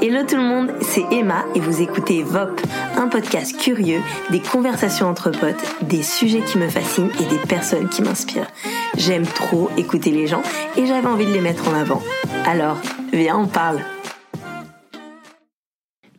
Hello 0.00 0.24
tout 0.26 0.36
le 0.36 0.42
monde, 0.42 0.72
c'est 0.80 1.04
Emma 1.12 1.44
et 1.54 1.60
vous 1.60 1.82
écoutez 1.82 2.22
VOP, 2.22 2.60
un 2.96 3.08
podcast 3.08 3.56
curieux, 3.56 4.00
des 4.30 4.40
conversations 4.40 5.08
entre 5.08 5.30
potes, 5.30 5.62
des 5.82 6.02
sujets 6.02 6.40
qui 6.40 6.58
me 6.58 6.68
fascinent 6.68 7.10
et 7.20 7.24
des 7.24 7.38
personnes 7.38 7.88
qui 7.88 8.02
m'inspirent. 8.02 8.50
J'aime 8.96 9.26
trop 9.26 9.70
écouter 9.76 10.10
les 10.10 10.26
gens 10.26 10.42
et 10.76 10.86
j'avais 10.86 11.06
envie 11.06 11.26
de 11.26 11.32
les 11.32 11.40
mettre 11.40 11.68
en 11.68 11.74
avant. 11.74 12.02
Alors, 12.46 12.78
viens, 13.12 13.38
on 13.38 13.46
parle. 13.46 13.80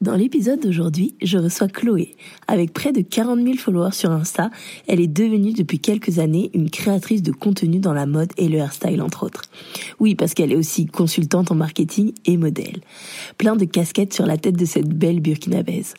Dans 0.03 0.17
l'épisode 0.17 0.59
d'aujourd'hui, 0.59 1.15
je 1.21 1.37
reçois 1.37 1.69
Chloé. 1.69 2.17
Avec 2.49 2.73
près 2.73 2.91
de 2.91 2.99
40 2.99 3.39
000 3.41 3.55
followers 3.55 3.93
sur 3.93 4.11
Insta, 4.11 4.51
elle 4.85 4.99
est 4.99 5.07
devenue 5.07 5.53
depuis 5.53 5.79
quelques 5.79 6.19
années 6.19 6.51
une 6.53 6.69
créatrice 6.69 7.23
de 7.23 7.31
contenu 7.31 7.79
dans 7.79 7.93
la 7.93 8.05
mode 8.05 8.33
et 8.35 8.49
le 8.49 8.57
hairstyle 8.57 9.01
entre 9.01 9.23
autres. 9.23 9.43
Oui, 10.01 10.15
parce 10.15 10.33
qu'elle 10.33 10.51
est 10.51 10.57
aussi 10.57 10.87
consultante 10.87 11.51
en 11.51 11.55
marketing 11.55 12.11
et 12.25 12.35
modèle. 12.35 12.81
Plein 13.37 13.55
de 13.55 13.63
casquettes 13.63 14.13
sur 14.13 14.25
la 14.25 14.35
tête 14.35 14.57
de 14.57 14.65
cette 14.65 14.89
belle 14.89 15.21
burkinabèse. 15.21 15.93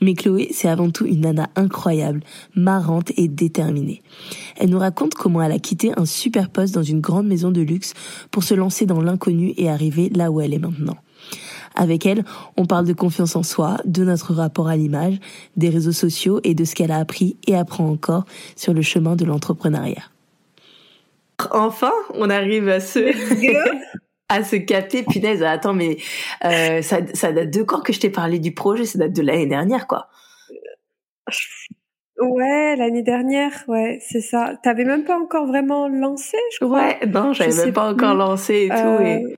Mais 0.00 0.14
Chloé, 0.14 0.50
c'est 0.52 0.68
avant 0.68 0.90
tout 0.90 1.06
une 1.06 1.22
nana 1.22 1.50
incroyable, 1.56 2.20
marrante 2.54 3.10
et 3.16 3.26
déterminée. 3.26 4.02
Elle 4.56 4.70
nous 4.70 4.78
raconte 4.78 5.14
comment 5.14 5.42
elle 5.42 5.50
a 5.50 5.58
quitté 5.58 5.90
un 5.96 6.06
super 6.06 6.50
poste 6.50 6.74
dans 6.74 6.84
une 6.84 7.00
grande 7.00 7.26
maison 7.26 7.50
de 7.50 7.62
luxe 7.62 7.94
pour 8.30 8.44
se 8.44 8.54
lancer 8.54 8.86
dans 8.86 9.00
l'inconnu 9.00 9.52
et 9.56 9.68
arriver 9.68 10.10
là 10.10 10.30
où 10.30 10.40
elle 10.40 10.54
est 10.54 10.60
maintenant. 10.60 10.98
Avec 11.74 12.06
elle, 12.06 12.24
on 12.56 12.66
parle 12.66 12.86
de 12.86 12.92
confiance 12.92 13.36
en 13.36 13.42
soi, 13.42 13.78
de 13.84 14.04
notre 14.04 14.34
rapport 14.34 14.68
à 14.68 14.76
l'image, 14.76 15.18
des 15.56 15.68
réseaux 15.68 15.92
sociaux 15.92 16.40
et 16.44 16.54
de 16.54 16.64
ce 16.64 16.74
qu'elle 16.74 16.90
a 16.90 16.98
appris 16.98 17.36
et 17.46 17.56
apprend 17.56 17.88
encore 17.88 18.24
sur 18.56 18.74
le 18.74 18.82
chemin 18.82 19.16
de 19.16 19.24
l'entrepreneuriat. 19.24 20.04
Enfin, 21.52 21.92
on 22.14 22.30
arrive 22.30 22.68
à 22.68 22.80
se 22.80 22.98
à 24.28 24.44
se 24.44 24.56
capter. 24.56 25.02
Punaise, 25.02 25.42
attends, 25.42 25.74
mais 25.74 25.96
euh, 26.44 26.82
ça, 26.82 26.98
ça 27.14 27.32
date 27.32 27.50
de 27.50 27.62
quand 27.62 27.80
que 27.80 27.92
je 27.92 28.00
t'ai 28.00 28.10
parlé 28.10 28.38
du 28.38 28.52
projet? 28.52 28.84
Ça 28.84 28.98
date 28.98 29.12
de 29.12 29.22
l'année 29.22 29.46
dernière, 29.46 29.86
quoi. 29.86 30.08
Ouais, 32.20 32.74
l'année 32.76 33.02
dernière, 33.02 33.52
ouais, 33.68 33.98
c'est 34.02 34.20
ça. 34.20 34.54
T'avais 34.62 34.84
même 34.84 35.04
pas 35.04 35.18
encore 35.18 35.46
vraiment 35.46 35.88
lancé, 35.88 36.36
je 36.52 36.64
crois. 36.64 36.82
Ouais, 36.82 37.06
non, 37.06 37.32
j'avais 37.32 37.54
même 37.54 37.72
pas 37.72 37.90
encore 37.92 38.14
lancé 38.14 38.66
et 38.66 38.68
tout. 38.68 39.02
Et... 39.04 39.36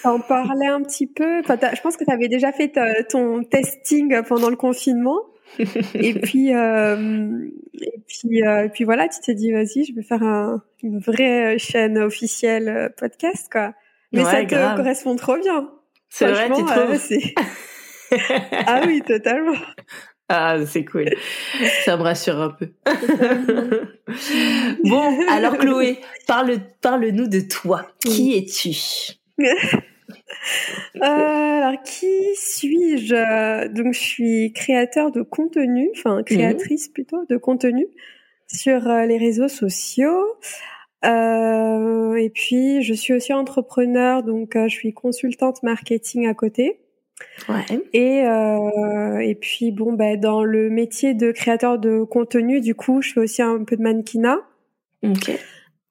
Euh, 0.00 0.08
T'en 0.08 0.20
parlais 0.20 0.66
un 0.66 0.82
petit 0.82 1.06
peu. 1.06 1.40
Enfin, 1.40 1.56
je 1.74 1.80
pense 1.80 1.96
que 1.96 2.04
tu 2.04 2.10
avais 2.10 2.28
déjà 2.28 2.52
fait 2.52 2.72
ton 3.08 3.42
testing 3.44 4.22
pendant 4.22 4.50
le 4.50 4.56
confinement. 4.56 5.20
et 5.94 6.14
puis, 6.14 6.54
euh, 6.54 7.46
et 7.80 8.00
puis, 8.06 8.42
euh, 8.42 8.64
et 8.64 8.68
puis 8.68 8.84
voilà, 8.84 9.08
tu 9.08 9.20
t'es 9.20 9.34
dit, 9.34 9.52
vas-y, 9.52 9.84
je 9.84 9.94
vais 9.94 10.02
faire 10.02 10.22
un, 10.22 10.62
une 10.82 10.98
vraie 10.98 11.58
chaîne 11.58 11.98
officielle 11.98 12.68
euh, 12.68 12.88
podcast, 12.96 13.48
quoi. 13.50 13.74
Mais 14.12 14.24
ça 14.24 14.44
te 14.44 14.76
correspond 14.76 15.16
trop 15.16 15.36
bien. 15.36 15.70
C'est 16.08 16.26
vrai, 16.26 16.50
tu 16.50 16.64
trouves 16.64 16.98
Ah 18.66 18.82
oui, 18.86 19.02
totalement. 19.06 19.54
Ah, 20.28 20.56
c'est 20.66 20.84
cool. 20.84 21.10
Ça 21.84 21.96
me 21.96 22.02
rassure 22.02 22.40
un 22.40 22.50
peu. 22.50 22.72
bon, 24.84 25.28
alors 25.28 25.58
Chloé, 25.58 26.00
parle, 26.26 26.58
parle-nous 26.80 27.28
de 27.28 27.40
toi. 27.40 27.86
Qui 28.04 28.36
es-tu? 28.36 28.76
Euh, 30.96 31.00
alors, 31.02 31.82
qui 31.82 32.34
suis-je? 32.34 33.68
Donc, 33.68 33.94
je 33.94 33.98
suis 33.98 34.52
créateur 34.52 35.10
de 35.10 35.22
contenu, 35.22 35.90
enfin 35.96 36.18
mhm. 36.18 36.24
créatrice 36.24 36.88
plutôt 36.88 37.24
de 37.28 37.36
contenu 37.36 37.86
sur 38.46 38.88
euh, 38.88 39.06
les 39.06 39.18
réseaux 39.18 39.48
sociaux. 39.48 40.24
Euh, 41.04 42.14
et 42.14 42.30
puis, 42.30 42.82
je 42.82 42.94
suis 42.94 43.14
aussi 43.14 43.32
entrepreneur, 43.32 44.22
donc 44.22 44.52
je 44.54 44.68
suis 44.68 44.92
consultante 44.92 45.62
marketing 45.62 46.26
à 46.26 46.34
côté. 46.34 46.80
Ouais. 47.48 47.64
Et 47.92 48.24
et 49.22 49.34
puis 49.34 49.72
bon, 49.72 49.92
ben 49.92 50.18
dans 50.18 50.42
le 50.42 50.70
métier 50.70 51.14
de 51.14 51.32
créateur 51.32 51.78
de 51.78 52.02
contenu, 52.02 52.60
du 52.60 52.74
coup, 52.74 53.02
je 53.02 53.12
fais 53.12 53.20
aussi 53.20 53.42
un 53.42 53.64
peu 53.64 53.76
de 53.76 53.82
mannequinat. 53.82 54.38
Ok. 55.02 55.30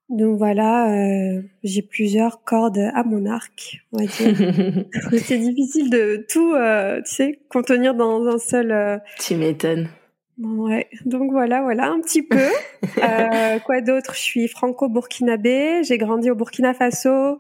Donc 0.10 0.38
voilà, 0.38 0.92
euh, 0.92 1.42
j'ai 1.64 1.84
plusieurs 1.84 2.44
cordes 2.44 2.80
à 2.80 3.04
mon 3.04 3.26
arc, 3.28 3.78
on 3.92 4.00
va 4.00 4.06
dire. 4.06 4.86
c'est 5.24 5.38
difficile 5.38 5.90
de 5.90 6.26
tout, 6.28 6.54
euh, 6.54 7.02
tu 7.06 7.14
sais, 7.14 7.40
contenir 7.50 7.94
dans 7.94 8.26
un 8.28 8.40
seul. 8.40 8.72
Euh... 8.72 8.98
Tu 9.20 9.36
m'étonnes. 9.36 9.90
Ouais, 10.40 10.88
donc 11.06 11.32
voilà, 11.32 11.62
voilà, 11.62 11.92
un 11.92 12.00
petit 12.00 12.24
peu. 12.24 12.38
euh, 13.04 13.60
quoi 13.60 13.82
d'autre? 13.82 14.14
Je 14.16 14.22
suis 14.22 14.48
franco-burkinabé, 14.48 15.84
j'ai 15.84 15.98
grandi 15.98 16.32
au 16.32 16.36
Burkina 16.36 16.74
Faso 16.74 17.38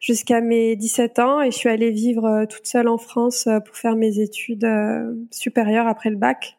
jusqu'à 0.00 0.40
mes 0.40 0.74
17 0.74 1.18
ans 1.18 1.42
et 1.42 1.50
je 1.50 1.56
suis 1.56 1.68
allée 1.68 1.90
vivre 1.90 2.24
euh, 2.24 2.46
toute 2.46 2.66
seule 2.66 2.88
en 2.88 2.96
France 2.96 3.46
euh, 3.48 3.60
pour 3.60 3.76
faire 3.76 3.96
mes 3.96 4.20
études 4.20 4.66
supérieures 5.30 5.86
après 5.86 6.08
le 6.08 6.16
bac. 6.16 6.57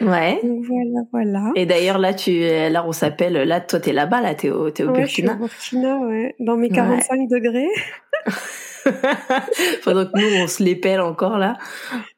Ouais. 0.00 0.40
voilà, 0.42 1.00
voilà. 1.12 1.52
Et 1.56 1.66
d'ailleurs, 1.66 1.98
là, 1.98 2.14
tu, 2.14 2.40
là, 2.40 2.84
on 2.86 2.92
s'appelle, 2.92 3.34
là, 3.34 3.60
toi, 3.60 3.80
t'es 3.80 3.92
là-bas, 3.92 4.20
là, 4.20 4.34
t'es 4.34 4.50
au, 4.50 4.70
t'es 4.70 4.84
au 4.84 4.90
ouais, 4.90 5.00
Burkina. 5.00 5.38
Je 5.40 5.58
suis 5.58 5.76
au 5.76 5.80
Burkina, 5.80 5.98
ouais. 6.06 6.34
Dans 6.38 6.56
mes 6.56 6.68
45 6.68 7.28
degrés. 7.28 7.68
Pendant 9.84 10.06
que 10.06 10.20
nous, 10.20 10.42
on 10.42 10.46
se 10.46 10.74
pèle 10.74 11.00
encore, 11.00 11.38
là. 11.38 11.58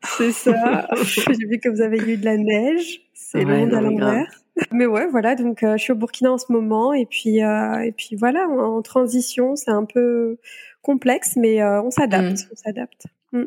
C'est 0.05 0.33
ça. 0.33 0.87
J'ai 1.03 1.47
vu 1.47 1.59
que 1.59 1.69
vous 1.69 1.81
avez 1.81 1.99
eu 1.99 2.17
de 2.17 2.25
la 2.25 2.37
neige. 2.37 3.01
C'est 3.15 3.45
ouais, 3.45 3.67
long 3.67 3.77
à 3.77 3.81
l'envers. 3.81 4.27
Mais 4.73 4.87
ouais, 4.87 5.07
voilà. 5.07 5.35
Donc, 5.35 5.63
euh, 5.63 5.77
je 5.77 5.83
suis 5.83 5.93
au 5.93 5.97
Burkina 5.97 6.33
en 6.33 6.39
ce 6.39 6.53
moment. 6.53 6.93
Et 6.93 7.07
puis, 7.07 7.43
euh, 7.43 7.79
et 7.81 7.93
puis 7.93 8.17
voilà, 8.17 8.47
en, 8.49 8.77
en 8.77 8.83
transition, 8.83 9.57
c'est 9.57 9.71
un 9.71 9.85
peu 9.85 10.39
complexe, 10.83 11.37
mais 11.37 11.63
euh, 11.63 11.83
on 11.83 11.91
s'adapte. 11.91 12.43
Mm. 12.43 12.53
On 12.53 12.57
s'adapte. 12.57 13.07
Mm. 13.33 13.45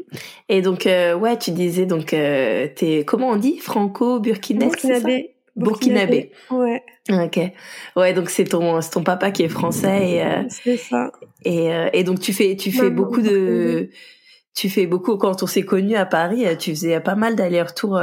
Et 0.50 0.62
donc, 0.62 0.88
euh, 0.88 1.16
ouais, 1.16 1.38
tu 1.38 1.52
disais, 1.52 1.86
donc, 1.86 2.14
euh, 2.14 2.68
t'es, 2.76 3.04
comment 3.06 3.30
on 3.30 3.36
dit? 3.36 3.58
Franco-burkinais 3.58 4.68
Burkinabé. 4.68 5.36
Burkinabé. 5.56 6.32
Ouais. 6.50 6.84
Ok. 7.12 7.40
Ouais, 7.96 8.14
donc 8.14 8.30
c'est 8.30 8.46
ton, 8.46 8.82
c'est 8.82 8.92
ton 8.92 9.04
papa 9.04 9.32
qui 9.32 9.44
est 9.44 9.50
français 9.50 10.12
et. 10.12 10.24
Euh, 10.24 10.44
c'est 10.50 10.78
ça. 10.78 11.12
Et, 11.46 11.72
euh, 11.74 11.90
et 11.94 12.04
donc 12.04 12.20
tu 12.20 12.34
fais, 12.34 12.56
tu 12.56 12.72
fais 12.72 12.84
Maman, 12.84 12.96
beaucoup 12.96 13.22
de, 13.22 13.90
tu 14.56 14.70
fais 14.70 14.88
beaucoup 14.88 15.18
quand 15.18 15.44
on 15.44 15.48
s'est 15.48 15.64
connus 15.64 15.96
à 15.96 16.06
Paris, 16.06 16.46
tu 16.58 16.72
faisais 16.72 17.00
pas 17.02 17.16
mal 17.16 17.36
d'allers-retours 17.36 18.00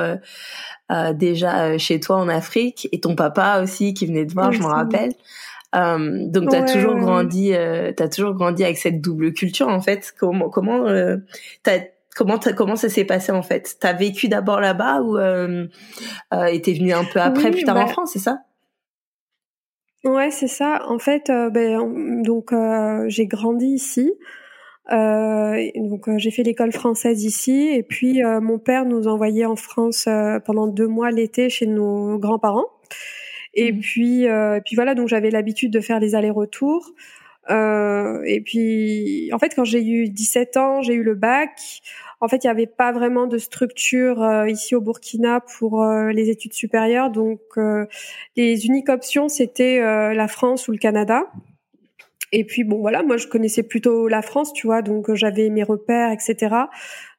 déjà 1.14 1.78
chez 1.78 1.98
toi 1.98 2.16
en 2.16 2.28
Afrique 2.28 2.88
et 2.92 3.00
ton 3.00 3.16
papa 3.16 3.62
aussi 3.62 3.94
qui 3.94 4.06
venait 4.06 4.26
te 4.26 4.34
voir, 4.34 4.52
je 4.52 4.60
m'en 4.60 4.69
rappelle. 4.69 5.12
Euh, 5.76 6.26
donc 6.26 6.50
t'as 6.50 6.60
ouais, 6.60 6.72
toujours 6.72 6.97
grandi, 6.97 7.54
euh, 7.54 7.92
t'as 7.97 8.08
toujours 8.08 8.34
grandi 8.34 8.64
avec 8.64 8.76
cette 8.76 9.00
double 9.00 9.32
culture 9.32 9.69
en 9.69 9.81
fait. 9.81 10.12
Comment 10.19 10.50
comment 10.50 10.86
euh, 10.86 11.19
t'as 11.62 11.78
comment 12.16 12.38
t'as, 12.38 12.53
comment 12.53 12.76
ça 12.76 12.88
s'est 12.88 13.04
passé 13.04 13.31
en 13.31 13.42
fait? 13.42 13.76
T'as 13.81 13.92
vécu 13.92 14.28
d'abord 14.28 14.60
là-bas 14.60 15.03
ou 15.03 15.16
euh, 15.16 15.66
euh, 16.34 16.58
t'es 16.58 16.72
venu 16.72 16.92
un 16.92 17.04
peu 17.04 17.20
après, 17.20 17.47
oui, 17.47 17.50
plus 17.53 17.64
tard 17.64 17.76
bah, 17.76 17.84
en 17.84 17.86
France, 17.86 18.10
c'est 18.12 18.19
ça? 18.19 18.41
Ouais, 20.04 20.31
c'est 20.31 20.48
ça. 20.48 20.82
En 20.88 20.98
fait, 20.98 21.28
euh, 21.31 21.50
ben, 21.50 22.22
donc 22.22 22.52
euh, 22.52 23.04
j'ai 23.08 23.26
grandi 23.26 23.66
ici. 23.66 24.12
Euh, 24.91 25.70
donc 25.76 26.08
j'ai 26.16 26.31
fait 26.32 26.42
l'école 26.42 26.72
française 26.72 27.22
ici 27.22 27.69
et 27.69 27.84
puis 27.84 28.22
mon 28.25 28.58
père 28.58 28.87
nous 28.87 29.06
envoyait 29.06 29.44
en 29.44 29.54
France 29.54 30.08
pendant 30.44 30.66
deux 30.66 30.88
mois 30.88 31.12
l'été 31.12 31.48
chez 31.48 31.66
nos 31.66 32.19
grands-parents. 32.19 32.66
Et 33.55 33.72
mmh. 33.72 33.81
puis, 33.81 34.28
euh, 34.28 34.56
et 34.56 34.61
puis 34.61 34.77
voilà, 34.77 34.94
donc 34.94 35.09
j'avais 35.09 35.31
l'habitude 35.31 35.72
de 35.72 35.81
faire 35.81 36.00
les 36.00 36.15
allers-retours. 36.15 36.93
Euh, 37.50 38.22
et 38.25 38.41
puis, 38.41 39.31
en 39.33 39.38
fait, 39.38 39.55
quand 39.55 39.65
j'ai 39.65 39.84
eu 39.84 40.09
17 40.09 40.56
ans, 40.56 40.83
j'ai 40.83 40.94
eu 40.94 41.03
le 41.03 41.15
bac. 41.15 41.81
En 42.21 42.28
fait, 42.28 42.44
il 42.44 42.47
n'y 42.47 42.50
avait 42.50 42.66
pas 42.66 42.93
vraiment 42.93 43.27
de 43.27 43.38
structure 43.38 44.22
euh, 44.22 44.49
ici 44.49 44.75
au 44.75 44.81
Burkina 44.81 45.41
pour 45.41 45.83
euh, 45.83 46.11
les 46.11 46.28
études 46.28 46.53
supérieures. 46.53 47.11
Donc, 47.11 47.41
euh, 47.56 47.87
les 48.37 48.66
uniques 48.66 48.91
options, 48.91 49.28
c'était 49.28 49.81
euh, 49.81 50.12
la 50.12 50.28
France 50.28 50.69
ou 50.69 50.72
le 50.72 50.78
Canada. 50.78 51.25
Et 52.32 52.44
puis, 52.44 52.62
bon, 52.62 52.78
voilà, 52.78 53.03
moi, 53.03 53.17
je 53.17 53.27
connaissais 53.27 53.65
plutôt 53.65 54.06
la 54.06 54.22
France, 54.22 54.53
tu 54.53 54.69
vois, 54.69 54.82
donc 54.82 55.12
j'avais 55.15 55.49
mes 55.49 55.65
repères, 55.65 56.12
etc. 56.12 56.55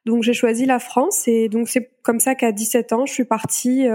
Donc, 0.06 0.22
j'ai 0.22 0.32
choisi 0.32 0.64
la 0.64 0.78
France. 0.78 1.28
Et 1.28 1.50
donc, 1.50 1.68
c'est 1.68 1.90
comme 2.02 2.20
ça 2.20 2.34
qu'à 2.34 2.52
17 2.52 2.92
ans, 2.92 3.06
je 3.06 3.12
suis 3.12 3.24
partie... 3.24 3.86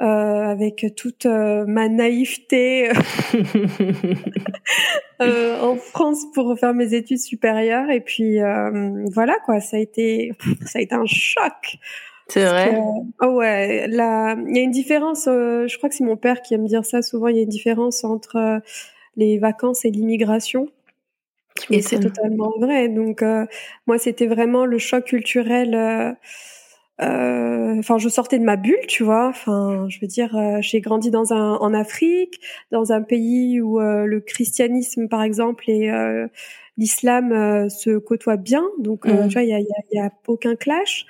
Euh, 0.00 0.20
euh, 0.40 0.50
avec 0.50 0.86
toute 0.96 1.26
euh, 1.26 1.64
ma 1.66 1.88
naïveté 1.88 2.90
euh, 5.20 5.60
en 5.62 5.76
France 5.76 6.24
pour 6.34 6.58
faire 6.58 6.74
mes 6.74 6.94
études 6.94 7.18
supérieures. 7.18 7.90
Et 7.90 8.00
puis 8.00 8.40
euh, 8.40 9.04
voilà 9.12 9.36
quoi 9.44 9.60
ça 9.60 9.76
a 9.76 9.80
été 9.80 10.32
ça 10.66 10.78
a 10.78 10.82
été 10.82 10.94
un 10.94 11.06
choc. 11.06 11.76
C'est 12.28 12.44
vrai. 12.44 12.70
que, 12.70 13.26
oh 13.26 13.36
ouais 13.38 13.88
là 13.88 14.36
il 14.48 14.56
y 14.56 14.60
a 14.60 14.62
une 14.62 14.70
différence 14.70 15.26
euh, 15.26 15.66
je 15.66 15.76
crois 15.76 15.88
que 15.88 15.96
c'est 15.96 16.04
mon 16.04 16.16
père 16.16 16.42
qui 16.42 16.54
aime 16.54 16.66
dire 16.66 16.84
ça 16.84 17.02
souvent 17.02 17.26
il 17.26 17.36
y 17.36 17.40
a 17.40 17.42
une 17.42 17.48
différence 17.48 18.04
entre 18.04 18.36
euh, 18.36 18.58
les 19.16 19.38
vacances 19.38 19.84
et 19.84 19.90
l'immigration. 19.90 20.68
Et 21.68 21.82
c'est 21.82 22.00
totalement 22.00 22.52
vrai. 22.58 22.88
Donc 22.88 23.22
moi 23.86 23.98
c'était 23.98 24.26
vraiment 24.26 24.64
le 24.64 24.78
choc 24.78 25.04
culturel 25.04 26.16
euh, 27.02 27.78
enfin, 27.78 27.98
je 27.98 28.08
sortais 28.08 28.38
de 28.38 28.44
ma 28.44 28.56
bulle, 28.56 28.86
tu 28.86 29.04
vois. 29.04 29.28
Enfin, 29.28 29.86
je 29.88 29.98
veux 30.00 30.06
dire, 30.06 30.36
euh, 30.36 30.58
j'ai 30.60 30.80
grandi 30.80 31.10
dans 31.10 31.32
un 31.32 31.54
en 31.54 31.72
Afrique, 31.72 32.40
dans 32.70 32.92
un 32.92 33.02
pays 33.02 33.60
où 33.60 33.80
euh, 33.80 34.04
le 34.04 34.20
christianisme, 34.20 35.08
par 35.08 35.22
exemple, 35.22 35.70
est 35.70 35.90
l'islam 36.76 37.68
se 37.68 37.98
côtoie 37.98 38.36
bien. 38.36 38.64
Donc, 38.78 39.06
mmh. 39.06 39.28
tu 39.28 39.32
vois, 39.34 39.42
il 39.42 39.48
y 39.48 39.54
a, 39.54 39.60
y 39.92 39.98
a, 40.00 40.10
aucun 40.26 40.56
clash. 40.56 41.06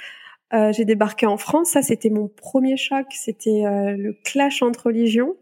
j'ai 0.52 0.84
débarqué 0.84 1.26
en 1.26 1.36
France. 1.36 1.70
Ça, 1.70 1.82
c'était 1.82 2.10
mon 2.10 2.28
premier 2.28 2.76
choc. 2.76 3.06
C'était 3.10 3.62
le 3.96 4.16
clash 4.24 4.62
entre 4.62 4.86
religions 4.86 5.36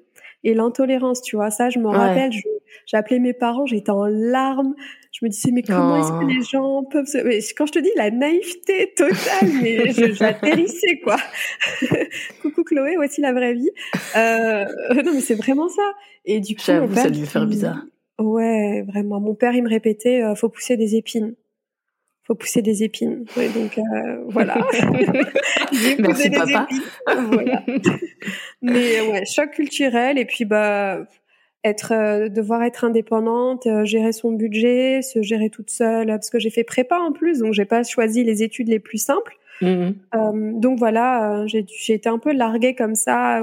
et 0.45 0.55
l'intolérance, 0.55 1.23
tu 1.23 1.37
vois. 1.37 1.50
Ça, 1.50 1.71
je 1.71 1.79
me 1.79 1.89
rappelle, 1.89 2.31
j'ai 2.87 2.97
appelé 2.97 3.19
mes 3.19 3.33
parents, 3.33 3.67
j'étais 3.67 3.91
en 3.91 4.06
larmes. 4.06 4.75
Je 5.19 5.25
me 5.25 5.31
disais, 5.31 5.50
mais 5.50 5.62
comment 5.62 5.97
est-ce 5.97 6.12
que 6.12 6.25
oh. 6.25 6.29
les 6.29 6.43
gens 6.43 6.85
peuvent 6.85 7.06
se... 7.06 7.19
Mais 7.19 7.41
quand 7.56 7.67
je 7.67 7.73
te 7.73 7.79
dis 7.81 7.91
la 7.97 8.12
naïveté 8.12 8.93
totale, 8.94 9.49
mais 9.61 9.91
j'atterrissais, 10.12 11.00
quoi. 11.03 11.17
Coucou 12.43 12.62
Chloé, 12.62 12.94
voici 12.94 13.20
la 13.20 13.32
vraie 13.32 13.55
vie. 13.55 13.70
Euh... 14.17 14.65
Non, 14.94 15.15
mais 15.15 15.20
c'est 15.20 15.35
vraiment 15.35 15.69
ça. 15.69 15.82
Et 16.25 16.38
du 16.38 16.55
coup, 16.55 16.62
J'avoue, 16.65 16.94
ça 16.94 17.11
dû 17.11 17.26
faire 17.26 17.47
bizarre. 17.47 17.82
Ouais, 18.20 18.82
vraiment. 18.87 19.20
Mon 19.20 19.35
père, 19.35 19.55
il 19.55 19.65
me 19.65 19.69
répétait, 19.69 20.23
euh, 20.23 20.37
faut 20.37 20.49
pousser 20.49 20.76
des 20.76 20.94
épines 20.94 21.35
faut 22.29 22.35
pousser 22.35 22.61
des 22.61 22.85
épines. 22.85 23.25
Ouais, 23.37 23.49
donc 23.49 23.79
euh, 23.79 24.23
voilà. 24.29 24.55
Merci 25.99 26.31
papa. 26.31 26.69
voilà. 27.06 27.64
Mais 28.61 29.00
ouais, 29.00 29.25
choc 29.25 29.50
culturel 29.53 30.19
et 30.19 30.26
puis 30.26 30.44
bah 30.44 31.06
être 31.65 31.93
euh, 31.93 32.29
devoir 32.29 32.63
être 32.63 32.85
indépendante, 32.85 33.67
euh, 33.67 33.85
gérer 33.85 34.13
son 34.13 34.33
budget, 34.33 35.03
se 35.03 35.23
gérer 35.23 35.51
toute 35.51 35.71
seule 35.71 36.07
parce 36.09 36.31
que 36.31 36.39
j'ai 36.39 36.51
fait 36.51 36.65
prépa 36.65 36.99
en 36.99 37.13
plus 37.13 37.41
donc 37.41 37.53
j'ai 37.53 37.65
pas 37.65 37.83
choisi 37.83 38.25
les 38.25 38.43
études 38.43 38.69
les 38.69 38.79
plus 38.79 38.99
simples. 38.99 39.37
Mmh 39.61 39.91
donc 40.61 40.79
voilà, 40.79 41.45
j'ai 41.47 41.67
j'ai 41.67 41.95
été 41.95 42.09
un 42.09 42.19
peu 42.19 42.33
larguée 42.33 42.77
comme 42.77 42.95
ça 42.95 43.43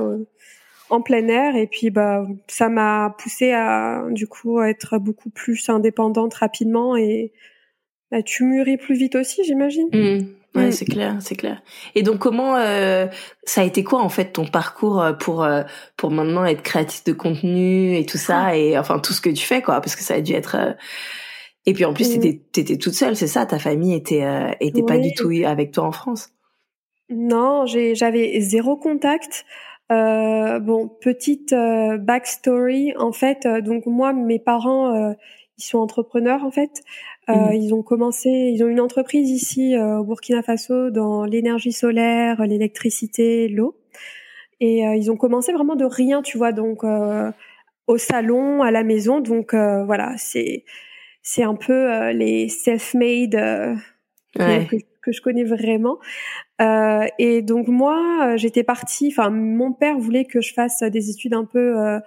en 0.90 1.02
plein 1.02 1.28
air 1.28 1.58
et 1.58 1.68
puis 1.68 1.90
bah 1.90 2.26
ça 2.48 2.70
m'a 2.70 3.14
poussée 3.18 3.52
à 3.52 4.06
du 4.12 4.26
coup 4.28 4.60
à 4.60 4.70
être 4.70 4.98
beaucoup 4.98 5.30
plus 5.30 5.68
indépendante 5.68 6.34
rapidement 6.36 6.96
et 6.96 7.34
bah, 8.12 8.22
tu 8.22 8.44
mûris 8.46 8.78
plus 8.78 8.96
vite 8.96 9.16
aussi, 9.16 9.44
j'imagine. 9.44 9.90
Mmh. 9.92 10.28
Ouais, 10.56 10.68
mmh. 10.68 10.72
c'est 10.72 10.86
clair, 10.86 11.18
c'est 11.19 11.36
clair. 11.36 11.62
Et 11.96 12.04
donc, 12.04 12.19
comment 12.19 12.56
euh, 12.56 13.07
ça 13.44 13.62
a 13.62 13.63
été 13.66 13.84
quoi 13.84 14.02
en 14.02 14.07
fait 14.10 14.31
ton 14.31 14.46
parcours 14.46 15.02
euh, 15.02 15.12
pour 15.12 15.44
euh, 15.44 15.63
pour 15.98 16.12
maintenant 16.12 16.46
être 16.46 16.62
créatrice 16.62 17.04
de 17.04 17.12
contenu 17.12 17.98
et 17.98 18.06
tout 18.06 18.18
ça 18.18 18.46
ah. 18.46 18.56
et 18.56 18.78
enfin 18.78 19.00
tout 19.00 19.12
ce 19.12 19.19
que 19.19 19.30
tu 19.30 19.46
fais 19.46 19.62
quoi, 19.62 19.81
parce 19.81 19.98
que 19.98 20.04
ça 20.04 20.16
a 20.16 20.22
dû 20.22 20.34
être. 20.34 20.56
Et 21.66 21.74
puis 21.74 21.84
en 21.84 21.94
plus, 21.94 22.10
mmh. 22.10 22.19
t'étais 22.19 22.42
t'étais 22.54 22.78
toute 22.78 22.94
seule, 22.94 23.18
c'est 23.18 23.28
ça? 23.28 23.46
Ta 23.46 23.60
famille 23.60 23.96
était 23.96 24.24
était 24.62 24.84
pas 24.84 24.98
du 24.98 25.13
tout 25.13 25.30
avec 25.46 25.72
toi 25.72 25.84
en 25.84 25.92
France? 25.92 26.30
Non, 27.10 27.66
j'ai 27.66 27.94
j'avais 27.94 28.40
zéro 28.40 28.78
contact. 28.78 29.46
bon, 29.90 30.90
petite 31.02 31.54
backstory. 31.54 32.96
En 32.98 33.12
fait, 33.12 33.46
donc 33.46 33.88
moi, 33.88 34.13
mes 34.13 34.40
parents, 34.40 35.13
ils 35.57 35.63
sont 35.63 35.80
entrepreneurs 35.80 36.46
en 36.46 36.52
fait. 36.52 36.81
Euh, 37.30 37.33
mmh. 37.33 37.54
Ils 37.56 37.74
ont 37.74 37.81
commencé, 37.81 38.30
ils 38.30 38.63
ont 38.63 38.68
une 38.68 38.80
entreprise 38.80 39.30
ici 39.30 39.75
euh, 39.75 39.98
au 39.98 40.04
Burkina 40.04 40.44
Faso 40.44 40.92
dans 40.92 41.25
l'énergie 41.25 41.72
solaire, 41.72 42.45
l'électricité, 42.45 43.48
l'eau. 43.48 43.75
Et 44.60 44.88
euh, 44.88 44.95
ils 44.95 45.12
ont 45.12 45.18
commencé 45.18 45.51
vraiment 45.51 45.75
de 45.75 45.86
rien, 45.86 46.22
tu 46.22 46.38
vois, 46.38 46.51
donc 46.51 46.83
au 47.88 47.98
salon, 47.98 48.62
à 48.62 48.72
la 48.72 48.83
maison. 48.83 49.22
Donc 49.22 49.54
voilà, 49.54 50.13
c'est 50.18 50.66
c'est 51.24 51.44
un 51.44 51.56
peu 51.56 52.12
les 52.12 52.48
self-made 52.50 53.31
que, 54.36 54.75
que, 55.01 55.12
je 55.12 55.21
connais 55.21 55.44
vraiment. 55.44 55.98
et 56.60 57.42
donc 57.42 57.68
moi, 57.68 58.38
j'étais 58.38 58.63
partie. 58.63 59.07
Enfin, 59.12 59.30
mon 59.30 59.74
père 59.74 59.98
voulait 59.98 60.25
que 60.25 60.39
je 60.39 60.54
fasse 60.54 60.83
des 60.83 61.10
études 61.10 61.33
un 61.33 61.45
peu 61.45 62.00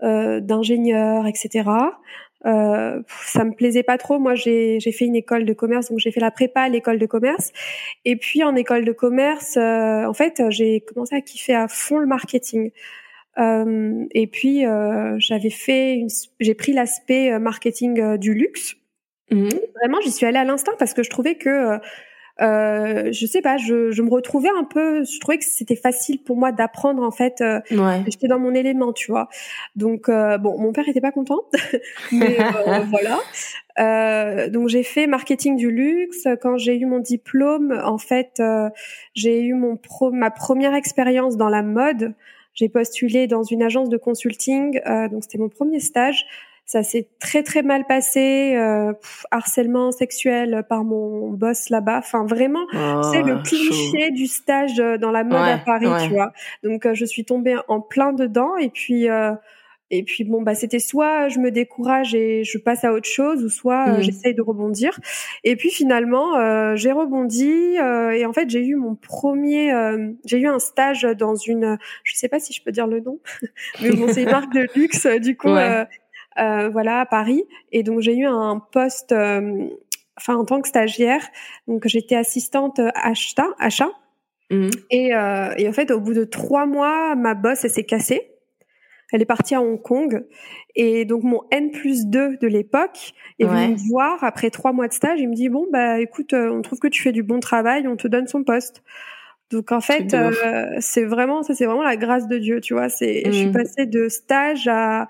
d'ingénieur, 0.00 1.26
etc. 1.26 1.64
Euh, 2.44 3.00
ça 3.24 3.44
me 3.44 3.52
plaisait 3.52 3.82
pas 3.82 3.98
trop. 3.98 4.18
Moi, 4.18 4.34
j'ai 4.34 4.80
fait 4.80 5.04
une 5.04 5.16
école 5.16 5.44
de 5.44 5.52
commerce, 5.52 5.90
donc 5.90 5.98
j'ai 5.98 6.10
fait 6.10 6.20
la 6.20 6.30
prépa 6.30 6.62
à 6.62 6.68
l'école 6.68 6.98
de 6.98 7.06
commerce. 7.06 7.52
Et 8.04 8.16
puis 8.16 8.42
en 8.42 8.54
école 8.56 8.84
de 8.84 8.92
commerce, 8.92 9.56
euh, 9.56 10.04
en 10.04 10.14
fait, 10.14 10.42
j'ai 10.50 10.80
commencé 10.80 11.14
à 11.14 11.20
kiffer 11.20 11.54
à 11.54 11.68
fond 11.68 11.98
le 11.98 12.06
marketing. 12.06 12.70
Euh, 13.38 14.04
et 14.10 14.26
puis 14.26 14.66
euh, 14.66 15.14
j'avais 15.18 15.50
fait, 15.50 16.04
j'ai 16.40 16.54
pris 16.54 16.72
l'aspect 16.72 17.38
marketing 17.38 18.16
du 18.18 18.34
luxe. 18.34 18.76
Mmh. 19.30 19.48
Vraiment, 19.80 20.00
j'y 20.02 20.10
suis 20.10 20.26
allée 20.26 20.38
à 20.38 20.44
l'instant 20.44 20.72
parce 20.78 20.92
que 20.92 21.02
je 21.02 21.10
trouvais 21.10 21.36
que 21.36 21.78
euh, 22.42 23.12
je 23.12 23.26
sais 23.26 23.40
pas, 23.40 23.56
je, 23.56 23.92
je, 23.92 24.02
me 24.02 24.10
retrouvais 24.10 24.48
un 24.48 24.64
peu, 24.64 25.04
je 25.04 25.20
trouvais 25.20 25.38
que 25.38 25.44
c'était 25.44 25.76
facile 25.76 26.22
pour 26.22 26.36
moi 26.36 26.50
d'apprendre 26.50 27.02
en 27.02 27.10
fait. 27.10 27.40
Euh, 27.40 27.60
J'étais 28.08 28.26
dans 28.26 28.38
mon 28.38 28.54
élément, 28.54 28.92
tu 28.92 29.10
vois. 29.10 29.28
Donc 29.76 30.08
euh, 30.08 30.38
bon, 30.38 30.58
mon 30.58 30.72
père 30.72 30.88
était 30.88 31.00
pas 31.00 31.12
content, 31.12 31.40
mais 32.12 32.38
euh, 32.40 32.80
voilà. 32.90 33.20
Euh, 33.78 34.50
donc 34.50 34.68
j'ai 34.68 34.82
fait 34.82 35.06
marketing 35.06 35.56
du 35.56 35.70
luxe. 35.70 36.26
Quand 36.40 36.56
j'ai 36.56 36.76
eu 36.76 36.86
mon 36.86 36.98
diplôme, 36.98 37.80
en 37.84 37.98
fait, 37.98 38.42
j'ai 39.14 39.40
eu 39.40 39.54
mon 39.54 39.76
pro, 39.76 40.10
ma 40.10 40.30
première 40.30 40.74
expérience 40.74 41.36
dans 41.36 41.48
la 41.48 41.62
mode. 41.62 42.14
J'ai 42.54 42.68
postulé 42.68 43.28
dans 43.28 43.44
une 43.44 43.62
agence 43.62 43.88
de 43.88 43.96
consulting, 43.96 44.78
donc 45.10 45.22
c'était 45.22 45.38
mon 45.38 45.48
premier 45.48 45.80
stage 45.80 46.26
ça 46.64 46.82
s'est 46.82 47.08
très 47.20 47.42
très 47.42 47.62
mal 47.62 47.84
passé, 47.86 48.54
euh, 48.56 48.92
harcèlement 49.30 49.92
sexuel 49.92 50.64
par 50.68 50.84
mon 50.84 51.30
boss 51.30 51.68
là-bas. 51.68 51.98
Enfin 51.98 52.24
vraiment, 52.24 52.66
c'est 53.12 53.22
le 53.22 53.42
cliché 53.42 54.10
du 54.10 54.26
stage 54.26 54.78
euh, 54.80 54.96
dans 54.96 55.10
la 55.10 55.24
mode 55.24 55.48
à 55.48 55.58
Paris, 55.58 55.88
tu 56.04 56.14
vois. 56.14 56.32
Donc 56.62 56.86
euh, 56.86 56.94
je 56.94 57.04
suis 57.04 57.24
tombée 57.24 57.56
en 57.68 57.80
plein 57.80 58.12
dedans 58.12 58.56
et 58.56 58.70
puis 58.70 59.06
et 59.94 60.04
puis 60.04 60.24
bon 60.24 60.40
bah 60.40 60.54
c'était 60.54 60.78
soit 60.78 61.28
je 61.28 61.38
me 61.38 61.50
décourage 61.50 62.14
et 62.14 62.44
je 62.44 62.56
passe 62.56 62.82
à 62.82 62.94
autre 62.94 63.08
chose 63.08 63.44
ou 63.44 63.50
soit 63.50 63.88
mmh. 63.88 64.00
j'essaye 64.00 64.34
de 64.34 64.40
rebondir. 64.40 64.98
Et 65.44 65.54
puis 65.56 65.70
finalement 65.70 66.74
j'ai 66.76 66.92
rebondi 66.92 67.76
et 67.76 68.24
en 68.24 68.32
fait 68.32 68.48
j'ai 68.48 68.64
eu 68.64 68.76
mon 68.76 68.94
premier 68.94 69.70
j'ai 70.24 70.38
eu 70.38 70.48
un 70.48 70.58
stage 70.58 71.02
dans 71.02 71.34
une 71.34 71.76
je 72.04 72.14
sais 72.14 72.28
pas 72.28 72.40
si 72.40 72.54
je 72.54 72.62
peux 72.62 72.72
dire 72.72 72.86
le 72.86 73.00
nom 73.00 73.20
mais 73.82 73.90
bon 73.90 74.06
c'est 74.10 74.22
une 74.22 74.30
marque 74.30 74.54
de 74.54 74.66
luxe 74.74 75.06
du 75.20 75.36
coup 75.36 75.54
euh, 76.38 76.68
voilà, 76.70 77.00
à 77.00 77.06
Paris. 77.06 77.44
Et 77.72 77.82
donc 77.82 78.00
j'ai 78.00 78.16
eu 78.16 78.26
un 78.26 78.58
poste, 78.72 79.12
euh, 79.12 79.68
enfin 80.16 80.36
en 80.36 80.44
tant 80.44 80.60
que 80.60 80.68
stagiaire, 80.68 81.26
donc 81.66 81.86
j'étais 81.86 82.16
assistante 82.16 82.80
achat, 82.94 83.48
achat. 83.58 83.90
Mmh. 84.50 84.70
Et, 84.90 85.14
euh, 85.14 85.54
et 85.56 85.68
en 85.68 85.72
fait, 85.72 85.90
au 85.90 86.00
bout 86.00 86.14
de 86.14 86.24
trois 86.24 86.66
mois, 86.66 87.14
ma 87.14 87.34
boss, 87.34 87.64
elle 87.64 87.70
s'est 87.70 87.84
cassée. 87.84 88.28
Elle 89.12 89.20
est 89.20 89.26
partie 89.26 89.54
à 89.54 89.60
Hong 89.60 89.80
Kong. 89.80 90.24
Et 90.74 91.04
donc, 91.04 91.22
mon 91.22 91.42
N 91.50 91.70
plus 91.70 92.06
2 92.06 92.38
de 92.38 92.46
l'époque 92.46 93.12
est 93.38 93.44
venu 93.44 93.72
me 93.72 93.88
voir 93.90 94.24
après 94.24 94.48
trois 94.48 94.72
mois 94.72 94.88
de 94.88 94.94
stage. 94.94 95.20
Il 95.20 95.28
me 95.28 95.34
dit, 95.34 95.50
bon, 95.50 95.66
bah, 95.70 96.00
écoute, 96.00 96.32
on 96.32 96.62
trouve 96.62 96.78
que 96.78 96.88
tu 96.88 97.02
fais 97.02 97.12
du 97.12 97.22
bon 97.22 97.38
travail, 97.38 97.86
on 97.86 97.96
te 97.96 98.08
donne 98.08 98.26
son 98.26 98.42
poste. 98.42 98.82
Donc, 99.50 99.70
en 99.70 99.82
fait, 99.82 100.16
c'est 100.80 101.04
vraiment, 101.04 101.42
ça, 101.42 101.54
c'est 101.54 101.66
vraiment 101.66 101.82
la 101.82 101.96
grâce 101.96 102.26
de 102.26 102.38
Dieu, 102.38 102.62
tu 102.62 102.72
vois. 102.72 102.88
C'est, 102.88 103.22
je 103.26 103.32
suis 103.32 103.46
mmh. 103.48 103.52
passée 103.52 103.84
de 103.84 104.08
stage 104.08 104.66
à, 104.66 105.08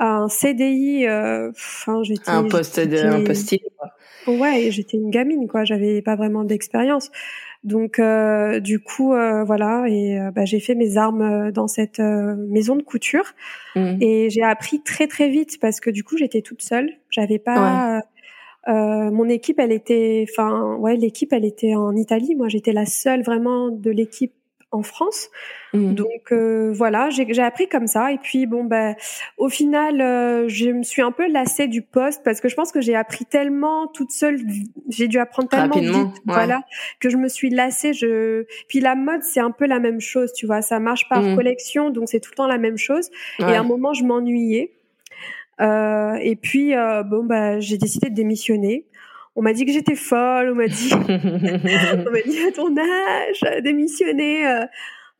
un 0.00 0.28
CDI. 0.28 1.06
Euh, 1.06 1.50
enfin, 1.50 2.02
j'étais 2.02 2.30
un 2.30 2.44
poste 2.44 2.80
de, 2.80 2.98
un 2.98 3.24
poste 3.24 3.54
Ouais, 4.26 4.68
j'étais 4.70 4.96
une 4.96 5.10
gamine, 5.10 5.46
quoi. 5.46 5.64
J'avais 5.64 6.02
pas 6.02 6.16
vraiment 6.16 6.44
d'expérience. 6.44 7.10
Donc, 7.62 7.98
euh, 7.98 8.58
du 8.58 8.80
coup, 8.80 9.12
euh, 9.12 9.44
voilà, 9.44 9.84
et 9.86 10.18
bah, 10.34 10.46
j'ai 10.46 10.60
fait 10.60 10.74
mes 10.74 10.96
armes 10.96 11.50
dans 11.52 11.68
cette 11.68 12.00
maison 12.00 12.76
de 12.76 12.82
couture, 12.82 13.34
mmh. 13.76 13.96
et 14.00 14.30
j'ai 14.30 14.42
appris 14.42 14.82
très 14.82 15.06
très 15.06 15.28
vite 15.28 15.58
parce 15.60 15.78
que 15.80 15.90
du 15.90 16.02
coup, 16.02 16.16
j'étais 16.16 16.40
toute 16.40 16.62
seule. 16.62 16.90
J'avais 17.10 17.38
pas. 17.38 18.02
mon 18.66 19.28
équipe, 19.28 19.58
elle 19.58 19.72
était, 19.72 20.26
enfin, 20.30 20.76
ouais, 20.76 20.96
l'équipe, 20.96 21.32
elle 21.32 21.44
était 21.44 21.74
en 21.74 21.94
Italie. 21.94 22.34
Moi, 22.34 22.48
j'étais 22.48 22.72
la 22.72 22.86
seule 22.86 23.22
vraiment 23.22 23.68
de 23.68 23.90
l'équipe 23.90 24.32
en 24.72 24.82
France. 24.82 25.30
Mmh. 25.72 25.94
Donc 25.94 26.32
euh, 26.32 26.72
voilà, 26.72 27.10
j'ai 27.10 27.42
appris 27.42 27.68
comme 27.68 27.86
ça. 27.86 28.12
Et 28.12 28.18
puis 28.18 28.46
bon 28.46 28.64
ben, 28.64 28.94
au 29.36 29.48
final, 29.48 30.00
euh, 30.00 30.48
je 30.48 30.70
me 30.70 30.82
suis 30.82 31.02
un 31.02 31.12
peu 31.12 31.30
lassée 31.30 31.66
du 31.66 31.82
poste 31.82 32.22
parce 32.24 32.40
que 32.40 32.48
je 32.48 32.54
pense 32.54 32.72
que 32.72 32.80
j'ai 32.80 32.94
appris 32.94 33.24
tellement 33.24 33.86
toute 33.88 34.10
seule. 34.10 34.38
J'ai 34.88 35.08
dû 35.08 35.18
apprendre 35.18 35.48
tellement 35.48 35.78
vite, 35.78 36.22
voilà, 36.24 36.62
que 37.00 37.10
je 37.10 37.16
me 37.16 37.28
suis 37.28 37.50
lassée. 37.50 37.92
Je 37.92 38.44
puis 38.68 38.80
la 38.80 38.94
mode, 38.94 39.22
c'est 39.22 39.40
un 39.40 39.50
peu 39.50 39.66
la 39.66 39.80
même 39.80 40.00
chose, 40.00 40.32
tu 40.32 40.46
vois. 40.46 40.62
Ça 40.62 40.78
marche 40.78 41.08
par 41.08 41.22
mmh. 41.22 41.36
collection, 41.36 41.90
donc 41.90 42.08
c'est 42.08 42.20
tout 42.20 42.30
le 42.32 42.36
temps 42.36 42.48
la 42.48 42.58
même 42.58 42.78
chose. 42.78 43.10
Et 43.40 43.44
à 43.44 43.60
un 43.60 43.64
moment, 43.64 43.92
je 43.92 44.04
m'ennuyais. 44.04 44.72
Euh, 45.60 46.14
et 46.22 46.36
puis 46.36 46.72
bon 47.06 47.24
bah, 47.24 47.60
j'ai 47.60 47.76
décidé 47.76 48.08
de 48.08 48.14
démissionner 48.14 48.86
on 49.40 49.42
m'a 49.42 49.54
dit 49.54 49.64
que 49.64 49.72
j'étais 49.72 49.96
folle, 49.96 50.50
on 50.50 50.54
m'a 50.54 50.66
dit, 50.66 50.90
on 50.92 52.10
m'a 52.10 52.20
dit 52.26 52.42
à 52.46 52.52
ton 52.52 52.76
âge, 52.76 53.62
démissionner. 53.62 54.46
Euh, 54.46 54.66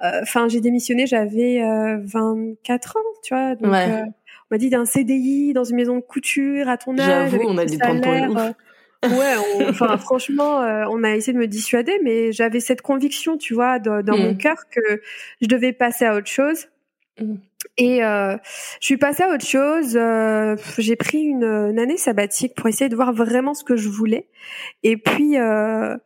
euh, 0.02 0.20
enfin, 0.22 0.46
j'ai 0.46 0.60
démissionné, 0.60 1.06
j'avais 1.06 1.62
24 2.04 2.96
euh, 2.96 3.00
ans, 3.00 3.02
tu 3.22 3.34
vois. 3.34 3.54
Donc, 3.54 3.72
on 3.72 4.54
m'a 4.54 4.58
dit 4.58 4.68
d'un 4.68 4.84
CDI 4.84 5.54
dans 5.54 5.64
une 5.64 5.76
maison 5.76 5.96
de 5.96 6.02
couture 6.02 6.68
à 6.68 6.76
ton 6.76 6.98
âge. 6.98 7.30
J'avoue, 7.30 7.44
on 7.46 7.56
a 7.56 7.64
dû 7.64 7.78
prendre 7.78 8.02
pour 8.02 8.12
une 8.12 8.28
ouf. 8.28 8.52
ouais, 9.04 9.64
enfin 9.70 9.96
franchement, 9.96 10.58
on 10.90 11.02
a 11.02 11.16
essayé 11.16 11.32
de 11.32 11.38
me 11.38 11.46
dissuader, 11.46 11.98
mais 12.04 12.30
j'avais 12.30 12.60
cette 12.60 12.82
conviction, 12.82 13.38
tu 13.38 13.54
vois, 13.54 13.78
dans, 13.78 14.02
mon 14.18 14.32
mm. 14.32 14.38
cœur 14.38 14.68
que 14.70 15.00
je 15.40 15.46
devais 15.46 15.72
passer 15.72 16.04
à 16.04 16.14
autre 16.14 16.30
chose. 16.30 16.66
Mm. 17.18 17.36
Et 17.76 18.05
euh, 18.05 18.37
je 18.81 18.87
suis 18.87 18.97
passée 18.97 19.23
à 19.23 19.31
autre 19.31 19.47
chose. 19.47 19.97
Euh, 19.97 20.57
j'ai 20.79 20.97
pris 20.97 21.19
une, 21.19 21.45
année 21.79 21.97
sabbatique 21.97 22.55
pour 22.55 22.69
essayer 22.69 22.88
de 22.88 22.97
voir 22.97 23.12
vraiment 23.12 23.55
ce 23.55 23.64
que 23.64 23.76
je 23.76 23.88
voulais. 23.88 24.29
Et 24.83 24.97
puis, 24.97 25.38
euh, 25.38 25.97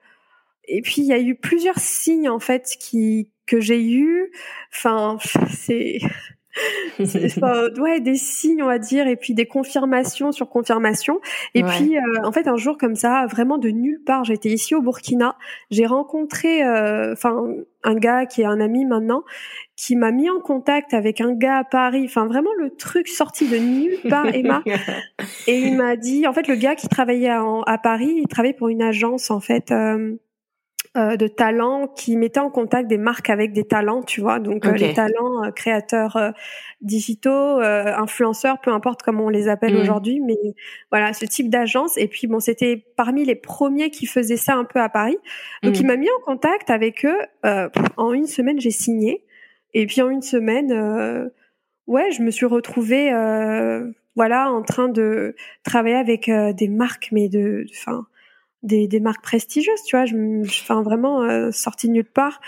et 0.67 0.83
puis 0.83 1.03
il 1.03 1.07
y 1.07 1.13
a 1.13 1.21
eu 1.21 1.35
plusieurs 1.35 1.79
signes 1.79 2.29
en 2.29 2.39
fait 2.39 2.77
que 3.47 3.61
j'ai 3.61 3.83
eu. 3.83 4.33
Enfin, 4.73 5.19
c'est 5.51 5.99
ouais, 7.81 8.01
des 8.01 8.15
signes, 8.15 8.63
on 8.63 8.67
va 8.67 8.79
dire, 8.79 9.07
et 9.07 9.17
puis 9.17 9.35
des 9.35 9.47
confirmations 9.47 10.33
sur 10.33 10.49
confirmations. 10.49 11.21
Et 11.55 11.63
puis, 11.63 11.97
euh, 11.97 12.01
en 12.23 12.33
fait, 12.33 12.47
un 12.47 12.57
jour 12.57 12.79
comme 12.79 12.95
ça, 12.95 13.27
vraiment 13.27 13.59
de 13.59 13.69
nulle 13.69 14.01
part, 14.05 14.25
j'étais 14.25 14.51
ici 14.51 14.75
au 14.75 14.83
Burkina, 14.83 15.37
j'ai 15.71 15.87
rencontré, 15.87 16.63
euh, 16.63 17.13
enfin, 17.13 17.45
un 17.83 17.95
gars 17.95 18.27
qui 18.27 18.43
est 18.43 18.47
un 18.47 18.61
ami 18.61 18.85
maintenant, 18.85 19.25
qui 19.77 19.97
m'a 19.97 20.13
mis 20.13 20.31
en 20.31 20.41
contact 20.41 20.95
avec 20.95 21.21
un 21.21 21.33
gars 21.33 21.59
à 21.59 21.65
Paris. 21.65 22.05
Enfin, 22.05 22.27
vraiment 22.27 22.51
le 22.59 22.71
truc 22.71 23.09
sorti 23.09 23.49
de 23.49 23.57
nulle 23.57 23.99
part, 24.09 24.33
Emma. 24.35 24.63
et 25.47 25.59
il 25.59 25.77
m'a 25.77 25.97
dit, 25.97 26.27
en 26.27 26.33
fait, 26.33 26.47
le 26.49 26.55
gars 26.55 26.75
qui 26.75 26.89
travaillait 26.89 27.31
à, 27.31 27.79
Paris, 27.79 28.15
il 28.23 28.29
travaillait 28.29 28.57
pour 28.57 28.69
une 28.69 28.83
agence, 28.83 29.31
en 29.31 29.41
fait. 29.41 29.71
Euh, 29.71 30.15
euh, 30.97 31.17
de 31.17 31.27
talents 31.27 31.89
qui 31.89 32.17
mettaient 32.17 32.39
en 32.39 32.51
contact 32.51 32.89
des 32.89 32.99
marques 32.99 33.29
avec 33.29 33.53
des 33.53 33.65
talents, 33.65 34.05
tu 34.05 34.21
vois. 34.21 34.39
Donc 34.39 34.65
euh, 34.65 34.75
les 34.75 34.95
talents 34.95 35.43
euh, 35.43 35.51
créateurs 35.51 36.33
digitaux, 36.83 37.59
influenceurs, 37.59 38.61
peu 38.61 38.71
importe 38.71 39.03
comment 39.03 39.25
on 39.25 39.29
les 39.29 39.49
appelle 39.49 39.75
mm. 39.75 39.81
aujourd'hui, 39.81 40.21
mais 40.21 40.39
voilà 40.93 41.13
ce 41.13 41.25
type 41.25 41.51
d'agence. 41.51 41.99
Et 41.99 42.07
puis 42.07 42.29
bon, 42.29 42.39
c'était 42.39 42.87
parmi 42.97 43.25
les 43.25 43.35
premiers 43.35 43.91
qui 43.91 44.07
faisaient 44.07 44.37
ça 44.37 44.55
un 44.55 44.63
peu 44.63 44.79
à 44.79 44.89
Paris. 44.89 45.17
Donc 45.65 45.81
il 45.81 45.87
m'a 45.87 45.97
mis 45.97 46.09
en 46.11 46.23
contact 46.25 46.71
avec 46.71 47.05
eux. 47.05 47.19
en 47.97 48.13
une 48.13 48.29
semaine, 48.29 48.61
j'ai 48.61 48.71
signé. 48.71 49.25
Et 49.73 49.87
puis 49.87 50.01
en 50.01 50.11
une 50.11 50.23
semaine, 50.23 51.33
ouais, 51.89 52.13
je 52.13 52.23
me 52.23 52.31
suis 52.31 52.47
retrouvée, 52.47 53.11
voilà, 54.15 54.49
en 54.49 54.63
train 54.63 54.89
de 54.89 55.35
travailler 55.65 55.97
avec 55.97 56.31
des 56.31 56.69
marques, 56.69 57.09
mais 57.11 57.29
de, 57.29 57.67
enfin 57.81 58.07
des, 58.65 58.89
des 58.89 59.01
marques 59.01 59.23
prestigieuses, 59.23 59.83
tu 59.87 59.97
vois. 59.97 60.07
Je, 60.07 60.17
enfin, 60.43 60.83
vraiment 60.83 61.23
euh, 61.23 61.53
sortie 61.53 61.87
de 61.87 61.93
nulle 61.93 62.05
part. 62.05 62.41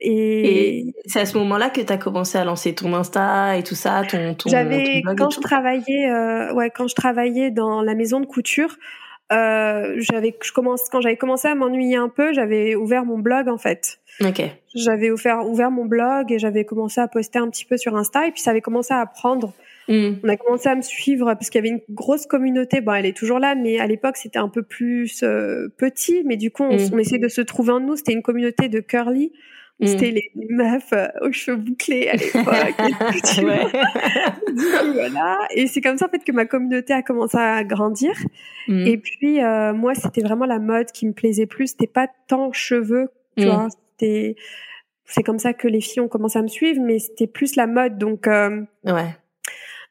Et, 0.00 0.94
c'est 1.06 1.20
à 1.20 1.26
ce 1.26 1.38
moment-là 1.38 1.70
que 1.70 1.80
tu 1.80 1.92
as 1.92 1.96
commencé 1.96 2.36
à 2.36 2.44
lancer 2.44 2.74
ton 2.74 2.92
Insta 2.92 3.56
et 3.56 3.62
tout 3.62 3.74
ça, 3.74 4.02
ton, 4.08 4.34
ton 4.34 4.50
J'avais 4.50 5.02
quand 5.16 5.30
je 5.30 5.40
travaillais, 5.40 6.10
euh, 6.10 6.52
ouais, 6.52 6.70
quand 6.70 6.88
je 6.88 6.94
travaillais 6.94 7.50
dans 7.50 7.80
la 7.80 7.94
maison 7.94 8.20
de 8.20 8.26
couture, 8.26 8.76
euh, 9.32 9.94
j'avais, 9.96 10.36
je 10.42 10.52
commence 10.52 10.90
quand 10.90 11.00
j'avais 11.00 11.16
commencé 11.16 11.48
à 11.48 11.54
m'ennuyer 11.54 11.96
un 11.96 12.10
peu, 12.10 12.34
j'avais 12.34 12.74
ouvert 12.74 13.06
mon 13.06 13.18
blog 13.18 13.48
en 13.48 13.56
fait. 13.56 13.98
Ok. 14.20 14.42
J'avais 14.74 15.10
ouvert, 15.10 15.48
ouvert 15.48 15.70
mon 15.70 15.86
blog 15.86 16.30
et 16.30 16.38
j'avais 16.38 16.64
commencé 16.64 17.00
à 17.00 17.08
poster 17.08 17.38
un 17.38 17.48
petit 17.48 17.64
peu 17.64 17.78
sur 17.78 17.96
Insta 17.96 18.26
et 18.26 18.32
puis 18.32 18.42
ça 18.42 18.50
avait 18.50 18.60
commencé 18.60 18.92
à 18.92 19.06
prendre 19.06 19.54
Mm. 19.88 20.14
On 20.22 20.28
a 20.28 20.36
commencé 20.36 20.68
à 20.68 20.74
me 20.74 20.82
suivre 20.82 21.34
parce 21.34 21.50
qu'il 21.50 21.64
y 21.64 21.66
avait 21.66 21.76
une 21.76 21.94
grosse 21.94 22.26
communauté. 22.26 22.80
Bon, 22.80 22.94
elle 22.94 23.06
est 23.06 23.16
toujours 23.16 23.38
là, 23.38 23.54
mais 23.54 23.78
à 23.78 23.86
l'époque 23.86 24.16
c'était 24.16 24.38
un 24.38 24.48
peu 24.48 24.62
plus 24.62 25.22
euh, 25.22 25.68
petit. 25.76 26.22
Mais 26.24 26.36
du 26.36 26.50
coup, 26.50 26.64
on, 26.64 26.76
mm. 26.76 27.00
essayait 27.00 27.18
de 27.18 27.28
se 27.28 27.40
trouver 27.40 27.72
en 27.72 27.80
nous. 27.80 27.96
C'était 27.96 28.12
une 28.12 28.22
communauté 28.22 28.68
de 28.68 28.80
curly. 28.80 29.32
Mm. 29.80 29.86
C'était 29.86 30.10
les, 30.12 30.30
meufs 30.48 30.92
euh, 30.92 31.08
aux 31.22 31.32
cheveux 31.32 31.56
bouclés 31.56 32.08
à 32.08 32.14
l'époque. 32.14 32.44
voilà. 34.94 35.38
Et 35.54 35.66
c'est 35.66 35.80
comme 35.80 35.98
ça 35.98 36.06
en 36.06 36.08
fait 36.08 36.24
que 36.24 36.32
ma 36.32 36.46
communauté 36.46 36.92
a 36.92 37.02
commencé 37.02 37.36
à 37.36 37.64
grandir. 37.64 38.12
Et 38.68 38.96
puis 38.96 39.42
euh, 39.42 39.74
moi, 39.74 39.94
c'était 39.94 40.22
vraiment 40.22 40.46
la 40.46 40.58
mode 40.58 40.90
qui 40.92 41.06
me 41.06 41.12
plaisait 41.12 41.46
plus. 41.46 41.68
C'était 41.68 41.86
pas 41.86 42.08
tant 42.28 42.52
cheveux, 42.52 43.08
tu 43.36 43.44
vois. 43.44 43.68
C'était 43.70 44.36
c'est 45.06 45.22
comme 45.22 45.38
ça 45.38 45.52
que 45.52 45.68
les 45.68 45.82
filles 45.82 46.00
ont 46.00 46.08
commencé 46.08 46.38
à 46.38 46.42
me 46.42 46.48
suivre, 46.48 46.80
mais 46.80 46.98
c'était 46.98 47.26
plus 47.26 47.56
la 47.56 47.66
mode. 47.66 47.98
Donc 47.98 48.26
ouais 48.26 49.16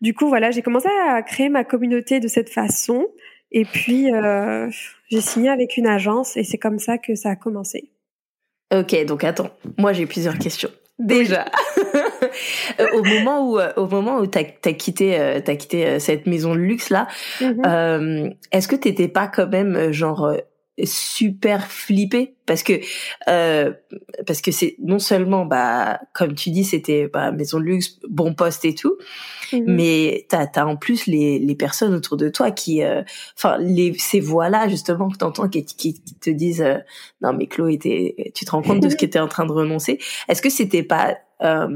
du 0.03 0.13
coup, 0.13 0.27
voilà, 0.27 0.51
j'ai 0.51 0.61
commencé 0.61 0.89
à 1.09 1.21
créer 1.23 1.47
ma 1.47 1.63
communauté 1.63 2.19
de 2.19 2.27
cette 2.27 2.49
façon. 2.49 3.07
Et 3.51 3.63
puis, 3.63 4.13
euh, 4.13 4.69
j'ai 5.09 5.21
signé 5.21 5.49
avec 5.49 5.77
une 5.77 5.87
agence 5.87 6.35
et 6.35 6.43
c'est 6.43 6.57
comme 6.57 6.77
ça 6.77 6.97
que 6.97 7.15
ça 7.15 7.29
a 7.29 7.35
commencé. 7.37 7.93
Ok, 8.75 9.05
donc 9.05 9.23
attends, 9.23 9.51
moi 9.77 9.93
j'ai 9.93 10.05
plusieurs 10.05 10.37
questions. 10.37 10.69
Déjà, 10.99 11.45
euh, 12.79 12.85
au 12.93 13.03
moment 13.03 13.49
où, 13.49 13.59
euh, 13.59 13.71
au 13.77 13.87
moment 13.87 14.17
où 14.17 14.27
t'as 14.27 14.43
as 14.65 14.73
quitté, 14.73 15.19
euh, 15.19 15.39
t'as 15.39 15.55
quitté 15.55 15.99
cette 15.99 16.27
maison 16.27 16.53
de 16.53 16.59
luxe 16.59 16.89
là, 16.89 17.07
mm-hmm. 17.39 18.35
est-ce 18.51 18.67
que 18.67 18.75
t'étais 18.75 19.07
pas 19.07 19.27
quand 19.27 19.47
même 19.47 19.91
genre 19.91 20.35
super 20.83 21.67
flippé 21.67 22.35
parce 22.47 22.63
que 22.63 22.73
euh, 23.27 23.73
parce 24.25 24.41
que 24.41 24.51
c'est 24.51 24.75
non 24.79 24.97
seulement 24.97 25.45
bah 25.45 25.99
comme 26.13 26.33
tu 26.33 26.49
dis 26.49 26.63
c'était 26.63 27.07
bah, 27.07 27.31
maison 27.31 27.59
de 27.59 27.65
luxe 27.65 27.99
bon 28.09 28.33
poste 28.33 28.65
et 28.65 28.73
tout 28.73 28.97
mhm. 29.51 29.65
mais 29.67 30.25
t'as 30.29 30.47
as 30.55 30.65
en 30.65 30.75
plus 30.75 31.05
les 31.05 31.37
les 31.37 31.55
personnes 31.55 31.93
autour 31.93 32.17
de 32.17 32.27
toi 32.27 32.49
qui 32.49 32.83
euh, 32.83 33.03
enfin 33.37 33.57
les 33.59 33.93
ces 33.99 34.19
voix 34.19 34.49
là 34.49 34.67
justement 34.67 35.09
que 35.09 35.17
t'entends 35.17 35.47
qui, 35.47 35.63
qui, 35.63 35.93
te 36.19 36.31
disent 36.31 36.63
euh, 36.63 36.79
non 37.21 37.33
mais 37.33 37.45
Chloé 37.45 37.77
tu 38.33 38.45
te 38.45 38.51
rends 38.51 38.63
compte 38.63 38.79
de 38.79 38.89
ce 38.89 38.95
que 38.95 39.05
t'es 39.05 39.19
en 39.19 39.27
train 39.27 39.45
de 39.45 39.51
renoncer 39.51 39.99
est-ce 40.27 40.41
que 40.41 40.49
c'était 40.49 40.83
pas 40.83 41.15
euh, 41.43 41.67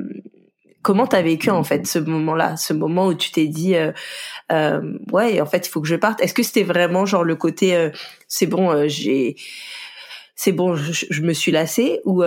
comment 0.82 1.08
t'as 1.08 1.22
vécu 1.22 1.50
en 1.50 1.64
fait 1.64 1.86
ce 1.88 2.00
moment-là, 2.00 2.56
ce 2.58 2.74
moment 2.74 3.08
où 3.08 3.14
tu 3.14 3.32
t'es 3.32 3.48
dit 3.48 3.76
euh, 3.76 3.92
euh, 4.52 4.98
ouais 5.12 5.42
en 5.42 5.46
fait 5.46 5.68
il 5.68 5.70
faut 5.70 5.82
que 5.82 5.88
je 5.88 5.96
parte. 5.96 6.22
Est-ce 6.22 6.34
que 6.34 6.44
c'était 6.44 6.64
vraiment 6.64 7.06
genre 7.06 7.24
le 7.24 7.36
côté 7.36 7.76
euh, 7.76 7.90
c'est 8.28 8.48
bon 8.48 8.72
euh, 8.72 8.88
j'ai 8.88 9.36
c'est 10.36 10.52
bon 10.52 10.76
je, 10.76 11.22
me 11.22 11.34
suis 11.34 11.52
lassée 11.52 12.00
ou 12.06 12.24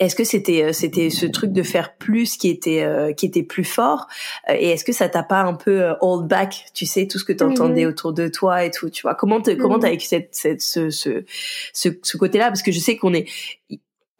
est-ce 0.00 0.16
que 0.16 0.24
c'était 0.24 0.72
c'était 0.72 1.10
ce 1.10 1.26
truc 1.26 1.52
de 1.52 1.62
faire 1.62 1.96
plus 1.96 2.36
qui 2.36 2.48
était 2.50 3.14
qui 3.16 3.24
était 3.24 3.44
plus 3.44 3.62
fort? 3.62 4.08
Et 4.48 4.70
est-ce 4.70 4.84
que 4.84 4.92
ça 4.92 5.08
t'a 5.08 5.22
pas 5.22 5.42
un 5.42 5.54
peu 5.54 5.94
hold 6.00 6.26
back 6.26 6.66
tu 6.74 6.86
sais 6.86 7.06
tout 7.06 7.20
ce 7.20 7.24
que 7.24 7.32
t'entendais 7.32 7.84
mmh 7.84 7.88
autour 7.88 8.12
de 8.12 8.26
toi 8.26 8.64
et 8.64 8.72
tout 8.72 8.90
tu 8.90 9.02
vois? 9.02 9.14
Comment 9.14 9.40
te, 9.40 9.52
comment 9.52 9.78
t'as 9.78 9.90
vécu 9.90 10.06
cette, 10.06 10.34
cette 10.34 10.60
ce, 10.60 10.90
ce 10.90 11.24
ce 11.72 11.88
ce 12.02 12.16
côté 12.16 12.38
là 12.38 12.48
parce 12.48 12.62
que 12.62 12.72
je 12.72 12.80
sais 12.80 12.96
qu'on 12.96 13.14
est 13.14 13.28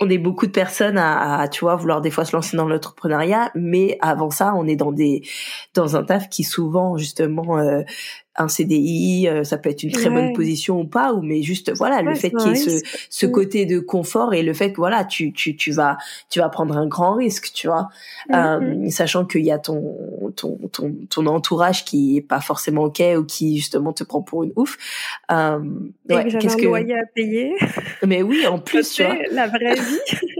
on 0.00 0.08
est 0.08 0.18
beaucoup 0.18 0.46
de 0.46 0.52
personnes 0.52 0.98
à, 0.98 1.48
tu 1.48 1.60
vois 1.60 1.76
vouloir 1.76 2.00
des 2.00 2.10
fois 2.10 2.24
se 2.24 2.34
lancer 2.34 2.56
dans 2.56 2.68
l'entrepreneuriat 2.68 3.50
mais 3.54 3.98
avant 4.00 4.30
ça 4.30 4.54
on 4.54 4.66
est 4.66 4.76
dans 4.76 4.92
des 4.92 5.22
dans 5.74 5.96
un 5.96 6.04
taf 6.04 6.28
qui 6.28 6.44
souvent 6.44 6.96
justement 6.96 7.58
euh, 7.58 7.82
un 8.38 8.48
CDI, 8.48 9.28
euh, 9.28 9.42
ça 9.42 9.58
peut 9.58 9.68
être 9.68 9.82
une 9.82 9.90
très 9.90 10.08
bonne 10.08 10.32
position 10.32 10.80
ou 10.80 10.86
pas, 10.86 11.12
ou 11.12 11.22
mais 11.22 11.42
juste 11.42 11.72
voilà 11.76 12.02
le 12.02 12.14
fait 12.14 12.30
qu'il 12.30 12.48
y 12.48 12.52
ait 12.52 12.54
ce, 12.54 12.80
ce 13.10 13.26
mm. 13.26 13.32
côté 13.32 13.66
de 13.66 13.80
confort 13.80 14.32
et 14.32 14.42
le 14.42 14.54
fait 14.54 14.72
que 14.72 14.76
voilà 14.76 15.04
tu 15.04 15.32
tu 15.32 15.56
tu 15.56 15.72
vas 15.72 15.98
tu 16.30 16.38
vas 16.38 16.48
prendre 16.48 16.76
un 16.76 16.86
grand 16.86 17.14
risque, 17.14 17.50
tu 17.52 17.66
vois, 17.66 17.88
mm, 18.28 18.34
euh, 18.34 18.60
mm. 18.60 18.90
sachant 18.90 19.24
qu'il 19.24 19.44
y 19.44 19.50
a 19.50 19.58
ton 19.58 20.32
ton 20.36 20.56
ton 20.72 20.94
ton 21.10 21.26
entourage 21.26 21.84
qui 21.84 22.16
est 22.16 22.22
pas 22.22 22.40
forcément 22.40 22.84
ok 22.84 23.02
ou 23.18 23.24
qui 23.24 23.56
justement 23.56 23.92
te 23.92 24.04
prend 24.04 24.22
pour 24.22 24.44
une 24.44 24.52
ouf. 24.54 24.78
Euh, 25.32 25.58
ouais, 26.08 26.28
qu'est-ce 26.38 26.56
que 26.56 26.64
loyer 26.64 26.94
à 26.94 27.06
payer. 27.12 27.56
Mais 28.06 28.22
oui, 28.22 28.46
en 28.46 28.58
plus 28.60 28.88
tu 28.92 29.02
vois 29.02 29.16
la 29.32 29.48
vraie 29.48 29.74
vie. 29.74 29.98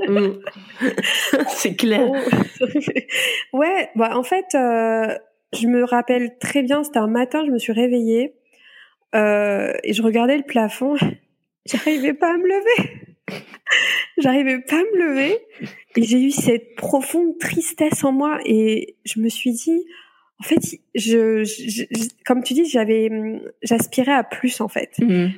C'est 1.49 1.75
clair. 1.75 2.09
ouais, 3.53 3.91
bah 3.97 4.17
en 4.17 4.23
fait. 4.23 4.47
Euh 4.55 5.15
je 5.53 5.67
me 5.67 5.85
rappelle 5.85 6.39
très 6.39 6.63
bien, 6.63 6.85
c'était 6.85 6.99
un 6.99 7.07
matin, 7.07 7.45
je 7.47 7.51
me 7.51 7.59
suis 7.59 7.73
réveillée 7.73 8.35
euh, 9.15 9.73
et 9.85 9.93
je 9.93 10.03
regardais 10.03 10.37
le 10.37 10.45
plafond. 10.45 10.97
J'arrivais 11.67 12.15
pas 12.15 12.33
à 12.35 12.37
me 12.37 12.47
lever. 12.47 12.91
J'arrivais 14.19 14.61
pas 14.61 14.77
à 14.77 14.83
me 14.83 15.09
lever 15.09 15.39
et 15.97 16.03
j'ai 16.03 16.21
eu 16.21 16.31
cette 16.31 16.75
profonde 16.77 17.39
tristesse 17.39 18.05
en 18.05 18.13
moi 18.13 18.39
et 18.45 18.97
je 19.05 19.21
me 19.21 19.29
suis 19.29 19.53
dit, 19.53 19.85
en 20.41 20.45
fait, 20.45 20.61
je, 20.95 21.45
je, 21.45 21.85
comme 22.25 22.43
tu 22.43 22.55
dis, 22.55 22.65
j'avais, 22.67 23.11
j'aspirais 23.63 24.13
à 24.13 24.25
plus 24.25 24.61
en 24.61 24.69
fait. 24.69 24.99
Mmh. 24.99 25.29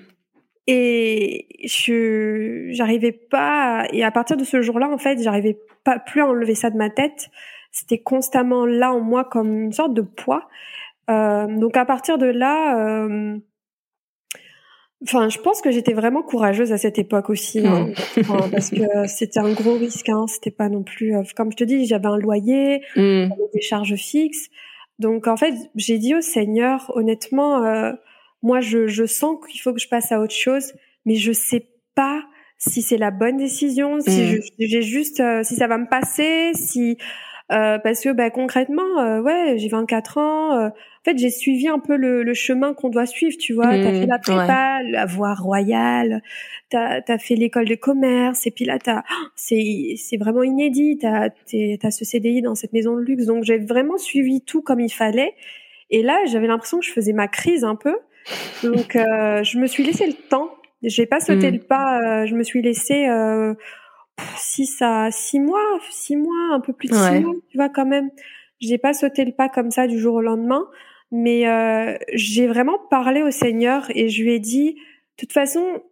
Et 0.67 1.49
je, 1.65 2.69
j'arrivais 2.71 3.13
pas, 3.13 3.89
et 3.93 4.05
à 4.05 4.11
partir 4.13 4.37
de 4.37 4.45
ce 4.45 4.63
jour-là, 4.63 4.89
en 4.89 4.99
fait, 4.99 5.21
j'arrivais 5.21 5.59
pas 5.85 5.99
plus 5.99 6.21
à 6.21 6.27
enlever 6.27 6.55
ça 6.55 6.71
de 6.71 6.77
ma 6.77 6.91
tête 6.91 7.31
c'était 7.71 8.01
constamment 8.01 8.67
là 8.67 8.93
en 8.93 9.01
moi 9.01 9.25
comme 9.25 9.63
une 9.63 9.73
sorte 9.73 9.95
de 9.95 10.03
poids. 10.03 10.49
Euh, 11.09 11.47
donc 11.47 11.77
à 11.77 11.85
partir 11.85 12.19
de 12.19 12.27
là, 12.27 12.79
euh, 12.79 13.39
enfin, 15.03 15.29
je 15.29 15.39
pense 15.39 15.61
que 15.61 15.71
j'étais 15.71 15.93
vraiment 15.93 16.23
courageuse 16.23 16.73
à 16.73 16.79
cette 16.79 16.99
époque 16.99 17.31
aussi, 17.31 17.67
hein, 17.67 17.93
parce 18.51 18.71
que 18.71 19.07
c'était 19.07 19.41
un 19.41 19.53
gros 19.53 19.75
risque. 19.75 20.09
Hein, 20.09 20.27
c'était 20.29 20.51
pas 20.51 20.69
non 20.69 20.83
plus, 20.83 21.17
euh, 21.17 21.23
comme 21.37 21.51
je 21.51 21.57
te 21.57 21.65
dis, 21.65 21.87
j'avais 21.87 22.07
un 22.07 22.19
loyer, 22.19 22.83
mmh. 22.97 23.29
des 23.55 23.61
charges 23.61 23.97
fixes. 23.97 24.51
Donc 24.99 25.27
en 25.27 25.37
fait, 25.37 25.55
j'ai 25.77 25.99
dit 25.99 26.15
au 26.15 26.21
Seigneur, 26.21 26.93
honnêtement, 26.95 27.65
euh, 27.65 27.93
moi 28.43 28.61
je, 28.61 28.87
je 28.87 29.07
sens 29.07 29.39
qu'il 29.47 29.61
faut 29.61 29.73
que 29.73 29.81
je 29.81 29.89
passe 29.89 30.13
à 30.13 30.21
autre 30.21 30.35
chose, 30.35 30.75
mais 31.07 31.15
je 31.15 31.33
sais 31.33 31.67
pas 31.95 32.23
si 32.59 32.83
c'est 32.83 32.99
la 32.99 33.11
bonne 33.11 33.39
décision, 33.39 34.01
si 34.01 34.11
mmh. 34.11 34.41
j'ai 34.59 34.83
juste, 34.83 35.21
euh, 35.21 35.43
si 35.43 35.57
ça 35.57 35.67
va 35.67 35.79
me 35.79 35.89
passer, 35.89 36.53
si 36.55 36.99
euh, 37.51 37.79
parce 37.79 38.01
que 38.01 38.13
bah, 38.13 38.31
concrètement, 38.31 39.01
euh, 39.01 39.21
ouais, 39.21 39.55
j'ai 39.57 39.69
24 39.69 40.19
ans. 40.19 40.59
Euh, 40.59 40.69
en 40.69 41.05
fait, 41.05 41.19
j'ai 41.19 41.31
suivi 41.31 41.67
un 41.69 41.79
peu 41.79 41.97
le, 41.97 42.23
le 42.23 42.35
chemin 42.35 42.75
qu'on 42.75 42.91
doit 42.91 43.07
suivre, 43.07 43.37
tu 43.39 43.55
vois. 43.55 43.69
t'as 43.69 43.91
fait 43.91 44.07
mmh, 44.07 44.09
la 44.09 44.19
prépa, 44.19 44.83
la 44.85 45.07
voie 45.07 45.35
royale, 45.35 46.23
t'as 46.69 47.01
as 47.07 47.19
fait 47.19 47.35
l'école 47.35 47.67
de 47.67 47.75
commerce, 47.75 48.47
et 48.47 48.51
puis 48.51 48.65
là, 48.65 48.79
t'as, 48.79 49.03
c'est 49.35 49.95
c'est 49.97 50.17
vraiment 50.17 50.43
inédit. 50.43 50.99
T'as 50.99 51.31
t'as 51.31 51.91
ce 51.91 52.05
CDI 52.05 52.43
dans 52.43 52.55
cette 52.55 52.73
maison 52.73 52.97
de 52.97 53.01
luxe, 53.01 53.27
donc 53.27 53.45
j'ai 53.45 53.59
vraiment 53.59 53.99
suivi 53.99 54.43
tout 54.43 54.63
comme 54.63 54.81
il 54.81 54.93
fallait. 54.93 55.35
Et 55.91 56.03
là, 56.03 56.19
j'avais 56.27 56.47
l'impression 56.47 56.79
que 56.79 56.87
je 56.87 56.93
faisais 56.93 57.13
ma 57.13 57.29
crise 57.29 57.65
un 57.65 57.75
peu. 57.75 57.97
Donc, 58.63 58.97
euh, 58.97 59.43
je 59.43 59.59
me 59.59 59.67
suis 59.67 59.83
laissé 59.83 60.07
le 60.07 60.13
temps. 60.13 60.51
J'ai 60.83 61.07
pas 61.07 61.21
sauté 61.21 61.51
mmh. 61.51 61.55
le 61.55 61.61
pas. 61.61 61.99
Euh, 61.99 62.27
je 62.27 62.35
me 62.35 62.43
suis 62.43 62.63
laissé 62.63 63.07
six 64.37 64.81
à 64.81 65.11
six 65.11 65.41
mois, 65.41 65.79
six 65.91 66.17
mois, 66.17 66.55
un 66.55 66.61
peu 66.61 66.73
plus 66.73 66.89
de 66.89 66.95
six 66.95 67.21
mois, 67.21 67.35
tu 67.51 67.57
vois 67.57 67.69
quand 67.69 67.87
même. 67.87 68.11
J'ai 68.61 68.79
pas 68.79 68.93
sauté 68.93 69.25
le 69.25 69.33
pas 69.33 69.49
comme 69.49 69.71
ça 69.71 69.87
du 69.87 69.99
jour 69.99 70.15
au 70.15 70.21
lendemain 70.21 70.67
mais 71.11 71.49
euh, 71.49 71.97
j'ai 72.13 72.47
vraiment 72.47 72.79
parlé 72.91 73.23
au 73.23 73.31
Seigneur 73.31 73.91
et 73.95 74.09
je 74.09 74.23
lui 74.23 74.33
ai 74.33 74.39
dit, 74.39 74.75
de 74.75 74.81
toute 75.17 75.33
façon, 75.33 75.83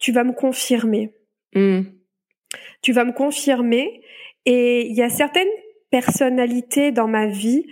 tu 0.00 0.12
vas 0.12 0.24
me 0.24 0.32
confirmer. 0.32 1.12
Hmm. 1.54 1.82
Tu 2.82 2.92
vas 2.92 3.04
me 3.04 3.12
confirmer. 3.12 4.00
Et 4.46 4.86
il 4.86 4.94
y 4.94 5.02
a 5.02 5.10
certaines 5.10 5.48
personnalités 5.90 6.90
dans 6.90 7.08
ma 7.08 7.26
vie 7.26 7.66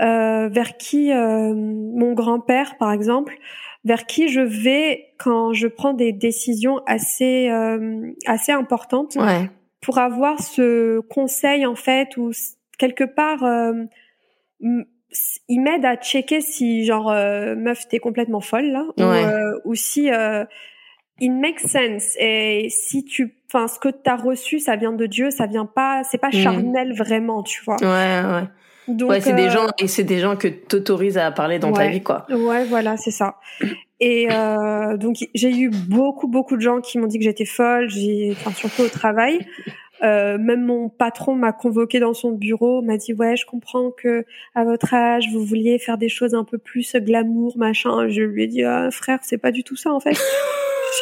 euh, 0.00 0.48
vers 0.48 0.76
qui 0.76 1.12
euh, 1.12 1.54
mon 1.54 2.12
grand-père, 2.14 2.76
par 2.78 2.92
exemple, 2.92 3.36
vers 3.84 4.06
qui 4.06 4.28
je 4.28 4.40
vais 4.40 5.12
quand 5.18 5.52
je 5.52 5.66
prends 5.66 5.92
des 5.92 6.12
décisions 6.12 6.80
assez 6.86 7.48
euh, 7.50 8.10
assez 8.26 8.52
importantes 8.52 9.16
ouais. 9.16 9.50
pour 9.80 9.98
avoir 9.98 10.40
ce 10.40 11.00
conseil 11.00 11.66
en 11.66 11.74
fait 11.74 12.16
ou 12.16 12.30
quelque 12.78 13.04
part 13.04 13.44
euh, 13.44 13.84
il 15.48 15.60
m'aide 15.60 15.84
à 15.84 15.96
checker 15.96 16.40
si 16.40 16.84
genre 16.84 17.10
euh, 17.10 17.54
meuf 17.54 17.86
t'es 17.88 17.98
complètement 17.98 18.40
folle 18.40 18.70
là 18.70 18.84
ou, 18.96 19.02
euh, 19.02 19.60
ou, 19.64 19.74
si 19.74 20.10
euh, 20.10 20.44
it 21.20 21.30
makes 21.30 21.60
sense 21.60 22.16
et 22.18 22.68
si 22.70 23.04
tu 23.04 23.36
enfin 23.48 23.68
ce 23.68 23.78
que 23.78 23.90
t'as 23.90 24.16
reçu 24.16 24.58
ça 24.58 24.76
vient 24.76 24.92
de 24.92 25.06
Dieu 25.06 25.30
ça 25.30 25.46
vient 25.46 25.66
pas 25.66 26.02
c'est 26.04 26.18
pas 26.18 26.28
mm. 26.28 26.32
charnel 26.32 26.94
vraiment 26.94 27.42
tu 27.42 27.62
vois 27.64 27.76
ouais 27.82 27.88
ouais 27.88 28.48
donc 28.88 29.10
ouais, 29.10 29.20
c'est 29.20 29.34
des 29.34 29.50
gens 29.50 29.66
et 29.78 29.88
c'est 29.88 30.04
des 30.04 30.18
gens 30.18 30.36
que 30.36 30.48
t'autorises 30.48 31.18
à 31.18 31.30
parler 31.30 31.58
dans 31.58 31.72
ta 31.72 31.88
vie 31.88 32.02
quoi 32.02 32.26
ouais 32.30 32.64
voilà 32.64 32.96
c'est 32.96 33.10
ça 33.10 33.36
et 34.00 34.28
donc 34.96 35.16
j'ai 35.34 35.50
eu 35.50 35.70
beaucoup 35.70 36.28
beaucoup 36.28 36.56
de 36.56 36.62
gens 36.62 36.80
qui 36.80 36.98
m'ont 36.98 37.06
dit 37.06 37.18
que 37.18 37.24
j'étais 37.24 37.46
folle 37.46 37.88
j'ai 37.88 38.32
enfin 38.32 38.52
surtout 38.52 38.82
au 38.82 38.88
travail 38.88 39.38
euh, 40.02 40.38
même 40.38 40.64
mon 40.64 40.88
patron 40.88 41.34
m'a 41.34 41.52
convoqué 41.52 42.00
dans 42.00 42.14
son 42.14 42.32
bureau, 42.32 42.82
m'a 42.82 42.96
dit 42.96 43.14
ouais, 43.14 43.36
je 43.36 43.46
comprends 43.46 43.90
que 43.90 44.26
à 44.54 44.64
votre 44.64 44.92
âge 44.92 45.28
vous 45.32 45.44
vouliez 45.44 45.78
faire 45.78 45.98
des 45.98 46.08
choses 46.08 46.34
un 46.34 46.44
peu 46.44 46.58
plus 46.58 46.94
glamour, 46.96 47.56
machin. 47.56 48.08
Je 48.08 48.22
lui 48.22 48.44
ai 48.44 48.46
dit 48.46 48.64
ah, 48.64 48.90
frère, 48.90 49.20
c'est 49.22 49.38
pas 49.38 49.52
du 49.52 49.64
tout 49.64 49.76
ça 49.76 49.92
en 49.92 50.00
fait. 50.00 50.18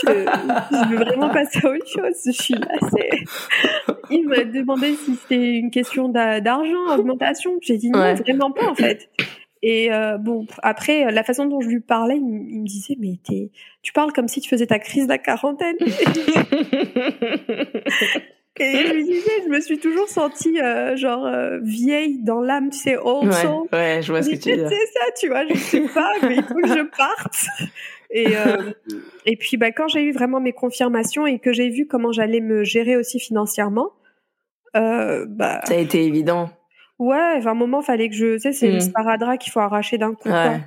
Je, 0.03 0.89
veux 0.89 0.97
vraiment 0.97 1.29
passer 1.31 1.61
à 1.65 1.71
autre 1.71 1.87
chose. 1.87 2.17
Je 2.27 2.31
suis 2.31 2.55
là, 2.55 2.79
Il 4.11 4.29
m'a 4.29 4.45
demandé 4.45 4.95
si 4.95 5.17
c'était 5.17 5.55
une 5.55 5.71
question 5.71 6.09
d'argent, 6.09 6.97
augmentation. 6.97 7.59
J'ai 7.61 7.77
dit 7.77 7.91
non, 7.91 8.15
vraiment 8.15 8.51
pas 8.51 8.69
en 8.69 8.75
fait. 8.75 9.09
Et 9.65 9.93
euh, 9.93 10.19
bon, 10.19 10.47
après, 10.63 11.11
la 11.13 11.23
façon 11.23 11.47
dont 11.47 11.61
je 11.61 11.69
lui 11.69 11.81
parlais, 11.81 12.17
il, 12.17 12.23
me 12.23 12.67
disait, 12.67 12.97
mais 12.99 13.19
tu 13.83 13.93
parles 13.93 14.13
comme 14.13 14.27
si 14.27 14.41
tu 14.41 14.49
faisais 14.49 14.67
ta 14.67 14.81
crise 14.81 15.05
de 15.05 15.11
la 15.11 15.19
quarantaine. 15.19 15.77
Et 18.61 18.87
je 18.87 18.93
lui 18.93 19.05
disais, 19.05 19.31
je 19.45 19.49
me 19.49 19.61
suis 19.61 19.79
toujours 19.79 20.09
sentie 20.09 20.61
euh, 20.61 20.95
genre 20.95 21.27
euh, 21.27 21.59
vieille 21.63 22.19
dans 22.23 22.41
l'âme, 22.41 22.69
tu 22.69 22.79
sais, 22.79 22.97
old 22.97 23.29
ouais, 23.29 23.33
soul. 23.33 23.67
Ouais, 23.73 24.01
je 24.03 24.13
vois 24.13 24.23
ce 24.23 24.31
que 24.31 24.37
tu 24.37 24.51
veux 24.51 24.57
dire. 24.57 24.69
C'est 24.69 24.87
ça, 24.93 25.07
tu 25.19 25.29
vois, 25.29 25.47
je 25.47 25.55
sais 25.55 25.81
pas, 25.95 26.13
mais 26.23 26.37
il 26.37 26.43
faut 26.43 26.55
que 26.55 26.69
je 26.69 26.83
parte. 26.97 27.47
Et 28.13 28.37
euh, 28.37 28.73
et 29.27 29.37
puis 29.37 29.57
bah 29.57 29.73
quand 29.73 29.89
j'ai 29.89 30.03
eu 30.03 30.13
vraiment 30.13 30.41
mes 30.41 30.53
confirmations 30.53 31.27
et 31.27 31.39
que 31.39 31.53
j'ai 31.53 31.71
vu 31.71 31.87
comment 31.87 32.13
j'allais 32.13 32.41
me 32.41 32.63
gérer 32.63 32.97
aussi 32.97 33.19
financièrement, 33.19 33.91
euh, 34.77 35.25
bah 35.29 35.61
ça 35.65 35.75
a 35.75 35.79
été 35.79 36.05
évident. 36.05 36.51
Ouais, 36.99 37.17
à 37.17 37.51
un 37.51 37.55
moment 37.55 37.83
fallait 37.83 38.09
que 38.09 38.15
je, 38.15 38.35
tu 38.35 38.41
sais, 38.41 38.53
c'est 38.53 38.69
le 38.69 38.77
mm. 38.77 38.81
sparadrap 38.81 39.39
qu'il 39.39 39.51
faut 39.51 39.61
arracher 39.61 39.99
d'un 39.99 40.15
coup. 40.15 40.29
Ouais 40.29 40.61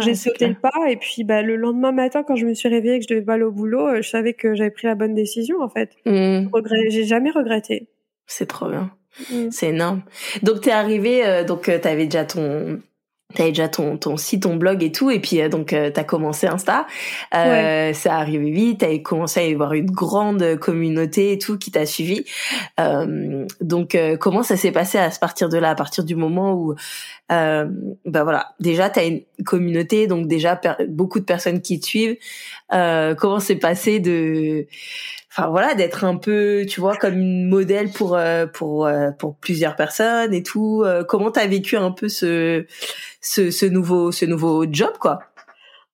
j'ai 0.00 0.14
sauté 0.14 0.48
le 0.48 0.54
pas 0.54 0.72
et 0.88 0.96
puis 0.96 1.24
bah, 1.24 1.42
le 1.42 1.56
lendemain 1.56 1.92
matin 1.92 2.22
quand 2.22 2.36
je 2.36 2.46
me 2.46 2.54
suis 2.54 2.68
réveillée 2.68 2.96
et 2.96 2.98
que 2.98 3.04
je 3.08 3.14
devais 3.14 3.24
pas 3.24 3.34
aller 3.34 3.44
au 3.44 3.52
boulot, 3.52 3.88
euh, 3.88 4.02
je 4.02 4.08
savais 4.08 4.34
que 4.34 4.54
j'avais 4.54 4.70
pris 4.70 4.86
la 4.86 4.94
bonne 4.94 5.14
décision 5.14 5.60
en 5.62 5.68
fait. 5.68 5.90
Mmh. 6.06 6.48
J'ai 6.90 7.04
jamais 7.04 7.30
regretté. 7.30 7.88
C'est 8.26 8.46
trop 8.46 8.68
bien. 8.68 8.90
Mmh. 9.30 9.50
C'est 9.50 9.68
énorme. 9.68 10.02
Donc 10.42 10.62
t'es 10.62 10.72
arrivé, 10.72 11.24
euh, 11.24 11.44
donc 11.44 11.70
t'avais 11.80 12.04
déjà 12.04 12.24
ton 12.24 12.80
T'avais 13.36 13.50
déjà 13.50 13.68
ton, 13.68 13.98
ton 13.98 14.16
site, 14.16 14.44
ton 14.44 14.56
blog 14.56 14.82
et 14.82 14.90
tout, 14.90 15.10
et 15.10 15.20
puis 15.20 15.42
euh, 15.42 15.50
donc 15.50 15.72
euh, 15.74 15.90
t'as 15.90 16.04
commencé 16.04 16.46
Insta. 16.46 16.86
Euh, 17.34 17.92
Ça 17.92 18.16
arrivé 18.16 18.50
vite, 18.50 18.80
t'as 18.80 18.98
commencé 18.98 19.40
à 19.40 19.46
y 19.46 19.52
avoir 19.52 19.74
une 19.74 19.90
grande 19.90 20.56
communauté 20.56 21.32
et 21.32 21.38
tout 21.38 21.58
qui 21.58 21.70
t'a 21.70 21.84
suivi. 21.84 22.24
Euh, 22.80 23.46
donc 23.60 23.94
euh, 23.94 24.16
comment 24.16 24.42
ça 24.42 24.56
s'est 24.56 24.72
passé 24.72 24.98
à 24.98 25.10
partir 25.10 25.50
de 25.50 25.58
là, 25.58 25.70
à 25.70 25.74
partir 25.74 26.02
du 26.02 26.16
moment 26.16 26.54
où, 26.54 26.74
euh, 27.30 27.66
bah 28.06 28.24
voilà, 28.24 28.54
déjà 28.58 28.88
t'as 28.88 29.06
une 29.06 29.20
communauté, 29.44 30.06
donc 30.06 30.28
déjà 30.28 30.58
beaucoup 30.88 31.20
de 31.20 31.26
personnes 31.26 31.60
qui 31.60 31.78
te 31.78 31.86
suivent. 31.86 32.16
comment 32.70 33.40
c'est 33.40 33.56
passé 33.56 34.00
de 34.00 34.66
enfin 35.36 35.50
voilà 35.50 35.74
d'être 35.74 36.04
un 36.04 36.16
peu 36.16 36.64
tu 36.68 36.80
vois 36.80 36.96
comme 36.96 37.18
une 37.18 37.48
modèle 37.48 37.90
pour 37.90 38.16
euh, 38.16 38.46
pour 38.46 38.86
euh, 38.86 39.10
pour 39.10 39.36
plusieurs 39.36 39.76
personnes 39.76 40.32
et 40.32 40.42
tout 40.42 40.82
euh, 40.84 41.04
comment 41.04 41.30
t'as 41.30 41.46
vécu 41.46 41.76
un 41.76 41.90
peu 41.90 42.08
ce 42.08 42.64
ce, 43.20 43.50
ce 43.50 43.66
nouveau 43.66 44.12
ce 44.12 44.24
nouveau 44.24 44.64
job 44.70 44.92
quoi? 44.98 45.20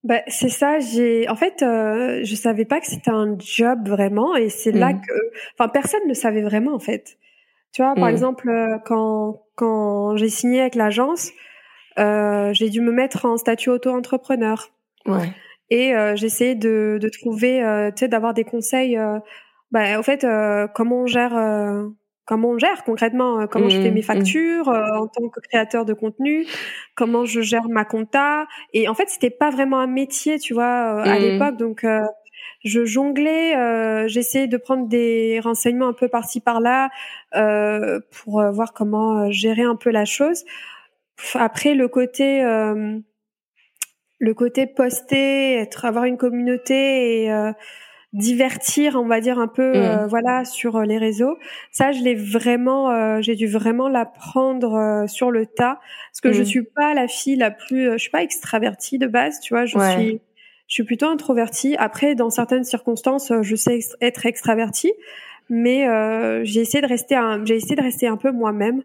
Bah, 0.05 0.19
c'est 0.27 0.49
ça, 0.49 0.79
j'ai 0.79 1.29
en 1.29 1.35
fait 1.35 1.61
euh, 1.61 2.19
je 2.23 2.35
savais 2.35 2.65
pas 2.65 2.81
que 2.81 2.87
c'était 2.87 3.11
un 3.11 3.37
job 3.39 3.87
vraiment 3.87 4.35
et 4.35 4.49
c'est 4.49 4.73
là 4.73 4.91
mmh. 4.91 5.01
que 5.01 5.13
enfin 5.57 5.69
personne 5.69 6.01
ne 6.07 6.13
savait 6.13 6.41
vraiment 6.41 6.73
en 6.73 6.79
fait. 6.79 7.17
Tu 7.71 7.81
vois 7.81 7.95
par 7.95 8.05
mmh. 8.05 8.11
exemple 8.11 8.79
quand 8.85 9.43
quand 9.55 10.17
j'ai 10.17 10.29
signé 10.29 10.59
avec 10.61 10.75
l'agence, 10.75 11.31
j'ai 11.97 12.69
dû 12.69 12.81
me 12.81 12.91
mettre 12.91 13.25
en 13.25 13.37
statut 13.37 13.69
auto-entrepreneur. 13.69 14.69
Ouais 15.05 15.33
et 15.69 15.95
euh, 15.95 16.15
j'essayais 16.15 16.55
de, 16.55 16.97
de 17.01 17.09
trouver, 17.09 17.63
euh, 17.63 17.89
tu 17.91 18.01
sais, 18.01 18.07
d'avoir 18.07 18.33
des 18.33 18.43
conseils. 18.43 18.97
Euh, 18.97 19.19
bah, 19.71 19.99
au 19.99 20.03
fait, 20.03 20.23
euh, 20.23 20.67
comment 20.67 21.01
on 21.01 21.07
gère, 21.07 21.33
comment 22.25 22.49
on 22.49 22.57
gère 22.59 22.83
concrètement, 22.83 23.47
comment 23.47 23.69
je 23.69 23.81
fais 23.81 23.89
mmh, 23.89 23.93
mes 23.95 23.99
mmh. 24.01 24.03
factures 24.03 24.67
en 24.67 25.07
tant 25.07 25.29
que 25.29 25.39
créateur 25.39 25.83
de 25.83 25.93
contenu, 25.93 26.45
comment 26.95 27.25
je 27.25 27.41
gère 27.41 27.67
ma 27.69 27.83
compta. 27.83 28.45
Et 28.73 28.87
en 28.87 28.93
fait, 28.93 29.09
c'était 29.09 29.31
pas 29.31 29.49
vraiment 29.49 29.79
un 29.79 29.87
métier, 29.87 30.37
tu 30.37 30.53
vois, 30.53 31.01
à 31.01 31.17
mmh. 31.17 31.21
l'époque. 31.21 31.57
Donc, 31.57 31.85
je 32.63 32.85
jonglais, 32.85 33.57
euh, 33.57 34.07
j'essayais 34.07 34.47
de 34.47 34.57
prendre 34.57 34.87
des 34.87 35.39
renseignements 35.43 35.87
un 35.87 35.93
peu 35.93 36.07
par-ci 36.07 36.39
par-là 36.39 36.89
euh, 37.35 37.99
pour 38.11 38.43
voir 38.51 38.73
comment 38.73 39.31
gérer 39.31 39.63
un 39.63 39.75
peu 39.75 39.89
la 39.89 40.05
chose. 40.05 40.45
Après, 41.33 41.73
le 41.73 41.87
côté 41.87 42.43
le 44.19 44.33
côté 44.33 44.67
poster, 44.67 45.55
être, 45.55 45.85
avoir 45.85 46.05
une 46.05 46.17
communauté 46.17 47.23
et 47.23 47.31
euh, 47.31 47.51
divertir, 48.13 48.95
on 48.95 49.07
va 49.07 49.19
dire 49.19 49.39
un 49.39 49.47
peu, 49.47 49.73
euh, 49.75 50.05
mmh. 50.05 50.07
voilà, 50.07 50.45
sur 50.45 50.77
euh, 50.77 50.85
les 50.85 50.97
réseaux. 50.97 51.37
Ça, 51.71 51.91
je 51.91 52.01
l'ai 52.03 52.15
vraiment, 52.15 53.21
j'ai 53.21 53.35
dû 53.35 53.47
vraiment 53.47 53.89
l'apprendre 53.89 55.05
sur 55.07 55.31
le 55.31 55.45
tas, 55.45 55.79
parce 56.11 56.21
que 56.21 56.31
je 56.31 56.43
mmh. 56.43 56.45
suis 56.45 56.63
pas 56.63 56.93
la 56.93 57.07
fille 57.07 57.35
la 57.35 57.51
plus, 57.51 57.91
je 57.93 57.97
suis 57.97 58.11
pas 58.11 58.23
extravertie 58.23 58.97
de 58.97 59.07
base, 59.07 59.39
tu 59.39 59.53
vois, 59.53 59.65
je 59.65 59.77
suis, 59.77 60.21
je 60.67 60.73
suis 60.73 60.83
plutôt 60.83 61.07
introvertie. 61.07 61.75
Après, 61.77 62.15
dans 62.15 62.29
certaines 62.29 62.63
circonstances, 62.63 63.31
je 63.41 63.55
sais 63.55 63.79
être 63.99 64.25
extravertie, 64.25 64.93
mais 65.49 65.85
j'ai 66.45 66.61
essayé 66.61 66.81
de 66.81 66.87
rester, 66.87 67.15
un, 67.15 67.43
j'ai 67.43 67.55
essayé 67.55 67.75
de 67.75 67.81
rester 67.81 68.07
un 68.07 68.17
peu 68.17 68.31
moi-même. 68.31 68.83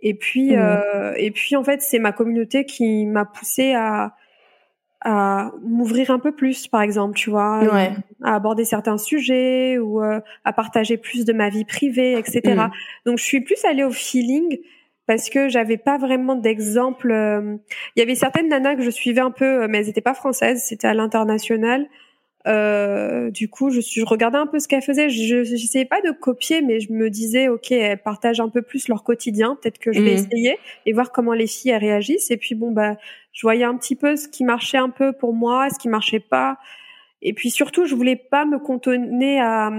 Et 0.00 0.14
puis, 0.14 0.56
mmh. 0.56 1.14
et 1.16 1.30
puis 1.30 1.54
en 1.54 1.62
fait, 1.62 1.82
c'est 1.82 1.98
ma 1.98 2.12
communauté 2.12 2.64
qui 2.64 3.04
m'a 3.04 3.26
poussée 3.26 3.74
à 3.74 4.14
à 5.02 5.52
m'ouvrir 5.62 6.10
un 6.10 6.18
peu 6.18 6.32
plus, 6.32 6.68
par 6.68 6.82
exemple, 6.82 7.16
tu 7.16 7.30
vois, 7.30 7.62
à 8.22 8.34
aborder 8.34 8.64
certains 8.64 8.98
sujets 8.98 9.78
ou 9.78 10.02
euh, 10.02 10.20
à 10.44 10.52
partager 10.52 10.98
plus 10.98 11.24
de 11.24 11.32
ma 11.32 11.48
vie 11.48 11.64
privée, 11.64 12.18
etc. 12.18 12.40
Mm. 12.54 12.70
Donc, 13.06 13.18
je 13.18 13.24
suis 13.24 13.40
plus 13.40 13.64
allée 13.64 13.84
au 13.84 13.90
feeling 13.90 14.58
parce 15.06 15.30
que 15.30 15.48
j'avais 15.48 15.78
pas 15.78 15.96
vraiment 15.96 16.34
d'exemple. 16.34 17.10
Euh, 17.10 17.56
il 17.96 18.00
y 18.00 18.02
avait 18.02 18.14
certaines 18.14 18.48
nanas 18.48 18.76
que 18.76 18.82
je 18.82 18.90
suivais 18.90 19.22
un 19.22 19.30
peu, 19.30 19.66
mais 19.68 19.78
elles 19.78 19.88
étaient 19.88 20.00
pas 20.02 20.14
françaises, 20.14 20.64
c'était 20.66 20.88
à 20.88 20.94
l'international. 20.94 21.88
Euh, 22.46 23.30
du 23.30 23.48
coup, 23.48 23.70
je, 23.70 23.80
suis, 23.80 24.00
je 24.00 24.06
regardais 24.06 24.38
un 24.38 24.46
peu 24.46 24.58
ce 24.58 24.68
qu'elles 24.68 24.82
faisaient. 24.82 25.10
Je 25.10 25.50
n'essayais 25.50 25.84
pas 25.84 26.00
de 26.00 26.10
copier, 26.10 26.62
mais 26.62 26.80
je 26.80 26.92
me 26.92 27.10
disais, 27.10 27.48
ok, 27.48 27.70
elles 27.72 28.02
partagent 28.02 28.40
un 28.40 28.48
peu 28.48 28.62
plus 28.62 28.88
leur 28.88 29.04
quotidien. 29.04 29.58
Peut-être 29.60 29.78
que 29.78 29.92
je 29.92 30.00
vais 30.00 30.12
mm. 30.12 30.14
essayer 30.14 30.58
et 30.86 30.92
voir 30.92 31.12
comment 31.12 31.34
les 31.34 31.46
filles 31.46 31.72
elles 31.72 31.80
réagissent. 31.80 32.30
Et 32.30 32.36
puis 32.36 32.54
bon, 32.54 32.70
bah, 32.70 32.96
je 33.32 33.42
voyais 33.42 33.64
un 33.64 33.76
petit 33.76 33.96
peu 33.96 34.16
ce 34.16 34.28
qui 34.28 34.44
marchait 34.44 34.78
un 34.78 34.90
peu 34.90 35.12
pour 35.12 35.34
moi, 35.34 35.70
ce 35.70 35.78
qui 35.78 35.88
marchait 35.88 36.20
pas. 36.20 36.58
Et 37.22 37.32
puis 37.32 37.50
surtout, 37.50 37.84
je 37.84 37.94
voulais 37.94 38.16
pas 38.16 38.44
me 38.44 38.58
contenir 38.58 39.44
à 39.44 39.70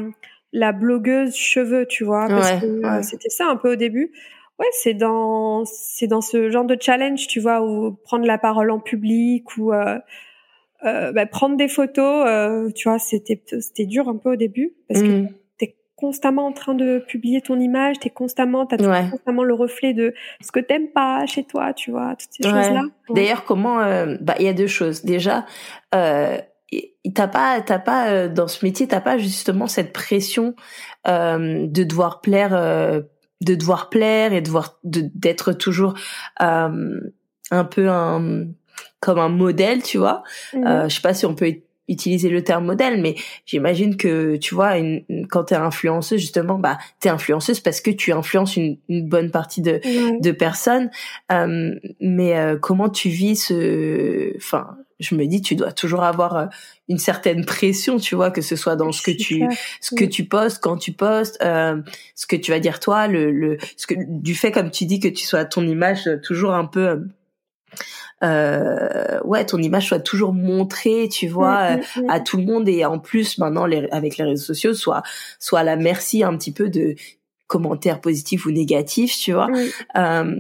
la 0.54 0.72
blogueuse 0.72 1.36
cheveux, 1.36 1.86
tu 1.88 2.04
vois, 2.04 2.28
parce 2.28 2.62
que 2.62 2.86
euh, 2.86 3.02
c'était 3.02 3.30
ça 3.30 3.48
un 3.48 3.56
peu 3.56 3.74
au 3.74 3.76
début. 3.76 4.12
ouais, 4.60 4.68
c'est 4.74 4.94
dans 4.94 5.66
c'est 5.66 6.08
dans 6.08 6.22
ce 6.22 6.50
genre 6.50 6.66
de 6.66 6.78
challenge, 6.80 7.28
tu 7.28 7.40
vois, 7.40 7.62
ou 7.62 7.94
prendre 7.94 8.26
la 8.26 8.38
parole 8.38 8.70
en 8.70 8.80
public 8.80 9.58
ou 9.58 9.74
euh, 9.74 9.98
euh, 10.84 11.12
bah, 11.12 11.26
prendre 11.28 11.58
des 11.58 11.68
photos, 11.68 12.26
euh, 12.28 12.72
tu 12.72 12.90
vois, 12.90 13.00
c'était 13.00 13.42
c'était 13.60 13.86
dur 13.86 14.08
un 14.10 14.18
peu 14.18 14.34
au 14.34 14.36
début 14.36 14.74
parce 14.88 15.02
que 15.02 15.22
mm. 15.22 15.30
Constamment 16.02 16.48
en 16.48 16.52
train 16.52 16.74
de 16.74 16.98
publier 17.08 17.42
ton 17.42 17.60
image, 17.60 18.00
t'es 18.00 18.10
constamment, 18.10 18.66
t'as 18.66 18.78
constamment 19.10 19.44
le 19.44 19.54
reflet 19.54 19.94
de 19.94 20.14
ce 20.42 20.52
que 20.52 20.60
t'aimes 20.60 20.90
pas 20.90 21.26
chez 21.28 21.44
toi, 21.44 21.74
tu 21.74 21.92
vois, 21.92 22.16
toutes 22.16 22.32
ces 22.32 22.44
choses-là. 22.44 22.82
D'ailleurs, 23.12 23.46
comment, 23.46 23.80
euh, 23.80 24.18
bah, 24.20 24.36
il 24.40 24.46
y 24.46 24.50
a 24.50 24.54
deux 24.54 24.68
choses. 24.68 25.06
Déjà, 25.06 25.46
euh, 25.96 26.38
t'as 27.14 27.28
pas, 27.28 27.62
t'as 27.62 27.80
pas 27.80 28.10
euh, 28.10 28.28
dans 28.28 28.48
ce 28.48 28.66
métier, 28.66 28.88
t'as 28.88 29.02
pas 29.02 29.18
justement 29.18 29.68
cette 29.68 29.94
pression 29.94 30.56
euh, 31.08 31.68
de 31.68 31.84
devoir 31.84 32.22
plaire, 32.22 32.54
euh, 32.54 33.02
de 33.42 33.56
devoir 33.56 33.90
plaire 33.90 34.34
et 34.34 34.42
de 34.42 34.46
devoir 34.46 34.80
d'être 34.84 35.54
toujours 35.54 35.94
euh, 36.42 37.00
un 37.52 37.64
peu 37.64 37.90
un 37.90 38.48
comme 39.00 39.20
un 39.20 39.30
modèle, 39.30 39.82
tu 39.82 39.98
vois. 39.98 40.24
Euh, 40.54 40.88
je 40.88 40.96
sais 40.96 41.02
pas 41.02 41.14
si 41.14 41.26
on 41.26 41.36
peut 41.36 41.48
utiliser 41.92 42.30
le 42.30 42.44
terme 42.44 42.66
modèle, 42.66 43.02
mais 43.02 43.16
j'imagine 43.46 43.98
que 43.98 44.38
tu 44.38 44.56
vois, 44.56 44.78
une, 44.78 45.04
quand 45.30 45.46
t'es 45.46 45.56
influenceuse 45.56 46.20
justement, 46.20 46.58
bah 46.58 46.78
t'es 47.00 47.10
influenceuse 47.10 47.60
parce 47.60 47.82
que 47.82 47.92
tu 47.92 48.12
influences 48.14 48.56
une, 48.56 48.78
une 48.90 49.08
bonne 49.08 49.30
partie 49.30 49.62
de, 49.62 49.82
de 50.20 50.32
personnes. 50.32 50.90
Euh, 51.32 51.76
mais 52.00 52.38
euh, 52.38 52.58
comment 52.58 52.90
tu 52.90 53.10
vis 53.10 53.36
ce, 53.36 54.36
enfin, 54.38 54.78
je 55.00 55.16
me 55.16 55.26
dis, 55.26 55.42
tu 55.42 55.56
dois 55.56 55.72
toujours 55.72 56.04
avoir 56.04 56.38
euh, 56.38 56.46
une 56.88 57.00
certaine 57.00 57.44
pression, 57.46 57.98
tu 57.98 58.16
vois, 58.16 58.32
que 58.32 58.42
ce 58.42 58.56
soit 58.56 58.76
dans 58.76 58.92
ce 58.92 59.02
que 59.02 59.12
tu, 59.12 59.44
ce 59.82 59.96
que 59.96 60.06
tu 60.06 60.26
postes, 60.26 60.60
quand 60.62 60.78
tu 60.78 60.92
postes, 60.92 61.38
euh, 61.44 61.82
ce 62.16 62.28
que 62.28 62.36
tu 62.36 62.52
vas 62.52 62.60
dire 62.60 62.80
toi, 62.80 63.08
le, 63.08 63.32
le, 63.32 63.58
ce 63.78 63.88
que 63.88 63.96
du 63.98 64.36
fait 64.36 64.52
comme 64.52 64.72
tu 64.72 64.86
dis 64.86 65.00
que 65.00 65.08
tu 65.08 65.26
sois 65.26 65.46
ton 65.46 65.68
image 65.68 66.10
toujours 66.24 66.54
un 66.54 66.66
peu 66.66 67.04
euh, 68.24 69.20
ouais, 69.24 69.46
ton 69.46 69.58
image 69.58 69.88
soit 69.88 70.00
toujours 70.00 70.34
montrée, 70.34 71.10
tu 71.12 71.28
vois, 71.28 71.72
mm, 71.72 71.80
mm, 71.80 72.02
mm. 72.04 72.10
à 72.10 72.20
tout 72.20 72.38
le 72.38 72.44
monde 72.44 72.70
et 72.70 72.86
en 72.86 73.00
plus 73.00 73.38
maintenant 73.38 73.66
les, 73.66 73.88
avec 73.92 74.18
les 74.18 74.26
réseaux 74.26 74.46
sociaux, 74.46 74.74
soit 74.74 75.04
soit 75.40 75.60
à 75.60 75.64
la 75.64 75.76
merci 75.76 76.24
un 76.24 76.38
petit 76.38 76.52
peu 76.52 76.70
de 76.70 76.96
commentaires 77.48 78.00
positifs 78.00 78.46
ou 78.46 78.52
négatifs, 78.52 79.18
tu 79.18 79.34
vois. 79.34 79.50
Euh, 79.98 80.36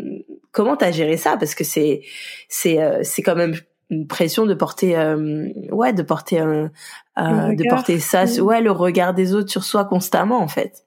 comment 0.51 0.77
t'as 0.77 0.91
géré 0.91 1.17
ça? 1.17 1.37
Parce 1.37 1.55
que 1.55 1.63
c'est 1.63 2.01
c'est 2.47 2.81
euh, 2.81 2.99
c'est 3.03 3.21
quand 3.21 3.35
même 3.35 3.55
une 3.89 4.07
pression 4.07 4.45
de 4.45 4.53
porter 4.53 4.97
euh, 4.97 5.49
ouais 5.71 5.91
de 5.91 6.01
porter 6.01 6.39
un 6.39 6.71
euh, 7.19 7.55
de 7.55 7.69
porter 7.69 7.99
ça 7.99 8.23
ouais 8.41 8.61
le 8.61 8.71
regard 8.71 9.13
des 9.13 9.35
autres 9.35 9.49
sur 9.49 9.63
soi 9.63 9.85
constamment 9.85 10.39
en 10.39 10.47
fait. 10.47 10.85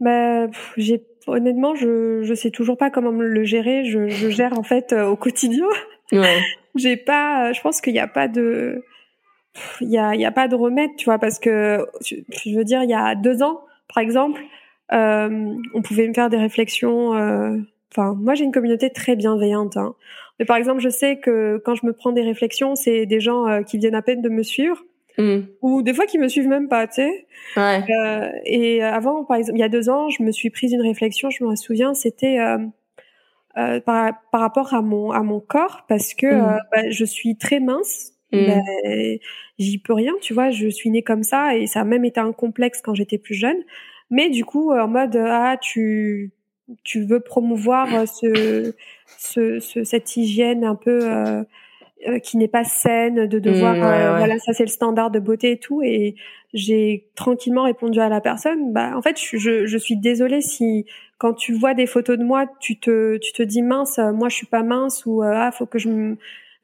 Bah 0.00 0.46
j'ai 0.76 1.02
honnêtement 1.26 1.74
je 1.74 2.22
je 2.22 2.34
sais 2.34 2.50
toujours 2.50 2.76
pas 2.76 2.90
comment 2.90 3.10
le 3.10 3.44
gérer. 3.44 3.84
Je, 3.84 4.08
je 4.08 4.28
gère 4.28 4.58
en 4.58 4.62
fait 4.62 4.92
au 4.92 5.16
quotidien. 5.16 5.66
Ouais. 6.12 6.40
J'ai 6.76 6.96
pas, 6.96 7.52
je 7.52 7.60
pense 7.60 7.80
qu'il 7.80 7.92
n'y 7.92 8.00
a 8.00 8.08
pas 8.08 8.26
de, 8.26 8.82
il 9.80 9.90
y 9.90 9.98
a, 9.98 10.14
il 10.14 10.20
y 10.20 10.24
a 10.24 10.32
pas 10.32 10.48
de 10.48 10.56
remède, 10.56 10.90
tu 10.96 11.04
vois, 11.04 11.18
parce 11.18 11.38
que 11.38 11.86
je 12.02 12.56
veux 12.56 12.64
dire, 12.64 12.82
il 12.82 12.90
y 12.90 12.94
a 12.94 13.14
deux 13.14 13.42
ans, 13.42 13.60
par 13.92 14.02
exemple, 14.02 14.40
euh, 14.92 15.54
on 15.74 15.82
pouvait 15.82 16.08
me 16.08 16.14
faire 16.14 16.30
des 16.30 16.36
réflexions. 16.36 17.14
Euh, 17.14 17.56
enfin, 17.92 18.14
moi, 18.14 18.34
j'ai 18.34 18.44
une 18.44 18.52
communauté 18.52 18.90
très 18.90 19.16
bienveillante. 19.16 19.76
Hein. 19.76 19.94
Mais 20.38 20.44
par 20.44 20.56
exemple, 20.56 20.80
je 20.80 20.88
sais 20.88 21.18
que 21.18 21.62
quand 21.64 21.74
je 21.74 21.86
me 21.86 21.92
prends 21.92 22.12
des 22.12 22.22
réflexions, 22.22 22.74
c'est 22.74 23.06
des 23.06 23.20
gens 23.20 23.46
euh, 23.46 23.62
qui 23.62 23.78
viennent 23.78 23.94
à 23.94 24.02
peine 24.02 24.20
de 24.20 24.28
me 24.28 24.42
suivre. 24.42 24.82
Mmh. 25.16 25.42
ou 25.62 25.82
des 25.82 25.94
fois 25.94 26.06
qui 26.06 26.18
me 26.18 26.26
suivent 26.26 26.48
même 26.48 26.68
pas, 26.68 26.88
tu 26.88 26.94
sais. 26.94 27.26
Ouais. 27.56 27.84
Euh, 27.88 28.32
et 28.44 28.82
avant, 28.82 29.24
par 29.24 29.36
exemple, 29.36 29.58
il 29.58 29.60
y 29.60 29.64
a 29.64 29.68
deux 29.68 29.88
ans, 29.88 30.08
je 30.08 30.22
me 30.24 30.32
suis 30.32 30.50
prise 30.50 30.72
une 30.72 30.82
réflexion, 30.82 31.30
je 31.30 31.44
me 31.44 31.54
souviens, 31.54 31.94
c'était 31.94 32.40
euh, 32.40 32.58
euh, 33.56 33.80
par, 33.80 34.12
par, 34.32 34.40
rapport 34.40 34.74
à 34.74 34.82
mon 34.82 35.12
à 35.12 35.22
mon 35.22 35.38
corps 35.38 35.84
parce 35.88 36.14
que 36.14 36.26
mmh. 36.26 36.40
euh, 36.40 36.58
bah, 36.72 36.90
je 36.90 37.04
suis 37.04 37.36
très 37.36 37.60
mince. 37.60 38.10
Bah, 38.32 38.58
j'y 39.60 39.78
peux 39.78 39.92
rien, 39.92 40.12
tu 40.20 40.34
vois. 40.34 40.50
Je 40.50 40.66
suis 40.66 40.90
née 40.90 41.04
comme 41.04 41.22
ça 41.22 41.56
et 41.56 41.68
ça 41.68 41.82
a 41.82 41.84
même 41.84 42.04
été 42.04 42.18
un 42.18 42.32
complexe 42.32 42.80
quand 42.82 42.92
j'étais 42.92 43.18
plus 43.18 43.36
jeune. 43.36 43.58
Mais 44.10 44.28
du 44.28 44.44
coup, 44.44 44.72
en 44.72 44.88
mode 44.88 45.14
ah 45.16 45.56
tu 45.60 46.32
tu 46.82 47.04
veux 47.04 47.20
promouvoir 47.20 48.08
ce, 48.08 48.74
ce, 49.18 49.60
ce 49.60 49.84
cette 49.84 50.16
hygiène 50.16 50.64
un 50.64 50.74
peu 50.74 51.44
euh, 52.06 52.18
qui 52.18 52.36
n'est 52.36 52.48
pas 52.48 52.64
saine, 52.64 53.26
de 53.26 53.38
devoir, 53.38 53.74
mmh, 53.74 53.82
euh, 53.82 54.16
voilà, 54.18 54.38
ça 54.38 54.52
c'est 54.52 54.64
le 54.64 54.70
standard 54.70 55.10
de 55.10 55.18
beauté 55.18 55.52
et 55.52 55.58
tout. 55.58 55.82
Et 55.82 56.16
j'ai 56.52 57.06
tranquillement 57.14 57.64
répondu 57.64 58.00
à 58.00 58.08
la 58.08 58.20
personne, 58.20 58.72
bah 58.72 58.92
en 58.96 59.02
fait, 59.02 59.18
je, 59.18 59.66
je 59.66 59.78
suis 59.78 59.96
désolée 59.96 60.40
si 60.40 60.86
quand 61.18 61.34
tu 61.34 61.52
vois 61.52 61.74
des 61.74 61.86
photos 61.86 62.18
de 62.18 62.24
moi, 62.24 62.46
tu 62.60 62.78
te, 62.78 63.16
tu 63.18 63.32
te 63.32 63.42
dis 63.42 63.62
mince, 63.62 63.98
euh, 63.98 64.12
moi 64.12 64.28
je 64.28 64.36
suis 64.36 64.46
pas 64.46 64.62
mince 64.62 65.06
ou 65.06 65.22
ah 65.22 65.50
faut 65.52 65.66
que 65.66 65.78
je 65.78 65.88
me, 65.88 66.16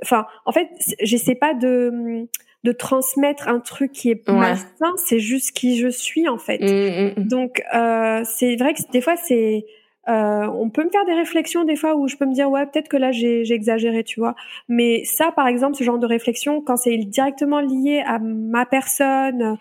enfin, 0.03 0.27
en 0.47 0.53
fait, 0.53 0.69
j'essaie 1.01 1.35
pas 1.35 1.55
de 1.55 2.27
de 2.63 2.73
transmettre 2.73 3.49
un 3.49 3.59
truc 3.59 3.93
qui 3.93 4.11
est 4.11 4.29
malsain, 4.29 4.93
c'est 4.97 5.19
juste 5.19 5.53
qui 5.53 5.79
je 5.79 5.89
suis 5.89 6.29
en 6.29 6.39
fait. 6.39 6.59
Mmh, 6.59 7.21
mmh, 7.21 7.29
Donc 7.29 7.63
euh, 7.75 8.23
c'est 8.25 8.57
vrai 8.57 8.75
que 8.75 8.81
des 8.93 9.01
fois 9.01 9.17
c'est 9.17 9.65
euh, 10.11 10.47
on 10.47 10.71
peut 10.71 10.85
me 10.85 10.91
faire 10.91 11.05
des 11.05 11.15
réflexions 11.15 11.65
des 11.65 11.77
fois 11.77 11.95
où 11.95 12.09
je 12.09 12.17
peux 12.17 12.27
me 12.27 12.35
dire 12.35 12.51
ouais 12.51 12.67
peut-être 12.67 12.89
que 12.89 12.97
là 12.97 13.13
j'ai 13.13 13.53
exagéré 13.53 14.03
tu 14.03 14.19
vois. 14.19 14.35
Mais 14.69 15.05
ça 15.05 15.31
par 15.31 15.47
exemple 15.47 15.77
ce 15.77 15.85
genre 15.85 15.99
de 15.99 16.07
réflexion 16.07 16.61
quand 16.61 16.77
c'est 16.77 16.97
directement 16.97 17.61
lié 17.61 18.03
à 18.05 18.19
ma 18.19 18.67
personne 18.67 19.57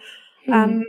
mmh. 0.47 0.81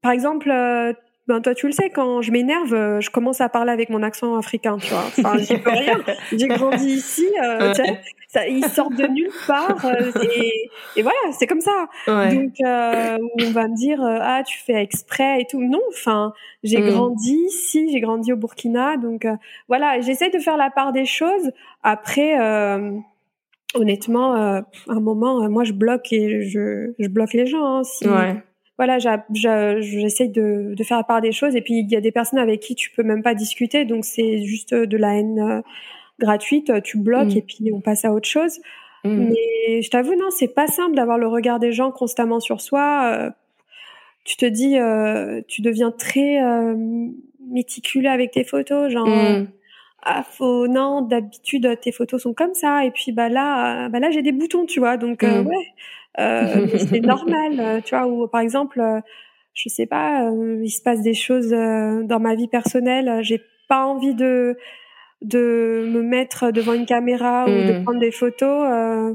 par 0.00 0.12
exemple 0.12 0.50
euh, 0.50 0.92
ben 1.26 1.40
toi 1.42 1.54
tu 1.54 1.66
le 1.66 1.72
sais 1.72 1.90
quand 1.90 2.22
je 2.22 2.32
m'énerve 2.32 2.72
euh, 2.72 3.00
je 3.00 3.10
commence 3.10 3.40
à 3.40 3.48
parler 3.48 3.72
avec 3.72 3.90
mon 3.90 4.02
accent 4.02 4.36
africain 4.36 4.78
tu 4.78 4.90
vois. 4.90 5.04
Enfin 5.18 5.36
j'y 5.38 5.58
peux 5.58 5.70
rien. 5.70 6.00
J'ai 6.32 6.48
grandi 6.48 6.86
ici 6.86 7.26
euh, 7.42 7.72
ça, 8.28 8.46
ils 8.46 8.64
sortent 8.66 8.94
de 8.94 9.06
nulle 9.06 9.32
part 9.46 9.86
euh, 9.86 10.12
et, 10.22 10.70
et, 10.96 11.02
voilà 11.02 11.16
c'est 11.32 11.46
comme 11.46 11.62
ça. 11.62 11.88
Donc 12.06 12.60
euh, 12.60 13.16
on 13.40 13.50
va 13.52 13.68
me 13.68 13.74
dire 13.74 14.02
euh, 14.02 14.18
ah 14.20 14.42
tu 14.46 14.58
fais 14.58 14.74
exprès 14.74 15.40
et 15.40 15.46
tout. 15.50 15.62
Non 15.62 15.80
enfin 15.88 16.34
j'ai 16.62 16.80
mm. 16.80 16.90
grandi 16.90 17.38
ici 17.46 17.88
j'ai 17.90 18.00
grandi 18.00 18.32
au 18.34 18.36
Burkina 18.36 18.98
donc 18.98 19.26
voilà 19.66 20.00
j'essaie 20.00 20.28
de 20.28 20.38
faire 20.38 20.58
la 20.58 20.70
part 20.70 20.92
des 20.92 21.06
choses. 21.06 21.52
Après 21.82 22.36
honnêtement 23.74 24.34
à 24.34 24.64
un 24.88 25.00
moment 25.00 25.48
moi 25.48 25.64
je 25.64 25.72
bloque 25.72 26.12
et 26.12 26.42
je, 26.42 26.92
je 26.98 27.08
bloque 27.08 27.32
les 27.32 27.46
gens 27.46 27.78
hein, 27.78 27.82
si, 27.84 28.06
voilà, 28.76 28.98
j'essaie 29.00 30.28
de, 30.28 30.74
de 30.76 30.84
faire 30.84 30.98
la 30.98 31.02
part 31.02 31.20
des 31.20 31.32
choses. 31.32 31.56
Et 31.56 31.62
puis 31.62 31.80
il 31.80 31.90
y 31.90 31.96
a 31.96 32.00
des 32.00 32.12
personnes 32.12 32.38
avec 32.38 32.60
qui 32.60 32.76
tu 32.76 32.90
peux 32.90 33.02
même 33.02 33.24
pas 33.24 33.34
discuter, 33.34 33.84
donc 33.84 34.04
c'est 34.04 34.44
juste 34.44 34.72
de 34.72 34.96
la 34.96 35.16
haine 35.16 35.62
gratuite, 36.18 36.82
tu 36.82 36.98
bloques 36.98 37.34
mm. 37.34 37.38
et 37.38 37.42
puis 37.42 37.70
on 37.72 37.80
passe 37.80 38.04
à 38.04 38.12
autre 38.12 38.28
chose. 38.28 38.60
Mm. 39.04 39.28
Mais 39.28 39.82
je 39.82 39.90
t'avoue, 39.90 40.14
non, 40.14 40.30
c'est 40.30 40.54
pas 40.54 40.66
simple 40.66 40.94
d'avoir 40.94 41.18
le 41.18 41.28
regard 41.28 41.58
des 41.58 41.72
gens 41.72 41.90
constamment 41.90 42.40
sur 42.40 42.60
soi. 42.60 43.12
Euh, 43.12 43.30
tu 44.24 44.36
te 44.36 44.46
dis, 44.46 44.78
euh, 44.78 45.40
tu 45.48 45.62
deviens 45.62 45.90
très 45.90 46.42
euh, 46.42 46.74
méticuleux 47.50 48.10
avec 48.10 48.32
tes 48.32 48.44
photos, 48.44 48.92
genre. 48.92 49.08
Mm. 49.08 49.48
Ah, 50.02 50.22
faut 50.22 50.68
non 50.68 51.02
d'habitude 51.02 51.68
tes 51.82 51.90
photos 51.90 52.22
sont 52.22 52.32
comme 52.32 52.54
ça 52.54 52.84
et 52.84 52.92
puis 52.92 53.10
bah 53.10 53.28
là 53.28 53.88
bah 53.88 53.98
là 53.98 54.12
j'ai 54.12 54.22
des 54.22 54.30
boutons 54.30 54.64
tu 54.64 54.78
vois 54.78 54.96
donc 54.96 55.22
ouais 55.22 55.66
c'est 56.16 57.00
normal 57.04 57.82
tu 57.84 57.96
vois 57.96 58.06
ou 58.06 58.28
par 58.28 58.40
exemple 58.40 58.80
je 59.54 59.68
sais 59.68 59.86
pas 59.86 60.30
il 60.62 60.70
se 60.70 60.82
passe 60.82 61.02
des 61.02 61.14
choses 61.14 61.50
dans 61.50 62.20
ma 62.20 62.36
vie 62.36 62.46
personnelle 62.46 63.18
j'ai 63.22 63.42
pas 63.68 63.84
envie 63.84 64.14
de 64.14 64.56
de 65.22 65.88
me 65.90 66.02
mettre 66.02 66.50
devant 66.50 66.74
une 66.74 66.86
caméra 66.86 67.44
ou 67.44 67.50
de 67.50 67.78
hmm. 67.78 67.84
prendre 67.84 68.00
des 68.00 68.12
photos. 68.12 68.66
Euh, 68.70 69.14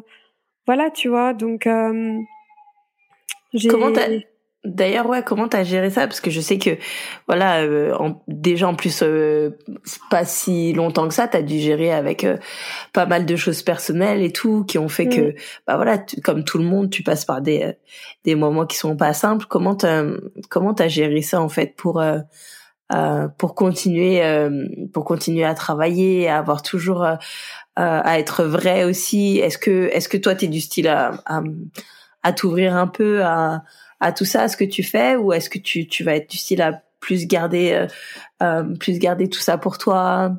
voilà, 0.66 0.90
tu 0.92 1.10
vois. 1.10 1.34
Donc, 1.34 1.68
euh, 1.68 2.18
j'ai. 3.54 3.70
D'ailleurs, 4.66 5.10
ouais, 5.10 5.22
comment 5.24 5.50
t'as 5.50 5.66
géré 5.66 5.90
ça? 5.90 6.08
Parce 6.08 6.22
que 6.22 6.32
je 6.32 6.40
sais 6.40 6.58
que, 6.58 6.78
voilà, 7.28 7.64
euh, 7.64 7.94
déjà 8.30 8.70
en 8.70 8.76
plus, 8.76 9.02
euh, 9.04 9.50
pas 10.10 10.24
si 10.24 10.72
longtemps 10.72 11.10
que 11.10 11.14
ça, 11.14 11.28
t'as 11.28 11.42
dû 11.42 11.60
gérer 11.60 11.92
avec 11.92 12.24
euh, 12.24 12.38
pas 12.94 13.06
mal 13.06 13.26
de 13.26 13.36
choses 13.36 13.62
personnelles 13.62 14.22
et 14.22 14.32
tout, 14.32 14.64
qui 14.64 14.78
ont 14.78 14.88
fait 14.88 15.10
que, 15.10 15.32
hmm. 15.32 15.34
bah 15.68 15.76
voilà, 15.76 15.98
comme 16.24 16.46
tout 16.46 16.60
le 16.60 16.64
monde, 16.64 16.90
tu 16.90 17.04
passes 17.04 17.26
par 17.26 17.42
des 17.42 17.74
des 18.24 18.36
moments 18.36 18.66
qui 18.66 18.78
sont 18.78 18.96
pas 18.96 19.12
simples. 19.14 19.48
Comment 19.50 19.76
t'as 19.76 20.06
comment 20.50 20.74
t'as 20.74 20.88
géré 20.88 21.22
ça 21.22 21.42
en 21.42 21.50
fait 21.50 21.76
pour 21.76 22.02
euh, 22.92 23.30
pour 23.38 23.56
continuer 23.56 24.22
euh, 24.22 24.68
pour 24.92 25.06
continuer 25.06 25.46
à 25.46 25.54
travailler 25.54 26.28
à 26.28 26.38
avoir 26.38 26.62
toujours 26.62 27.04
euh, 27.04 27.16
à 27.76 28.20
être 28.20 28.44
vrai 28.44 28.84
aussi 28.84 29.40
est-ce 29.40 29.58
que 29.58 29.90
est-ce 29.94 30.10
que 30.10 30.18
toi 30.18 30.36
tu 30.36 30.46
es 30.46 30.48
du 30.50 30.60
style 30.60 30.90
à 30.90 31.14
à, 31.26 31.42
à 32.24 32.34
t'ouvrir 32.34 32.76
un 32.76 32.88
peu 32.88 33.24
à 33.24 33.64
à 34.02 34.12
tout 34.12 34.26
ça 34.26 34.44
à 34.44 34.48
ce 34.50 34.58
que 34.58 34.66
tu 34.66 34.84
fais 34.84 35.16
ou 35.16 35.32
est-ce 35.32 35.50
que 35.50 35.60
tu 35.60 35.88
tu 35.88 36.04
vas 36.04 36.16
être 36.16 36.30
du 36.30 36.38
style 36.38 36.62
à 36.62 36.84
plus 37.00 37.26
garder 37.26 37.88
plus 38.82 39.00
garder 39.00 39.30
tout 39.30 39.40
ça 39.40 39.58
pour 39.58 39.78
toi? 39.78 40.34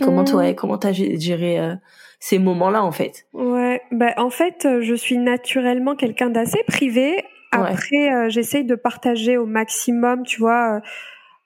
Comment 0.00 0.24
toi 0.24 0.50
mmh. 0.50 0.54
comment 0.54 0.78
t'as 0.78 0.92
géré 0.92 1.60
ces 2.20 2.38
moments-là 2.38 2.82
en 2.82 2.92
fait? 2.92 3.26
Ouais, 3.34 3.82
bah 3.92 4.14
en 4.16 4.30
fait, 4.30 4.66
je 4.80 4.94
suis 4.94 5.18
naturellement 5.18 5.94
quelqu'un 5.94 6.30
d'assez 6.30 6.64
privé. 6.66 7.22
Après, 7.52 8.30
j'essaye 8.30 8.64
de 8.64 8.76
partager 8.76 9.36
au 9.36 9.44
maximum, 9.46 10.24
tu 10.24 10.40
vois, 10.40 10.76
euh, 10.76 10.80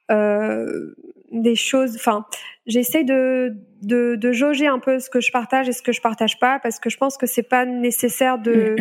des 0.08 1.56
choses. 1.56 1.96
Enfin, 1.96 2.26
j'essaie 2.66 3.04
de, 3.04 3.54
de, 3.82 4.16
de 4.16 4.32
jauger 4.32 4.66
un 4.66 4.78
peu 4.78 4.98
ce 4.98 5.10
que 5.10 5.20
je 5.20 5.30
partage 5.30 5.68
et 5.68 5.72
ce 5.72 5.82
que 5.82 5.92
je 5.92 6.00
partage 6.00 6.38
pas 6.38 6.58
parce 6.58 6.78
que 6.78 6.90
je 6.90 6.96
pense 6.96 7.16
que 7.16 7.26
c'est 7.26 7.42
pas 7.42 7.64
nécessaire 7.64 8.38
de 8.38 8.76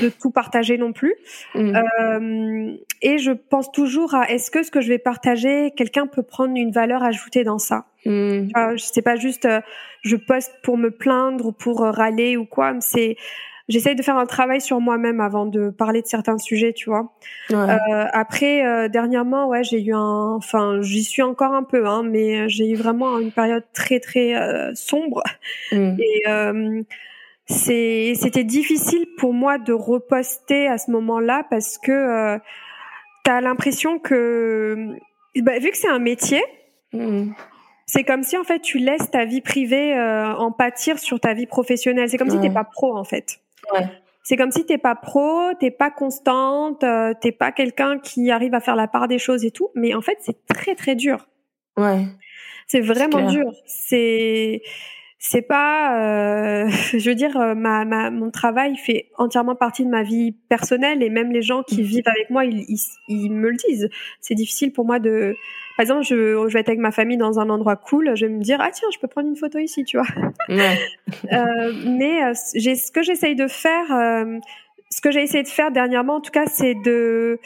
de 0.00 0.08
tout 0.08 0.30
partager 0.30 0.78
non 0.78 0.92
plus. 0.92 1.14
Mm. 1.54 1.76
Euh, 1.76 2.76
et 3.02 3.18
je 3.18 3.32
pense 3.32 3.70
toujours 3.72 4.14
à 4.14 4.30
est-ce 4.30 4.50
que 4.50 4.62
ce 4.62 4.70
que 4.70 4.80
je 4.80 4.88
vais 4.88 4.98
partager, 4.98 5.72
quelqu'un 5.76 6.06
peut 6.06 6.22
prendre 6.22 6.56
une 6.56 6.70
valeur 6.70 7.02
ajoutée 7.02 7.44
dans 7.44 7.58
ça? 7.58 7.86
Mm. 8.06 8.46
Tu 8.46 8.52
vois, 8.54 8.74
C'est 8.76 9.02
pas 9.02 9.16
juste 9.16 9.46
euh, 9.46 9.60
je 10.02 10.16
poste 10.16 10.52
pour 10.62 10.78
me 10.78 10.90
plaindre 10.90 11.46
ou 11.46 11.52
pour 11.52 11.84
euh, 11.84 11.90
râler 11.90 12.36
ou 12.36 12.44
quoi. 12.46 12.72
mais 12.72 12.80
C'est 12.80 13.16
j'essaye 13.70 13.94
de 13.96 14.02
faire 14.02 14.18
un 14.18 14.26
travail 14.26 14.60
sur 14.60 14.78
moi-même 14.80 15.20
avant 15.20 15.46
de 15.46 15.70
parler 15.70 16.02
de 16.02 16.06
certains 16.06 16.36
sujets, 16.36 16.74
tu 16.74 16.90
vois. 16.90 17.12
Ouais. 17.48 17.56
Euh, 17.56 18.04
après, 18.12 18.66
euh, 18.66 18.88
dernièrement, 18.88 19.48
ouais, 19.48 19.64
j'ai 19.64 19.80
eu 19.82 19.94
un, 19.94 20.34
enfin, 20.36 20.82
j'y 20.82 21.02
suis 21.02 21.22
encore 21.22 21.54
un 21.54 21.62
peu, 21.62 21.86
hein, 21.86 22.02
mais 22.02 22.48
j'ai 22.50 22.68
eu 22.70 22.74
vraiment 22.74 23.18
une 23.18 23.32
période 23.32 23.64
très 23.72 23.98
très 24.00 24.34
euh, 24.34 24.72
sombre 24.74 25.22
Mm. 25.72 25.96
et 25.98 26.22
euh, 26.28 26.82
c'est, 27.46 28.12
c'était 28.14 28.44
difficile 28.44 29.06
pour 29.18 29.32
moi 29.32 29.58
de 29.58 29.72
reposter 29.72 30.68
à 30.68 30.78
ce 30.78 30.90
moment-là 30.92 31.44
parce 31.50 31.78
que 31.78 31.90
euh, 31.90 32.38
t'as 33.24 33.40
l'impression 33.40 33.98
que, 33.98 34.88
bah, 35.40 35.58
vu 35.58 35.70
que 35.70 35.76
c'est 35.76 35.88
un 35.88 35.98
métier, 35.98 36.42
Mm. 36.92 37.32
c'est 37.86 38.04
comme 38.04 38.22
si 38.22 38.36
en 38.36 38.44
fait 38.44 38.60
tu 38.60 38.78
laisses 38.78 39.10
ta 39.10 39.24
vie 39.24 39.40
privée 39.40 39.96
euh, 39.96 40.32
en 40.34 40.52
pâtir 40.52 40.98
sur 40.98 41.18
ta 41.20 41.34
vie 41.34 41.46
professionnelle. 41.46 42.08
C'est 42.08 42.18
comme 42.18 42.30
si 42.30 42.36
Ouais. 42.36 42.42
t'es 42.48 42.54
pas 42.54 42.64
pro 42.64 42.96
en 42.96 43.04
fait. 43.04 43.39
Ouais. 43.72 43.88
C'est 44.22 44.36
comme 44.36 44.50
si 44.50 44.66
t'es 44.66 44.78
pas 44.78 44.94
pro, 44.94 45.54
t'es 45.58 45.70
pas 45.70 45.90
constante, 45.90 46.84
euh, 46.84 47.14
t'es 47.20 47.32
pas 47.32 47.52
quelqu'un 47.52 47.98
qui 47.98 48.30
arrive 48.30 48.54
à 48.54 48.60
faire 48.60 48.76
la 48.76 48.86
part 48.86 49.08
des 49.08 49.18
choses 49.18 49.44
et 49.44 49.50
tout. 49.50 49.70
Mais 49.74 49.94
en 49.94 50.02
fait, 50.02 50.18
c'est 50.20 50.46
très 50.46 50.74
très 50.74 50.94
dur. 50.94 51.26
Ouais. 51.76 52.06
C'est 52.66 52.80
vraiment 52.80 53.30
dur. 53.30 53.50
C'est 53.66 54.62
c'est 55.22 55.42
pas, 55.42 56.00
euh, 56.00 56.68
je 56.98 57.08
veux 57.08 57.14
dire, 57.14 57.36
euh, 57.36 57.54
ma, 57.54 57.84
ma 57.84 58.10
mon 58.10 58.30
travail 58.30 58.76
fait 58.76 59.10
entièrement 59.18 59.54
partie 59.54 59.84
de 59.84 59.90
ma 59.90 60.02
vie 60.02 60.32
personnelle 60.48 61.02
et 61.02 61.10
même 61.10 61.30
les 61.30 61.42
gens 61.42 61.62
qui 61.62 61.82
Mhm. 61.82 61.86
vivent 61.86 62.08
avec 62.08 62.30
moi, 62.30 62.44
ils, 62.46 62.64
ils, 62.68 62.78
ils 63.08 63.30
me 63.30 63.50
le 63.50 63.56
disent. 63.56 63.90
C'est 64.20 64.34
difficile 64.34 64.72
pour 64.72 64.86
moi 64.86 64.98
de, 64.98 65.36
par 65.76 65.84
exemple, 65.84 66.04
je, 66.04 66.48
je 66.48 66.52
vais 66.54 66.60
être 66.60 66.68
avec 66.70 66.80
ma 66.80 66.90
famille 66.90 67.18
dans 67.18 67.38
un 67.38 67.50
endroit 67.50 67.76
cool, 67.76 68.16
je 68.16 68.24
vais 68.26 68.32
me 68.32 68.40
dire 68.42 68.58
ah 68.60 68.70
tiens, 68.72 68.88
je 68.92 68.98
peux 68.98 69.08
prendre 69.08 69.28
une 69.28 69.36
photo 69.36 69.58
ici, 69.58 69.84
tu 69.84 69.98
vois. 69.98 70.06
Ouais. 70.48 70.78
Euh, 71.32 71.72
mais 71.86 72.24
euh, 72.24 72.32
j'ai 72.54 72.74
ce 72.76 72.90
que 72.90 73.02
j'essaye 73.02 73.34
de 73.34 73.46
faire, 73.46 73.92
euh, 73.92 74.38
ce 74.90 75.00
que 75.00 75.10
j'ai 75.10 75.22
essayé 75.22 75.42
de 75.42 75.48
faire 75.48 75.70
dernièrement, 75.70 76.16
en 76.16 76.20
tout 76.20 76.30
cas, 76.30 76.46
c'est 76.46 76.74
de 76.74 77.38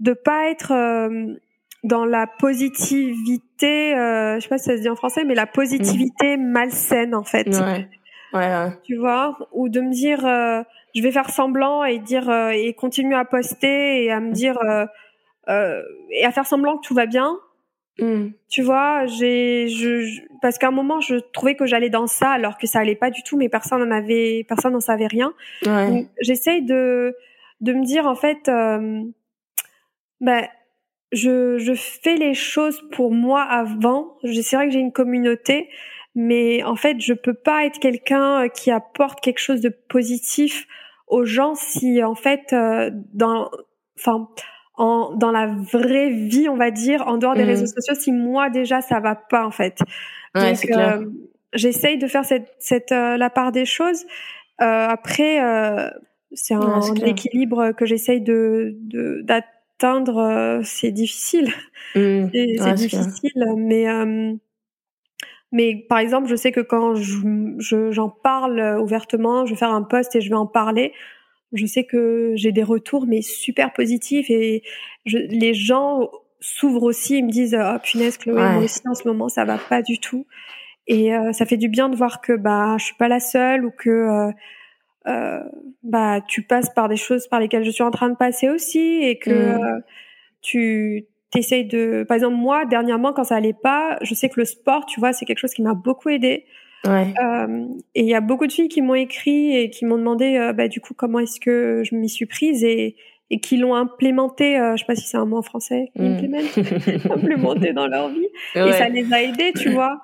de 0.00 0.12
pas 0.12 0.48
être 0.50 0.72
euh, 0.72 1.34
dans 1.84 2.04
la 2.04 2.26
positivité, 2.26 3.94
euh, 3.96 4.36
je 4.36 4.40
sais 4.40 4.48
pas 4.48 4.58
si 4.58 4.64
ça 4.64 4.76
se 4.76 4.82
dit 4.82 4.88
en 4.88 4.96
français, 4.96 5.24
mais 5.24 5.34
la 5.34 5.46
positivité 5.46 6.36
malsaine 6.36 7.14
en 7.14 7.24
fait. 7.24 7.46
Ouais. 7.48 7.88
Ouais. 8.34 8.46
ouais. 8.46 8.70
Tu 8.84 8.96
vois, 8.96 9.38
ou 9.52 9.68
de 9.68 9.80
me 9.80 9.90
dire, 9.92 10.26
euh, 10.26 10.62
je 10.94 11.02
vais 11.02 11.12
faire 11.12 11.30
semblant 11.30 11.84
et 11.84 11.98
dire 11.98 12.28
euh, 12.28 12.50
et 12.50 12.74
continuer 12.74 13.14
à 13.14 13.24
poster 13.24 14.04
et 14.04 14.10
à 14.12 14.20
me 14.20 14.32
dire 14.32 14.58
euh, 14.62 14.86
euh, 15.48 15.82
et 16.10 16.24
à 16.24 16.32
faire 16.32 16.46
semblant 16.46 16.76
que 16.78 16.86
tout 16.86 16.94
va 16.94 17.06
bien. 17.06 17.38
Mm. 18.00 18.28
Tu 18.48 18.62
vois, 18.62 19.06
j'ai, 19.06 19.68
je, 19.68 20.02
je- 20.02 20.20
parce 20.40 20.58
qu'à 20.58 20.68
un 20.68 20.72
moment, 20.72 21.00
je 21.00 21.16
trouvais 21.16 21.56
que 21.56 21.66
j'allais 21.66 21.90
dans 21.90 22.06
ça, 22.06 22.30
alors 22.30 22.56
que 22.58 22.66
ça 22.66 22.78
allait 22.80 22.94
pas 22.94 23.10
du 23.10 23.22
tout, 23.24 23.36
mais 23.36 23.48
personne 23.48 23.82
n'en 23.82 23.90
avait, 23.96 24.44
personne 24.48 24.72
n'en 24.74 24.80
savait 24.80 25.06
rien. 25.08 25.32
Ouais. 25.66 26.06
J'essaye 26.20 26.62
de, 26.62 27.16
de 27.60 27.72
me 27.72 27.84
dire, 27.84 28.06
en 28.06 28.14
fait, 28.14 28.48
euh, 28.48 29.02
ben, 30.20 30.46
je, 31.12 31.58
je 31.58 31.72
fais 31.74 32.16
les 32.16 32.34
choses 32.34 32.80
pour 32.92 33.12
moi 33.12 33.42
avant. 33.42 34.16
C'est 34.22 34.56
vrai 34.56 34.66
que 34.66 34.72
j'ai 34.72 34.78
une 34.80 34.92
communauté, 34.92 35.68
mais 36.14 36.62
en 36.64 36.76
fait, 36.76 37.00
je 37.00 37.12
peux 37.14 37.34
pas 37.34 37.64
être 37.64 37.78
quelqu'un 37.78 38.44
euh, 38.44 38.48
qui 38.48 38.70
apporte 38.70 39.20
quelque 39.20 39.38
chose 39.40 39.60
de 39.60 39.70
positif 39.70 40.66
aux 41.06 41.24
gens 41.24 41.54
si, 41.54 42.02
en 42.02 42.14
fait, 42.14 42.52
euh, 42.52 42.90
dans, 43.14 43.50
enfin, 43.98 44.28
en, 44.76 45.14
dans 45.16 45.32
la 45.32 45.46
vraie 45.46 46.10
vie, 46.10 46.48
on 46.48 46.56
va 46.56 46.70
dire, 46.70 47.06
en 47.06 47.16
dehors 47.18 47.34
des 47.34 47.44
Mhm. 47.44 47.48
réseaux 47.48 47.66
sociaux, 47.66 47.94
si 47.94 48.12
moi 48.12 48.50
déjà 48.50 48.80
ça 48.80 49.00
va 49.00 49.14
pas, 49.14 49.44
en 49.46 49.50
fait. 49.50 49.78
Ouais, 50.34 50.52
Donc, 50.52 50.70
euh, 50.70 51.06
j'essaye 51.54 51.98
de 51.98 52.06
faire 52.06 52.24
cette, 52.24 52.54
cette 52.58 52.92
euh, 52.92 53.16
la 53.16 53.30
part 53.30 53.52
des 53.52 53.64
choses. 53.64 54.04
Euh, 54.60 54.86
après, 54.88 55.42
euh, 55.42 55.88
c'est 56.32 56.54
un 56.54 56.80
Ouais, 56.80 56.94
clair. 56.94 57.08
équilibre 57.10 57.72
que 57.72 57.86
j'essaye 57.86 58.20
de 58.20 58.74
de- 58.80 59.22
euh, 59.84 60.60
c'est 60.64 60.90
difficile, 60.92 61.48
Mm. 61.94 62.26
c'est 62.32 62.46
Ouais, 62.60 62.74
difficile, 62.74 63.44
mais 63.56 63.88
euh, 63.88 64.34
mais 65.52 65.86
par 65.88 65.98
exemple, 65.98 66.28
je 66.28 66.36
sais 66.36 66.52
que 66.52 66.60
quand 66.60 66.94
je 66.94 67.18
je- 67.58 67.90
j'en 67.90 68.08
parle 68.10 68.78
ouvertement, 68.80 69.46
je 69.46 69.52
vais 69.52 69.58
faire 69.58 69.72
un 69.72 69.82
post 69.82 70.14
et 70.16 70.20
je 70.20 70.28
vais 70.28 70.34
en 70.36 70.46
parler. 70.46 70.92
Je 71.52 71.64
sais 71.64 71.84
que 71.84 72.32
j'ai 72.36 72.52
des 72.52 72.62
retours 72.62 73.06
mais 73.06 73.22
super 73.22 73.72
positifs 73.72 74.28
et 74.28 74.62
je, 75.06 75.16
les 75.16 75.54
gens 75.54 76.10
s'ouvrent 76.40 76.82
aussi 76.82 77.16
et 77.16 77.22
me 77.22 77.30
disent 77.30 77.56
oh 77.58 77.78
punaise 77.82 78.18
Chloé 78.18 78.34
Ouais. 78.34 78.52
moi 78.54 78.64
aussi 78.64 78.80
en 78.86 78.94
ce 78.94 79.08
moment 79.08 79.28
ça 79.30 79.44
va 79.46 79.56
pas 79.56 79.80
du 79.80 79.98
tout 79.98 80.26
et 80.86 81.14
euh, 81.14 81.32
ça 81.32 81.46
fait 81.46 81.56
du 81.56 81.68
bien 81.68 81.88
de 81.88 81.96
voir 81.96 82.20
que 82.20 82.34
bah 82.34 82.76
je 82.78 82.84
suis 82.84 82.94
pas 82.96 83.08
la 83.08 83.18
seule 83.20 83.64
ou 83.64 83.70
que 83.70 83.88
euh, 83.90 84.30
euh, 85.08 85.40
bah 85.82 86.20
tu 86.28 86.42
passes 86.42 86.70
par 86.74 86.88
des 86.88 86.96
choses 86.96 87.26
par 87.28 87.40
lesquelles 87.40 87.64
je 87.64 87.70
suis 87.70 87.82
en 87.84 87.90
train 87.90 88.08
de 88.10 88.16
passer 88.16 88.48
aussi 88.48 89.00
et 89.02 89.18
que 89.18 89.30
Mm. 89.30 89.62
euh, 89.64 89.80
tu 90.42 91.04
t'essayes 91.30 91.64
de 91.66 92.04
par 92.08 92.14
exemple 92.16 92.36
moi 92.36 92.64
dernièrement 92.64 93.12
quand 93.12 93.24
ça 93.24 93.36
allait 93.36 93.52
pas 93.52 93.98
je 94.02 94.14
sais 94.14 94.28
que 94.28 94.38
le 94.40 94.44
sport 94.46 94.86
tu 94.86 94.98
vois 95.00 95.12
c'est 95.12 95.24
quelque 95.26 95.38
chose 95.38 95.52
qui 95.54 95.62
m'a 95.62 95.74
beaucoup 95.74 96.08
aidé 96.08 96.44
Ouais. 96.86 97.12
euh, 97.22 97.66
et 97.96 98.02
il 98.02 98.06
y 98.06 98.14
a 98.14 98.20
beaucoup 98.20 98.46
de 98.46 98.52
filles 98.52 98.68
qui 98.68 98.82
m'ont 98.82 98.94
écrit 98.94 99.56
et 99.56 99.68
qui 99.68 99.84
m'ont 99.84 99.98
demandé 99.98 100.52
bah, 100.54 100.68
du 100.68 100.80
coup 100.80 100.94
comment 100.94 101.18
est-ce 101.18 101.40
que 101.40 101.82
je 101.84 101.94
m'y 101.96 102.08
suis 102.08 102.24
prise 102.26 102.62
et, 102.62 102.94
et 103.30 103.40
qui 103.40 103.56
l'ont 103.56 103.74
implémenté, 103.74 104.56
euh, 104.58 104.72
je 104.76 104.78
sais 104.82 104.86
pas 104.86 104.94
si 104.94 105.04
c'est 105.06 105.16
un 105.18 105.26
mot 105.26 105.38
en 105.38 105.42
français, 105.42 105.90
Mm. 105.96 106.06
implement, 106.06 106.38
implémenté 107.14 107.72
dans 107.72 107.88
leur 107.88 108.08
vie 108.10 108.28
et 108.54 108.72
ça 108.72 108.88
les 108.88 109.12
a 109.12 109.22
aidés, 109.22 109.52
tu 109.56 109.70
vois. 109.78 110.00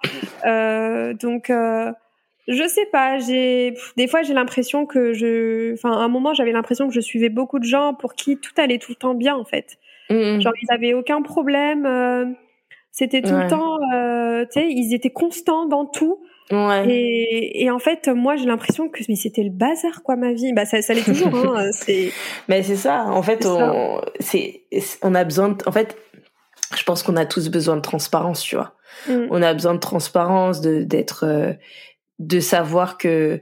Euh, 0.46 1.14
donc 1.14 1.48
euh, 1.48 1.92
je 2.48 2.66
sais 2.68 2.86
pas, 2.92 3.18
j'ai 3.18 3.74
des 3.96 4.06
fois 4.06 4.22
j'ai 4.22 4.34
l'impression 4.34 4.86
que 4.86 5.12
je, 5.12 5.72
enfin 5.74 5.92
à 5.92 6.02
un 6.02 6.08
moment 6.08 6.34
j'avais 6.34 6.52
l'impression 6.52 6.88
que 6.88 6.94
je 6.94 7.00
suivais 7.00 7.28
beaucoup 7.30 7.58
de 7.58 7.64
gens 7.64 7.94
pour 7.94 8.14
qui 8.14 8.38
tout 8.38 8.52
allait 8.56 8.78
tout 8.78 8.92
le 8.92 8.96
temps 8.96 9.14
bien 9.14 9.34
en 9.34 9.44
fait. 9.44 9.78
Mm. 10.10 10.40
Genre 10.40 10.52
ils 10.60 10.72
avaient 10.72 10.94
aucun 10.94 11.22
problème, 11.22 11.86
euh, 11.86 12.26
c'était 12.92 13.22
tout 13.22 13.32
Ouais. 13.32 13.44
le 13.44 13.50
temps, 13.50 13.78
euh, 13.94 14.44
tu 14.44 14.60
sais, 14.60 14.68
ils 14.70 14.94
étaient 14.94 15.10
constants 15.10 15.66
dans 15.66 15.84
tout. 15.84 16.20
Ouais. 16.50 16.86
Et, 16.88 17.64
et 17.64 17.70
en 17.70 17.78
fait, 17.78 18.06
moi, 18.08 18.36
j'ai 18.36 18.44
l'impression 18.44 18.88
que 18.88 19.00
mais 19.08 19.16
c'était 19.16 19.42
le 19.42 19.50
bazar, 19.50 20.02
quoi, 20.04 20.14
ma 20.14 20.32
vie. 20.32 20.52
Bah, 20.52 20.66
ça, 20.66 20.82
ça 20.82 20.92
l'est 20.94 21.02
toujours. 21.04 21.34
Hein, 21.34 21.70
c'est 21.72 22.12
Mais 22.48 22.62
c'est 22.62 22.76
ça. 22.76 23.06
En 23.06 23.22
fait, 23.22 23.46
on, 23.46 24.00
c'est, 24.20 24.62
on 25.02 25.14
a 25.14 25.24
besoin. 25.24 25.48
De, 25.48 25.56
en 25.66 25.72
fait, 25.72 25.96
je 26.76 26.82
pense 26.84 27.02
qu'on 27.02 27.16
a 27.16 27.24
tous 27.24 27.48
besoin 27.48 27.76
de 27.76 27.80
transparence, 27.80 28.42
tu 28.42 28.56
vois. 28.56 28.74
Mm. 29.08 29.26
On 29.30 29.42
a 29.42 29.54
besoin 29.54 29.74
de 29.74 29.80
transparence, 29.80 30.60
de 30.60 30.82
d'être, 30.84 31.24
euh, 31.26 31.52
de 32.18 32.40
savoir 32.40 32.98
que 32.98 33.40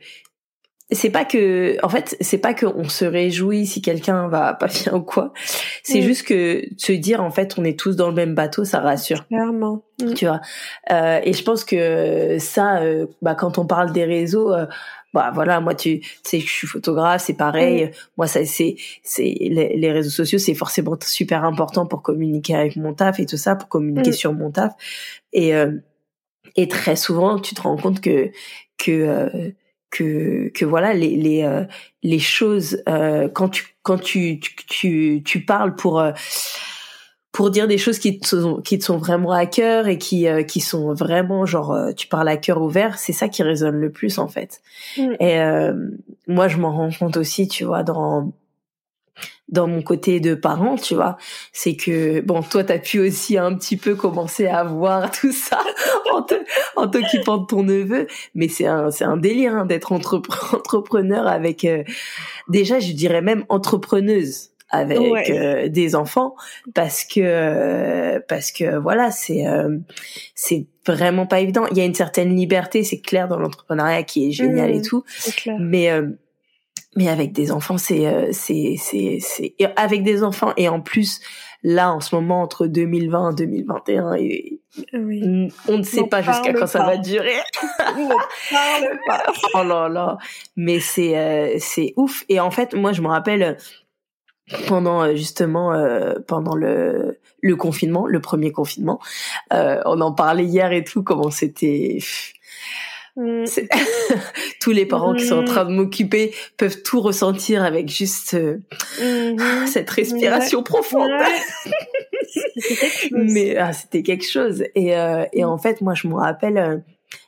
c'est 0.90 1.08
pas 1.10 1.24
que, 1.24 1.78
en 1.82 1.88
fait, 1.88 2.16
c'est 2.20 2.36
pas 2.36 2.52
que 2.52 2.66
on 2.66 2.86
se 2.86 3.06
réjouit 3.06 3.66
si 3.66 3.80
quelqu'un 3.80 4.28
va 4.28 4.52
pas 4.60 4.66
bien 4.66 4.92
ou 4.94 5.00
quoi. 5.02 5.32
C'est 5.82 6.00
Mm. 6.00 6.02
juste 6.02 6.26
que 6.26 6.62
se 6.76 6.92
dire 6.92 7.22
en 7.22 7.30
fait, 7.30 7.54
on 7.58 7.64
est 7.64 7.78
tous 7.78 7.96
dans 7.96 8.08
le 8.08 8.14
même 8.14 8.34
bateau, 8.34 8.64
ça 8.64 8.80
rassure. 8.80 9.26
clairement. 9.26 9.84
Mm. 10.02 10.12
tu 10.14 10.26
vois. 10.26 10.40
Euh, 10.90 11.20
et 11.24 11.32
je 11.32 11.42
pense 11.44 11.64
que 11.64 12.36
ça, 12.38 12.82
euh, 12.82 13.06
bah, 13.22 13.34
quand 13.34 13.56
on 13.56 13.66
parle 13.66 13.92
des 13.92 14.04
réseaux, 14.04 14.52
euh, 14.52 14.66
bah 15.14 15.30
voilà, 15.34 15.60
moi 15.60 15.74
tu, 15.74 16.00
tu 16.00 16.08
sais 16.24 16.40
je 16.40 16.48
suis 16.50 16.66
photographe, 16.66 17.22
c'est 17.26 17.34
pareil. 17.36 17.90
Moi 18.16 18.26
ça 18.26 18.44
c'est 18.46 18.76
c'est 19.02 19.22
les, 19.40 19.76
les 19.76 19.92
réseaux 19.92 20.08
sociaux, 20.10 20.38
c'est 20.38 20.54
forcément 20.54 20.96
super 21.02 21.44
important 21.44 21.84
pour 21.86 22.00
communiquer 22.02 22.54
avec 22.54 22.76
mon 22.76 22.94
taf 22.94 23.18
et 23.20 23.26
tout 23.26 23.36
ça, 23.36 23.54
pour 23.56 23.68
communiquer 23.68 24.10
Mm. 24.10 24.14
sur 24.14 24.32
mon 24.32 24.50
taf. 24.50 24.72
Et 25.34 25.54
euh, 25.54 25.70
et 26.56 26.68
très 26.68 26.96
souvent, 26.96 27.38
tu 27.38 27.54
te 27.54 27.62
rends 27.62 27.76
compte 27.76 28.00
que 28.00 28.30
que 28.78 28.90
euh, 28.90 29.50
que 29.90 30.48
que 30.54 30.64
voilà 30.64 30.94
les 30.94 31.16
les 31.16 31.42
euh, 31.42 31.64
les 32.02 32.18
choses 32.18 32.82
euh, 32.88 33.28
quand 33.28 33.48
tu 33.48 33.76
quand 33.82 33.98
tu 33.98 34.40
tu 34.40 34.54
tu, 34.66 35.22
tu 35.24 35.44
parles 35.44 35.74
pour 35.74 36.00
euh, 36.00 36.12
pour 37.32 37.50
dire 37.50 37.66
des 37.66 37.78
choses 37.78 37.98
qui 37.98 38.18
te 38.20 38.26
sont, 38.26 38.60
qui 38.60 38.78
te 38.78 38.84
sont 38.84 38.98
vraiment 38.98 39.32
à 39.32 39.46
cœur 39.46 39.88
et 39.88 39.96
qui 39.96 40.28
euh, 40.28 40.42
qui 40.42 40.60
sont 40.60 40.92
vraiment 40.92 41.46
genre 41.46 41.72
euh, 41.72 41.92
tu 41.92 42.06
parles 42.06 42.28
à 42.28 42.36
cœur 42.36 42.60
ouvert 42.60 42.98
c'est 42.98 43.14
ça 43.14 43.28
qui 43.28 43.42
résonne 43.42 43.76
le 43.76 43.90
plus 43.90 44.18
en 44.18 44.28
fait 44.28 44.60
Mm. 44.98 45.12
et 45.20 45.40
euh, 45.40 45.74
moi 46.26 46.48
je 46.48 46.58
m'en 46.58 46.72
rends 46.72 46.90
compte 46.90 47.16
aussi 47.16 47.48
tu 47.48 47.64
vois 47.64 47.82
dans 47.82 48.32
dans 49.52 49.68
mon 49.68 49.82
côté 49.82 50.18
de 50.18 50.34
parent 50.34 50.76
tu 50.76 50.94
vois. 50.94 51.16
C'est 51.52 51.76
que 51.76 52.20
bon 52.22 52.42
toi 52.42 52.64
t'as 52.64 52.78
pu 52.78 52.98
aussi 52.98 53.38
un 53.38 53.54
petit 53.54 53.76
peu 53.76 53.94
commencer 53.94 54.46
à 54.46 54.64
voir 54.64 55.10
tout 55.20 55.32
ça 55.32 55.60
en 56.74 56.88
t'occupant 56.88 57.38
de 57.38 57.46
ton 57.46 57.62
neveu. 57.62 58.08
Mais 58.34 58.48
c'est 58.48 58.66
un 58.66 58.90
c'est 58.90 59.04
un 59.04 59.18
délire 59.18 59.54
hein, 59.54 59.66
d'être 59.66 59.92
entrepre- 59.92 60.56
entrepreneur 60.56 61.26
avec 61.28 61.64
euh, 61.64 61.84
déjà 62.48 62.80
je 62.80 62.92
dirais 62.92 63.22
même 63.22 63.44
entrepreneuse 63.48 64.48
avec 64.74 65.70
des 65.70 65.94
enfants. 65.94 66.34
Parce 66.74 67.04
que 67.04 68.18
parce 68.20 68.52
que 68.52 68.78
voilà 68.78 69.10
c'est 69.10 69.44
c'est 70.34 70.66
vraiment 70.86 71.26
pas 71.26 71.40
évident. 71.40 71.66
Il 71.70 71.76
y 71.76 71.82
a 71.82 71.84
une 71.84 71.94
certaine 71.94 72.34
liberté, 72.34 72.82
c'est 72.84 73.00
clair 73.00 73.28
dans 73.28 73.38
l'entrepreneuriat 73.38 74.02
qui 74.02 74.28
est 74.28 74.32
génial 74.32 74.70
et 74.70 74.78
mmh, 74.78 74.82
tout, 74.82 75.04
mais 75.58 75.90
mais 76.96 77.08
avec 77.08 77.32
des 77.32 77.52
enfants 77.52 77.78
c'est 77.78 78.32
c'est 78.32 78.76
c'est 78.78 79.18
c'est 79.20 79.54
avec 79.76 80.02
des 80.02 80.22
enfants 80.22 80.52
et 80.56 80.68
en 80.68 80.80
plus 80.80 81.20
là 81.62 81.92
en 81.92 82.00
ce 82.00 82.14
moment 82.14 82.42
entre 82.42 82.66
2020 82.66 83.32
et 83.32 83.34
2021 83.46 84.14
et 84.14 84.60
on 85.68 85.78
ne 85.78 85.82
sait 85.82 86.06
pas 86.06 86.22
jusqu'à 86.22 86.52
quand 86.52 86.66
ça 86.66 86.84
va 86.84 86.96
durer. 86.96 87.36
on 87.96 88.08
parle 88.08 88.98
pas. 89.06 89.22
oh 89.54 89.64
là 89.64 89.88
là, 89.88 90.18
mais 90.56 90.80
c'est 90.80 91.16
euh, 91.16 91.56
c'est 91.58 91.94
ouf 91.96 92.24
et 92.28 92.40
en 92.40 92.50
fait 92.50 92.74
moi 92.74 92.92
je 92.92 93.02
me 93.02 93.08
rappelle 93.08 93.58
pendant 94.66 95.02
euh, 95.02 95.14
justement 95.14 95.72
euh, 95.72 96.14
pendant 96.26 96.56
le 96.56 97.18
le 97.40 97.56
confinement, 97.56 98.06
le 98.06 98.20
premier 98.20 98.52
confinement, 98.52 99.00
on 99.50 100.00
en 100.00 100.12
parlait 100.12 100.44
hier 100.44 100.72
et 100.72 100.84
tout 100.84 101.02
comment 101.02 101.30
c'était. 101.30 101.98
Tous 104.60 104.70
les 104.70 104.86
parents 104.86 105.14
qui 105.14 105.26
sont 105.26 105.38
en 105.38 105.42
mm. 105.42 105.46
train 105.46 105.64
de 105.66 105.70
m'occuper 105.70 106.34
peuvent 106.56 106.82
tout 106.82 107.00
ressentir 107.00 107.62
avec 107.62 107.88
juste 107.88 108.34
euh, 108.34 108.58
mm-hmm. 109.00 109.66
cette 109.66 109.90
respiration 109.90 110.62
profonde. 110.62 111.10
Mais 113.12 113.56
ah, 113.56 113.72
c'était 113.72 114.02
quelque 114.02 114.26
chose. 114.26 114.64
Et, 114.74 114.96
euh, 114.96 115.24
et 115.32 115.44
en 115.44 115.58
fait, 115.58 115.82
moi, 115.82 115.94
je 115.94 116.08
me 116.08 116.14
rappelle 116.14 116.58
euh, 116.58 116.78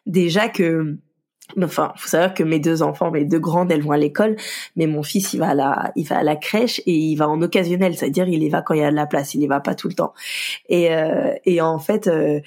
déjà 0.07 0.49
que 0.49 0.97
Enfin, 1.63 1.93
faut 1.97 2.09
savoir 2.09 2.33
que 2.33 2.43
mes 2.43 2.59
deux 2.59 2.83
enfants, 2.83 3.11
mes 3.11 3.27
deux 3.27 3.39
grandes, 3.39 3.71
elles 3.71 3.83
vont 3.83 3.91
à 3.91 3.99
l'école, 3.99 4.37
mais 4.77 4.87
mon 4.87 5.03
fils, 5.03 5.35
il 5.35 5.41
va 5.41 5.51
à 5.51 5.55
la, 5.55 5.93
il 5.95 6.09
va 6.09 6.17
à 6.17 6.23
la 6.23 6.37
crèche 6.37 6.81
et 6.87 6.93
il 6.93 7.17
va 7.17 7.29
en 7.29 7.43
occasionnel, 7.43 7.95
c'est-à-dire 7.95 8.27
il 8.29 8.43
y 8.43 8.49
va 8.49 8.63
quand 8.63 8.73
il 8.73 8.81
y 8.81 8.83
a 8.83 8.91
de 8.91 8.97
la 8.97 9.05
place, 9.05 9.35
il 9.35 9.43
y 9.43 9.47
va 9.47 9.61
pas 9.61 9.75
tout 9.75 9.89
le 9.89 9.95
temps. 9.95 10.15
Et 10.71 10.89
et 11.45 11.61
en 11.61 11.79
fait, 11.79 12.09
euh, 12.09 12.41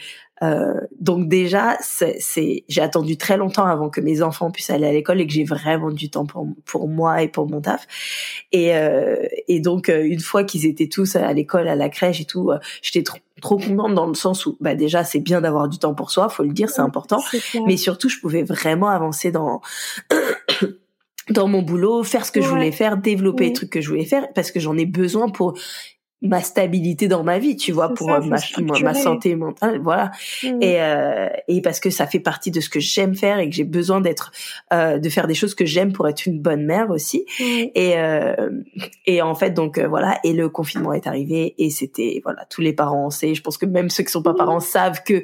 donc 1.00 1.28
déjà, 1.28 1.78
c'est, 1.82 2.64
j'ai 2.68 2.82
attendu 2.82 3.18
très 3.18 3.38
longtemps 3.38 3.66
avant 3.66 3.90
que 3.90 4.02
mes 4.02 4.22
enfants 4.22 4.52
puissent 4.52 4.70
aller 4.70 4.88
à 4.88 4.92
l'école 4.92 5.22
et 5.22 5.28
que 5.28 5.34
j'ai 5.34 5.44
vraiment 5.44 5.92
du 5.92 6.10
temps 6.10 6.26
pour, 6.26 6.48
pour 6.66 6.88
moi 6.88 7.24
et 7.24 7.28
pour 7.28 7.50
mon 7.50 7.62
taf. 7.62 7.88
Et, 8.52 8.76
euh, 8.76 9.26
et 9.48 9.60
donc 9.60 9.90
euh, 9.90 10.04
une 10.04 10.20
fois 10.20 10.44
qu'ils 10.44 10.66
étaient 10.66 10.88
tous 10.88 11.16
à 11.16 11.34
l'école, 11.34 11.68
à 11.68 11.76
la 11.76 11.90
crèche 11.90 12.22
et 12.22 12.26
tout, 12.26 12.52
euh, 12.52 12.60
j'étais 12.82 13.04
trop, 13.04 13.18
trop 13.42 13.58
contente 13.58 13.96
dans 13.96 14.06
le 14.06 14.16
sens 14.16 14.46
où 14.46 14.58
bah 14.60 14.76
déjà 14.76 15.04
c'est 15.04 15.20
bien 15.20 15.42
d'avoir 15.42 15.68
du 15.68 15.80
temps 15.80 15.94
pour 15.94 16.12
soi, 16.12 16.30
faut 16.30 16.44
le 16.44 16.54
dire, 16.54 16.70
c'est 16.70 16.82
important. 16.82 17.20
Mais 17.66 17.78
surtout, 17.78 18.10
je 18.10 18.20
pouvais 18.20 18.44
vraiment 18.44 18.90
avancer 18.90 19.32
dans 19.32 19.62
dans 21.30 21.48
mon 21.48 21.62
boulot, 21.62 22.04
faire 22.04 22.26
ce 22.26 22.32
que 22.32 22.42
je 22.42 22.48
voulais 22.48 22.72
faire, 22.72 22.98
développer 22.98 23.46
les 23.46 23.54
trucs 23.54 23.70
que 23.70 23.82
je 23.82 23.90
voulais 23.90 24.06
faire 24.06 24.32
parce 24.34 24.52
que 24.52 24.60
j'en 24.60 24.78
ai 24.78 24.86
besoin 24.86 25.30
pour 25.30 25.58
ma 26.22 26.42
stabilité 26.42 27.08
dans 27.08 27.24
ma 27.24 27.38
vie, 27.38 27.56
tu 27.56 27.72
vois, 27.72 27.94
pour 27.94 28.12
euh, 28.12 28.22
ma, 28.22 28.38
ma, 28.82 28.94
santé 28.96 29.36
mentale, 29.36 29.80
voilà. 29.80 30.12
Mmh. 30.44 30.62
Et, 30.62 30.82
euh, 30.82 31.30
et 31.48 31.62
parce 31.62 31.80
que 31.80 31.92
ça 31.92 32.08
fait 32.08 32.20
partie 32.20 32.50
de 32.50 32.60
ce 32.60 32.70
que 32.70 32.80
j'aime 32.80 33.16
faire 33.16 33.38
et 33.38 33.48
que 33.48 33.56
j'ai 33.56 33.64
besoin 33.64 34.02
d'être, 34.02 34.32
euh, 34.74 34.98
de 34.98 35.10
faire 35.10 35.28
des 35.28 35.36
choses 35.36 35.54
que 35.54 35.66
j'aime 35.66 35.94
pour 35.94 36.08
être 36.08 36.26
une 36.26 36.42
bonne 36.42 36.66
mère 36.66 36.90
aussi. 36.90 37.26
Mmh. 37.40 37.44
Et 37.76 37.98
euh, 37.98 38.50
et 39.06 39.22
en 39.22 39.36
fait 39.36 39.52
donc 39.52 39.78
euh, 39.78 39.88
voilà. 39.88 40.20
Et 40.24 40.34
le 40.34 40.50
confinement 40.50 40.92
est 40.94 41.06
arrivé 41.06 41.54
et 41.60 41.70
c'était 41.70 42.20
voilà 42.24 42.46
tous 42.46 42.62
les 42.62 42.74
parents 42.74 43.12
sait. 43.12 43.36
Je 43.36 43.44
pense 43.44 43.60
que 43.60 43.68
même 43.68 43.92
ceux 43.92 44.04
qui 44.04 44.12
sont 44.12 44.24
pas 44.24 44.34
mmh. 44.34 44.38
parents 44.38 44.60
savent 44.60 45.04
que 45.04 45.22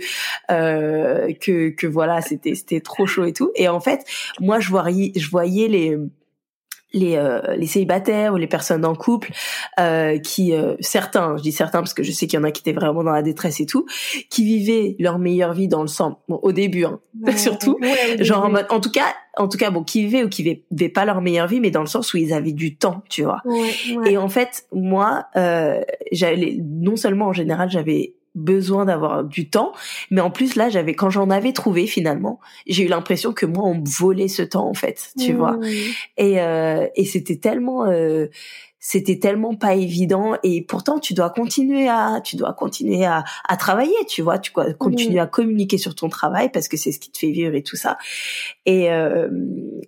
que 0.48 1.70
que 1.70 1.88
voilà 1.88 2.22
c'était 2.22 2.54
c'était 2.54 2.82
trop 2.82 3.08
chaud 3.08 3.26
et 3.26 3.34
tout. 3.34 3.52
Et 3.56 3.68
en 3.68 3.80
fait 3.80 4.06
moi 4.40 4.60
je 4.60 4.70
voyais 4.70 5.12
je 5.16 5.30
voyais 5.30 5.68
les 5.68 5.98
les, 6.94 7.16
euh, 7.16 7.42
les 7.58 7.66
célibataires 7.66 8.34
ou 8.34 8.38
les 8.38 8.48
personnes 8.48 8.86
en 8.86 8.96
couple 8.96 9.32
euh, 9.80 10.20
qui 10.20 10.54
euh, 10.54 10.76
certains 10.80 11.38
je 11.38 11.42
dis 11.42 11.52
certains 11.52 11.80
parce 11.80 11.94
que 11.94 12.04
je 12.04 12.12
sais 12.12 12.28
qu'il 12.28 12.38
y 12.38 12.42
en 12.42 12.44
a 12.44 12.52
qui 12.52 12.62
étaient 12.62 12.78
vraiment 12.78 13.04
dans 13.04 13.12
la 13.12 13.24
détresse 13.24 13.60
et 13.60 13.66
tout 13.66 13.86
qui 14.30 14.46
vivaient 14.46 14.96
leur 15.00 15.20
meilleure 15.20 15.54
vie 15.54 15.68
dans 15.68 15.82
le 15.82 15.88
sang. 15.88 16.20
Bon, 16.28 16.40
au 16.44 16.52
début 16.52 16.86
hein, 16.86 17.00
surtout. 17.36 17.78
genre 18.20 18.46
en 18.46 18.50
mode 18.50 18.68
en 18.70 18.80
tout 18.80 18.92
cas 18.92 19.16
en 19.36 19.48
tout 19.48 19.58
cas 19.58 19.72
bon 19.72 19.84
qui 19.84 20.02
vivaient 20.02 20.24
ou 20.24 20.30
qui 20.30 20.44
vivaient 20.44 20.90
pas 20.90 21.06
leur 21.06 21.22
meilleure 21.22 21.48
vie 21.48 21.60
mais 21.60 21.72
dans 21.72 21.82
le 21.82 21.88
sens 21.88 22.14
où 22.14 22.18
ils 22.18 22.34
avaient 22.34 22.54
du 22.54 22.76
temps 22.76 23.04
tu 23.10 23.24
vois. 23.24 23.42
Et 24.06 24.18
en 24.18 24.30
fait 24.30 24.66
moi 24.72 25.26
euh, 25.36 25.82
j'avais 26.12 26.58
non 26.62 26.96
seulement 26.96 27.28
en 27.28 27.34
général 27.34 27.70
j'avais 27.70 28.14
besoin 28.36 28.86
d'avoir 28.86 29.24
du 29.24 29.50
temps, 29.50 29.74
mais 30.10 30.22
en 30.22 30.32
plus 30.32 30.56
là 30.56 30.70
j'avais 30.70 30.96
quand 30.96 31.10
j'en 31.10 31.30
avais 31.30 31.54
trouvé 31.54 31.88
finalement, 31.88 32.40
j'ai 32.68 32.84
eu 32.84 32.88
l'impression 32.88 33.34
que 33.34 33.46
moi 33.46 33.64
on 33.66 33.76
me 33.76 33.88
volait 33.88 34.28
ce 34.28 34.42
temps 34.42 34.68
en 34.68 34.74
fait, 34.74 35.12
tu 35.20 35.34
vois. 35.34 35.60
Et 36.18 36.42
euh, 36.42 36.88
et 36.96 37.06
c'était 37.06 37.38
tellement 37.38 37.86
euh, 37.86 38.28
c'était 38.80 39.18
tellement 39.18 39.56
pas 39.56 39.76
évident. 39.76 40.36
Et 40.44 40.62
pourtant 40.62 41.00
tu 41.00 41.14
dois 41.14 41.30
continuer 41.30 41.88
à 41.88 42.20
tu 42.24 42.36
dois 42.36 42.54
continuer 42.54 43.06
à, 43.06 43.24
à 43.48 43.58
travailler 43.58 43.94
tu 44.08 44.22
vois. 44.22 44.40
Tu 44.40 44.52
dois 44.54 44.74
continuer 44.74 45.20
à 45.20 45.28
communiquer 45.28 45.78
sur 45.78 45.96
ton 45.96 46.10
travail 46.10 46.50
parce 46.52 46.68
que 46.68 46.76
c'est 46.76 46.92
ce 46.92 47.00
qui 47.00 47.12
te 47.12 47.18
fait 47.18 47.32
vivre 47.32 47.56
et 47.56 47.64
tout 47.64 47.78
ça. 47.78 47.98
Et, 48.66 48.92
euh, 48.92 49.30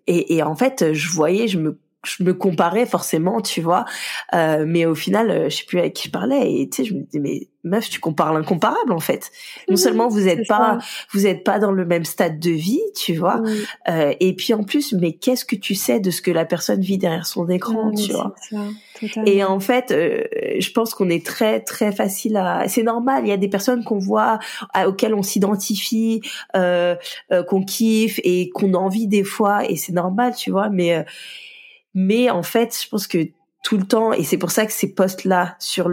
et 0.08 0.36
et 0.36 0.44
en 0.44 0.56
fait 0.56 0.94
je 0.94 1.10
voyais 1.10 1.48
je 1.48 1.58
me 1.58 1.78
je 2.06 2.24
me 2.24 2.34
comparais 2.34 2.86
forcément, 2.86 3.42
tu 3.42 3.62
vois. 3.62 3.86
Euh, 4.34 4.66
mais 4.68 4.86
au 4.86 4.96
final, 4.96 5.30
euh, 5.30 5.50
je 5.50 5.58
sais 5.58 5.66
plus 5.66 5.80
avec 5.80 5.94
qui 5.94 6.08
je 6.08 6.12
parlais. 6.12 6.54
Et 6.54 6.70
tu 6.70 6.78
sais, 6.78 6.86
je 6.86 6.94
me 6.94 7.02
disais, 7.02 7.20
mais 7.20 7.48
meuf, 7.66 7.90
tu 7.90 8.00
compares 8.00 8.32
l'incomparable 8.34 8.94
en 8.94 9.00
fait. 9.00 9.32
Non 9.70 9.76
seulement 9.76 10.08
vous 10.08 10.28
êtes 10.28 10.48
pas, 10.48 10.78
vous 11.12 11.26
êtes 11.26 11.44
pas 11.44 11.60
dans 11.60 11.72
le 11.72 11.86
même 11.86 12.06
stade 12.06 12.40
de 12.40 12.52
vie, 12.52 12.82
tu 12.96 13.16
vois. 13.16 13.42
Euh, 13.90 14.14
et 14.20 14.36
puis 14.36 14.54
en 14.54 14.64
plus, 14.64 14.94
mais 14.94 15.14
qu'est-ce 15.14 15.44
que 15.44 15.56
tu 15.56 15.76
sais 15.76 16.00
de 16.00 16.12
ce 16.12 16.22
que 16.22 16.32
la 16.32 16.46
personne 16.46 16.80
vit 16.80 16.98
derrière 16.98 17.26
son 17.26 17.50
écran, 17.50 17.92
tu 17.92 18.14
vois. 18.14 18.36
et 19.26 19.44
en 19.44 19.60
fait, 19.60 19.92
euh, 19.92 20.24
je 20.60 20.72
pense 20.72 20.94
qu'on 20.94 21.10
est 21.10 21.26
très 21.26 21.60
très 21.60 21.92
facile 21.92 22.38
à. 22.38 22.68
C'est 22.68 22.84
normal. 22.84 23.24
Il 23.26 23.30
y 23.30 23.34
a 23.34 23.38
des 23.38 23.50
personnes 23.50 23.84
qu'on 23.84 24.00
voit, 24.00 24.40
auxquelles 24.86 25.16
on 25.16 25.24
s'identifie, 25.24 26.22
euh, 26.56 26.96
qu'on 27.50 27.64
kiffe 27.64 28.20
et 28.24 28.50
qu'on 28.52 28.76
envie 28.76 29.08
des 29.08 29.24
fois. 29.24 29.68
Et 29.70 29.76
c'est 29.76 29.94
normal, 29.94 30.36
tu 30.36 30.52
vois. 30.52 30.70
Mais 30.70 31.04
mais 31.96 32.30
en 32.30 32.44
fait, 32.44 32.78
je 32.84 32.88
pense 32.90 33.08
que 33.08 33.30
tout 33.64 33.78
le 33.78 33.88
temps, 33.88 34.14
et 34.14 34.24
c'est 34.24 34.38
pour 34.38 34.52
ça 34.52 34.68
que 34.68 34.72
ces 34.72 34.94
posts-là 34.94 35.56
sur 35.58 35.90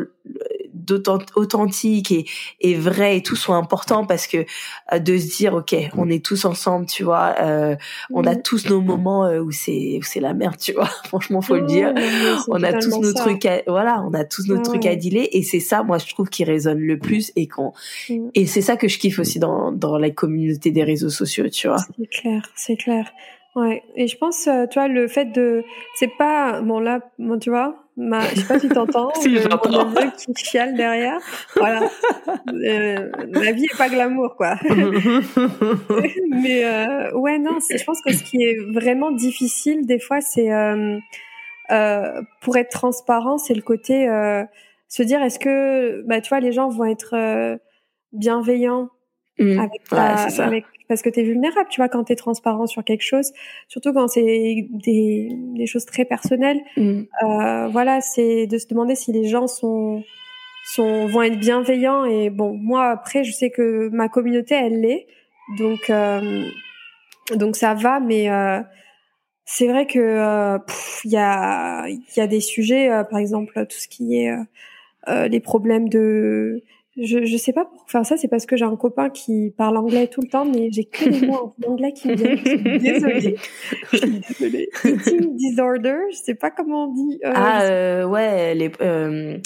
d'authentique 0.74 2.10
et, 2.12 2.26
et 2.60 2.74
vrai 2.74 3.18
et 3.18 3.22
tout 3.22 3.36
sont 3.36 3.54
importants 3.54 4.04
parce 4.04 4.26
que 4.26 4.44
euh, 4.92 4.98
de 4.98 5.16
se 5.16 5.36
dire 5.36 5.54
ok 5.54 5.74
on 5.96 6.08
est 6.08 6.24
tous 6.24 6.44
ensemble 6.44 6.86
tu 6.86 7.04
vois 7.04 7.34
euh, 7.40 7.76
on 8.10 8.24
a 8.24 8.36
tous 8.36 8.68
nos 8.68 8.80
moments 8.80 9.26
euh, 9.26 9.40
où 9.40 9.50
c'est 9.52 9.98
où 9.98 10.02
c'est 10.02 10.20
la 10.20 10.34
merde 10.34 10.56
tu 10.58 10.72
vois 10.72 10.86
franchement 11.04 11.40
faut 11.40 11.56
le 11.56 11.66
dire. 11.66 11.94
on 12.48 12.62
a 12.62 12.72
tous 12.72 12.98
nos 13.00 13.12
trucs 13.12 13.46
à, 13.46 13.62
voilà 13.66 14.02
on 14.06 14.12
a 14.14 14.24
tous 14.24 14.48
nos 14.48 14.60
trucs 14.62 14.86
à 14.86 14.96
dealer 14.96 15.28
et 15.32 15.42
c'est 15.42 15.60
ça 15.60 15.82
moi 15.82 15.98
je 15.98 16.08
trouve 16.08 16.28
qui 16.28 16.44
résonne 16.44 16.80
le 16.80 16.98
plus 16.98 17.32
et 17.36 17.46
qu'on 17.46 17.72
mm. 18.08 18.30
et 18.34 18.46
c'est 18.46 18.62
ça 18.62 18.76
que 18.76 18.88
je 18.88 18.98
kiffe 18.98 19.18
aussi 19.18 19.38
dans 19.38 19.72
dans 19.72 19.98
la 19.98 20.10
communauté 20.10 20.70
des 20.70 20.84
réseaux 20.84 21.10
sociaux 21.10 21.48
tu 21.48 21.68
vois. 21.68 21.78
C'est 21.78 22.06
clair 22.08 22.48
c'est 22.56 22.76
clair 22.76 23.12
Ouais, 23.54 23.82
et 23.96 24.06
je 24.06 24.16
pense, 24.16 24.46
euh, 24.46 24.66
tu 24.66 24.78
vois, 24.78 24.88
le 24.88 25.08
fait 25.08 25.26
de, 25.26 25.62
c'est 25.96 26.10
pas, 26.16 26.62
bon 26.62 26.80
là, 26.80 27.00
bon, 27.18 27.38
tu 27.38 27.50
vois, 27.50 27.82
ma, 27.98 28.22
je 28.22 28.40
sais 28.40 28.46
pas 28.46 28.58
si 28.58 28.68
t'entends, 28.70 29.12
si 29.20 29.28
le, 29.28 29.42
mon 29.42 30.10
qui 30.10 30.44
chiale 30.44 30.74
derrière, 30.74 31.18
voilà, 31.56 31.82
euh, 32.48 33.10
la 33.28 33.52
vie 33.52 33.64
est 33.64 33.76
pas 33.76 33.90
glamour, 33.90 34.36
quoi. 34.36 34.56
Mais 36.30 36.64
euh, 36.64 37.12
ouais, 37.12 37.38
non, 37.38 37.58
je 37.60 37.84
pense 37.84 38.00
que 38.00 38.14
ce 38.14 38.22
qui 38.22 38.42
est 38.42 38.56
vraiment 38.72 39.10
difficile 39.10 39.84
des 39.84 39.98
fois, 39.98 40.22
c'est 40.22 40.50
euh, 40.50 40.98
euh, 41.70 42.22
pour 42.40 42.56
être 42.56 42.70
transparent, 42.70 43.36
c'est 43.36 43.54
le 43.54 43.62
côté 43.62 44.06
se 44.88 45.02
dire, 45.02 45.22
est-ce 45.22 45.38
que, 45.38 46.02
bah, 46.06 46.22
tu 46.22 46.30
vois, 46.30 46.40
les 46.40 46.52
gens 46.52 46.70
vont 46.70 46.86
être 46.86 47.58
bienveillants 48.12 48.88
mmh. 49.38 49.58
avec, 49.58 49.80
ouais, 49.92 50.40
avec 50.42 50.64
parce 50.88 51.00
que 51.00 51.08
tu 51.08 51.20
es 51.20 51.22
vulnérable, 51.22 51.68
tu 51.70 51.80
vois, 51.80 51.88
quand 51.88 52.04
tu 52.04 52.12
es 52.12 52.16
transparent 52.16 52.66
sur 52.66 52.84
quelque 52.84 53.02
chose, 53.02 53.32
surtout 53.66 53.94
quand 53.94 54.08
c'est 54.08 54.66
des, 54.68 55.30
des, 55.32 55.66
choses 55.66 55.86
très 55.86 56.04
personnelles. 56.04 56.60
Mm. 56.76 57.02
Euh, 57.22 57.68
voilà, 57.68 58.02
c'est 58.02 58.46
de 58.46 58.58
se 58.58 58.66
demander 58.66 58.94
si 58.94 59.10
les 59.10 59.24
gens 59.24 59.46
sont, 59.46 60.04
sont 60.66 61.06
vont 61.06 61.22
être 61.22 61.38
bienveillants. 61.38 62.04
Et 62.04 62.28
bon, 62.28 62.52
moi, 62.54 62.90
après, 62.90 63.24
je 63.24 63.32
sais 63.32 63.48
que 63.48 63.88
ma 63.88 64.10
communauté, 64.10 64.54
elle 64.54 64.82
l'est. 64.82 65.06
Donc, 65.56 65.88
euh, 65.88 66.44
donc 67.36 67.56
ça 67.56 67.72
va, 67.72 67.98
mais 67.98 68.30
euh, 68.30 68.60
c'est 69.44 69.68
vrai 69.68 69.86
que 69.86 69.98
euh, 69.98 70.58
il 71.04 71.10
y, 71.10 71.16
a, 71.16 71.86
y 71.88 72.20
a 72.20 72.26
des 72.26 72.40
sujets, 72.40 72.90
euh, 72.90 73.04
par 73.04 73.18
exemple, 73.18 73.66
tout 73.66 73.78
ce 73.78 73.88
qui 73.88 74.18
est 74.18 74.34
euh, 75.08 75.28
les 75.28 75.40
problèmes 75.40 75.88
de 75.88 76.62
je, 76.96 77.24
je 77.24 77.36
sais 77.38 77.54
pas 77.54 77.64
pour 77.64 77.88
faire 77.88 78.04
ça, 78.04 78.18
c'est 78.18 78.28
parce 78.28 78.44
que 78.44 78.54
j'ai 78.54 78.66
un 78.66 78.76
copain 78.76 79.08
qui 79.08 79.54
parle 79.56 79.78
anglais 79.78 80.08
tout 80.08 80.20
le 80.20 80.28
temps, 80.28 80.44
mais 80.44 80.70
j'ai 80.70 80.84
que 80.84 81.08
les 81.08 81.26
mots 81.26 81.54
en 81.66 81.70
anglais 81.70 81.92
qui 81.94 82.08
me 82.08 82.14
viennent. 82.14 82.78
Désolée. 82.78 83.36
désolée. 84.38 84.68
Eating 84.84 85.36
disorder, 85.36 85.96
je 86.10 86.16
sais 86.16 86.34
pas 86.34 86.50
comment 86.50 86.84
on 86.84 86.92
dit. 86.92 87.18
Euh, 87.24 87.32
ah 87.34 87.62
euh, 87.62 88.04
ouais, 88.04 88.54
les, 88.54 88.70
euh, 88.82 89.38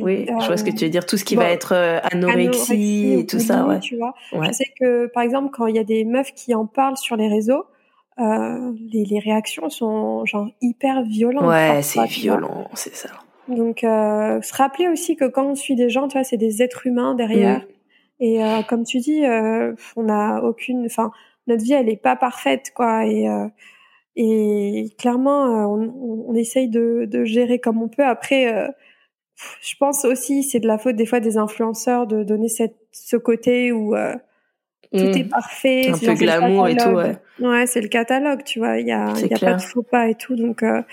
oui, 0.00 0.26
je 0.28 0.46
vois 0.46 0.56
ce 0.56 0.62
que 0.62 0.70
tu 0.70 0.84
veux 0.84 0.90
dire. 0.90 1.04
Tout 1.04 1.16
ce 1.16 1.24
qui 1.24 1.34
va 1.34 1.50
être 1.50 1.72
euh, 1.74 1.98
anorexie, 2.12 3.14
et 3.18 3.26
tout 3.26 3.40
ça, 3.40 3.66
ouais. 3.66 3.80
Tu 3.80 3.96
vois. 3.96 4.14
Je 4.32 4.52
sais 4.52 4.72
que 4.78 5.06
par 5.06 5.24
exemple 5.24 5.50
quand 5.52 5.66
il 5.66 5.74
y 5.74 5.80
a 5.80 5.84
des 5.84 6.04
meufs 6.04 6.32
qui 6.34 6.54
en 6.54 6.66
parlent 6.66 6.96
sur 6.96 7.16
les 7.16 7.26
réseaux, 7.28 7.64
les, 8.18 9.04
les 9.04 9.18
réactions 9.18 9.68
sont 9.70 10.24
genre 10.24 10.46
hyper 10.60 11.02
violentes. 11.02 11.46
Ouais, 11.46 11.82
c'est 11.82 12.04
violent, 12.04 12.68
c'est 12.74 12.94
ça. 12.94 13.08
Donc, 13.48 13.84
euh, 13.84 14.40
se 14.40 14.54
rappeler 14.54 14.88
aussi 14.88 15.16
que 15.16 15.24
quand 15.24 15.46
on 15.46 15.54
suit 15.54 15.74
des 15.74 15.90
gens, 15.90 16.08
tu 16.08 16.12
vois, 16.16 16.24
c'est 16.24 16.36
des 16.36 16.62
êtres 16.62 16.86
humains 16.86 17.14
derrière. 17.14 17.62
Et 18.20 18.42
euh, 18.44 18.62
comme 18.62 18.84
tu 18.84 18.98
dis, 18.98 19.24
euh, 19.26 19.74
on 19.96 20.04
n'a 20.04 20.42
aucune, 20.44 20.86
enfin, 20.86 21.10
notre 21.48 21.64
vie, 21.64 21.72
elle 21.72 21.88
est 21.88 21.96
pas 21.96 22.14
parfaite, 22.16 22.70
quoi. 22.74 23.04
Et 23.06 23.28
euh, 23.28 23.46
et 24.14 24.90
clairement, 24.98 25.46
euh, 25.46 25.64
on, 25.66 26.26
on 26.28 26.34
essaye 26.34 26.68
de, 26.68 27.06
de 27.10 27.24
gérer 27.24 27.58
comme 27.58 27.82
on 27.82 27.88
peut. 27.88 28.04
Après, 28.04 28.52
euh, 28.54 28.68
je 29.62 29.74
pense 29.80 30.04
aussi, 30.04 30.42
c'est 30.42 30.60
de 30.60 30.66
la 30.68 30.78
faute 30.78 30.96
des 30.96 31.06
fois 31.06 31.18
des 31.20 31.36
influenceurs 31.38 32.06
de 32.06 32.22
donner 32.22 32.48
cette, 32.48 32.76
ce 32.92 33.16
côté 33.16 33.72
où 33.72 33.96
euh, 33.96 34.14
tout 34.92 34.98
Mm. 35.04 35.16
est 35.16 35.24
parfait. 35.30 35.88
Un 35.88 35.98
peu 35.98 36.14
glamour 36.14 36.68
et 36.68 36.76
tout, 36.76 36.90
ouais. 36.90 37.16
Ouais, 37.40 37.66
c'est 37.66 37.80
le 37.80 37.88
catalogue, 37.88 38.44
tu 38.44 38.58
vois. 38.58 38.78
Il 38.78 38.86
y 38.86 38.92
a, 38.92 39.14
y 39.18 39.34
a 39.34 39.38
pas 39.38 39.54
de 39.54 39.62
faux 39.62 39.82
pas 39.82 40.08
et 40.08 40.14
tout. 40.14 40.36
Donc, 40.36 40.62
euh, 40.62 40.76
donc 40.76 40.84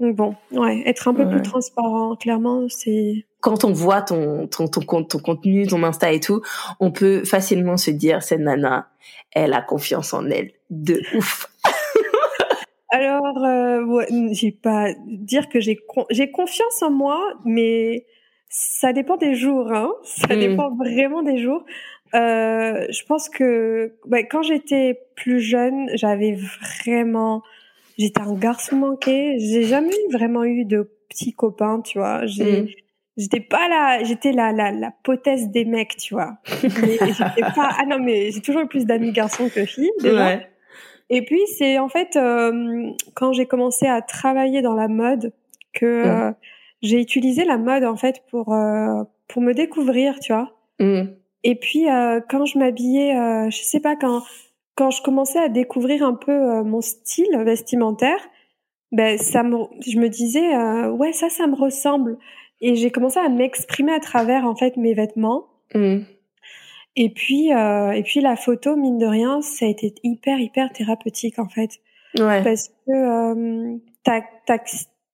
bon, 0.00 0.34
ouais, 0.52 0.82
être 0.86 1.08
un 1.08 1.14
peu 1.14 1.24
Ouais. 1.24 1.30
plus 1.30 1.42
transparent, 1.42 2.16
clairement, 2.16 2.66
c'est. 2.68 3.24
Quand 3.40 3.64
on 3.64 3.72
voit 3.72 4.02
ton, 4.02 4.46
ton, 4.48 4.66
ton, 4.68 4.80
con- 4.80 5.04
ton 5.04 5.18
contenu, 5.20 5.66
ton 5.66 5.82
Insta 5.84 6.12
et 6.12 6.20
tout, 6.20 6.42
on 6.80 6.90
peut 6.90 7.24
facilement 7.24 7.76
se 7.76 7.90
dire, 7.90 8.22
cette 8.22 8.40
nana, 8.40 8.88
elle 9.32 9.52
a 9.54 9.60
confiance 9.62 10.12
en 10.14 10.26
elle. 10.30 10.50
De 10.70 11.00
ouf. 11.16 11.46
Alors, 12.90 13.44
euh, 13.44 13.84
ouais, 13.84 14.06
j'ai 14.32 14.50
pas 14.50 14.88
dire 15.06 15.48
que 15.48 15.60
j'ai 15.60 15.76
con- 15.76 16.06
j'ai 16.10 16.30
confiance 16.30 16.82
en 16.82 16.90
moi, 16.90 17.20
mais 17.44 18.06
ça 18.48 18.92
dépend 18.94 19.16
des 19.18 19.34
jours. 19.34 19.70
Hein. 19.72 19.90
Ça 20.04 20.34
Mm. 20.34 20.38
dépend 20.40 20.74
vraiment 20.74 21.22
des 21.22 21.36
jours. 21.38 21.64
Euh, 22.14 22.86
je 22.90 23.04
pense 23.06 23.28
que 23.28 23.92
ouais, 24.06 24.26
quand 24.26 24.40
j'étais 24.42 24.98
plus 25.16 25.40
jeune, 25.40 25.90
j'avais 25.94 26.34
vraiment, 26.82 27.42
j'étais 27.98 28.20
un 28.20 28.34
garçon 28.34 28.76
manqué. 28.76 29.36
J'ai 29.38 29.64
jamais 29.64 29.94
vraiment 30.12 30.44
eu 30.44 30.64
de 30.64 30.90
petits 31.08 31.32
copains, 31.34 31.80
tu 31.80 31.98
vois. 31.98 32.24
J'ai 32.26 32.62
Mm. 32.62 32.68
J'étais 33.20 33.40
pas 33.40 33.68
là, 33.68 34.04
j'étais 34.04 34.30
la, 34.30 34.52
la, 34.52 34.70
la 34.70 34.92
potesse 35.02 35.48
des 35.48 35.64
mecs, 35.64 35.96
tu 35.96 36.14
vois. 36.14 36.38
Mais 36.62 36.68
j'étais 37.00 37.42
pas, 37.52 37.70
ah 37.76 37.84
non, 37.84 37.98
mais 37.98 38.30
j'ai 38.30 38.40
toujours 38.40 38.62
eu 38.62 38.68
plus 38.68 38.86
d'amis 38.86 39.10
garçons 39.10 39.48
que 39.52 39.64
filles, 39.64 39.90
déjà. 40.00 40.24
Ouais. 40.24 40.48
Et 41.10 41.22
puis, 41.22 41.40
c'est 41.56 41.80
en 41.80 41.88
fait, 41.88 42.14
euh, 42.14 42.92
quand 43.14 43.32
j'ai 43.32 43.46
commencé 43.46 43.86
à 43.88 44.02
travailler 44.02 44.62
dans 44.62 44.74
la 44.74 44.86
mode, 44.86 45.32
que 45.72 46.04
Mm. 46.04 46.06
euh, 46.08 46.32
j'ai 46.80 47.00
utilisé 47.00 47.44
la 47.44 47.58
mode, 47.58 47.82
en 47.82 47.96
fait, 47.96 48.22
pour, 48.30 48.54
euh, 48.54 49.02
pour 49.26 49.42
me 49.42 49.52
découvrir, 49.52 50.20
tu 50.20 50.32
vois. 50.32 50.52
Mm. 50.78 51.08
Et 51.42 51.56
puis, 51.56 51.90
euh, 51.90 52.20
quand 52.30 52.44
je 52.44 52.56
m'habillais, 52.56 53.16
euh, 53.16 53.50
je 53.50 53.62
sais 53.64 53.80
pas, 53.80 53.96
quand, 53.96 54.22
quand 54.78 54.92
je 54.92 55.02
commençais 55.02 55.40
à 55.40 55.48
découvrir 55.48 56.04
un 56.04 56.14
peu 56.14 56.30
euh, 56.30 56.62
mon 56.62 56.80
style 56.80 57.36
vestimentaire, 57.44 58.20
ben, 58.92 59.18
ça 59.18 59.42
me, 59.42 59.56
je 59.84 59.98
me 59.98 60.08
disais, 60.08 60.54
euh, 60.54 60.88
ouais, 60.90 61.12
ça, 61.12 61.28
ça 61.28 61.48
me 61.48 61.56
ressemble. 61.56 62.16
Et 62.60 62.76
j'ai 62.76 62.92
commencé 62.92 63.18
à 63.18 63.28
m'exprimer 63.28 63.92
à 63.92 63.98
travers, 63.98 64.44
en 64.44 64.54
fait, 64.54 64.76
mes 64.76 64.94
vêtements. 64.94 65.48
Mm. 65.74 65.98
Et 66.94 67.10
puis, 67.10 67.52
euh, 67.52 67.90
et 67.90 68.04
puis 68.04 68.20
la 68.20 68.36
photo, 68.36 68.76
mine 68.76 68.98
de 68.98 69.06
rien, 69.06 69.42
ça 69.42 69.66
a 69.66 69.68
été 69.68 69.94
hyper, 70.04 70.38
hyper 70.38 70.72
thérapeutique, 70.72 71.40
en 71.40 71.48
fait. 71.48 71.70
Ouais. 72.16 72.44
Parce 72.44 72.68
que 72.86 73.78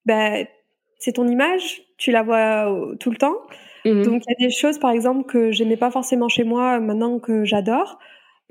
bah, 0.05 0.45
c'est 0.99 1.13
ton 1.13 1.27
image, 1.27 1.83
tu 1.97 2.11
la 2.11 2.23
vois 2.23 2.71
tout 3.01 3.11
le 3.11 3.17
temps. 3.17 3.37
Mm. 3.87 4.03
Donc 4.03 4.23
il 4.27 4.35
y 4.39 4.45
a 4.45 4.47
des 4.47 4.55
choses, 4.55 4.79
par 4.79 4.91
exemple, 4.91 5.25
que 5.25 5.53
j'aimais 5.53 5.79
pas 5.79 5.91
forcément 5.91 6.29
chez 6.29 6.45
moi, 6.45 6.81
maintenant 6.81 7.19
que 7.19 7.45
j'adore. 7.47 7.99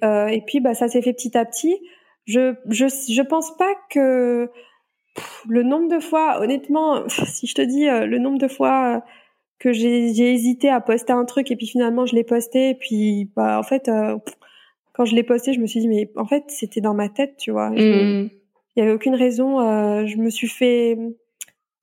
Euh, 0.04 0.28
et 0.28 0.42
puis 0.42 0.60
bah 0.60 0.74
ça 0.74 0.88
s'est 0.88 1.02
fait 1.02 1.14
petit 1.14 1.38
à 1.38 1.46
petit. 1.46 1.78
Je 2.26 2.54
je 2.70 2.88
je 2.88 3.22
pense 3.22 3.56
pas 3.58 3.74
que 3.90 4.50
pff, 5.16 5.44
le 5.48 5.64
nombre 5.64 5.90
de 5.90 6.00
fois, 6.00 6.42
honnêtement, 6.42 7.04
si 7.08 7.48
je 7.48 7.56
te 7.56 7.62
dis 7.62 7.88
euh, 7.88 8.06
le 8.06 8.20
nombre 8.20 8.38
de 8.38 8.48
fois 8.48 8.98
euh, 8.98 9.00
que 9.60 9.72
j'ai 9.72 10.34
hésité 10.34 10.70
à 10.70 10.82
poster 10.82 11.14
un 11.14 11.26
truc 11.26 11.50
et 11.52 11.56
puis 11.56 11.68
finalement 11.68 12.06
je 12.06 12.16
l'ai 12.16 12.24
posté 12.26 12.72
et 12.72 12.76
puis 12.76 13.32
bah 13.36 13.58
en 13.60 13.64
fait 13.64 13.88
euh, 13.88 14.18
quand 14.94 15.06
je 15.06 15.16
l'ai 15.16 15.24
posté, 15.24 15.54
je 15.54 15.60
me 15.60 15.68
suis 15.68 15.80
dit 15.80 15.88
mais 15.88 16.12
en 16.18 16.26
fait 16.26 16.44
c'était 16.50 16.82
dans 16.82 16.94
ma 16.94 17.10
tête, 17.10 17.38
tu 17.38 17.52
vois. 17.52 17.70
Mm. 17.72 18.30
il 18.76 18.80
y 18.80 18.82
avait 18.82 18.92
aucune 18.92 19.16
raison. 19.16 19.60
euh, 19.62 20.06
je 20.06 20.18
me 20.18 20.30
suis 20.30 20.48
fait 20.50 20.98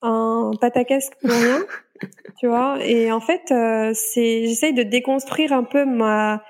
un 0.03 0.53
pataquesque 0.61 1.13
pour 1.21 1.31
rien, 1.31 1.61
tu 2.39 2.47
vois. 2.47 2.79
Et 2.85 3.13
en 3.13 3.21
fait, 3.21 3.51
euh, 3.51 3.93
c'est, 3.95 4.47
j'essaye 4.47 4.73
de 4.75 4.83
déconstruire 4.83 5.53
un 5.53 5.65
peu 5.65 5.85
ma 5.85 6.43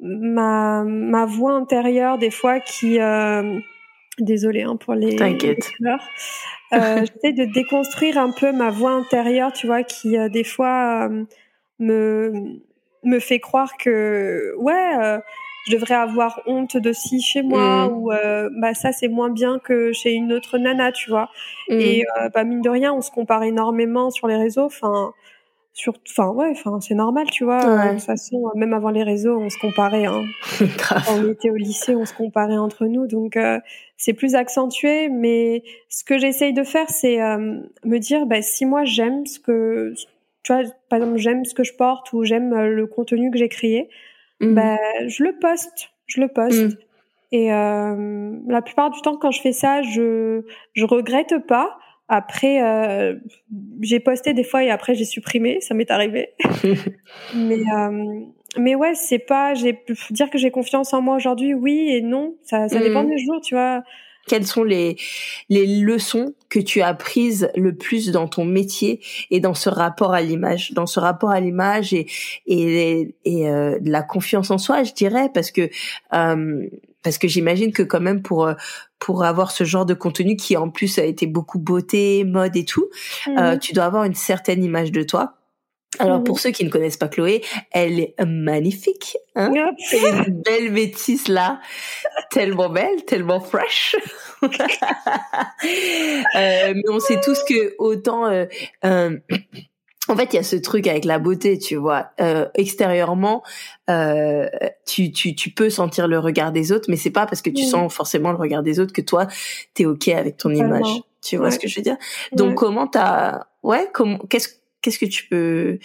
ma 0.00 0.84
ma 0.84 1.26
voix 1.26 1.52
intérieure 1.52 2.18
des 2.18 2.30
fois 2.30 2.60
qui. 2.60 3.00
Euh, 3.00 3.58
Désolée 4.18 4.62
hein, 4.62 4.76
pour 4.76 4.94
les, 4.94 5.14
T'inquiète. 5.16 5.70
Euh, 6.72 7.04
j'essaie 7.04 7.34
de 7.34 7.44
déconstruire 7.52 8.16
un 8.16 8.30
peu 8.30 8.50
ma 8.50 8.70
voix 8.70 8.92
intérieure, 8.92 9.52
tu 9.52 9.66
vois, 9.66 9.82
qui 9.82 10.16
euh, 10.16 10.30
des 10.30 10.44
fois 10.44 11.06
euh, 11.10 11.24
me 11.78 12.32
me 13.04 13.18
fait 13.20 13.40
croire 13.40 13.76
que 13.76 14.54
ouais, 14.58 14.96
euh, 15.02 15.18
je 15.66 15.72
devrais 15.72 15.96
avoir 15.96 16.40
honte 16.46 16.76
de 16.76 16.92
ci 16.92 17.20
chez 17.20 17.42
moi 17.42 17.88
Mm. 17.88 17.92
ou 17.92 18.12
euh, 18.12 18.48
bah 18.58 18.72
ça 18.72 18.92
c'est 18.92 19.08
moins 19.08 19.30
bien 19.30 19.58
que 19.58 19.92
chez 19.92 20.12
une 20.12 20.32
autre 20.32 20.56
nana, 20.58 20.92
tu 20.92 21.10
vois. 21.10 21.28
Mm. 21.68 21.72
Et 21.80 22.04
euh, 22.18 22.28
bah 22.30 22.44
mine 22.44 22.62
de 22.62 22.70
rien, 22.70 22.94
on 22.94 23.02
se 23.02 23.10
compare 23.10 23.42
énormément 23.42 24.10
sur 24.10 24.28
les 24.28 24.36
réseaux. 24.36 24.64
Enfin, 24.64 25.12
sur, 25.76 25.92
enfin 26.08 26.30
ouais, 26.30 26.48
enfin 26.52 26.80
c'est 26.80 26.94
normal, 26.94 27.26
tu 27.30 27.44
vois. 27.44 27.58
Ouais. 27.58 27.88
De 27.88 27.94
toute 27.96 28.06
façon, 28.06 28.50
même 28.54 28.72
avant 28.72 28.88
les 28.88 29.02
réseaux, 29.02 29.38
on 29.38 29.50
se 29.50 29.58
comparait. 29.58 30.06
Hein. 30.06 30.24
On 31.10 31.30
était 31.30 31.50
au 31.50 31.54
lycée, 31.56 31.94
on 31.94 32.06
se 32.06 32.14
comparait 32.14 32.56
entre 32.56 32.86
nous, 32.86 33.06
donc 33.06 33.36
euh, 33.36 33.60
c'est 33.98 34.14
plus 34.14 34.34
accentué. 34.34 35.10
Mais 35.10 35.62
ce 35.90 36.02
que 36.02 36.16
j'essaye 36.16 36.54
de 36.54 36.62
faire, 36.62 36.88
c'est 36.88 37.20
euh, 37.20 37.60
me 37.84 37.98
dire, 37.98 38.24
bah, 38.24 38.40
si 38.40 38.64
moi 38.64 38.84
j'aime 38.84 39.26
ce 39.26 39.38
que, 39.38 39.92
tu 40.42 40.52
vois, 40.54 40.62
par 40.88 40.98
exemple, 40.98 41.18
j'aime 41.18 41.44
ce 41.44 41.52
que 41.52 41.62
je 41.62 41.74
porte 41.74 42.10
ou 42.14 42.24
j'aime 42.24 42.54
euh, 42.54 42.68
le 42.68 42.86
contenu 42.86 43.30
que 43.30 43.36
j'ai 43.36 43.50
créé, 43.50 43.90
Mm. 44.40 44.54
bah, 44.54 44.76
je 45.06 45.24
le 45.24 45.38
poste, 45.38 45.90
je 46.06 46.20
le 46.20 46.28
poste. 46.28 46.62
Mm. 46.62 46.78
Et 47.32 47.52
euh, 47.52 48.32
la 48.46 48.62
plupart 48.62 48.90
du 48.90 49.00
temps, 49.02 49.16
quand 49.16 49.30
je 49.30 49.40
fais 49.40 49.52
ça, 49.52 49.82
je 49.82 50.42
je 50.74 50.84
regrette 50.84 51.34
pas. 51.46 51.78
Après, 52.08 52.62
euh, 52.62 53.16
j'ai 53.82 53.98
posté 54.00 54.32
des 54.32 54.44
fois 54.44 54.62
et 54.62 54.70
après 54.70 54.94
j'ai 54.94 55.04
supprimé, 55.04 55.60
ça 55.60 55.74
m'est 55.74 55.90
arrivé. 55.90 56.28
mais 57.34 57.58
euh, 57.76 58.20
mais 58.58 58.74
ouais, 58.74 58.94
c'est 58.94 59.18
pas, 59.18 59.54
j'ai 59.54 59.78
dire 60.10 60.30
que 60.30 60.38
j'ai 60.38 60.50
confiance 60.50 60.94
en 60.94 61.02
moi 61.02 61.16
aujourd'hui, 61.16 61.52
oui 61.54 61.88
et 61.90 62.00
non, 62.02 62.36
ça 62.42 62.68
ça 62.68 62.78
Mm. 62.78 62.82
dépend 62.82 63.04
des 63.04 63.18
jours, 63.18 63.40
tu 63.42 63.54
vois. 63.54 63.82
Quelles 64.28 64.46
sont 64.46 64.64
les, 64.64 64.96
les 65.50 65.66
leçons 65.66 66.34
que 66.48 66.58
tu 66.58 66.80
as 66.82 66.94
prises 66.94 67.48
le 67.54 67.76
plus 67.76 68.10
dans 68.10 68.26
ton 68.26 68.44
métier 68.44 68.98
et 69.30 69.38
dans 69.38 69.54
ce 69.54 69.68
rapport 69.68 70.14
à 70.14 70.20
l'image, 70.20 70.72
dans 70.72 70.86
ce 70.86 70.98
rapport 70.98 71.30
à 71.30 71.38
l'image 71.38 71.92
et 71.94 72.06
et, 72.46 73.14
et 73.24 73.48
euh, 73.48 73.78
de 73.78 73.88
la 73.90 74.02
confiance 74.02 74.50
en 74.50 74.58
soi, 74.58 74.82
je 74.82 74.92
dirais, 74.94 75.28
parce 75.32 75.52
que 75.52 75.68
euh, 76.12 76.68
parce 77.06 77.18
que 77.18 77.28
j'imagine 77.28 77.72
que 77.72 77.84
quand 77.84 78.00
même 78.00 78.20
pour 78.20 78.48
euh, 78.48 78.54
pour 78.98 79.22
avoir 79.22 79.52
ce 79.52 79.62
genre 79.62 79.86
de 79.86 79.94
contenu 79.94 80.34
qui 80.34 80.56
en 80.56 80.70
plus 80.70 80.98
a 80.98 81.04
été 81.04 81.28
beaucoup 81.28 81.60
beauté, 81.60 82.24
mode 82.24 82.56
et 82.56 82.64
tout, 82.64 82.88
euh, 83.28 83.52
Mhm. 83.52 83.58
tu 83.60 83.72
dois 83.74 83.84
avoir 83.84 84.02
une 84.02 84.16
certaine 84.16 84.64
image 84.64 84.90
de 84.90 85.04
toi. 85.04 85.34
Alors 86.00 86.18
Mhm. 86.18 86.24
pour 86.24 86.40
ceux 86.40 86.50
qui 86.50 86.64
ne 86.64 86.68
connaissent 86.68 86.96
pas 86.96 87.06
Chloé, 87.06 87.44
elle 87.70 88.00
est 88.00 88.16
magnifique, 88.26 89.18
hein 89.36 89.52
c'est 89.78 90.00
une 90.00 90.42
belle 90.42 90.72
métisse 90.72 91.28
là, 91.28 91.60
tellement 92.32 92.70
belle, 92.70 93.04
tellement 93.06 93.38
fresh. 93.40 93.94
Euh, 96.36 96.74
mais 96.74 96.82
on 96.90 96.98
sait 97.00 97.20
tous 97.22 97.42
que 97.44 97.74
autant, 97.78 98.26
euh, 98.26 99.16
en 100.08 100.16
fait, 100.16 100.32
il 100.32 100.36
y 100.36 100.38
a 100.38 100.42
ce 100.42 100.56
truc 100.56 100.86
avec 100.86 101.04
la 101.04 101.18
beauté, 101.18 101.58
tu 101.58 101.76
vois. 101.76 102.10
Euh, 102.20 102.46
extérieurement, 102.54 103.42
euh, 103.90 104.48
tu, 104.86 105.10
tu, 105.12 105.34
tu 105.34 105.50
peux 105.50 105.68
sentir 105.70 106.06
le 106.08 106.18
regard 106.18 106.52
des 106.52 106.70
autres, 106.72 106.86
mais 106.88 106.96
c'est 106.96 107.10
pas 107.10 107.26
parce 107.26 107.42
que 107.42 107.50
tu 107.50 107.64
sens 107.64 107.92
forcément 107.92 108.30
le 108.30 108.38
regard 108.38 108.62
des 108.62 108.78
autres 108.80 108.92
que 108.92 109.02
toi, 109.02 109.26
t'es 109.74 109.84
ok 109.84 110.08
avec 110.08 110.36
ton 110.36 110.50
image. 110.50 110.86
Tu 111.22 111.36
vois 111.36 111.46
Ouais. 111.46 111.50
ce 111.50 111.58
que 111.58 111.66
je 111.66 111.76
veux 111.76 111.82
dire? 111.82 111.96
Donc 112.32 112.50
Ouais. 112.50 112.54
comment 112.54 112.86
t'as, 112.86 113.46
ouais, 113.64 113.88
comment, 113.92 114.18
qu'est-ce, 114.30 114.48
qu'est-ce 114.80 114.98
que 114.98 115.06
tu 115.06 115.26
peux 115.28 115.78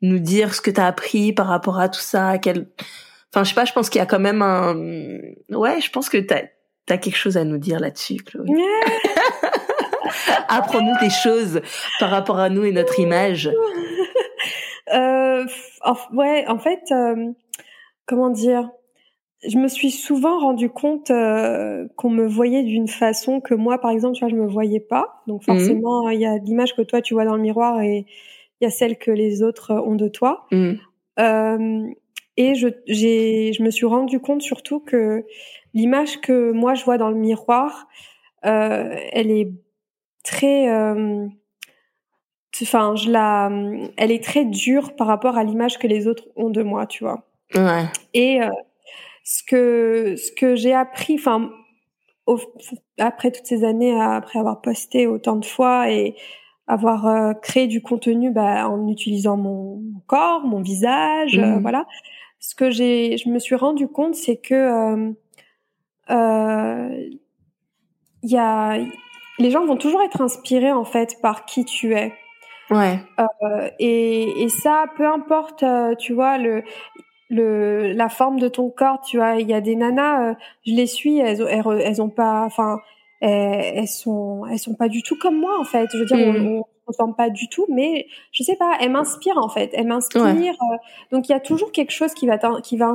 nous 0.00 0.18
dire 0.18 0.54
ce 0.54 0.60
que 0.60 0.70
t'as 0.72 0.86
appris 0.88 1.32
par 1.32 1.46
rapport 1.46 1.78
à 1.78 1.88
tout 1.88 2.00
ça? 2.00 2.38
Quel, 2.38 2.66
enfin, 3.32 3.44
je 3.44 3.50
sais 3.50 3.54
pas, 3.54 3.64
je 3.64 3.72
pense 3.72 3.90
qu'il 3.90 4.00
y 4.00 4.02
a 4.02 4.06
quand 4.06 4.18
même 4.18 4.42
un, 4.42 4.74
ouais, 5.50 5.80
je 5.80 5.90
pense 5.90 6.08
que 6.08 6.18
t'as, 6.18 6.42
t'as 6.86 6.98
quelque 6.98 7.16
chose 7.16 7.36
à 7.36 7.44
nous 7.44 7.58
dire 7.58 7.78
là-dessus, 7.78 8.16
Chloé. 8.16 8.48
Apprends-nous 10.48 10.98
des 11.00 11.10
choses 11.10 11.60
par 11.98 12.10
rapport 12.10 12.38
à 12.38 12.48
nous 12.48 12.64
et 12.64 12.72
notre 12.72 12.98
image. 13.00 13.50
Euh, 14.92 15.46
en, 15.84 15.94
ouais, 16.12 16.44
en 16.48 16.58
fait, 16.58 16.80
euh, 16.90 17.30
comment 18.04 18.28
dire 18.30 18.68
Je 19.46 19.56
me 19.56 19.68
suis 19.68 19.90
souvent 19.90 20.40
rendu 20.40 20.68
compte 20.70 21.10
euh, 21.10 21.86
qu'on 21.96 22.10
me 22.10 22.26
voyait 22.26 22.62
d'une 22.64 22.88
façon 22.88 23.40
que 23.40 23.54
moi, 23.54 23.78
par 23.78 23.90
exemple, 23.92 24.16
tu 24.16 24.20
vois, 24.24 24.28
je 24.28 24.34
me 24.36 24.46
voyais 24.46 24.80
pas. 24.80 25.22
Donc 25.28 25.40
Mhm. 25.42 25.56
forcément, 25.56 26.10
il 26.10 26.20
y 26.20 26.26
a 26.26 26.36
l'image 26.36 26.74
que 26.74 26.82
toi 26.82 27.00
tu 27.00 27.14
vois 27.14 27.24
dans 27.24 27.36
le 27.36 27.40
miroir 27.42 27.80
et 27.80 28.06
il 28.60 28.64
y 28.64 28.66
a 28.66 28.70
celle 28.70 28.98
que 28.98 29.10
les 29.10 29.42
autres 29.42 29.72
ont 29.72 29.94
de 29.94 30.08
toi. 30.08 30.46
Euh, 31.18 31.86
et 32.36 32.54
je, 32.54 32.68
j'ai, 32.86 33.52
je 33.52 33.62
me 33.62 33.70
suis 33.70 33.86
rendu 33.86 34.20
compte 34.20 34.42
surtout 34.42 34.80
que 34.80 35.24
l'image 35.74 36.20
que 36.20 36.50
moi 36.52 36.74
je 36.74 36.84
vois 36.84 36.98
dans 36.98 37.08
le 37.08 37.16
miroir, 37.16 37.86
euh, 38.44 38.94
elle 39.12 39.30
est 39.30 39.48
très, 40.22 40.68
euh, 40.68 41.26
enfin, 42.62 42.94
je 42.96 43.10
la, 43.10 43.50
elle 43.96 44.10
est 44.10 44.22
très 44.22 44.44
dure 44.44 44.94
par 44.96 45.06
rapport 45.06 45.36
à 45.36 45.44
l'image 45.44 45.78
que 45.78 45.86
les 45.86 46.06
autres 46.06 46.24
ont 46.36 46.50
de 46.50 46.62
moi, 46.62 46.86
tu 46.86 47.04
vois. 47.04 47.26
Ouais. 47.54 47.84
Et 48.14 48.42
euh, 48.42 48.50
ce 49.24 49.42
que 49.42 50.16
ce 50.16 50.32
que 50.32 50.56
j'ai 50.56 50.72
appris, 50.72 51.14
enfin, 51.14 51.50
après 52.98 53.30
toutes 53.30 53.46
ces 53.46 53.64
années, 53.64 53.98
après 54.00 54.38
avoir 54.38 54.60
posté 54.60 55.06
autant 55.06 55.36
de 55.36 55.44
fois 55.44 55.90
et 55.90 56.14
avoir 56.66 57.06
euh, 57.06 57.34
créé 57.34 57.66
du 57.66 57.82
contenu 57.82 58.30
bah, 58.30 58.68
en 58.68 58.88
utilisant 58.88 59.36
mon, 59.36 59.82
corps, 60.06 60.44
mon 60.44 60.62
visage, 60.62 61.38
euh, 61.38 61.56
mmh. 61.56 61.62
voilà. 61.62 61.86
Ce 62.38 62.54
que 62.54 62.70
j'ai, 62.70 63.16
je 63.18 63.28
me 63.28 63.38
suis 63.38 63.54
rendu 63.54 63.88
compte, 63.88 64.14
c'est 64.14 64.36
que 64.36 65.14
il 68.24 68.30
y 68.30 68.36
a 68.36 68.78
les 69.38 69.50
gens 69.50 69.64
vont 69.64 69.76
toujours 69.76 70.02
être 70.02 70.20
inspirés 70.20 70.72
en 70.72 70.84
fait 70.84 71.16
par 71.22 71.44
qui 71.44 71.64
tu 71.64 71.94
es. 71.94 72.12
Ouais. 72.70 73.00
Euh, 73.20 73.68
et, 73.78 74.42
et 74.42 74.48
ça, 74.48 74.86
peu 74.96 75.06
importe, 75.06 75.62
euh, 75.62 75.94
tu 75.94 76.14
vois, 76.14 76.38
le, 76.38 76.62
le, 77.28 77.92
la 77.92 78.08
forme 78.08 78.38
de 78.38 78.48
ton 78.48 78.70
corps, 78.70 79.00
tu 79.00 79.18
vois, 79.18 79.36
il 79.36 79.48
y 79.48 79.54
a 79.54 79.60
des 79.60 79.76
nanas, 79.76 80.30
euh, 80.30 80.34
je 80.66 80.72
les 80.72 80.86
suis, 80.86 81.18
elles, 81.18 81.42
elles, 81.48 81.64
elles 81.82 82.02
ont 82.02 82.08
pas, 82.08 82.44
enfin, 82.44 82.78
elles, 83.20 83.78
elles, 83.78 83.88
sont, 83.88 84.44
elles 84.50 84.58
sont 84.58 84.74
pas 84.74 84.88
du 84.88 85.02
tout 85.02 85.16
comme 85.18 85.38
moi 85.38 85.58
en 85.58 85.64
fait. 85.64 85.88
Je 85.92 85.98
veux 85.98 86.06
dire, 86.06 86.18
on, 86.18 86.32
mm. 86.32 86.46
on, 86.46 86.64
on 86.98 87.12
pas 87.12 87.30
du 87.30 87.48
tout, 87.48 87.66
mais 87.68 88.06
je 88.32 88.42
sais 88.42 88.56
pas, 88.56 88.76
elles 88.80 88.90
m'inspirent 88.90 89.38
en 89.38 89.48
fait, 89.48 89.70
elles 89.72 89.86
m'inspirent. 89.86 90.24
Euh, 90.24 90.76
donc 91.10 91.28
il 91.28 91.32
y 91.32 91.34
a 91.34 91.40
toujours 91.40 91.72
quelque 91.72 91.92
chose 91.92 92.14
qui 92.14 92.26
va, 92.26 92.38
qui 92.62 92.76
va 92.76 92.94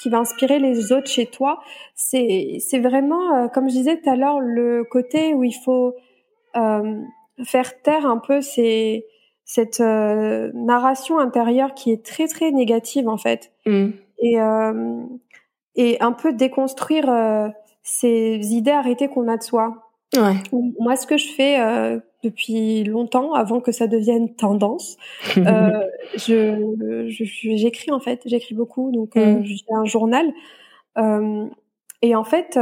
qui 0.00 0.08
va 0.08 0.18
inspirer 0.18 0.58
les 0.58 0.92
autres 0.92 1.10
chez 1.10 1.26
toi. 1.26 1.60
C'est 1.94 2.58
c'est 2.60 2.78
vraiment, 2.78 3.48
comme 3.48 3.68
je 3.68 3.74
disais 3.74 4.00
tout 4.00 4.08
à 4.08 4.16
l'heure, 4.16 4.40
le 4.40 4.84
côté 4.84 5.34
où 5.34 5.44
il 5.44 5.54
faut 5.54 5.94
euh, 6.56 7.02
faire 7.44 7.80
taire 7.82 8.06
un 8.06 8.18
peu 8.18 8.40
ces, 8.40 9.06
cette 9.44 9.80
euh, 9.80 10.50
narration 10.54 11.18
intérieure 11.18 11.74
qui 11.74 11.90
est 11.90 12.04
très 12.04 12.28
très 12.28 12.50
négative 12.50 13.08
en 13.08 13.16
fait 13.16 13.52
mm. 13.66 13.88
et 14.18 14.40
euh, 14.40 15.02
et 15.76 16.00
un 16.00 16.12
peu 16.12 16.32
déconstruire 16.32 17.08
euh, 17.08 17.48
ces 17.82 18.38
idées 18.52 18.70
arrêtées 18.70 19.08
qu'on 19.08 19.28
a 19.28 19.36
de 19.36 19.42
soi. 19.42 19.92
Ouais. 20.16 20.34
Moi, 20.80 20.96
ce 20.96 21.06
que 21.06 21.16
je 21.16 21.28
fais 21.28 21.60
euh, 21.60 22.00
depuis 22.22 22.84
longtemps, 22.84 23.32
avant 23.32 23.60
que 23.60 23.72
ça 23.72 23.86
devienne 23.86 24.34
tendance, 24.34 24.96
euh, 25.38 25.86
je 26.16 27.14
j'écris 27.56 27.90
en 27.90 28.00
fait, 28.00 28.22
j'écris 28.26 28.54
beaucoup, 28.54 28.90
donc 28.92 29.14
mm. 29.16 29.44
je 29.44 29.54
fais 29.54 29.74
un 29.74 29.84
journal. 29.84 30.26
et 32.02 32.14
en 32.14 32.24
fait, 32.24 32.58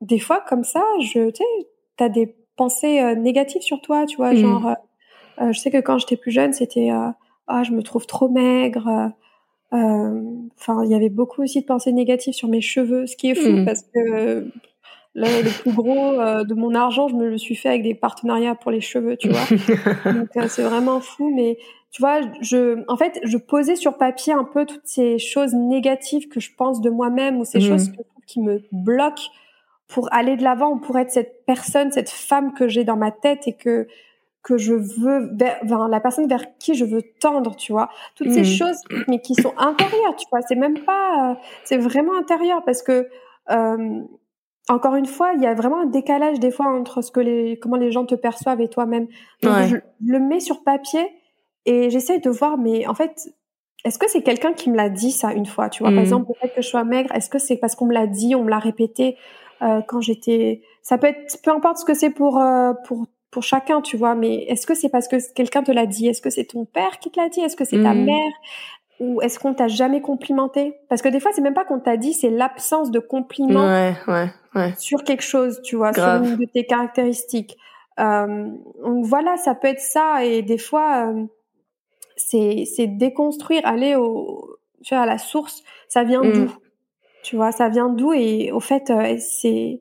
des 0.00 0.18
fois 0.18 0.40
comme 0.46 0.64
ça, 0.64 0.82
je, 1.00 1.30
tu 1.30 1.36
sais, 1.36 1.66
t'as 1.96 2.08
des 2.08 2.34
pensées 2.56 3.00
euh, 3.00 3.14
négatives 3.14 3.62
sur 3.62 3.80
toi, 3.80 4.06
tu 4.06 4.16
vois, 4.16 4.32
mm. 4.32 4.36
genre, 4.36 4.66
euh, 4.66 5.44
euh, 5.44 5.52
je 5.52 5.58
sais 5.58 5.70
que 5.70 5.78
quand 5.78 5.98
j'étais 5.98 6.16
plus 6.16 6.30
jeune, 6.30 6.52
c'était 6.52 6.90
ah 7.48 7.62
je 7.62 7.72
me 7.72 7.82
trouve 7.82 8.06
trop 8.06 8.28
maigre. 8.28 9.12
Enfin, 9.72 10.84
il 10.84 10.90
y 10.90 10.94
avait 10.94 11.08
beaucoup 11.08 11.42
aussi 11.42 11.62
de 11.62 11.66
pensées 11.66 11.92
négatives 11.92 12.34
sur 12.34 12.48
mes 12.48 12.60
cheveux, 12.60 13.06
ce 13.06 13.16
qui 13.16 13.30
est 13.30 13.34
fou 13.34 13.50
mm. 13.50 13.64
parce 13.64 13.82
que 13.82 14.48
le, 15.14 15.42
plus 15.62 15.72
gros 15.72 16.44
de 16.44 16.54
mon 16.54 16.74
argent, 16.74 17.08
je 17.08 17.14
me 17.14 17.28
le 17.28 17.38
suis 17.38 17.54
fait 17.54 17.68
avec 17.68 17.82
des 17.82 17.94
partenariats 17.94 18.54
pour 18.54 18.70
les 18.70 18.80
cheveux, 18.80 19.16
tu 19.16 19.28
vois. 19.28 20.12
Donc 20.12 20.28
c'est 20.48 20.62
vraiment 20.62 21.00
fou, 21.00 21.32
mais 21.34 21.58
tu 21.90 22.00
vois, 22.00 22.20
je, 22.40 22.82
en 22.88 22.96
fait, 22.96 23.20
je 23.22 23.36
posais 23.36 23.76
sur 23.76 23.98
papier 23.98 24.32
un 24.32 24.44
peu 24.44 24.64
toutes 24.64 24.86
ces 24.86 25.18
choses 25.18 25.52
négatives 25.52 26.28
que 26.28 26.40
je 26.40 26.50
pense 26.56 26.80
de 26.80 26.88
moi-même 26.88 27.38
ou 27.38 27.44
ces 27.44 27.58
mm. 27.58 27.62
choses 27.62 27.92
qui 28.26 28.40
me 28.40 28.62
bloquent 28.72 29.30
pour 29.88 30.10
aller 30.12 30.36
de 30.36 30.42
l'avant, 30.42 30.78
pour 30.78 30.98
être 30.98 31.10
cette 31.10 31.44
personne, 31.46 31.92
cette 31.92 32.08
femme 32.08 32.54
que 32.54 32.66
j'ai 32.66 32.84
dans 32.84 32.96
ma 32.96 33.10
tête 33.10 33.46
et 33.46 33.52
que 33.52 33.86
que 34.42 34.58
je 34.58 34.74
veux, 34.74 35.30
vers, 35.36 35.88
la 35.88 36.00
personne 36.00 36.26
vers 36.26 36.58
qui 36.58 36.74
je 36.74 36.84
veux 36.84 37.02
tendre, 37.20 37.54
tu 37.54 37.70
vois. 37.70 37.90
Toutes 38.16 38.32
ces 38.32 38.40
mmh. 38.40 38.44
choses, 38.44 38.78
mais 39.06 39.20
qui 39.20 39.34
sont 39.36 39.54
intérieures, 39.56 40.16
tu 40.16 40.26
vois. 40.32 40.40
C'est 40.42 40.56
même 40.56 40.80
pas, 40.80 41.38
c'est 41.62 41.78
vraiment 41.78 42.16
intérieur 42.16 42.64
parce 42.64 42.82
que, 42.82 43.08
euh, 43.50 44.00
encore 44.68 44.94
une 44.94 45.06
fois, 45.06 45.32
il 45.34 45.42
y 45.42 45.46
a 45.46 45.54
vraiment 45.54 45.80
un 45.80 45.86
décalage 45.86 46.38
des 46.38 46.50
fois 46.50 46.66
entre 46.66 47.02
ce 47.02 47.10
que 47.10 47.20
les, 47.20 47.58
comment 47.58 47.76
les 47.76 47.90
gens 47.90 48.06
te 48.06 48.14
perçoivent 48.14 48.60
et 48.60 48.68
toi-même. 48.68 49.08
Je, 49.42 49.76
le 50.04 50.18
mets 50.20 50.40
sur 50.40 50.62
papier 50.62 51.06
et 51.66 51.90
j'essaye 51.90 52.20
de 52.20 52.30
voir, 52.30 52.58
mais 52.58 52.86
en 52.86 52.94
fait, 52.94 53.34
est-ce 53.84 53.98
que 53.98 54.08
c'est 54.08 54.22
quelqu'un 54.22 54.52
qui 54.52 54.70
me 54.70 54.76
l'a 54.76 54.88
dit 54.88 55.10
ça 55.10 55.32
une 55.32 55.46
fois, 55.46 55.68
tu 55.68 55.82
vois? 55.82 55.90
Par 55.90 55.98
mmh. 55.98 56.04
exemple, 56.04 56.26
peut-être 56.26 56.54
que 56.54 56.62
je 56.62 56.68
sois 56.68 56.84
maigre. 56.84 57.12
Est-ce 57.14 57.28
que 57.28 57.38
c'est 57.38 57.56
parce 57.56 57.74
qu'on 57.74 57.86
me 57.86 57.94
l'a 57.94 58.06
dit, 58.06 58.34
on 58.34 58.44
me 58.44 58.50
l'a 58.50 58.60
répété 58.60 59.16
euh, 59.62 59.80
quand 59.86 60.00
j'étais. 60.00 60.62
Ça 60.82 60.98
peut 60.98 61.08
être, 61.08 61.40
peu 61.42 61.50
importe 61.50 61.78
ce 61.78 61.84
que 61.84 61.94
c'est 61.94 62.10
pour 62.10 62.38
euh, 62.38 62.72
pour 62.86 63.06
pour 63.32 63.42
chacun, 63.42 63.80
tu 63.80 63.96
vois. 63.96 64.14
Mais 64.14 64.44
est-ce 64.44 64.66
que 64.66 64.74
c'est 64.74 64.90
parce 64.90 65.08
que 65.08 65.16
quelqu'un 65.32 65.64
te 65.64 65.72
l'a 65.72 65.86
dit? 65.86 66.06
Est-ce 66.06 66.22
que 66.22 66.30
c'est 66.30 66.44
ton 66.44 66.64
père 66.64 66.98
qui 67.00 67.10
te 67.10 67.18
l'a 67.18 67.28
dit? 67.28 67.40
Est-ce 67.40 67.56
que 67.56 67.64
c'est 67.64 67.82
ta 67.82 67.94
mmh. 67.94 68.04
mère? 68.04 68.32
Ou 69.00 69.20
est-ce 69.20 69.38
qu'on 69.38 69.54
t'a 69.54 69.68
jamais 69.68 70.00
complimenté? 70.00 70.76
Parce 70.88 71.02
que 71.02 71.08
des 71.08 71.20
fois, 71.20 71.32
c'est 71.34 71.40
même 71.40 71.54
pas 71.54 71.64
qu'on 71.64 71.80
t'a 71.80 71.96
dit, 71.96 72.12
c'est 72.12 72.30
l'absence 72.30 72.90
de 72.90 72.98
compliments 72.98 73.66
ouais, 73.66 73.94
ouais, 74.06 74.30
ouais. 74.54 74.74
sur 74.78 75.02
quelque 75.02 75.22
chose, 75.22 75.60
tu 75.62 75.76
vois, 75.76 75.92
sur 75.92 76.04
une 76.04 76.36
de 76.36 76.44
tes 76.44 76.64
caractéristiques. 76.64 77.56
Euh, 77.98 78.48
donc 78.82 79.04
voilà, 79.04 79.36
ça 79.36 79.54
peut 79.54 79.68
être 79.68 79.80
ça. 79.80 80.24
Et 80.24 80.42
des 80.42 80.58
fois, 80.58 81.08
euh, 81.08 81.24
c'est 82.16 82.64
c'est 82.64 82.86
déconstruire, 82.86 83.62
aller 83.64 83.96
au, 83.96 84.56
tu 84.84 84.94
vois, 84.94 85.02
à 85.02 85.06
la 85.06 85.18
source. 85.18 85.62
Ça 85.88 86.04
vient 86.04 86.22
mmh. 86.22 86.32
d'où? 86.32 86.52
Tu 87.22 87.36
vois, 87.36 87.52
ça 87.52 87.68
vient 87.68 87.88
d'où? 87.88 88.12
Et 88.12 88.52
au 88.52 88.60
fait, 88.60 88.90
euh, 88.90 89.16
c'est 89.18 89.80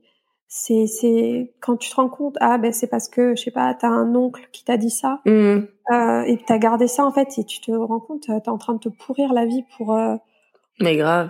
c'est 0.53 0.85
c'est 0.85 1.53
quand 1.61 1.77
tu 1.77 1.89
te 1.89 1.95
rends 1.95 2.09
compte 2.09 2.35
ah 2.41 2.57
ben 2.57 2.73
c'est 2.73 2.87
parce 2.87 3.07
que 3.07 3.37
je 3.37 3.43
sais 3.43 3.51
pas 3.51 3.73
t'as 3.73 3.87
un 3.87 4.13
oncle 4.15 4.49
qui 4.51 4.65
t'a 4.65 4.75
dit 4.75 4.89
ça 4.89 5.21
mmh. 5.25 5.31
euh, 5.31 6.23
et 6.23 6.37
t'as 6.45 6.57
gardé 6.57 6.87
ça 6.87 7.05
en 7.05 7.11
fait 7.13 7.29
et 7.37 7.45
tu 7.45 7.61
te 7.61 7.71
rends 7.71 8.01
compte 8.01 8.23
t'es 8.23 8.49
en 8.49 8.57
train 8.57 8.73
de 8.73 8.79
te 8.79 8.89
pourrir 8.89 9.31
la 9.31 9.45
vie 9.45 9.63
pour 9.77 9.95
euh, 9.95 10.15
mais 10.81 10.97
grave 10.97 11.29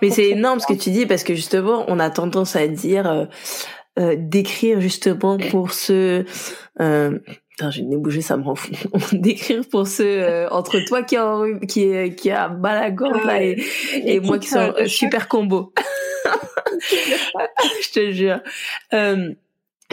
mais 0.00 0.08
c'est 0.08 0.30
énorme 0.30 0.58
ce 0.58 0.66
que 0.66 0.72
tu 0.72 0.88
dis 0.88 1.04
parce 1.04 1.22
que 1.22 1.34
justement 1.34 1.84
on 1.88 1.98
a 1.98 2.08
tendance 2.08 2.56
à 2.56 2.66
dire 2.66 3.06
euh, 3.06 3.26
euh 3.98 4.16
d'écrire 4.16 4.80
justement 4.80 5.36
pour 5.50 5.72
ce 5.72 6.24
Putain, 6.78 7.70
j'ai 7.70 7.82
une 7.82 8.00
bouger, 8.00 8.22
ça 8.22 8.38
me 8.38 8.44
rend 8.44 8.54
fou. 8.54 8.72
D'écrire 9.12 9.60
pour 9.70 9.86
ceux 9.86 10.22
euh, 10.22 10.48
entre 10.48 10.80
toi 10.86 11.02
qui 11.02 11.18
a 11.18 11.42
qui 11.68 11.82
est 11.82 12.14
qui 12.14 12.30
a 12.30 12.48
mal 12.48 12.82
à 12.82 12.90
gorge 12.90 13.22
là 13.26 13.42
et, 13.42 13.62
et 14.06 14.20
moi 14.20 14.38
qui 14.38 14.48
sont 14.48 14.72
super 14.86 15.28
combo. 15.28 15.74
Je 16.90 17.90
te 17.92 18.10
jure. 18.12 18.40
Euh, 18.92 19.34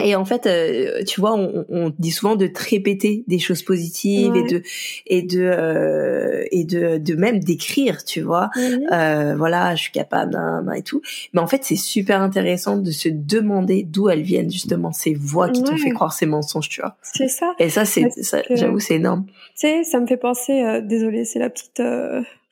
et 0.04 0.14
en 0.16 0.24
fait, 0.24 0.46
euh, 0.46 1.02
tu 1.04 1.20
vois, 1.20 1.34
on, 1.34 1.64
on, 1.68 1.92
dit 1.98 2.10
souvent 2.10 2.36
de 2.36 2.46
te 2.46 2.62
répéter 2.70 3.24
des 3.26 3.38
choses 3.38 3.62
positives 3.62 4.34
et 4.36 4.42
de 4.42 4.62
et 5.06 5.22
de 5.22 5.42
euh, 5.42 6.44
et 6.50 6.64
de, 6.64 6.98
de 6.98 7.14
même 7.14 7.40
d'écrire, 7.40 8.04
tu 8.04 8.20
vois. 8.20 8.50
Euh, 8.56 9.34
voilà, 9.36 9.74
je 9.74 9.82
suis 9.82 9.92
capable 9.92 10.38
et 10.76 10.82
tout. 10.82 11.02
Mais 11.32 11.40
en 11.40 11.46
fait, 11.46 11.64
c'est 11.64 11.76
super 11.76 12.20
intéressant 12.22 12.76
de 12.76 12.90
se 12.90 13.08
demander 13.08 13.82
d'où 13.82 14.08
elles 14.08 14.22
viennent 14.22 14.50
justement 14.50 14.92
ces 14.92 15.14
voix 15.14 15.48
qui 15.50 15.62
t'ont 15.62 15.76
fait 15.76 15.90
croire 15.90 16.12
ces 16.12 16.26
mensonges, 16.26 16.68
tu 16.68 16.80
vois. 16.80 16.96
C'est 17.02 17.28
ça. 17.28 17.54
Et 17.58 17.68
ça, 17.68 17.84
c'est 17.84 18.08
j'avoue, 18.50 18.80
c'est 18.80 18.96
énorme. 18.96 19.26
Tu 19.26 19.32
sais, 19.66 19.84
ça 19.84 20.00
me 20.00 20.06
fait 20.06 20.16
penser. 20.16 20.80
désolée, 20.82 21.24
c'est 21.24 21.38
la 21.38 21.50
petite 21.50 21.82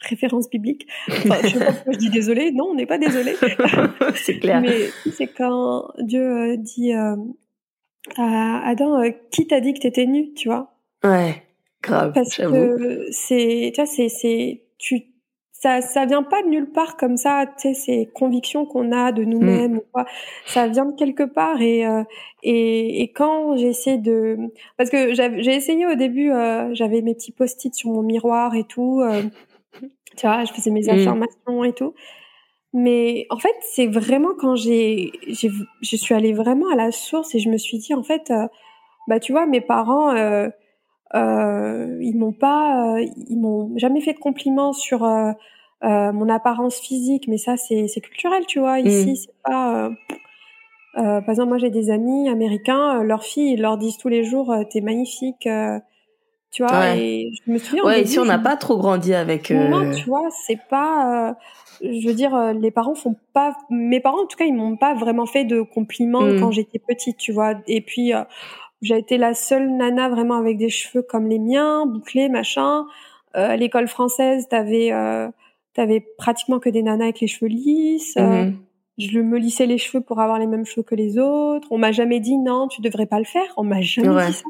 référence 0.01 0.49
biblique. 0.49 0.87
Enfin, 1.09 1.37
je 1.43 1.97
dis 1.97 2.11
désolé. 2.11 2.53
Non, 2.53 2.69
on 2.71 2.75
n'est 2.75 2.87
pas 2.87 2.99
désolé. 2.99 3.35
c'est 4.15 4.39
clair. 4.39 4.61
Mais 4.61 4.89
c'est 5.13 5.27
quand 5.27 5.89
Dieu 5.99 6.53
euh, 6.53 6.57
dit 6.57 6.95
euh, 6.95 7.17
à 8.17 8.69
Adam, 8.69 9.03
euh, 9.03 9.11
qui 9.31 9.47
t'a 9.47 9.61
dit 9.61 9.75
que 9.75 9.81
t'étais 9.81 10.07
nu, 10.07 10.33
tu 10.35 10.49
vois? 10.49 10.73
Ouais, 11.05 11.43
grave. 11.83 12.13
Parce 12.15 12.37
que 12.37 13.07
c'est, 13.11 13.73
tu 13.75 13.81
vois, 13.81 13.87
c'est, 13.87 14.09
c'est, 14.09 14.63
tu, 14.79 15.03
ça, 15.53 15.81
ça 15.81 16.07
vient 16.07 16.23
pas 16.23 16.43
de 16.43 16.49
nulle 16.49 16.71
part 16.71 16.97
comme 16.97 17.17
ça. 17.17 17.47
Tu 17.47 17.69
sais, 17.69 17.75
ces 17.75 18.07
convictions 18.07 18.67
qu'on 18.67 18.93
a 18.93 19.11
de 19.11 19.25
nous-mêmes 19.25 19.75
mm. 19.75 19.79
ou 19.79 19.83
quoi, 19.93 20.07
ça 20.47 20.69
vient 20.69 20.87
de 20.87 20.95
quelque 20.95 21.25
part. 21.25 21.61
Et 21.61 21.85
et, 22.45 23.03
et 23.03 23.13
quand 23.13 23.57
j'essaie 23.57 23.99
de, 23.99 24.39
parce 24.77 24.91
que 24.91 25.13
j'ai 25.13 25.55
essayé 25.55 25.89
au 25.89 25.97
début, 25.97 26.31
j'avais 26.73 27.03
mes 27.03 27.15
petits 27.15 27.33
post-it 27.33 27.75
sur 27.75 27.91
mon 27.91 28.03
miroir 28.03 28.55
et 28.55 28.63
tout. 28.63 29.03
Tu 30.19 30.27
vois, 30.27 30.45
je 30.45 30.53
faisais 30.53 30.71
mes 30.71 30.83
mmh. 30.83 30.91
affirmations 30.91 31.65
et 31.65 31.73
tout. 31.73 31.95
Mais 32.75 33.27
en 33.31 33.39
fait, 33.39 33.55
c'est 33.63 33.87
vraiment 33.87 34.31
quand 34.39 34.55
j'ai, 34.55 35.13
je 35.29 35.97
suis 35.97 36.15
allée 36.15 36.35
vraiment 36.35 36.69
à 36.71 36.77
la 36.77 36.93
source 36.93 37.35
et 37.35 37.39
je 37.39 37.49
me 37.49 37.57
suis 37.57 37.79
dit, 37.79 37.95
en 37.95 38.03
fait, 38.03 38.31
euh, 38.31 38.47
bah 39.07 39.21
tu 39.21 39.33
vois, 39.33 39.47
mes 39.47 39.63
parents, 39.63 40.15
euh, 40.15 40.49
euh, 41.15 41.99
ils 42.03 42.17
m'ont 42.17 42.33
pas, 42.33 42.97
ils 43.01 43.39
m'ont 43.39 43.73
jamais 43.77 44.03
fait 44.03 44.13
de 44.13 44.19
compliments 44.19 44.75
sur 44.75 45.01
mon 45.83 46.29
apparence 46.29 46.79
physique, 46.79 47.27
mais 47.29 47.39
ça, 47.39 47.57
c'est, 47.57 47.89
c'est 47.89 48.01
culturel, 48.01 48.45
tu 48.47 48.59
vois. 48.59 48.81
Ici, 48.81 49.13
mmh. 49.13 49.15
c'est 49.15 49.43
pas. 49.45 49.91
par 50.95 51.31
exemple, 51.31 51.49
moi, 51.49 51.59
j'ai 51.59 51.71
des 51.71 51.91
amis 51.91 52.29
américains, 52.29 53.03
leurs 53.03 53.25
filles, 53.25 53.53
ils 53.55 53.63
leur 53.63 53.79
disent 53.79 53.97
tous 53.97 54.09
les 54.09 54.25
jours, 54.25 54.55
t'es 54.71 54.83
magnifique. 54.83 55.49
Tu 56.51 56.65
vois, 56.65 56.97
et 56.97 57.31
je 57.45 57.53
me 57.53 57.59
souviens. 57.59 57.85
Ouais, 57.85 58.03
ici 58.03 58.19
on 58.19 58.25
n'a 58.25 58.39
pas 58.39 58.57
trop 58.57 58.79
grandi 58.79 59.13
avec. 59.15 59.51
Euh... 59.51 59.69
Non, 59.69 59.91
tu 59.95 60.05
vois, 60.07 60.29
c'est 60.47 60.59
pas. 60.71 61.29
Euh, 61.29 61.35
je 61.83 62.09
veux 62.09 62.15
dire, 62.15 62.35
euh, 62.35 62.53
les 62.53 62.71
parents 62.71 62.95
font 62.95 63.17
pas. 63.35 63.55
Mes 63.71 64.01
parents, 64.01 64.23
en 64.23 64.27
tout 64.27 64.37
cas, 64.37 64.47
ils 64.47 64.55
m'ont 64.55 64.77
pas 64.77 64.95
vraiment 64.95 65.27
fait 65.27 65.45
de 65.45 65.61
compliments 65.61 66.23
mm. 66.23 66.41
quand 66.41 66.51
j'étais 66.51 66.79
petite, 66.79 67.19
tu 67.19 67.33
vois. 67.33 67.55
Et 67.67 67.81
puis, 67.81 68.15
euh, 68.15 68.25
j'ai 68.81 68.99
été 68.99 69.19
la 69.19 69.35
seule 69.35 69.71
nana 69.71 70.09
vraiment 70.09 70.37
avec 70.37 70.57
des 70.57 70.71
cheveux 70.71 71.03
comme 71.03 71.29
les 71.29 71.39
miens, 71.39 71.87
bouclés, 71.87 72.29
machin. 72.29 72.85
Euh, 73.37 73.51
à 73.51 73.57
l'école 73.57 73.89
française, 73.89 74.49
t'avais 74.49 74.93
euh, 74.93 75.29
t'avais 75.75 76.01
pratiquement 76.17 76.59
que 76.59 76.71
des 76.71 76.83
nanas 76.83 77.05
avec 77.05 77.21
les 77.21 77.27
cheveux 77.27 77.51
lisses. 77.51 78.17
Mhm. 78.17 78.57
je 78.97 79.21
me 79.21 79.39
lissais 79.39 79.67
les 79.67 79.79
cheveux 79.79 80.03
pour 80.03 80.21
avoir 80.21 80.39
les 80.39 80.47
mêmes 80.47 80.65
cheveux 80.65 80.83
que 80.83 80.95
les 80.95 81.19
autres. 81.19 81.69
On 81.71 81.79
m'a 81.79 81.93
jamais 81.93 82.21
dit 82.21 82.37
non, 82.39 82.69
tu 82.69 82.81
devrais 82.81 83.07
pas 83.07 83.19
le 83.19 83.25
faire. 83.25 83.53
On 83.57 83.65
m'a 83.65 83.81
jamais 83.81 84.27
dit 84.27 84.33
ça. 84.33 84.45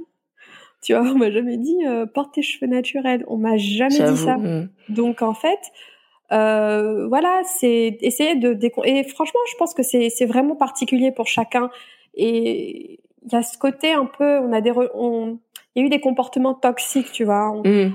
Tu 0.82 0.94
vois, 0.94 1.02
on 1.12 1.16
m'a 1.16 1.30
jamais 1.30 1.56
dit 1.56 1.78
euh, 1.86 2.06
porte 2.06 2.34
tes 2.34 2.42
cheveux 2.42 2.70
naturels. 2.70 3.24
On 3.28 3.36
m'a 3.36 3.56
jamais 3.56 3.98
dit 3.98 4.16
ça. 4.16 4.36
Mhm. 4.36 4.68
Donc 4.88 5.22
en 5.22 5.34
fait, 5.34 5.60
euh, 6.32 7.06
voilà, 7.08 7.42
c'est 7.44 7.98
essayer 8.00 8.36
de 8.36 8.58
et 8.84 9.04
franchement, 9.04 9.40
je 9.50 9.56
pense 9.56 9.74
que 9.74 9.82
c'est 9.82 10.10
c'est 10.10 10.26
vraiment 10.26 10.56
particulier 10.56 11.12
pour 11.12 11.26
chacun 11.26 11.70
et 12.14 13.00
il 13.24 13.32
y 13.32 13.36
a 13.36 13.42
ce 13.42 13.58
côté 13.58 13.92
un 13.92 14.06
peu 14.06 14.38
on 14.38 14.52
a 14.52 14.60
des 14.60 14.72
on 14.94 15.38
il 15.74 15.80
y 15.80 15.84
a 15.84 15.86
eu 15.86 15.90
des 15.90 16.00
comportements 16.00 16.54
toxiques, 16.54 17.12
tu 17.12 17.24
vois. 17.24 17.62
Mm. 17.64 17.92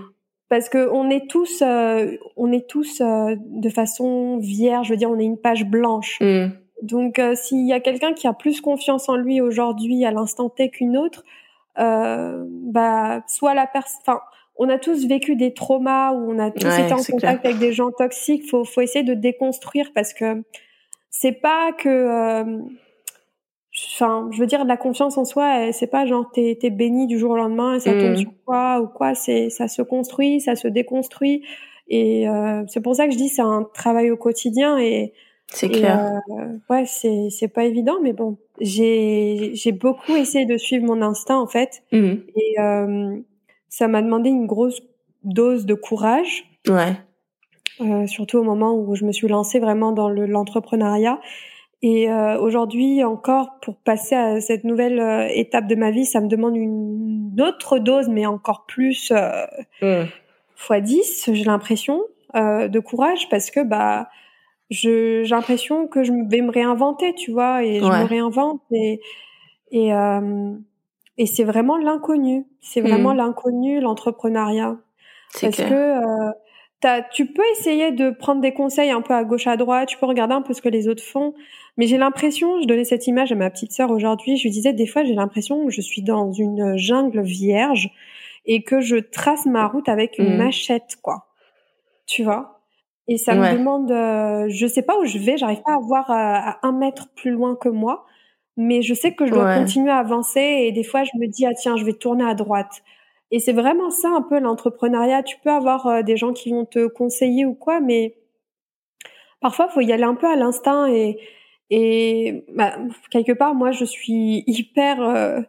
Parce 0.50 0.70
que 0.70 0.90
on 0.92 1.10
est 1.10 1.30
tous 1.30 1.62
euh, 1.62 2.16
on 2.38 2.52
est 2.52 2.68
tous 2.68 3.02
euh, 3.02 3.36
de 3.40 3.70
façon 3.70 4.38
vierge, 4.38 4.88
je 4.88 4.94
veux 4.94 4.98
dire 4.98 5.10
on 5.10 5.20
est 5.20 5.26
une 5.26 5.40
page 5.40 5.66
blanche. 5.66 6.20
Mm. 6.22 6.48
Donc 6.82 7.20
euh, 7.20 7.34
s'il 7.36 7.68
y 7.68 7.74
a 7.74 7.80
quelqu'un 7.80 8.14
qui 8.14 8.28
a 8.28 8.34
plus 8.34 8.62
confiance 8.62 9.10
en 9.10 9.16
lui 9.16 9.42
aujourd'hui 9.42 10.06
à 10.06 10.12
l'instant 10.12 10.50
T 10.50 10.70
qu'une 10.70 10.98
autre, 10.98 11.24
bah 11.76 13.24
soit 13.28 13.54
la 13.54 13.68
personne 13.68 14.02
enfin 14.06 14.22
on 14.56 14.70
a 14.70 14.78
tous 14.78 15.08
vécu 15.08 15.36
des 15.36 15.54
traumas 15.54 16.14
où 16.14 16.32
on 16.32 16.40
a 16.40 16.52
tous 16.52 16.68
été 16.68 16.94
en 16.94 17.04
contact 17.04 17.46
avec 17.46 17.58
des 17.58 17.74
gens 17.74 17.92
toxiques. 17.92 18.50
Faut, 18.50 18.64
faut 18.66 18.82
essayer 18.82 19.04
de 19.04 19.14
déconstruire 19.14 19.92
parce 19.94 20.14
que 20.14 20.44
c'est 21.10 21.32
pas 21.32 21.72
que, 21.72 21.90
euh, 21.90 22.60
enfin, 23.96 24.30
je 24.32 24.40
veux 24.40 24.46
dire, 24.46 24.64
la 24.66 24.78
confiance 24.78 25.18
en 25.18 25.26
soi, 25.26 25.72
c'est 25.72 25.88
pas 25.88 26.06
genre 26.06 26.30
t'es 26.32 26.58
es 26.62 26.70
béni 26.70 27.08
du 27.08 27.18
jour 27.18 27.32
au 27.32 27.38
lendemain 27.38 27.76
et 27.76 27.80
ça 27.80 27.92
tombe 27.92 28.12
mm. 28.12 28.18
sur 28.18 28.32
toi 28.46 28.80
ou 28.82 28.88
quoi. 28.88 29.16
C'est 29.16 29.50
ça 29.50 29.68
se 29.68 29.82
construit, 29.82 30.40
ça 30.40 30.56
se 30.56 30.68
déconstruit 30.68 31.44
et 31.88 32.30
euh, 32.30 32.64
c'est 32.68 32.82
pour 32.82 32.96
ça 32.96 33.08
que 33.08 33.14
je 33.14 33.18
dis 33.18 33.30
c'est 33.30 33.42
un 33.42 33.68
travail 33.74 34.12
au 34.12 34.18
quotidien 34.18 34.78
et 34.78 35.14
c'est 35.48 35.70
clair. 35.70 36.22
Euh, 36.30 36.58
ouais, 36.70 36.86
c'est 36.86 37.30
c'est 37.30 37.48
pas 37.48 37.66
évident, 37.66 37.98
mais 38.02 38.14
bon, 38.14 38.38
j'ai 38.60 39.52
j'ai 39.54 39.72
beaucoup 39.72 40.16
essayé 40.16 40.46
de 40.46 40.58
suivre 40.58 40.86
mon 40.86 41.02
instinct 41.02 41.38
en 41.38 41.48
fait 41.48 41.84
mm. 41.92 42.14
et 42.36 42.60
euh, 42.60 43.18
ça 43.70 43.88
m'a 43.88 44.02
demandé 44.02 44.30
une 44.30 44.46
grosse 44.46 44.82
dose 45.24 45.66
de 45.66 45.74
courage. 45.74 46.46
Ouais. 46.68 46.96
Euh, 47.82 48.06
surtout 48.06 48.38
au 48.38 48.44
moment 48.44 48.76
où 48.76 48.96
je 48.96 49.04
me 49.04 49.12
suis 49.12 49.28
lancée 49.28 49.60
vraiment 49.60 49.92
dans 49.92 50.10
l'entrepreneuriat. 50.10 51.20
et 51.82 52.10
euh, 52.10 52.38
aujourd'hui 52.40 53.04
encore, 53.04 53.60
pour 53.62 53.78
passer 53.78 54.16
à 54.16 54.40
cette 54.40 54.64
nouvelle 54.64 55.00
euh, 55.00 55.28
étape 55.34 55.66
de 55.66 55.76
ma 55.76 55.90
vie, 55.90 56.06
ça 56.06 56.22
me 56.22 56.28
demande 56.28 56.56
une 56.56 57.36
autre 57.42 57.80
dose, 57.80 58.10
mais 58.10 58.28
encore 58.28 58.66
plus 58.68 59.12
euh, 59.12 60.06
fois 60.56 60.80
10, 60.80 61.32
j'ai 61.34 61.44
l'impression, 61.44 62.02
de 62.36 62.80
courage, 62.80 63.30
parce 63.30 63.52
que 63.52 63.64
bah 63.64 64.10
j'ai 64.74 65.24
l'impression 65.26 65.88
que 65.88 66.04
je 66.04 66.12
vais 66.30 66.42
me 66.42 66.52
réinventer, 66.52 67.14
tu 67.14 67.32
vois, 67.32 67.64
et 67.64 67.80
je 67.80 67.86
me 67.86 68.06
réinvente 68.06 68.62
et 68.72 69.00
et 69.72 69.92
et 71.18 71.26
c'est 71.26 71.44
vraiment 71.44 71.78
l'inconnu. 71.78 72.46
C'est 72.62 72.82
vraiment 72.82 73.14
mmh. 73.14 73.18
l'inconnu, 73.18 73.80
l'entrepreneuriat. 73.80 74.78
Parce 75.40 75.58
que 75.58 75.64
euh, 75.64 77.02
tu 77.14 77.28
peux 77.28 77.44
essayer 77.54 77.92
de 77.92 78.10
prendre 78.10 78.42
des 78.42 78.54
conseils 78.54 78.92
un 78.92 79.02
peu 79.02 79.14
à 79.14 79.24
gauche 79.24 79.48
à 79.48 79.58
droite, 79.58 79.90
tu 79.90 79.98
peux 79.98 80.06
regarder 80.06 80.34
un 80.34 80.42
peu 80.42 80.54
ce 80.54 80.62
que 80.62 80.70
les 80.70 80.88
autres 80.88 81.04
font, 81.04 81.34
mais 81.78 81.88
j'ai 81.88 81.98
l'impression, 81.98 82.62
je 82.62 82.68
donnais 82.68 82.84
cette 82.84 83.08
image 83.08 83.32
à 83.32 83.36
ma 83.36 83.50
petite 83.50 83.72
sœur 83.72 83.90
aujourd'hui, 83.90 84.38
je 84.38 84.44
lui 84.44 84.52
disais 84.52 84.74
des 84.74 84.86
fois 84.86 85.04
j'ai 85.04 85.14
l'impression 85.14 85.66
que 85.66 85.72
je 85.72 85.82
suis 85.82 86.02
dans 86.02 86.32
une 86.34 86.78
jungle 86.78 87.22
vierge 87.22 87.90
et 88.46 88.64
que 88.64 88.82
je 88.82 88.98
trace 88.98 89.46
ma 89.46 89.68
route 89.68 89.88
avec 89.88 90.20
une 90.20 90.36
mmh. 90.36 90.38
machette, 90.38 90.98
quoi. 91.02 91.28
Tu 92.06 92.24
vois? 92.24 92.63
Et 93.08 93.18
ça 93.18 93.36
me 93.36 93.58
demande, 93.58 93.92
euh, 93.92 94.46
je 94.48 94.66
sais 94.66 94.82
pas 94.82 94.98
où 94.98 95.06
je 95.06 95.18
vais, 95.18 95.38
j'arrive 95.38 95.62
pas 95.62 95.74
à 95.74 95.80
voir 95.80 96.10
euh, 96.10 96.14
à 96.16 96.60
un 96.66 96.72
mètre 96.72 97.10
plus 97.16 97.32
loin 97.32 97.56
que 97.56 97.68
moi 97.70 98.06
mais 98.58 98.82
je 98.82 98.94
sais 98.94 99.14
que 99.14 99.26
je 99.26 99.32
dois 99.32 99.56
continuer 99.56 99.92
à 99.92 99.98
avancer 99.98 100.40
et 100.40 100.72
des 100.72 100.84
fois 100.84 101.04
je 101.04 101.12
me 101.18 101.28
dis 101.28 101.46
ah 101.46 101.54
tiens 101.54 101.76
je 101.76 101.86
vais 101.86 101.94
tourner 101.94 102.24
à 102.26 102.36
droite. 102.36 102.84
Et 103.32 103.40
c'est 103.40 103.54
vraiment 103.54 103.90
ça 103.90 104.10
un 104.10 104.22
peu 104.22 104.40
l'entrepreneuriat. 104.40 105.24
Tu 105.24 105.38
peux 105.44 105.50
avoir 105.50 105.88
euh, 105.88 106.02
des 106.04 106.18
gens 106.18 106.34
qui 106.34 106.52
vont 106.52 106.66
te 106.66 106.88
conseiller 106.88 107.46
ou 107.46 107.56
quoi 107.56 107.80
mais 107.80 108.16
parfois 109.42 109.70
faut 109.70 109.82
y 109.82 109.92
aller 109.92 110.04
un 110.04 110.16
peu 110.16 110.28
à 110.28 110.36
l'instinct 110.36 110.88
et 110.88 111.20
et 111.70 112.46
bah, 112.54 112.76
quelque 113.10 113.32
part 113.32 113.56
moi 113.56 113.72
je 113.72 113.86
suis 113.86 114.44
hyper 114.46 115.02
euh, 115.02 115.42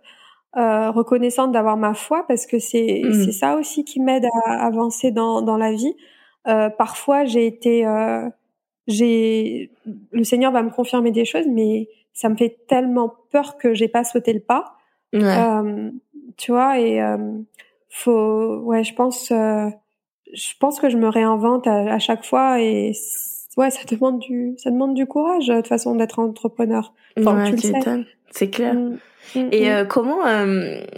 euh, 0.56 0.90
reconnaissante 0.90 1.52
d'avoir 1.52 1.76
ma 1.76 1.94
foi 1.94 2.24
parce 2.26 2.46
que 2.46 2.58
c'est 2.58 3.02
mmh. 3.04 3.12
c'est 3.24 3.32
ça 3.32 3.56
aussi 3.56 3.84
qui 3.84 4.00
m'aide 4.00 4.26
à 4.46 4.64
avancer 4.64 5.10
dans 5.10 5.42
dans 5.42 5.58
la 5.58 5.72
vie 5.72 5.94
euh, 6.46 6.68
parfois 6.70 7.24
j'ai 7.24 7.46
été 7.46 7.86
j'ai 8.86 9.70
le 10.12 10.24
Seigneur 10.24 10.52
va 10.52 10.62
me 10.62 10.70
confirmer 10.70 11.10
des 11.10 11.24
choses 11.24 11.46
mais 11.48 11.88
ça 12.14 12.28
me 12.28 12.36
fait 12.36 12.58
tellement 12.68 13.12
peur 13.30 13.58
que 13.58 13.74
j'ai 13.74 13.88
pas 13.88 14.04
sauté 14.04 14.32
le 14.32 14.40
pas. 14.40 14.76
Euh, 15.14 15.90
tu 16.36 16.52
vois, 16.52 16.80
et 16.80 17.00
euh, 17.00 17.16
faut, 17.88 18.56
ouais, 18.58 18.82
je 18.82 18.94
pense, 18.94 19.30
euh, 19.30 19.68
je 20.32 20.52
pense 20.58 20.80
que 20.80 20.88
je 20.88 20.96
me 20.96 21.08
réinvente 21.08 21.66
à, 21.66 21.98
chaque 21.98 22.24
fois 22.24 22.60
et 22.60 22.92
ouais, 23.56 23.70
ça 23.70 23.80
demande 23.88 24.18
du, 24.18 24.54
ça 24.58 24.70
demande 24.70 24.94
du 24.94 25.06
courage 25.06 25.46
de 25.46 25.56
toute 25.56 25.68
façon 25.68 25.94
d'être 25.94 26.18
entrepreneur. 26.18 26.92
Enfin, 27.18 27.52
tu 27.52 27.72
C'est 28.30 28.50
clair. 28.50 28.74
Mm, 28.74 28.98
mm, 29.36 29.48
et 29.52 29.70
mm. 29.70 29.88
comment, 29.88 30.20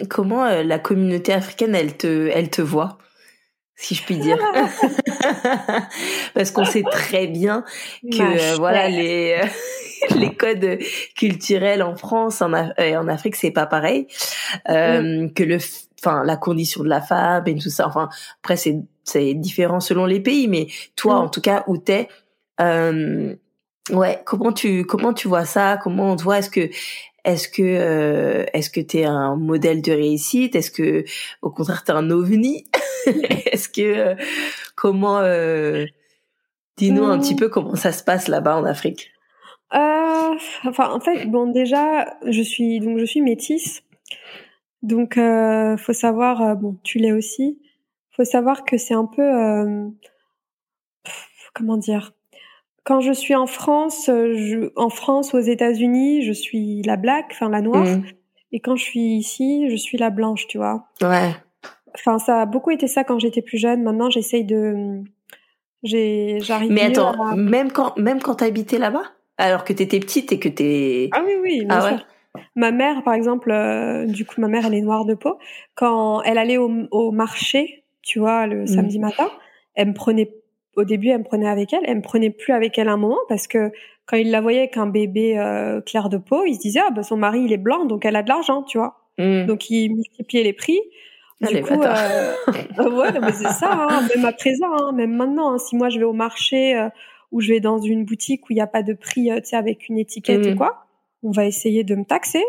comment 0.08 0.44
la 0.44 0.78
communauté 0.78 1.32
africaine, 1.32 1.74
elle 1.74 1.96
te, 1.96 2.30
elle 2.32 2.48
te 2.48 2.62
voit? 2.62 2.96
Si 3.76 3.94
je 3.94 4.02
puis 4.02 4.16
dire. 4.16 4.38
Parce 6.34 6.50
qu'on 6.50 6.64
sait 6.64 6.82
très 6.90 7.26
bien 7.26 7.62
que 8.10 8.56
voilà 8.56 8.88
les 8.88 9.38
les 10.16 10.34
codes 10.34 10.78
culturels 11.16 11.82
en 11.82 11.96
France 11.96 12.42
en, 12.42 12.52
et 12.78 12.96
en 12.96 13.06
Afrique 13.08 13.36
c'est 13.36 13.50
pas 13.50 13.66
pareil. 13.66 14.06
Euh, 14.68 15.28
que 15.28 15.42
le 15.42 15.58
enfin 16.00 16.24
la 16.24 16.36
condition 16.36 16.82
de 16.82 16.88
la 16.88 17.02
femme 17.02 17.44
et 17.46 17.56
tout 17.56 17.70
ça. 17.70 17.86
Enfin 17.86 18.08
après 18.42 18.56
c'est 18.56 18.78
c'est 19.04 19.34
différent 19.34 19.80
selon 19.80 20.06
les 20.06 20.20
pays 20.20 20.48
mais 20.48 20.68
toi 20.96 21.16
en 21.16 21.28
tout 21.28 21.40
cas 21.42 21.62
où 21.66 21.76
t'es 21.76 22.08
euh, 22.60 23.34
ouais 23.90 24.22
comment 24.24 24.52
tu 24.52 24.84
comment 24.86 25.12
tu 25.12 25.28
vois 25.28 25.44
ça? 25.44 25.78
Comment 25.82 26.12
on 26.12 26.16
te 26.16 26.22
voit? 26.22 26.38
Est-ce 26.38 26.50
que 26.50 26.70
est-ce 27.26 27.48
que 27.48 27.62
euh, 27.62 28.44
est-ce 28.52 28.70
que 28.70 28.80
t'es 28.80 29.04
un 29.04 29.36
modèle 29.36 29.82
de 29.82 29.92
réussite? 29.92 30.54
Est-ce 30.54 30.70
que 30.70 31.04
au 31.42 31.50
contraire 31.50 31.82
t'es 31.84 31.92
un 31.92 32.10
ovni? 32.10 32.66
Est-ce 33.06 33.68
que 33.68 33.82
euh, 33.82 34.14
comment 34.76 35.18
euh, 35.18 35.86
Dis-nous 36.76 37.04
un 37.04 37.18
petit 37.18 37.34
mmh. 37.34 37.38
peu 37.38 37.48
comment 37.48 37.74
ça 37.74 37.90
se 37.90 38.04
passe 38.04 38.28
là-bas 38.28 38.56
en 38.56 38.64
Afrique. 38.64 39.10
Euh, 39.74 40.34
enfin, 40.64 40.90
en 40.90 41.00
fait, 41.00 41.26
bon, 41.26 41.50
déjà, 41.50 42.16
je 42.26 42.42
suis 42.42 42.80
donc 42.80 42.98
je 42.98 43.04
suis 43.04 43.22
métisse, 43.22 43.82
donc 44.82 45.18
faut 45.78 45.92
savoir, 45.92 46.54
bon, 46.56 46.76
tu 46.84 46.98
l'es 46.98 47.12
aussi. 47.12 47.58
Faut 48.10 48.24
savoir 48.24 48.64
que 48.64 48.76
c'est 48.76 48.94
un 48.94 49.06
peu, 49.06 49.90
comment 51.54 51.78
dire, 51.78 52.12
quand 52.86 53.00
je 53.00 53.12
suis 53.12 53.34
en 53.34 53.46
France, 53.46 54.06
je, 54.06 54.70
en 54.76 54.90
France 54.90 55.34
aux 55.34 55.40
États-Unis, 55.40 56.22
je 56.22 56.32
suis 56.32 56.82
la 56.82 56.96
black, 56.96 57.26
enfin 57.32 57.48
la 57.50 57.60
noire, 57.60 57.84
mmh. 57.84 58.04
et 58.52 58.60
quand 58.60 58.76
je 58.76 58.84
suis 58.84 59.16
ici, 59.16 59.68
je 59.68 59.74
suis 59.74 59.98
la 59.98 60.10
blanche, 60.10 60.46
tu 60.46 60.56
vois. 60.56 60.86
Ouais. 61.02 61.34
Enfin, 61.94 62.18
ça 62.20 62.42
a 62.42 62.46
beaucoup 62.46 62.70
été 62.70 62.86
ça 62.86 63.02
quand 63.02 63.18
j'étais 63.18 63.42
plus 63.42 63.58
jeune. 63.58 63.82
Maintenant, 63.82 64.08
j'essaye 64.08 64.44
de, 64.44 65.02
j'arrive. 65.82 66.70
Mais 66.70 66.82
attends, 66.82 67.36
même 67.36 67.72
quand, 67.72 67.96
même 67.98 68.20
quand 68.20 68.36
t'habitais 68.36 68.78
là-bas? 68.78 69.04
Alors 69.36 69.64
que 69.64 69.72
t'étais 69.72 69.98
petite 69.98 70.30
et 70.30 70.38
que 70.38 70.48
t'es... 70.48 71.08
Ah 71.12 71.22
oui, 71.26 71.32
oui, 71.42 71.64
bien 71.64 71.78
ah 71.78 71.88
sûr. 71.88 72.06
Ma 72.54 72.70
mère, 72.70 73.02
par 73.02 73.14
exemple, 73.14 73.50
euh, 73.50 74.06
du 74.06 74.24
coup, 74.24 74.40
ma 74.40 74.48
mère, 74.48 74.64
elle 74.64 74.74
est 74.74 74.80
noire 74.80 75.04
de 75.06 75.14
peau. 75.14 75.38
Quand 75.74 76.22
elle 76.22 76.38
allait 76.38 76.58
au, 76.58 76.70
au 76.90 77.10
marché, 77.10 77.84
tu 78.02 78.20
vois, 78.20 78.46
le 78.46 78.62
mm. 78.62 78.66
samedi 78.66 78.98
matin, 78.98 79.28
elle 79.74 79.88
me 79.88 79.94
prenait, 79.94 80.30
au 80.76 80.84
début, 80.84 81.08
elle 81.08 81.18
me 81.18 81.24
prenait 81.24 81.48
avec 81.48 81.72
elle, 81.72 81.82
elle 81.86 81.96
me 81.96 82.02
prenait 82.02 82.30
plus 82.30 82.52
avec 82.52 82.78
elle 82.78 82.88
un 82.88 82.96
moment 82.96 83.18
parce 83.28 83.46
que 83.46 83.72
quand 84.06 84.16
il 84.16 84.30
la 84.30 84.40
voyait 84.40 84.60
avec 84.60 84.76
un 84.76 84.86
bébé 84.86 85.38
euh, 85.38 85.80
clair 85.80 86.08
de 86.08 86.16
peau, 86.16 86.44
il 86.46 86.54
se 86.54 86.60
disait, 86.60 86.80
ah, 86.86 86.90
bah, 86.90 87.02
son 87.02 87.16
mari, 87.16 87.40
il 87.40 87.52
est 87.52 87.58
blanc, 87.58 87.86
donc 87.86 88.04
elle 88.04 88.14
a 88.14 88.22
de 88.22 88.28
l'argent, 88.28 88.62
tu 88.62 88.78
vois. 88.78 89.00
Mm. 89.18 89.46
Donc, 89.46 89.68
il 89.68 89.88
multipliait 89.94 90.44
les 90.44 90.52
prix. 90.52 90.78
Du 91.40 91.60
coup, 91.60 91.82
euh, 91.82 92.34
ouais, 92.78 93.12
mais 93.20 93.32
c'est 93.32 93.48
ça, 93.48 93.70
hein, 93.90 94.08
même 94.14 94.24
à 94.24 94.32
présent, 94.32 94.72
hein, 94.80 94.92
même 94.92 95.14
maintenant, 95.14 95.52
hein, 95.52 95.58
si 95.58 95.76
moi 95.76 95.90
je 95.90 95.98
vais 95.98 96.04
au 96.04 96.14
marché, 96.14 96.74
euh, 96.74 96.88
ou 97.30 97.40
je 97.42 97.52
vais 97.52 97.60
dans 97.60 97.78
une 97.78 98.06
boutique 98.06 98.44
où 98.44 98.52
il 98.52 98.54
n'y 98.54 98.62
a 98.62 98.66
pas 98.66 98.82
de 98.82 98.94
prix, 98.94 99.30
euh, 99.30 99.40
tu 99.40 99.48
sais, 99.48 99.56
avec 99.56 99.88
une 99.88 99.98
étiquette 99.98 100.46
ou 100.46 100.50
mm. 100.50 100.56
quoi, 100.56 100.86
on 101.22 101.30
va 101.30 101.44
essayer 101.44 101.84
de 101.84 101.94
me 101.94 102.04
taxer. 102.04 102.42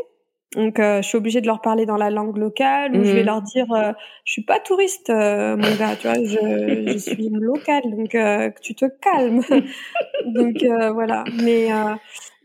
Donc, 0.57 0.79
euh, 0.79 1.01
je 1.01 1.07
suis 1.07 1.17
obligée 1.17 1.39
de 1.39 1.47
leur 1.47 1.61
parler 1.61 1.85
dans 1.85 1.95
la 1.95 2.09
langue 2.09 2.35
locale 2.37 2.95
ou 2.95 3.03
je 3.03 3.11
vais 3.11 3.23
mm. 3.23 3.25
leur 3.25 3.41
dire, 3.41 3.71
euh, 3.71 3.93
je 4.25 4.31
suis 4.33 4.43
pas 4.43 4.59
touriste, 4.59 5.09
euh, 5.09 5.55
mon 5.55 5.75
gars, 5.75 5.95
tu 5.95 6.07
vois, 6.07 6.15
je, 6.15 6.91
je 6.91 6.97
suis 6.97 7.29
locale, 7.29 7.83
donc 7.85 8.17
tu 8.61 8.75
te 8.75 8.85
calmes. 8.85 9.41
donc 10.25 10.63
voilà. 10.93 11.23
Mais 11.43 11.69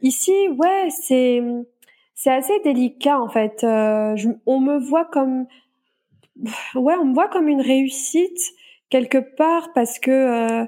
ici, 0.02 0.32
ouais, 0.56 0.88
c'est 0.90 1.42
c'est 2.22 2.30
assez 2.30 2.60
délicat 2.60 3.20
en 3.20 3.28
fait. 3.28 3.64
Euh, 3.64 4.14
on 4.46 4.60
me 4.60 4.78
voit 4.78 5.06
comme, 5.06 5.46
ouais, 6.76 6.94
on 6.94 7.06
me 7.06 7.14
voit 7.14 7.28
comme 7.28 7.48
une 7.48 7.60
réussite 7.60 8.38
quelque 8.90 9.18
part 9.18 9.72
parce 9.74 9.98
que 9.98 10.10
euh, 10.10 10.66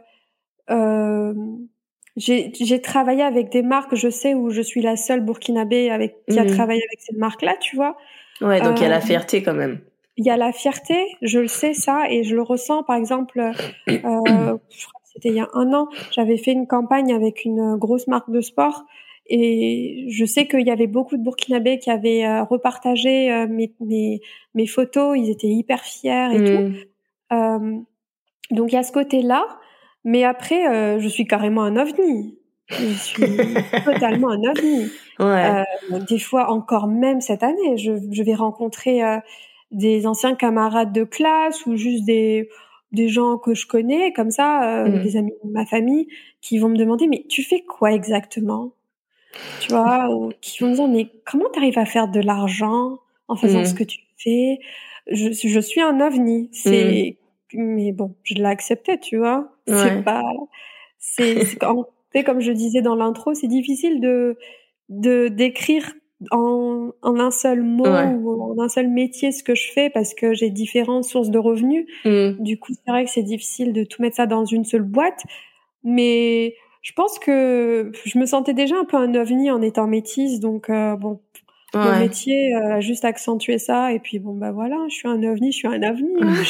euh, 0.71 1.35
j'ai 2.17 2.81
travaillé 2.81 3.23
avec 3.23 3.51
des 3.51 3.63
marques, 3.63 3.95
je 3.95 4.09
sais 4.09 4.35
où 4.35 4.51
je 4.51 4.63
suis 4.63 4.83
la 4.83 4.97
seule 4.97 5.21
burkinabé 5.21 5.91
avec 5.91 6.17
qui 6.29 6.39
a 6.39 6.45
mmh. 6.45 6.49
travaillé 6.49 6.83
avec 6.89 7.01
cette 7.01 7.19
marque-là, 7.19 7.57
tu 7.61 7.77
vois. 7.77 7.97
Ouais, 8.41 8.61
donc 8.61 8.79
il 8.79 8.83
y 8.83 8.87
a 8.87 8.91
la 8.91 9.01
fierté 9.01 9.43
quand 9.43 9.55
même. 9.55 9.81
Il 10.17 10.25
y 10.25 10.31
a 10.31 10.37
la 10.37 10.53
fierté, 10.53 10.97
je 11.23 11.41
le 11.41 11.49
sais 11.49 11.75
ça 11.75 12.05
et 12.09 12.23
je 12.23 12.37
le 12.37 12.43
ressens. 12.43 12.85
Par 12.85 12.97
exemple, 12.97 13.41
euh, 13.41 14.59
c'était 15.05 15.29
il 15.31 15.35
y 15.35 15.41
a 15.41 15.49
un 15.55 15.73
an, 15.73 15.89
j'avais 16.13 16.37
fait 16.37 16.53
une 16.53 16.67
campagne 16.67 17.13
avec 17.13 17.45
une 17.45 17.77
grosse 17.77 18.07
marque 18.07 18.31
de 18.31 18.41
sport 18.41 18.85
et 19.27 20.07
je 20.09 20.25
sais 20.25 20.47
qu'il 20.47 20.67
y 20.67 20.71
avait 20.71 20.87
beaucoup 20.87 21.17
de 21.17 21.23
Burkinabés 21.23 21.79
qui 21.79 21.91
avaient 21.91 22.27
euh, 22.27 22.45
repartagé 22.45 23.33
euh, 23.33 23.47
mes, 23.49 23.73
mes, 23.81 24.21
mes, 24.55 24.67
photos, 24.67 25.17
ils 25.19 25.31
étaient 25.31 25.49
hyper 25.49 25.83
fiers 25.83 26.29
et 26.35 26.45
tout. 26.45 26.63
Mm. 26.63 26.75
Euh, 27.33 27.79
donc 28.51 28.73
il 28.73 28.75
y 28.75 28.79
a 28.79 28.83
ce 28.83 28.93
côté-là, 28.93 29.47
mais 30.05 30.25
après, 30.25 30.69
euh, 30.69 31.01
je 31.01 31.09
suis 31.09 31.27
carrément 31.27 31.63
un 31.63 31.77
ovni. 31.77 32.39
Je 32.69 32.93
suis 32.95 33.23
totalement 33.85 34.31
un 34.31 34.43
ovni. 34.43 34.91
Ouais. 35.19 35.65
des 36.09 36.19
fois, 36.19 36.51
encore 36.51 36.89
même 36.89 37.21
cette 37.21 37.43
année, 37.43 37.77
je, 37.77 37.93
je 38.11 38.23
vais 38.23 38.35
rencontrer 38.35 39.01
des 39.71 40.07
anciens 40.07 40.35
camarades 40.35 40.93
de 40.93 41.05
classe 41.05 41.67
ou 41.67 41.77
juste 41.77 42.05
des 42.05 42.49
des 42.93 43.09
gens 43.09 43.39
que 43.39 43.55
je 43.55 43.67
connais 43.67 44.13
comme 44.13 44.31
ça, 44.31 44.85
mm. 44.87 45.03
des 45.03 45.17
amis 45.17 45.33
de 45.43 45.51
ma 45.51 45.67
famille, 45.67 46.07
qui 46.41 46.59
vont 46.59 46.69
me 46.69 46.77
demander 46.77 47.07
mais 47.07 47.25
tu 47.29 47.43
fais 47.43 47.61
quoi 47.61 47.93
exactement? 47.93 48.73
Tu 49.61 49.71
vois, 49.71 50.09
ou 50.11 50.33
qui 50.41 50.63
vont 50.63 50.71
me 50.71 50.75
dire 50.75 50.89
mais 50.89 51.09
comment 51.25 51.49
t'arrives 51.51 51.79
à 51.79 51.87
faire 51.87 52.09
de 52.09 52.21
l'argent 52.21 52.99
en 53.29 53.37
faisant 53.37 53.63
mmh. 53.63 53.67
ce 53.67 53.75
que 53.75 53.85
tu 53.85 53.99
fais? 54.17 54.59
Je, 55.11 55.31
je 55.33 55.61
suis 55.61 55.81
un 55.81 56.01
ovni, 56.01 56.49
c'est 56.53 57.17
mmh. 57.21 57.24
Mais 57.55 57.93
bon, 57.93 58.15
je 58.23 58.35
l'ai 58.35 58.45
accepté, 58.45 58.99
tu 58.99 59.19
vois. 59.19 59.49
C'est 59.67 60.05
pas 60.05 60.23
c'est 60.99 61.57
comme 62.25 62.41
je 62.41 62.53
disais 62.53 62.83
dans 62.83 62.95
l'intro, 62.95 63.35
c'est 63.35 63.49
difficile 63.49 64.01
de 64.01 64.37
de 64.89 65.29
d'écrire 65.29 65.93
en, 66.31 66.91
en, 67.03 67.19
un 67.19 67.31
seul 67.31 67.63
mot 67.63 67.85
ou 67.85 68.53
en 68.53 68.63
un 68.63 68.69
seul 68.69 68.89
métier 68.89 69.33
ce 69.33 69.43
que 69.43 69.55
je 69.55 69.73
fais 69.73 69.91
parce 69.91 70.15
que 70.15 70.33
j'ai 70.33 70.51
différentes 70.51 71.05
sources 71.05 71.31
de 71.31 71.39
revenus. 71.39 71.87
Mmh. 72.05 72.43
Du 72.43 72.59
coup, 72.59 72.73
c'est 72.73 72.91
vrai 72.91 73.05
que 73.05 73.11
c'est 73.11 73.23
difficile 73.23 73.73
de 73.73 73.85
tout 73.85 74.01
mettre 74.01 74.17
ça 74.17 74.27
dans 74.27 74.45
une 74.45 74.65
seule 74.65 74.83
boîte. 74.83 75.23
Mais 75.83 76.55
je 76.83 76.93
pense 76.93 77.19
que 77.19 77.93
je 78.05 78.19
me 78.19 78.27
sentais 78.27 78.55
déjà 78.55 78.77
un 78.77 78.85
peu 78.85 78.97
un 78.97 79.15
ovni 79.15 79.51
en 79.51 79.61
étant 79.63 79.87
métisse, 79.87 80.41
donc 80.41 80.71
euh, 80.71 80.97
bon, 80.97 81.21
mon 81.75 81.99
métier 81.99 82.55
euh, 82.55 82.77
a 82.77 82.81
juste 82.81 83.05
accentué 83.05 83.59
ça. 83.59 83.93
Et 83.93 83.99
puis 83.99 84.19
bon, 84.19 84.35
bah 84.35 84.53
voilà, 84.53 84.77
je 84.89 84.95
suis 84.95 85.09
un 85.09 85.23
ovni, 85.23 85.53
je 85.53 85.59
suis 85.59 85.69
un 85.69 85.83
ovni. 85.83 86.11
Hein. 86.21 86.35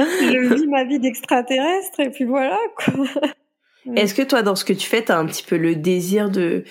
je... 0.00 0.54
vis 0.54 0.66
ma 0.66 0.84
vie 0.84 0.98
d'extraterrestre 0.98 2.00
et 2.00 2.10
puis 2.10 2.24
voilà 2.24 2.58
quoi. 2.76 2.94
Est-ce 3.96 4.14
que 4.14 4.22
toi, 4.22 4.42
dans 4.42 4.54
ce 4.54 4.64
que 4.64 4.72
tu 4.72 4.86
fais, 4.86 5.04
tu 5.04 5.10
as 5.12 5.18
un 5.18 5.26
petit 5.26 5.42
peu 5.42 5.56
le 5.56 5.74
désir 5.74 6.30
de, 6.30 6.64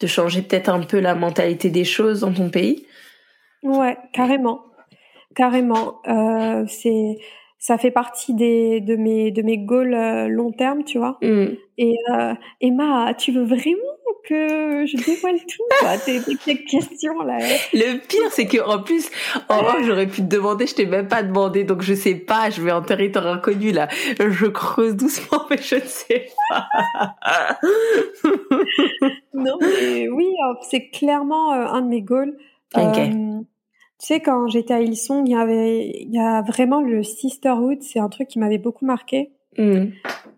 de 0.00 0.06
changer 0.06 0.42
peut-être 0.42 0.70
un 0.70 0.80
peu 0.80 0.98
la 0.98 1.14
mentalité 1.14 1.68
des 1.68 1.84
choses 1.84 2.20
dans 2.20 2.32
ton 2.32 2.48
pays? 2.50 2.86
Ouais, 3.62 3.98
carrément, 4.12 4.62
carrément. 5.34 6.00
Euh, 6.08 6.64
c'est 6.66 7.18
ça 7.64 7.78
fait 7.78 7.90
partie 7.90 8.34
des 8.34 8.82
de 8.82 8.94
mes 8.94 9.30
de 9.30 9.40
mes 9.40 9.56
goals 9.56 9.94
euh, 9.94 10.28
long 10.28 10.52
terme, 10.52 10.84
tu 10.84 10.98
vois. 10.98 11.16
Mm. 11.22 11.46
Et 11.78 11.96
euh, 12.12 12.34
Emma, 12.60 13.14
tu 13.14 13.32
veux 13.32 13.44
vraiment 13.44 13.80
que 14.28 14.84
je 14.84 14.96
dévoile 14.98 15.38
tout 15.38 15.62
quoi, 15.80 15.96
tes, 16.04 16.20
tes 16.20 16.62
questions 16.62 17.22
là 17.22 17.38
Le 17.72 18.06
pire, 18.06 18.30
c'est 18.32 18.44
que 18.44 18.58
en 18.62 18.82
plus, 18.82 19.10
oh, 19.48 19.54
j'aurais 19.82 20.06
pu 20.06 20.20
te 20.20 20.26
demander, 20.26 20.66
je 20.66 20.74
t'ai 20.74 20.84
même 20.84 21.08
pas 21.08 21.22
demandé, 21.22 21.64
donc 21.64 21.80
je 21.80 21.94
sais 21.94 22.16
pas, 22.16 22.50
je 22.50 22.60
vais 22.60 22.70
en 22.70 22.82
territoire 22.82 23.28
inconnu 23.28 23.72
là. 23.72 23.88
Je 24.18 24.46
creuse 24.46 24.94
doucement, 24.94 25.46
mais 25.50 25.56
je 25.56 25.76
ne 25.76 25.80
sais 25.80 26.26
pas. 26.50 26.68
non, 29.32 29.56
mais 29.62 30.06
oui, 30.10 30.26
euh, 30.26 30.54
c'est 30.68 30.90
clairement 30.90 31.52
un 31.52 31.80
de 31.80 31.88
mes 31.88 32.02
goals. 32.02 32.36
Okay. 32.76 33.10
Tu 34.04 34.12
sais, 34.12 34.20
quand 34.20 34.48
j'étais 34.48 34.74
à 34.74 34.82
Ilsong, 34.82 35.26
il 35.26 35.32
y 35.32 35.34
avait, 35.34 35.88
il 36.02 36.12
y 36.12 36.18
a 36.18 36.42
vraiment 36.42 36.82
le 36.82 37.02
sisterhood. 37.02 37.78
C'est 37.80 38.00
un 38.00 38.10
truc 38.10 38.28
qui 38.28 38.38
m'avait 38.38 38.58
beaucoup 38.58 38.84
marqué. 38.84 39.30
Mm. 39.56 39.92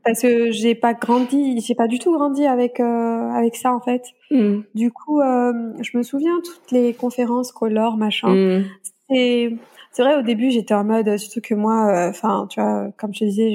Parce 0.05 0.23
que 0.23 0.53
j'ai 0.53 0.77
pas 0.77 0.95
grandi, 0.95 1.61
j'ai 1.61 1.75
pas 1.75 1.89
du 1.89 1.99
tout 1.99 2.13
grandi 2.13 2.47
avec 2.47 2.79
euh, 2.79 3.29
avec 3.31 3.57
ça 3.57 3.75
en 3.75 3.81
fait. 3.81 4.05
Mm. 4.31 4.61
Du 4.77 4.93
coup, 4.93 5.21
euh, 5.21 5.73
je 5.81 5.99
me 5.99 6.05
souviens 6.05 6.39
toutes 6.45 6.71
les 6.71 6.95
conférences 6.95 7.51
color 7.51 7.97
machin. 7.97 8.29
Mm. 8.29 8.65
C'est 9.11 9.57
c'est 9.91 10.03
vrai 10.03 10.17
au 10.17 10.23
début 10.23 10.53
j'étais 10.53 10.75
en 10.75 10.85
mode 10.85 11.17
surtout 11.17 11.41
que 11.41 11.55
moi, 11.55 11.89
euh, 11.89 12.11
enfin 12.11 12.47
tu 12.49 12.61
vois, 12.61 12.93
comme 12.97 13.13
je 13.13 13.19
te 13.19 13.25
disais, 13.25 13.51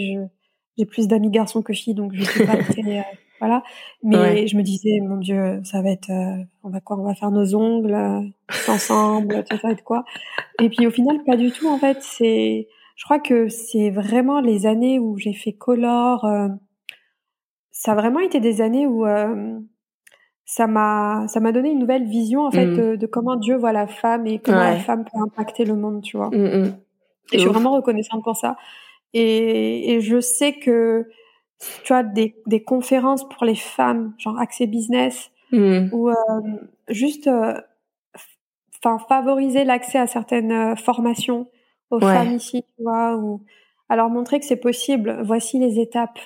j'ai 0.78 0.86
plus 0.86 1.08
d'amis 1.08 1.30
garçons 1.30 1.62
que 1.62 1.72
filles, 1.72 1.94
donc 1.94 2.12
je 2.14 2.24
suis 2.26 2.46
pas 2.46 2.58
très 2.70 3.06
voilà. 3.42 3.64
Mais 4.04 4.46
je 4.46 4.56
me 4.56 4.62
disais, 4.62 5.00
mon 5.02 5.18
Dieu, 5.18 5.62
ça 5.64 5.82
va 5.82 5.90
être, 5.90 6.12
euh, 6.12 6.44
on 6.64 6.70
va 6.70 6.80
quoi, 6.80 6.98
on 7.00 7.04
va 7.04 7.16
faire 7.16 7.32
nos 7.32 7.56
ongles 7.56 7.96
euh, 7.96 8.22
ensemble, 8.72 9.44
ça 9.50 9.58
va 9.64 9.72
être 9.72 9.84
quoi. 9.84 10.06
Et 10.62 10.70
puis 10.70 10.86
au 10.86 10.92
final, 10.92 11.24
pas 11.26 11.36
du 11.36 11.52
tout. 11.52 11.68
En 11.68 11.80
fait, 11.80 11.98
c'est, 12.02 12.68
je 12.96 13.04
crois 13.04 13.20
que 13.20 13.50
c'est 13.50 13.90
vraiment 13.90 14.42
les 14.42 14.68
années 14.68 15.00
où 15.00 15.18
j'ai 15.18 15.34
fait 15.34 15.54
color. 15.54 16.24
Euh, 16.24 16.50
ça 17.72 17.94
a 17.94 17.96
vraiment 17.96 18.20
été 18.20 18.40
des 18.40 18.62
années 18.62 18.86
où 18.86 19.06
ça 20.46 20.68
m'a, 20.68 21.26
ça 21.28 21.40
m'a 21.40 21.52
donné 21.52 21.72
une 21.72 21.80
nouvelle 21.80 22.06
vision 22.06 22.46
en 22.46 22.52
fait 22.52 22.68
mmh. 22.68 22.98
de, 22.98 23.08
comment 23.08 23.38
Dieu 23.38 23.56
voit 23.56 23.72
la 23.72 23.88
femme 23.88 24.28
et 24.28 24.38
comment 24.38 24.60
la 24.60 24.78
femme 24.78 25.04
peut 25.04 25.20
impacter 25.20 25.66
le 25.66 25.76
monde, 25.76 26.04
tu 26.04 26.16
vois. 26.16 26.30
Mmh, 26.30 26.60
mmh. 26.60 26.74
Et 27.32 27.38
je 27.38 27.40
suis 27.40 27.50
vraiment 27.50 27.72
reconnaissante 27.72 28.24
pour 28.24 28.36
ça. 28.36 28.56
Et, 29.14 29.94
et 29.94 30.02
je 30.02 30.20
sais 30.20 30.54
que 30.54 31.08
tu 31.84 31.94
vois, 31.94 32.04
des, 32.04 32.36
des 32.46 32.64
conférences 32.64 33.28
pour 33.28 33.46
les 33.46 33.56
femmes, 33.56 34.14
genre 34.18 34.40
accès 34.40 34.68
business, 34.68 35.32
mmh. 35.52 35.90
ou 35.92 36.10
euh, 36.10 36.14
juste 36.90 37.28
euh, 37.28 37.54
enfin 38.84 38.98
favoriser 39.08 39.64
l'accès 39.64 40.00
à 40.00 40.08
certaines 40.08 40.52
euh, 40.52 40.76
formations 40.76 41.48
aux 41.90 42.00
femmes 42.00 42.36
ici, 42.36 42.64
tu 42.64 42.84
vois, 42.84 43.18
ou 43.18 43.42
alors 43.90 44.10
montrer 44.10 44.40
que 44.40 44.46
c'est 44.46 44.56
possible. 44.56 45.20
Voici 45.24 45.60
les 45.60 45.80
étapes. 45.80 46.20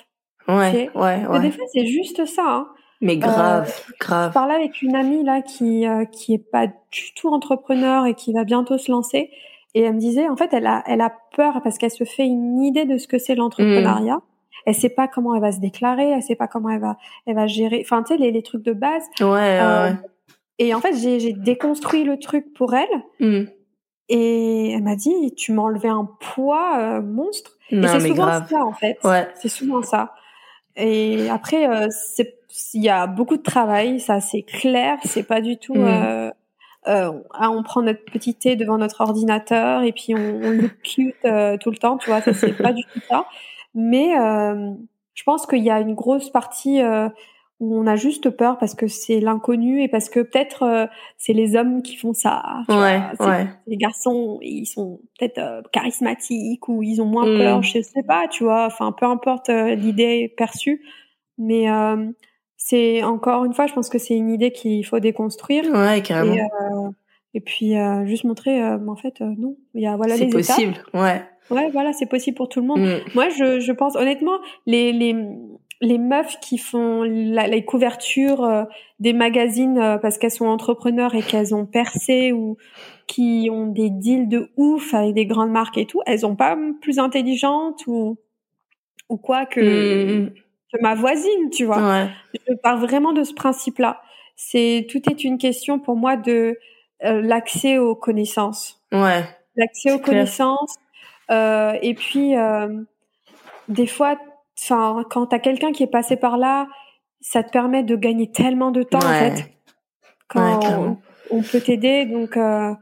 Ouais, 0.46 0.90
ouais, 0.94 1.26
ouais. 1.26 1.40
Des 1.40 1.50
fois, 1.50 1.64
c'est 1.72 1.86
juste 1.86 2.24
ça. 2.24 2.44
Hein. 2.46 2.68
Mais 3.00 3.16
grave, 3.16 3.68
grave. 3.98 4.30
Je 4.30 4.34
parlais 4.34 4.54
avec 4.54 4.80
une 4.80 4.94
amie 4.94 5.24
là 5.24 5.42
qui 5.42 5.84
qui 6.12 6.34
est 6.34 6.50
pas 6.50 6.68
du 6.68 7.14
tout 7.16 7.28
entrepreneur 7.28 8.06
et 8.06 8.14
qui 8.14 8.32
va 8.32 8.44
bientôt 8.44 8.78
se 8.78 8.90
lancer, 8.90 9.30
et 9.74 9.82
elle 9.82 9.94
me 9.94 9.98
disait 9.98 10.28
en 10.28 10.36
fait 10.36 10.54
elle 10.54 10.66
a 10.66 10.82
elle 10.86 11.00
a 11.00 11.12
peur 11.34 11.60
parce 11.62 11.76
qu'elle 11.78 11.90
se 11.90 12.04
fait 12.04 12.26
une 12.26 12.62
idée 12.62 12.84
de 12.86 12.96
ce 12.96 13.08
que 13.08 13.18
c'est 13.18 13.34
l'entrepreneuriat. 13.34 14.16
Mmh 14.16 14.35
elle 14.64 14.74
sait 14.74 14.88
pas 14.88 15.08
comment 15.08 15.34
elle 15.34 15.42
va 15.42 15.52
se 15.52 15.60
déclarer, 15.60 16.10
elle 16.10 16.22
sait 16.22 16.36
pas 16.36 16.48
comment 16.48 16.70
elle 16.70 16.80
va, 16.80 16.96
elle 17.26 17.34
va 17.34 17.46
gérer. 17.46 17.80
Enfin, 17.84 18.02
tu 18.02 18.14
sais, 18.14 18.20
les, 18.20 18.30
les 18.32 18.42
trucs 18.42 18.62
de 18.62 18.72
base. 18.72 19.04
Ouais. 19.20 19.58
Euh, 19.60 19.92
Et 20.58 20.74
en 20.74 20.80
fait, 20.80 20.94
j'ai 20.96 21.32
déconstruit 21.32 22.04
le 22.04 22.18
truc 22.18 22.52
pour 22.54 22.74
elle. 22.74 22.88
Mm. 23.20 23.48
Et 24.08 24.72
elle 24.72 24.82
m'a 24.82 24.96
dit, 24.96 25.34
tu 25.36 25.52
m'as 25.52 25.62
enlevé 25.62 25.88
un 25.88 26.08
poids 26.20 26.78
euh, 26.78 27.02
monstre. 27.02 27.52
et 27.70 27.86
c'est 27.86 28.00
souvent 28.00 28.46
ça, 28.46 28.64
en 28.64 28.72
fait. 28.72 28.98
Ouais. 29.04 29.28
C'est 29.34 29.48
souvent 29.48 29.82
ça. 29.82 30.14
Et 30.76 31.28
après, 31.30 31.68
euh, 31.68 31.88
c'est 31.90 32.34
il 32.72 32.82
y 32.82 32.88
a 32.88 33.06
beaucoup 33.06 33.36
de 33.36 33.42
travail, 33.42 34.00
ça 34.00 34.20
c'est 34.20 34.42
clair. 34.42 34.98
C'est 35.04 35.24
pas 35.24 35.40
du 35.40 35.58
tout. 35.58 35.74
Mm. 35.74 35.84
Euh, 35.84 36.30
euh, 36.88 37.12
ah, 37.34 37.50
on 37.50 37.62
prend 37.62 37.82
notre 37.82 38.04
petit 38.04 38.34
thé 38.34 38.56
devant 38.56 38.78
notre 38.78 39.00
ordinateur 39.00 39.82
et 39.82 39.92
puis 39.92 40.14
on, 40.14 40.40
on 40.42 40.50
le 40.50 40.68
cute 40.68 41.16
tout 41.60 41.70
le 41.70 41.76
temps, 41.76 41.98
tu 41.98 42.08
vois. 42.08 42.22
Ça 42.22 42.32
c'est 42.32 42.56
pas 42.56 42.72
du 42.72 42.82
tout 42.84 43.00
ça. 43.08 43.26
Mais 43.76 44.18
euh, 44.18 44.72
je 45.14 45.22
pense 45.22 45.46
qu'il 45.46 45.62
y 45.62 45.70
a 45.70 45.80
une 45.80 45.94
grosse 45.94 46.30
partie 46.30 46.80
euh, 46.80 47.10
où 47.60 47.76
on 47.76 47.86
a 47.86 47.94
juste 47.94 48.30
peur 48.30 48.56
parce 48.58 48.74
que 48.74 48.88
c'est 48.88 49.20
l'inconnu 49.20 49.82
et 49.82 49.88
parce 49.88 50.08
que 50.08 50.20
peut-être 50.20 50.62
euh, 50.62 50.86
c'est 51.18 51.34
les 51.34 51.56
hommes 51.56 51.82
qui 51.82 51.96
font 51.96 52.14
ça. 52.14 52.42
Ouais, 52.70 53.02
ouais. 53.20 53.46
Les 53.66 53.76
garçons, 53.76 54.38
ils 54.40 54.64
sont 54.64 55.00
peut-être 55.18 55.70
charismatiques 55.72 56.68
ou 56.68 56.82
ils 56.82 57.02
ont 57.02 57.06
moins 57.06 57.26
mm. 57.26 57.38
peur, 57.38 57.62
je 57.62 57.82
sais 57.82 58.02
pas, 58.02 58.26
tu 58.28 58.44
vois. 58.44 58.64
Enfin, 58.64 58.92
peu 58.92 59.04
importe 59.04 59.50
l'idée 59.50 60.32
perçue, 60.38 60.82
mais 61.36 61.66
c'est 62.56 63.02
encore 63.04 63.44
une 63.44 63.52
fois, 63.52 63.66
je 63.66 63.74
pense 63.74 63.90
que 63.90 63.98
c'est 63.98 64.16
une 64.16 64.30
idée 64.30 64.52
qu'il 64.52 64.84
faut 64.86 65.00
déconstruire. 65.00 65.66
Ouais, 65.66 66.00
carrément. 66.02 66.34
Et, 66.34 66.48
et 67.36 67.40
puis 67.40 67.74
juste 68.06 68.24
montrer, 68.24 68.64
en 68.64 68.96
fait, 68.96 69.20
non, 69.20 69.56
il 69.74 69.82
y 69.82 69.86
a 69.86 69.96
voilà 69.96 70.16
les 70.16 70.28
possible. 70.28 70.74
Ouais. 70.94 71.22
Ouais, 71.50 71.70
voilà, 71.70 71.92
c'est 71.92 72.06
possible 72.06 72.36
pour 72.36 72.48
tout 72.48 72.60
le 72.60 72.66
monde. 72.66 72.80
Mm. 72.80 72.98
Moi, 73.14 73.28
je, 73.28 73.60
je 73.60 73.72
pense 73.72 73.96
honnêtement, 73.96 74.38
les, 74.66 74.92
les, 74.92 75.14
les 75.80 75.98
meufs 75.98 76.40
qui 76.40 76.58
font 76.58 77.02
la, 77.02 77.46
les 77.46 77.64
couvertures 77.64 78.44
euh, 78.44 78.64
des 78.98 79.12
magazines 79.12 79.78
euh, 79.78 79.98
parce 79.98 80.18
qu'elles 80.18 80.30
sont 80.30 80.46
entrepreneurs 80.46 81.14
et 81.14 81.22
qu'elles 81.22 81.54
ont 81.54 81.66
percé 81.66 82.32
ou 82.32 82.56
qui 83.06 83.48
ont 83.52 83.66
des 83.66 83.90
deals 83.90 84.28
de 84.28 84.50
ouf 84.56 84.92
avec 84.94 85.14
des 85.14 85.26
grandes 85.26 85.50
marques 85.50 85.78
et 85.78 85.86
tout, 85.86 86.00
elles 86.06 86.26
ont 86.26 86.34
pas 86.34 86.56
plus 86.80 86.98
intelligentes 86.98 87.86
ou 87.86 88.18
ou 89.08 89.18
quoi 89.18 89.46
que, 89.46 90.24
mm. 90.24 90.30
que 90.72 90.82
ma 90.82 90.96
voisine, 90.96 91.50
tu 91.52 91.64
vois. 91.64 92.08
Je 92.34 92.54
parle 92.54 92.80
vraiment 92.80 93.12
de 93.12 93.22
ce 93.22 93.32
principe-là. 93.32 94.00
c'est 94.34 94.86
tout 94.90 95.08
est 95.08 95.22
une 95.22 95.38
question 95.38 95.78
pour 95.78 95.94
moi 95.94 96.16
de 96.16 96.58
euh, 97.04 97.20
l'accès 97.20 97.78
aux 97.78 97.94
connaissances. 97.94 98.80
Ouais. 98.92 99.24
L'accès 99.56 99.92
aux 99.92 99.98
connaissances. 99.98 100.76
Euh, 101.30 101.72
et 101.82 101.94
puis, 101.94 102.36
euh, 102.36 102.82
des 103.68 103.86
fois, 103.86 104.16
enfin, 104.60 105.04
quand 105.10 105.26
t'as 105.26 105.38
quelqu'un 105.38 105.72
qui 105.72 105.82
est 105.82 105.88
passé 105.88 106.16
par 106.16 106.38
là, 106.38 106.68
ça 107.20 107.42
te 107.42 107.50
permet 107.50 107.82
de 107.82 107.96
gagner 107.96 108.30
tellement 108.30 108.70
de 108.70 108.82
temps, 108.82 108.98
en 108.98 109.12
fait. 109.12 109.52
Quand 110.28 110.98
on, 111.30 111.42
peut 111.42 111.60
t'aider. 111.60 112.04
Donc, 112.06 112.36
euh, 112.36 112.74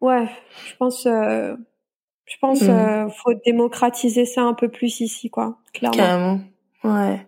ouais, 0.00 0.26
je 0.66 0.76
pense, 0.76 1.06
euh, 1.06 1.54
je 2.26 2.36
pense, 2.40 2.62
mmh. 2.62 3.10
faut 3.10 3.34
démocratiser 3.44 4.24
ça 4.24 4.42
un 4.42 4.54
peu 4.54 4.68
plus 4.68 5.00
ici, 5.00 5.30
quoi. 5.30 5.58
Clairement. 5.72 5.96
Carrément. 5.96 6.40
Ouais 6.84 7.26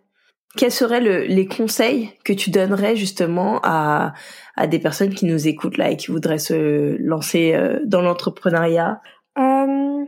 quels 0.57 0.71
seraient 0.71 1.01
le, 1.01 1.25
les 1.25 1.47
conseils 1.47 2.11
que 2.25 2.33
tu 2.33 2.51
donnerais 2.51 2.97
justement 2.97 3.61
à, 3.63 4.13
à 4.57 4.67
des 4.67 4.79
personnes 4.79 5.15
qui 5.15 5.27
nous 5.27 5.49
écoutent 5.49 5.79
là 5.79 5.91
et 5.91 5.97
qui 5.97 6.11
voudraient 6.11 6.39
se 6.39 6.97
lancer 7.03 7.55
euh, 7.55 7.81
dans 7.85 8.03
l'entrepreneuriat? 8.03 9.01
Euh, 9.39 10.05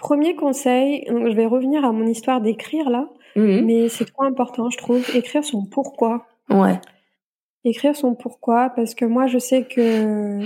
Premier 0.00 0.34
conseil, 0.34 1.04
je 1.08 1.36
vais 1.36 1.44
revenir 1.44 1.84
à 1.84 1.92
mon 1.92 2.06
histoire 2.06 2.40
d'écrire 2.40 2.88
là, 2.88 3.10
mmh 3.36 3.60
mais 3.60 3.88
c'est 3.90 4.06
trop 4.06 4.22
important, 4.22 4.70
je 4.70 4.78
trouve, 4.78 5.04
écrire 5.14 5.44
son 5.44 5.66
pourquoi. 5.66 6.26
Ouais. 6.48 6.80
Écrire 7.64 7.94
son 7.94 8.14
pourquoi, 8.14 8.70
parce 8.70 8.94
que 8.94 9.04
moi 9.04 9.26
je 9.26 9.38
sais 9.38 9.64
que 9.64 10.40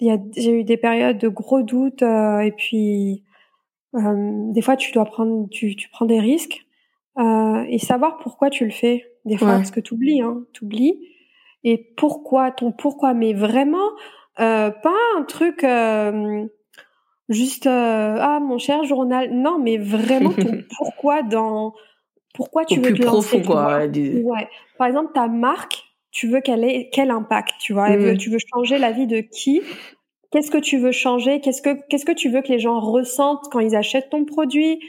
j'ai 0.00 0.52
eu 0.52 0.62
des 0.62 0.76
périodes 0.76 1.18
de 1.18 1.26
gros 1.26 1.62
doutes 1.62 2.04
euh, 2.04 2.38
et 2.38 2.52
puis 2.52 3.24
euh, 3.96 4.52
des 4.52 4.62
fois 4.62 4.76
tu 4.76 4.92
dois 4.92 5.06
prendre, 5.06 5.48
tu, 5.50 5.74
tu 5.74 5.88
prends 5.88 6.06
des 6.06 6.20
risques 6.20 6.64
euh, 7.18 7.64
et 7.68 7.78
savoir 7.78 8.18
pourquoi 8.18 8.50
tu 8.50 8.64
le 8.64 8.70
fais. 8.70 9.04
Des 9.24 9.36
fois 9.36 9.52
parce 9.52 9.70
que 9.70 9.78
tu 9.78 9.94
oublies 9.94 10.20
hein, 10.20 10.44
oublies 10.62 10.98
et 11.62 11.92
pourquoi 11.96 12.50
ton 12.50 12.72
pourquoi. 12.72 13.14
Mais 13.14 13.34
vraiment 13.34 13.90
euh, 14.40 14.70
pas 14.70 14.96
un 15.16 15.22
truc 15.22 15.62
euh, 15.62 16.44
juste 17.28 17.66
euh, 17.66 18.16
ah 18.18 18.40
mon 18.40 18.58
cher 18.58 18.84
journal. 18.84 19.30
Non 19.32 19.58
mais 19.58 19.76
vraiment 19.76 20.32
ton 20.32 20.62
pourquoi 20.76 21.22
dans 21.22 21.74
pourquoi 22.34 22.64
tu 22.64 22.80
veux 22.80 22.94
te 22.94 23.02
lancer 23.02 23.42
quoi, 23.42 23.84
ouais. 23.84 24.48
par 24.78 24.86
exemple 24.86 25.12
ta 25.12 25.28
marque 25.28 25.84
tu 26.10 26.28
veux 26.28 26.40
qu'elle 26.40 26.64
ait 26.64 26.88
quel 26.92 27.10
impact 27.10 27.52
tu 27.60 27.72
vois? 27.72 27.90
Mmh. 27.90 28.16
tu 28.16 28.30
veux 28.30 28.38
changer 28.52 28.78
la 28.78 28.90
vie 28.90 29.06
de 29.06 29.20
qui? 29.20 29.62
Qu'est-ce 30.30 30.50
que 30.50 30.58
tu 30.58 30.78
veux 30.78 30.92
changer? 30.92 31.40
Qu'est-ce 31.40 31.60
que 31.62 31.76
qu'est-ce 31.88 32.06
que 32.06 32.12
tu 32.12 32.30
veux 32.30 32.40
que 32.40 32.48
les 32.48 32.58
gens 32.58 32.80
ressentent 32.80 33.44
quand 33.50 33.60
ils 33.60 33.76
achètent 33.76 34.10
ton 34.10 34.24
produit? 34.24 34.80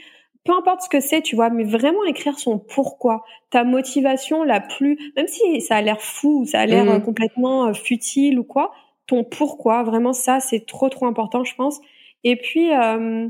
Peu 0.44 0.52
importe 0.52 0.82
ce 0.82 0.88
que 0.88 1.00
c'est, 1.00 1.22
tu 1.22 1.36
vois, 1.36 1.48
mais 1.50 1.64
vraiment 1.64 2.04
écrire 2.04 2.38
son 2.38 2.58
pourquoi, 2.58 3.24
ta 3.50 3.64
motivation 3.64 4.44
la 4.44 4.60
plus, 4.60 5.12
même 5.16 5.26
si 5.26 5.60
ça 5.62 5.76
a 5.76 5.80
l'air 5.82 6.00
fou, 6.00 6.44
ça 6.44 6.60
a 6.60 6.66
l'air 6.66 6.88
euh, 6.88 6.98
mmh. 6.98 7.02
complètement 7.02 7.66
euh, 7.66 7.72
futile 7.72 8.38
ou 8.38 8.44
quoi, 8.44 8.72
ton 9.06 9.24
pourquoi, 9.24 9.82
vraiment 9.82 10.12
ça, 10.12 10.40
c'est 10.40 10.66
trop 10.66 10.88
trop 10.90 11.06
important, 11.06 11.44
je 11.44 11.54
pense. 11.54 11.80
Et 12.24 12.36
puis 12.36 12.72
euh, 12.74 13.28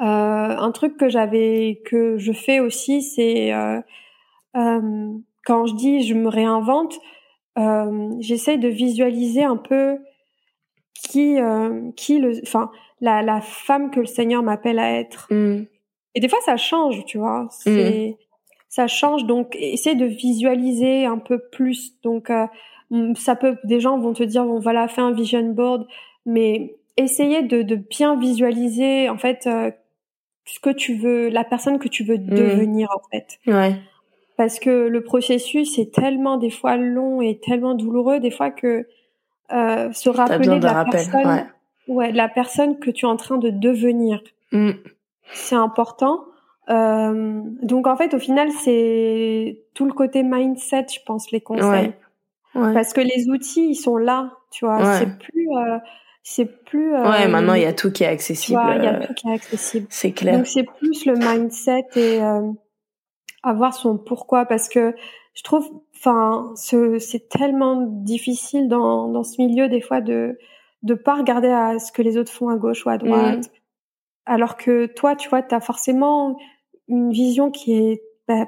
euh, 0.00 0.04
un 0.04 0.72
truc 0.72 0.96
que 0.96 1.08
j'avais, 1.08 1.80
que 1.84 2.18
je 2.18 2.32
fais 2.32 2.60
aussi, 2.60 3.02
c'est 3.02 3.52
euh, 3.52 3.80
quand 5.44 5.66
je 5.66 5.74
dis 5.74 6.02
je 6.02 6.14
me 6.14 6.28
réinvente, 6.28 6.98
j'essaye 8.20 8.58
de 8.58 8.68
visualiser 8.68 9.44
un 9.44 9.56
peu 9.56 9.98
qui, 10.94 11.36
qui 11.96 12.18
le, 12.18 12.32
enfin 12.42 12.70
la, 13.00 13.22
la 13.22 13.40
femme 13.40 13.90
que 13.90 14.00
le 14.00 14.06
Seigneur 14.06 14.42
m'appelle 14.42 14.78
à 14.78 14.92
être. 14.92 15.28
Mmh. 15.30 15.64
Et 16.16 16.20
des 16.20 16.28
fois, 16.28 16.38
ça 16.44 16.56
change, 16.56 17.04
tu 17.04 17.18
vois. 17.18 17.42
Mmh. 17.42 17.48
C'est, 17.50 18.16
ça 18.70 18.86
change. 18.88 19.26
Donc, 19.26 19.54
essayer 19.54 19.94
de 19.94 20.06
visualiser 20.06 21.04
un 21.04 21.18
peu 21.18 21.38
plus. 21.38 21.92
Donc, 22.02 22.30
euh, 22.30 22.46
ça 23.16 23.36
peut, 23.36 23.56
des 23.64 23.80
gens 23.80 23.98
vont 23.98 24.14
te 24.14 24.22
dire, 24.22 24.44
bon, 24.46 24.58
voilà, 24.58 24.88
fais 24.88 25.02
un 25.02 25.12
vision 25.12 25.44
board, 25.50 25.86
mais 26.24 26.74
essayer 26.96 27.42
de, 27.42 27.60
de 27.60 27.76
bien 27.76 28.18
visualiser, 28.18 29.10
en 29.10 29.18
fait, 29.18 29.46
euh, 29.46 29.70
ce 30.46 30.58
que 30.58 30.70
tu 30.70 30.94
veux, 30.94 31.28
la 31.28 31.44
personne 31.44 31.78
que 31.78 31.88
tu 31.88 32.02
veux 32.02 32.16
mmh. 32.16 32.30
devenir, 32.30 32.88
en 32.96 33.08
fait. 33.10 33.38
Ouais. 33.46 33.76
Parce 34.38 34.58
que 34.58 34.88
le 34.88 35.04
processus 35.04 35.78
est 35.78 35.92
tellement, 35.92 36.38
des 36.38 36.50
fois, 36.50 36.78
long 36.78 37.20
et 37.20 37.38
tellement 37.38 37.74
douloureux, 37.74 38.20
des 38.20 38.30
fois 38.30 38.50
que 38.50 38.86
euh, 39.52 39.92
se 39.92 40.08
rappeler 40.08 40.58
de 40.58 40.64
la 40.64 40.86
personne, 40.90 41.26
ouais. 41.26 41.44
ouais. 41.88 42.12
la 42.12 42.28
personne 42.30 42.78
que 42.78 42.90
tu 42.90 43.04
es 43.04 43.08
en 43.08 43.16
train 43.16 43.36
de 43.36 43.50
devenir. 43.50 44.22
Mmh 44.50 44.72
c'est 45.32 45.56
important. 45.56 46.24
Euh, 46.68 47.40
donc 47.62 47.86
en 47.86 47.96
fait, 47.96 48.14
au 48.14 48.18
final, 48.18 48.50
c'est 48.50 49.64
tout 49.74 49.86
le 49.86 49.92
côté 49.92 50.22
mindset, 50.22 50.86
je 50.92 51.00
pense, 51.04 51.30
les 51.30 51.40
conseils. 51.40 51.94
Ouais. 52.54 52.72
Parce 52.72 52.92
que 52.92 53.00
les 53.00 53.28
outils, 53.28 53.70
ils 53.70 53.74
sont 53.74 53.96
là, 53.96 54.32
tu 54.50 54.64
vois. 54.64 54.98
C'est 54.98 55.18
plus, 55.18 55.48
euh, 55.56 55.78
c'est 56.22 56.64
plus. 56.64 56.94
Euh, 56.94 57.08
ouais, 57.08 57.28
maintenant 57.28 57.54
il 57.54 57.62
y 57.62 57.66
a 57.66 57.72
tout 57.72 57.92
qui 57.92 58.02
est 58.02 58.08
accessible. 58.08 58.60
Il 58.76 58.84
y 58.84 58.86
a 58.86 59.06
tout 59.06 59.14
qui 59.14 59.28
est 59.28 59.34
accessible. 59.34 59.86
C'est 59.90 60.12
clair. 60.12 60.36
Donc 60.36 60.46
c'est 60.46 60.64
plus 60.64 61.04
le 61.04 61.14
mindset 61.14 61.86
et 61.96 62.22
euh, 62.22 62.50
avoir 63.42 63.74
son 63.74 63.98
pourquoi, 63.98 64.46
parce 64.46 64.68
que 64.68 64.94
je 65.34 65.42
trouve, 65.42 65.70
enfin, 65.94 66.52
c'est 66.56 67.28
tellement 67.28 67.82
difficile 67.86 68.68
dans 68.68 69.08
dans 69.08 69.22
ce 69.22 69.40
milieu 69.40 69.68
des 69.68 69.82
fois 69.82 70.00
de 70.00 70.38
de 70.82 70.94
pas 70.94 71.14
regarder 71.14 71.48
à 71.48 71.78
ce 71.78 71.92
que 71.92 72.00
les 72.00 72.16
autres 72.16 72.32
font 72.32 72.48
à 72.48 72.56
gauche 72.56 72.86
ou 72.86 72.88
à 72.88 72.96
droite. 72.96 73.50
Alors 74.26 74.56
que 74.56 74.86
toi, 74.86 75.16
tu 75.16 75.28
vois, 75.28 75.42
tu 75.42 75.54
as 75.54 75.60
forcément 75.60 76.36
une 76.88 77.10
vision 77.12 77.50
qui 77.50 77.74
est 77.74 78.02
bah, 78.28 78.46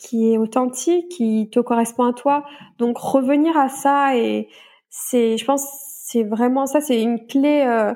qui 0.00 0.32
est 0.32 0.38
authentique, 0.38 1.10
qui 1.10 1.50
te 1.50 1.60
correspond 1.60 2.04
à 2.04 2.12
toi. 2.12 2.44
Donc 2.78 2.96
revenir 2.98 3.56
à 3.56 3.68
ça 3.68 4.16
et 4.16 4.48
c'est, 4.88 5.36
je 5.36 5.44
pense, 5.44 5.64
c'est 6.04 6.24
vraiment 6.24 6.66
ça, 6.66 6.80
c'est 6.80 7.00
une 7.00 7.26
clé 7.26 7.64
euh, 7.66 7.94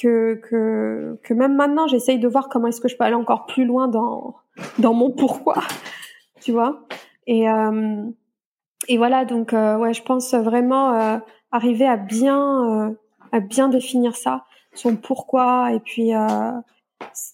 que 0.00 0.36
que 0.36 1.18
que 1.24 1.34
même 1.34 1.56
maintenant 1.56 1.88
j'essaye 1.88 2.18
de 2.18 2.28
voir 2.28 2.48
comment 2.48 2.68
est-ce 2.68 2.80
que 2.80 2.88
je 2.88 2.96
peux 2.96 3.04
aller 3.04 3.16
encore 3.16 3.46
plus 3.46 3.64
loin 3.64 3.88
dans 3.88 4.36
dans 4.78 4.94
mon 4.94 5.10
pourquoi, 5.10 5.62
tu 6.40 6.52
vois. 6.52 6.86
Et 7.26 7.50
euh, 7.50 8.04
et 8.86 8.96
voilà 8.96 9.24
donc 9.24 9.52
euh, 9.52 9.76
ouais, 9.76 9.92
je 9.92 10.02
pense 10.02 10.32
vraiment 10.32 11.20
arriver 11.50 11.86
à 11.86 11.96
bien 11.96 12.96
à 13.32 13.40
bien 13.40 13.68
définir 13.68 14.16
ça 14.16 14.46
son 14.78 14.96
pourquoi 14.96 15.72
et 15.72 15.80
puis 15.80 16.14
euh, 16.14 16.52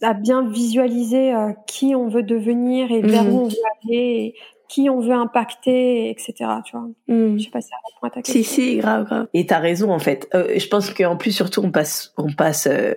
à 0.03 0.15
bien 0.15 0.49
visualiser 0.49 1.35
euh, 1.35 1.53
qui 1.67 1.95
on 1.95 2.09
veut 2.09 2.23
devenir 2.23 2.91
et 2.91 3.03
vers 3.03 3.27
où 3.27 3.41
on 3.41 3.49
veut 3.49 3.57
aller, 3.83 3.97
et 3.97 4.35
qui 4.69 4.91
on 4.91 5.01
veut 5.01 5.13
impacter, 5.13 6.11
etc. 6.11 6.35
Tu 6.65 6.77
vois. 6.77 6.89
Mmh. 7.09 7.39
Je 7.39 7.45
sais 7.45 7.51
pas 7.51 7.61
si 7.61 7.69
ça 7.69 7.77
répond 7.87 8.07
à 8.07 8.11
ta 8.11 8.23
question. 8.23 8.43
Si 8.43 8.73
si, 8.73 8.77
grave 8.79 9.05
grave. 9.05 9.29
Et 9.35 9.47
t'as 9.47 9.59
raison 9.59 9.91
en 9.91 9.99
fait. 9.99 10.29
Euh, 10.35 10.59
je 10.59 10.67
pense 10.69 10.91
qu'en 10.91 11.17
plus 11.17 11.33
surtout 11.33 11.61
on 11.61 11.71
passe 11.71 12.13
on 12.17 12.33
passe 12.33 12.67
euh, 12.67 12.95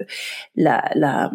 la 0.56 0.90
la 0.96 1.32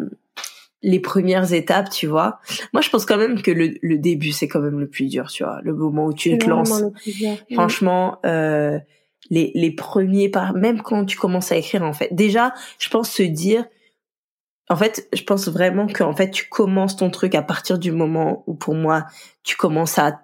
les 0.83 0.99
premières 0.99 1.53
étapes, 1.53 1.89
tu 1.89 2.07
vois. 2.07 2.39
Moi, 2.73 2.81
je 2.81 2.89
pense 2.89 3.05
quand 3.05 3.15
même 3.15 3.41
que 3.41 3.51
le, 3.51 3.75
le 3.81 3.97
début, 3.97 4.33
c'est 4.33 4.49
quand 4.49 4.59
même 4.59 4.81
le 4.81 4.89
plus 4.89 5.05
dur, 5.05 5.27
tu 5.27 5.45
vois. 5.45 5.61
Le 5.63 5.73
moment 5.73 6.07
où 6.07 6.13
tu 6.13 6.37
te 6.37 6.49
lances. 6.49 6.83
Franchement, 7.53 8.19
euh, 8.25 8.79
les, 9.29 9.51
les 9.55 9.71
premiers 9.71 10.29
par 10.29 10.53
même 10.53 10.81
quand 10.81 11.05
tu 11.05 11.17
commences 11.17 11.51
à 11.51 11.57
écrire 11.57 11.83
en 11.83 11.93
fait. 11.93 12.09
Déjà 12.11 12.53
je 12.79 12.89
pense 12.89 13.09
se 13.09 13.23
dire 13.23 13.65
en 14.69 14.75
fait 14.75 15.07
je 15.13 15.23
pense 15.23 15.47
vraiment 15.47 15.87
que 15.87 16.03
en 16.03 16.15
fait 16.15 16.31
tu 16.31 16.49
commences 16.49 16.95
ton 16.95 17.09
truc 17.09 17.35
à 17.35 17.41
partir 17.41 17.77
du 17.77 17.91
moment 17.91 18.43
où 18.47 18.53
pour 18.53 18.75
moi 18.75 19.05
tu 19.43 19.55
commences 19.55 19.97
à 19.97 20.21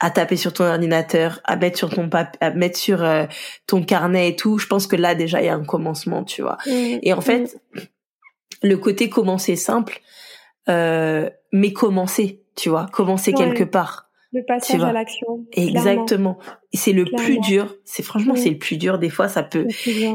à 0.00 0.10
taper 0.10 0.36
sur 0.36 0.54
ton 0.54 0.64
ordinateur 0.64 1.40
à 1.44 1.56
mettre 1.56 1.76
sur 1.76 1.90
ton 1.90 2.08
papier 2.08 2.38
à 2.40 2.50
mettre 2.50 2.78
sur 2.78 3.02
euh, 3.02 3.26
ton 3.66 3.82
carnet 3.82 4.30
et 4.30 4.36
tout. 4.36 4.58
Je 4.58 4.66
pense 4.66 4.86
que 4.86 4.96
là 4.96 5.14
déjà 5.14 5.42
il 5.42 5.46
y 5.46 5.50
a 5.50 5.54
un 5.54 5.64
commencement 5.64 6.24
tu 6.24 6.42
vois. 6.42 6.58
Mmh. 6.66 6.98
et 7.02 7.12
en 7.12 7.20
fait 7.20 7.60
mmh. 7.74 7.80
le 8.62 8.76
côté 8.78 9.10
commencer 9.10 9.56
simple 9.56 10.00
euh, 10.68 11.28
mais 11.52 11.72
commencer 11.72 12.42
tu 12.56 12.68
vois. 12.68 12.86
Commencer 12.92 13.32
quelque 13.32 13.64
part 13.64 14.08
le 14.32 14.42
passage 14.46 14.82
à 14.82 14.92
l'action. 14.92 15.44
Exactement. 15.52 16.38
C'est 16.72 16.92
le 16.92 17.04
plus 17.04 17.38
dur. 17.40 17.74
C'est 17.84 18.02
franchement, 18.02 18.34
c'est 18.34 18.50
le 18.50 18.58
plus 18.58 18.78
dur. 18.78 18.98
Des 18.98 19.10
fois, 19.10 19.28
ça 19.28 19.42
peut, 19.42 19.66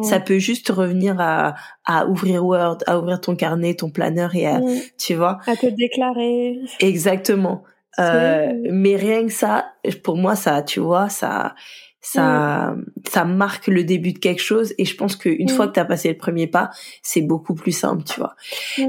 ça 0.01 0.19
peut 0.19 0.39
juste 0.39 0.69
revenir 0.69 1.17
à, 1.19 1.55
à 1.85 2.07
ouvrir 2.07 2.43
Word, 2.43 2.79
à 2.87 2.99
ouvrir 2.99 3.21
ton 3.21 3.35
carnet, 3.35 3.75
ton 3.75 3.91
planeur 3.91 4.35
et 4.35 4.47
à, 4.47 4.59
tu 4.97 5.13
vois. 5.13 5.37
À 5.45 5.55
te 5.55 5.67
déclarer. 5.67 6.59
Exactement. 6.79 7.63
Euh, 7.99 8.53
mais 8.71 8.95
rien 8.95 9.25
que 9.25 9.31
ça, 9.31 9.73
pour 10.03 10.17
moi, 10.17 10.35
ça, 10.35 10.61
tu 10.61 10.79
vois, 10.79 11.09
ça, 11.09 11.55
ça, 11.99 12.75
ça 13.07 13.25
marque 13.25 13.67
le 13.67 13.83
début 13.83 14.13
de 14.13 14.19
quelque 14.19 14.41
chose. 14.41 14.73
Et 14.77 14.85
je 14.85 14.95
pense 14.95 15.15
qu'une 15.15 15.49
fois 15.49 15.67
que 15.67 15.73
tu 15.73 15.79
as 15.79 15.85
passé 15.85 16.09
le 16.09 16.17
premier 16.17 16.47
pas, 16.47 16.69
c'est 17.01 17.21
beaucoup 17.21 17.55
plus 17.55 17.71
simple, 17.71 18.03
tu 18.03 18.19
vois. 18.19 18.35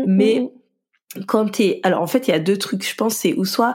Mais 0.06 0.50
quand 1.26 1.50
t'es, 1.50 1.80
alors 1.82 2.02
en 2.02 2.06
fait, 2.06 2.28
il 2.28 2.32
y 2.32 2.34
a 2.34 2.38
deux 2.38 2.58
trucs. 2.58 2.86
Je 2.86 2.94
pense, 2.94 3.14
c'est 3.14 3.34
ou 3.34 3.44
soit 3.44 3.74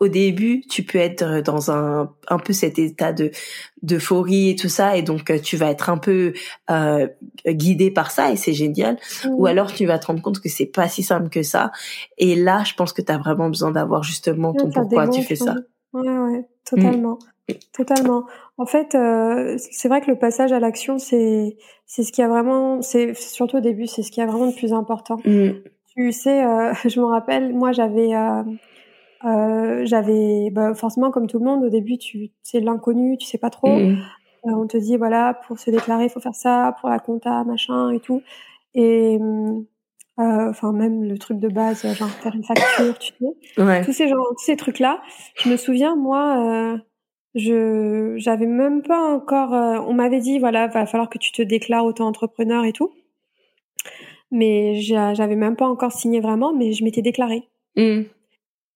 au 0.00 0.08
début, 0.08 0.62
tu 0.68 0.82
peux 0.82 0.98
être 0.98 1.40
dans 1.40 1.70
un 1.70 2.12
un 2.28 2.38
peu 2.38 2.52
cet 2.52 2.78
état 2.78 3.12
de 3.12 3.30
d'euphorie 3.82 4.50
et 4.50 4.56
tout 4.56 4.68
ça, 4.68 4.96
et 4.96 5.02
donc 5.02 5.30
euh, 5.30 5.38
tu 5.38 5.56
vas 5.56 5.70
être 5.70 5.90
un 5.90 5.98
peu 5.98 6.32
euh, 6.70 7.06
guidé 7.46 7.90
par 7.90 8.10
ça 8.10 8.30
et 8.30 8.36
c'est 8.36 8.52
génial. 8.52 8.98
Ou 9.28 9.46
alors 9.46 9.72
tu 9.72 9.86
vas 9.86 9.98
te 9.98 10.06
rendre 10.06 10.22
compte 10.22 10.40
que 10.40 10.48
c'est 10.48 10.66
pas 10.66 10.88
si 10.88 11.02
simple 11.02 11.28
que 11.28 11.42
ça. 11.42 11.70
Et 12.18 12.34
là, 12.34 12.64
je 12.64 12.74
pense 12.74 12.92
que 12.92 13.02
tu 13.02 13.12
as 13.12 13.18
vraiment 13.18 13.48
besoin 13.48 13.70
d'avoir 13.70 14.02
justement 14.02 14.52
ton 14.52 14.70
pourquoi 14.70 15.08
tu 15.08 15.22
fais 15.22 15.36
ça. 15.36 15.54
Ouais, 15.92 16.08
ouais, 16.08 16.44
totalement. 16.64 17.18
Totalement. 17.72 18.24
En 18.58 18.66
fait, 18.66 18.94
euh, 18.94 19.56
c'est 19.70 19.88
vrai 19.88 20.02
que 20.02 20.10
le 20.10 20.18
passage 20.18 20.52
à 20.52 20.60
l'action, 20.60 20.98
c'est 20.98 21.56
c'est 21.86 22.02
ce 22.02 22.12
qui 22.12 22.20
a 22.20 22.28
vraiment, 22.28 22.82
c'est 22.82 23.14
surtout 23.14 23.56
au 23.56 23.60
début, 23.60 23.86
c'est 23.86 24.02
ce 24.02 24.10
qui 24.10 24.20
a 24.20 24.26
vraiment 24.26 24.46
le 24.46 24.54
plus 24.54 24.74
important. 24.74 25.16
Mm. 25.24 25.50
Tu 25.96 26.12
sais, 26.12 26.44
euh, 26.44 26.74
je 26.84 27.00
me 27.00 27.06
rappelle, 27.06 27.54
moi 27.54 27.72
j'avais 27.72 28.10
euh, 29.24 29.28
euh, 29.28 29.86
j'avais 29.86 30.50
bah, 30.50 30.74
forcément 30.74 31.10
comme 31.10 31.26
tout 31.26 31.38
le 31.38 31.44
monde 31.44 31.64
au 31.64 31.68
début, 31.68 31.98
tu 31.98 32.30
c'est 32.42 32.60
l'inconnu, 32.60 33.16
tu 33.16 33.26
sais 33.26 33.38
pas 33.38 33.50
trop. 33.50 33.68
Mm. 33.68 33.98
Euh, 34.46 34.52
on 34.52 34.66
te 34.66 34.76
dit 34.76 34.96
voilà 34.96 35.34
pour 35.46 35.58
se 35.58 35.70
déclarer, 35.70 36.04
il 36.04 36.10
faut 36.10 36.20
faire 36.20 36.34
ça, 36.34 36.76
pour 36.80 36.88
la 36.88 36.98
compta, 36.98 37.44
machin 37.44 37.90
et 37.90 38.00
tout. 38.00 38.22
Et 38.74 39.18
euh, 39.20 39.60
enfin 40.16 40.72
même 40.72 41.04
le 41.04 41.18
truc 41.18 41.38
de 41.38 41.48
base, 41.48 41.82
genre 41.94 42.08
faire 42.08 42.34
une 42.34 42.44
facture, 42.44 42.98
tu 42.98 43.12
sais, 43.18 43.62
ouais. 43.62 43.84
tous 43.84 43.92
ces 43.92 44.08
tous 44.08 44.44
ces 44.44 44.56
trucs 44.56 44.78
là. 44.78 45.00
Je 45.36 45.48
me 45.48 45.56
souviens 45.56 45.96
moi 45.96 46.78
je 47.34 48.14
j'avais 48.16 48.46
même 48.46 48.82
pas 48.82 49.00
encore 49.00 49.54
euh, 49.54 49.78
on 49.86 49.94
m'avait 49.94 50.20
dit 50.20 50.38
voilà 50.38 50.66
va 50.66 50.86
falloir 50.86 51.08
que 51.08 51.18
tu 51.18 51.32
te 51.32 51.42
déclares 51.42 51.84
auto-entrepreneur 51.84 52.64
et 52.64 52.72
tout 52.72 52.92
mais 54.30 54.80
j'avais 54.80 55.36
même 55.36 55.56
pas 55.56 55.66
encore 55.66 55.92
signé 55.92 56.20
vraiment 56.20 56.52
mais 56.52 56.72
je 56.72 56.84
m'étais 56.84 57.02
déclarée 57.02 57.48
mmh. 57.76 58.02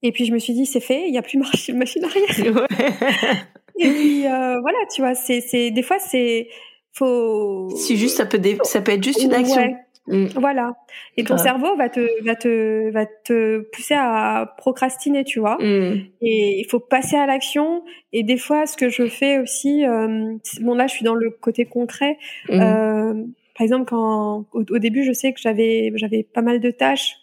Et 0.02 0.12
puis 0.12 0.24
je 0.24 0.32
me 0.32 0.38
suis 0.38 0.52
dit 0.52 0.66
c'est 0.66 0.80
fait 0.80 1.08
il 1.08 1.14
y 1.14 1.18
a 1.18 1.22
plus 1.22 1.38
marche 1.38 1.70
machine 1.74 2.04
arrière 2.04 2.30
et 3.78 3.88
puis 3.88 4.26
euh, 4.26 4.60
voilà 4.60 4.78
tu 4.94 5.02
vois 5.02 5.14
c'est 5.14 5.40
c'est 5.40 5.70
des 5.70 5.82
fois 5.82 5.98
c'est 5.98 6.48
faut 6.92 7.70
si 7.76 7.96
juste 7.96 8.16
ça 8.16 8.26
peut 8.26 8.40
ça 8.64 8.80
peut 8.82 8.92
être 8.92 9.04
juste 9.04 9.22
une 9.22 9.34
action 9.34 9.74
Mm. 10.08 10.26
Voilà. 10.36 10.74
Et 11.16 11.24
ton 11.24 11.38
cerveau 11.38 11.76
va 11.76 11.88
te 11.88 12.24
va 12.24 12.34
te 12.34 12.90
va 12.90 13.06
te 13.06 13.60
pousser 13.72 13.94
à 13.94 14.52
procrastiner, 14.58 15.24
tu 15.24 15.40
vois. 15.40 15.56
Mm. 15.60 16.06
Et 16.20 16.60
il 16.60 16.66
faut 16.68 16.80
passer 16.80 17.16
à 17.16 17.26
l'action. 17.26 17.84
Et 18.12 18.22
des 18.22 18.36
fois, 18.36 18.66
ce 18.66 18.76
que 18.76 18.88
je 18.88 19.06
fais 19.06 19.38
aussi, 19.38 19.84
euh, 19.84 20.34
bon 20.60 20.74
là, 20.74 20.86
je 20.86 20.94
suis 20.94 21.04
dans 21.04 21.14
le 21.14 21.30
côté 21.30 21.64
concret. 21.64 22.18
Mm. 22.48 22.60
Euh, 22.60 23.14
par 23.56 23.64
exemple, 23.64 23.84
quand 23.86 24.46
au, 24.52 24.78
début, 24.78 25.04
je 25.04 25.12
sais 25.12 25.32
que 25.32 25.40
j'avais 25.40 25.92
j'avais 25.94 26.24
pas 26.24 26.42
mal 26.42 26.60
de 26.60 26.70
tâches 26.70 27.16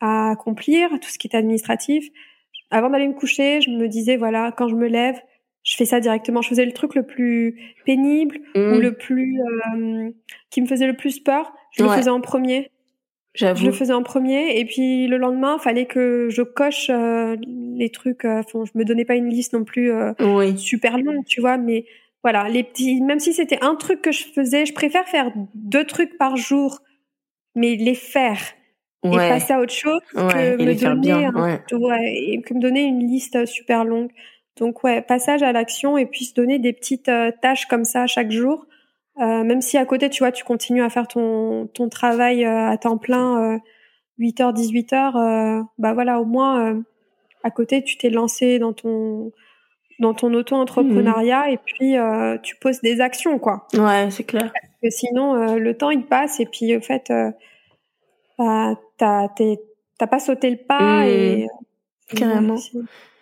à 0.00 0.30
accomplir, 0.30 0.90
tout 1.00 1.08
ce 1.08 1.18
qui 1.18 1.26
était 1.26 1.36
administratif. 1.36 2.08
Avant 2.70 2.90
d'aller 2.90 3.08
me 3.08 3.14
coucher, 3.14 3.60
je 3.60 3.70
me 3.70 3.88
disais 3.88 4.16
voilà, 4.16 4.52
quand 4.52 4.68
je 4.68 4.74
me 4.74 4.88
lève, 4.88 5.20
je 5.62 5.76
fais 5.76 5.84
ça 5.84 6.00
directement. 6.00 6.42
Je 6.42 6.48
faisais 6.48 6.66
le 6.66 6.72
truc 6.72 6.94
le 6.94 7.04
plus 7.04 7.58
pénible 7.86 8.38
ou 8.54 8.78
le 8.80 8.92
plus 8.92 9.40
euh, 9.40 10.10
qui 10.50 10.60
me 10.60 10.66
faisait 10.66 10.86
le 10.86 10.96
plus 10.96 11.20
peur 11.20 11.52
je 11.76 11.82
le 11.82 11.90
faisais 11.90 12.10
en 12.10 12.20
premier. 12.20 12.70
J'avoue. 13.34 13.60
Je 13.60 13.66
le 13.66 13.72
faisais 13.72 13.92
en 13.92 14.04
premier 14.04 14.58
et 14.60 14.64
puis 14.64 15.08
le 15.08 15.16
lendemain, 15.16 15.58
fallait 15.58 15.86
que 15.86 16.28
je 16.30 16.42
coche 16.42 16.88
euh, 16.88 17.36
les 17.76 17.90
trucs. 17.90 18.24
Euh, 18.24 18.42
je 18.52 18.78
me 18.78 18.84
donnais 18.84 19.04
pas 19.04 19.16
une 19.16 19.28
liste 19.28 19.54
non 19.54 19.64
plus 19.64 19.90
euh, 19.90 20.12
super 20.56 20.98
longue, 20.98 21.24
tu 21.26 21.40
vois, 21.40 21.56
mais 21.56 21.84
voilà, 22.22 22.48
les 22.48 22.62
petits. 22.62 23.00
Même 23.00 23.18
si 23.18 23.32
c'était 23.32 23.58
un 23.60 23.74
truc 23.74 24.02
que 24.02 24.12
je 24.12 24.22
faisais, 24.24 24.66
je 24.66 24.72
préfère 24.72 25.08
faire 25.08 25.32
deux 25.54 25.84
trucs 25.84 26.16
par 26.16 26.36
jour, 26.36 26.78
mais 27.56 27.74
les 27.74 27.96
faire 27.96 28.38
et 29.04 29.16
passer 29.16 29.52
à 29.52 29.60
autre 29.60 29.72
chose 29.72 30.00
que 30.12 30.56
me 30.56 30.74
donner 30.74 31.28
ouais. 31.28 32.14
et 32.14 32.40
que 32.40 32.54
me 32.54 32.60
donner 32.60 32.82
une 32.82 33.00
liste 33.00 33.46
super 33.46 33.84
longue. 33.84 34.10
Donc 34.58 34.84
ouais, 34.84 35.02
passage 35.02 35.42
à 35.42 35.52
l'action 35.52 35.98
et 35.98 36.06
puis 36.06 36.24
se 36.24 36.34
donner 36.34 36.58
des 36.58 36.72
petites 36.72 37.10
tâches 37.42 37.66
comme 37.66 37.84
ça 37.84 38.06
chaque 38.06 38.30
jour 38.30 38.66
euh, 39.20 39.44
même 39.44 39.60
si 39.60 39.78
à 39.78 39.84
côté, 39.84 40.10
tu 40.10 40.20
vois, 40.22 40.32
tu 40.32 40.44
continues 40.44 40.82
à 40.82 40.90
faire 40.90 41.06
ton, 41.06 41.68
ton 41.68 41.88
travail 41.88 42.44
euh, 42.44 42.68
à 42.68 42.76
temps 42.76 42.98
plein, 42.98 43.60
8h, 44.18 44.54
18h, 44.54 45.64
bah 45.78 45.94
voilà, 45.94 46.20
au 46.20 46.24
moins, 46.24 46.72
euh, 46.72 46.82
à 47.44 47.50
côté, 47.50 47.82
tu 47.84 47.96
t'es 47.96 48.10
lancé 48.10 48.58
dans 48.58 48.72
ton 48.72 49.32
dans 50.00 50.12
ton 50.12 50.34
auto-entrepreneuriat 50.34 51.50
et 51.50 51.56
puis 51.56 51.94
tu 52.42 52.56
poses 52.56 52.80
des 52.80 53.00
actions, 53.00 53.38
quoi. 53.38 53.68
Ouais, 53.74 54.10
c'est 54.10 54.24
clair. 54.24 54.52
Parce 54.52 54.74
que 54.82 54.90
sinon, 54.90 55.54
le 55.54 55.76
temps, 55.76 55.90
il 55.90 56.04
passe 56.04 56.40
et 56.40 56.46
puis, 56.46 56.76
au 56.76 56.80
fait, 56.80 57.12
bah, 58.38 58.78
t'as 58.98 60.06
pas 60.06 60.18
sauté 60.18 60.50
le 60.50 60.58
pas 60.66 61.04
mmh. 61.04 61.08
et... 61.08 61.46
Carrément. 62.14 62.56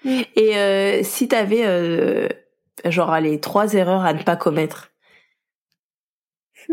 Et 0.04 1.02
si 1.04 1.28
t'avais, 1.28 2.28
genre, 2.84 3.20
les 3.20 3.40
trois 3.40 3.74
erreurs 3.74 4.04
à 4.04 4.12
ne 4.12 4.22
pas 4.22 4.36
commettre 4.36 4.92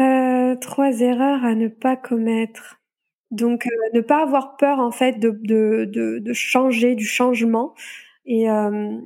euh, 0.00 0.56
trois 0.56 1.00
erreurs 1.00 1.44
à 1.44 1.54
ne 1.54 1.68
pas 1.68 1.96
commettre. 1.96 2.80
Donc, 3.30 3.66
euh, 3.66 3.70
ne 3.94 4.00
pas 4.00 4.22
avoir 4.22 4.56
peur 4.56 4.78
en 4.78 4.90
fait 4.90 5.18
de, 5.18 5.30
de, 5.30 5.84
de, 5.86 6.18
de 6.18 6.32
changer, 6.32 6.94
du 6.94 7.06
changement 7.06 7.74
et, 8.26 8.50
euh, 8.50 8.98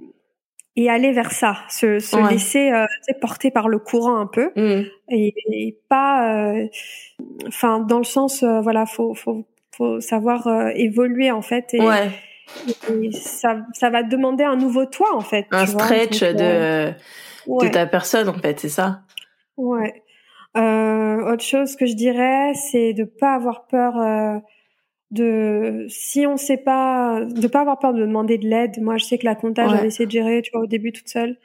et 0.81 0.91
aller 0.91 1.13
vers 1.13 1.33
ça, 1.33 1.57
se, 1.69 1.99
se 1.99 2.31
laisser 2.31 2.71
euh, 2.71 2.87
porter 3.21 3.51
par 3.51 3.69
le 3.69 3.79
courant 3.79 4.17
un 4.17 4.27
peu 4.27 4.51
mmh. 4.55 4.85
et, 5.09 5.35
et, 5.51 5.79
pas, 5.89 6.47
euh, 6.47 6.67
enfin 7.47 7.81
dans 7.81 7.99
le 7.99 8.05
sens, 8.05 8.45
voilà, 8.45 8.87
faut, 8.87 9.15
faut, 9.15 9.47
faut 9.77 10.01
savoir 10.01 10.49
évoluer 10.75 11.31
en 11.31 11.43
fait 11.43 11.75
et, 11.75 11.81
ouais. 11.81 12.11
et, 13.03 13.11
ça, 13.13 13.57
ça 13.73 13.91
va 13.91 14.03
demander 14.03 14.45
un 14.45 14.57
nouveau 14.57 14.87
toi 14.87 15.09
en 15.15 15.21
fait. 15.21 15.47
Un 15.51 15.67
stretch 15.67 16.21
de 16.21 16.93
de 17.49 17.69
ta 17.69 17.87
personne 17.87 18.29
en 18.29 18.35
fait, 18.35 18.61
c'est 18.61 18.69
ça 18.69 19.01
Ouais. 19.57 20.03
Euh, 20.57 21.33
autre 21.33 21.45
chose 21.45 21.77
que 21.77 21.87
je 21.87 21.95
dirais, 21.95 22.55
c'est 22.55 22.93
de 22.93 23.05
pas 23.05 23.35
avoir 23.35 23.67
peur 23.67 23.99
euh, 23.99 24.39
de 25.11 25.87
si 25.89 26.27
on 26.27 26.37
sait 26.37 26.59
pas 26.59 27.25
de 27.25 27.47
pas 27.49 27.61
avoir 27.61 27.79
peur 27.79 27.95
de 27.95 28.01
demander 28.01 28.39
de 28.39 28.47
l'aide. 28.47 28.81
Moi, 28.81 28.97
je 28.99 29.05
sais 29.05 29.19
que 29.19 29.25
la 29.25 29.35
compta, 29.35 29.69
j'avais 29.69 29.89
essayé 29.89 30.07
de 30.07 30.11
gérer, 30.11 30.43
tu 30.43 30.51
vois, 30.53 30.63
au 30.63 30.67
début 30.67 30.93
toute 30.93 31.09
seule. 31.09 31.37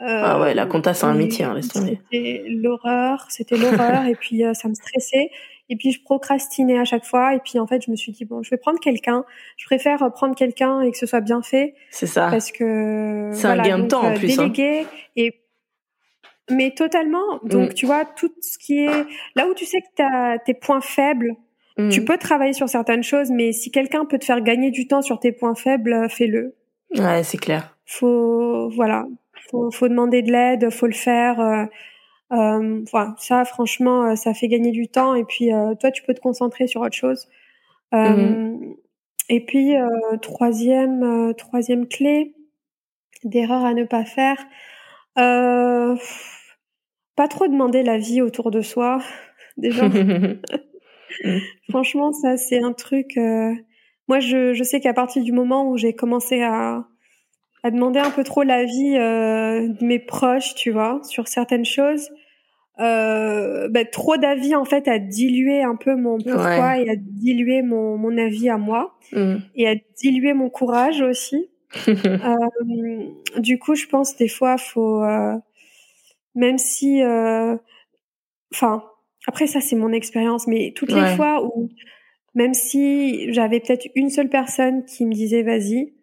Euh, 0.00 0.22
ah 0.24 0.40
ouais, 0.40 0.52
la 0.54 0.66
compta 0.66 0.94
c'est 0.94 1.06
un 1.06 1.14
métier, 1.14 1.44
hein, 1.44 1.54
laisse 1.54 1.68
tomber. 1.68 2.00
C'était 2.10 2.44
l'horreur, 2.48 3.26
c'était 3.28 3.56
l'horreur 3.56 4.04
et 4.06 4.16
puis 4.16 4.44
euh, 4.44 4.52
ça 4.52 4.68
me 4.68 4.74
stressait 4.74 5.30
et 5.68 5.76
puis 5.76 5.92
je 5.92 6.02
procrastinais 6.02 6.78
à 6.78 6.84
chaque 6.84 7.04
fois 7.04 7.36
et 7.36 7.38
puis 7.38 7.60
en 7.60 7.68
fait 7.68 7.84
je 7.86 7.90
me 7.90 7.94
suis 7.94 8.10
dit 8.10 8.24
bon 8.24 8.42
je 8.42 8.50
vais 8.50 8.56
prendre 8.56 8.80
quelqu'un 8.80 9.24
je 9.56 9.64
préfère 9.64 9.98
prendre 10.12 10.34
quelqu'un 10.34 10.80
et 10.80 10.90
que 10.90 10.98
ce 10.98 11.06
soit 11.06 11.20
bien 11.20 11.40
fait 11.40 11.76
c'est 11.90 12.08
ça 12.08 12.28
parce 12.30 12.50
que 12.50 13.30
c'est 13.32 13.46
un 13.46 13.62
gain 13.62 13.78
de 13.78 13.86
temps 13.86 14.02
en 14.02 14.14
plus 14.14 14.40
hein. 14.40 14.48
déléguer 14.48 14.86
et 15.14 15.42
mais 16.50 16.72
totalement. 16.72 17.40
Donc, 17.44 17.70
mm. 17.70 17.74
tu 17.74 17.86
vois, 17.86 18.04
tout 18.04 18.32
ce 18.40 18.58
qui 18.58 18.84
est 18.84 19.06
là 19.36 19.46
où 19.48 19.54
tu 19.54 19.64
sais 19.64 19.80
que 19.80 19.86
tu 19.96 20.02
as 20.02 20.38
tes 20.38 20.54
points 20.54 20.80
faibles, 20.80 21.34
mm. 21.78 21.88
tu 21.90 22.04
peux 22.04 22.18
travailler 22.18 22.52
sur 22.52 22.68
certaines 22.68 23.02
choses, 23.02 23.30
mais 23.30 23.52
si 23.52 23.70
quelqu'un 23.70 24.04
peut 24.04 24.18
te 24.18 24.24
faire 24.24 24.40
gagner 24.40 24.70
du 24.70 24.86
temps 24.86 25.02
sur 25.02 25.18
tes 25.18 25.32
points 25.32 25.54
faibles, 25.54 25.92
euh, 25.92 26.08
fais-le. 26.08 26.54
Ouais, 26.96 27.22
c'est 27.22 27.38
clair. 27.38 27.76
Faut, 27.86 28.68
voilà, 28.70 29.06
faut, 29.50 29.70
faut 29.70 29.88
demander 29.88 30.22
de 30.22 30.30
l'aide, 30.30 30.70
faut 30.70 30.86
le 30.86 30.92
faire. 30.92 31.40
Euh, 31.40 31.64
euh, 32.32 32.84
voilà, 32.90 33.14
ça, 33.18 33.44
franchement, 33.44 34.10
euh, 34.10 34.14
ça 34.16 34.34
fait 34.34 34.48
gagner 34.48 34.70
du 34.70 34.88
temps. 34.88 35.14
Et 35.14 35.24
puis, 35.24 35.50
toi, 35.80 35.90
tu 35.90 36.02
peux 36.02 36.14
te 36.14 36.20
concentrer 36.20 36.66
sur 36.66 36.80
autre 36.80 36.96
chose. 36.96 37.28
Mm. 37.92 38.74
Et 39.28 39.44
puis, 39.44 39.74
troisième, 40.20 41.34
troisième 41.36 41.86
clé 41.86 42.34
d'erreur 43.24 43.64
à 43.64 43.74
ne 43.74 43.84
pas 43.84 44.04
faire. 44.04 44.36
Euh, 45.18 45.96
pas 47.16 47.28
trop 47.28 47.46
demander 47.46 47.82
l'avis 47.82 48.22
autour 48.22 48.50
de 48.50 48.62
soi, 48.62 49.00
déjà. 49.56 49.88
Franchement, 51.68 52.12
ça, 52.12 52.36
c'est 52.36 52.62
un 52.62 52.72
truc. 52.72 53.16
Euh... 53.16 53.52
Moi, 54.08 54.20
je, 54.20 54.52
je 54.52 54.62
sais 54.62 54.80
qu'à 54.80 54.92
partir 54.92 55.22
du 55.22 55.32
moment 55.32 55.68
où 55.68 55.76
j'ai 55.76 55.94
commencé 55.94 56.42
à, 56.42 56.84
à 57.62 57.70
demander 57.70 58.00
un 58.00 58.10
peu 58.10 58.24
trop 58.24 58.42
l'avis 58.42 58.96
euh, 58.96 59.68
de 59.68 59.84
mes 59.84 59.98
proches, 59.98 60.54
tu 60.54 60.70
vois, 60.70 61.00
sur 61.04 61.28
certaines 61.28 61.64
choses, 61.64 62.10
euh, 62.80 63.68
bah, 63.68 63.84
trop 63.84 64.16
d'avis 64.16 64.56
en 64.56 64.64
fait 64.64 64.88
a 64.88 64.98
dilué 64.98 65.62
un 65.62 65.76
peu 65.76 65.94
mon 65.94 66.16
pourquoi 66.18 66.78
et 66.78 66.88
a 66.88 66.96
dilué 66.96 67.60
mon, 67.60 67.98
mon 67.98 68.16
avis 68.16 68.48
à 68.48 68.56
moi 68.56 68.96
mm. 69.12 69.36
et 69.54 69.68
a 69.68 69.74
dilué 70.00 70.32
mon 70.32 70.48
courage 70.48 71.02
aussi. 71.02 71.50
euh, 71.88 73.06
du 73.38 73.58
coup, 73.58 73.74
je 73.74 73.86
pense 73.86 74.16
des 74.16 74.28
fois, 74.28 74.58
faut, 74.58 75.02
euh, 75.02 75.36
même 76.34 76.58
si, 76.58 77.02
euh, 77.02 77.56
enfin, 78.52 78.84
après 79.26 79.46
ça 79.46 79.60
c'est 79.60 79.76
mon 79.76 79.92
expérience, 79.92 80.46
mais 80.46 80.72
toutes 80.74 80.92
les 80.92 81.16
fois 81.16 81.44
où, 81.44 81.68
même 82.34 82.54
si 82.54 83.32
j'avais 83.32 83.60
peut-être 83.60 83.86
une 83.94 84.10
seule 84.10 84.28
personne 84.28 84.84
qui 84.84 85.06
me 85.06 85.12
disait 85.12 85.42
vas-y 85.42 85.94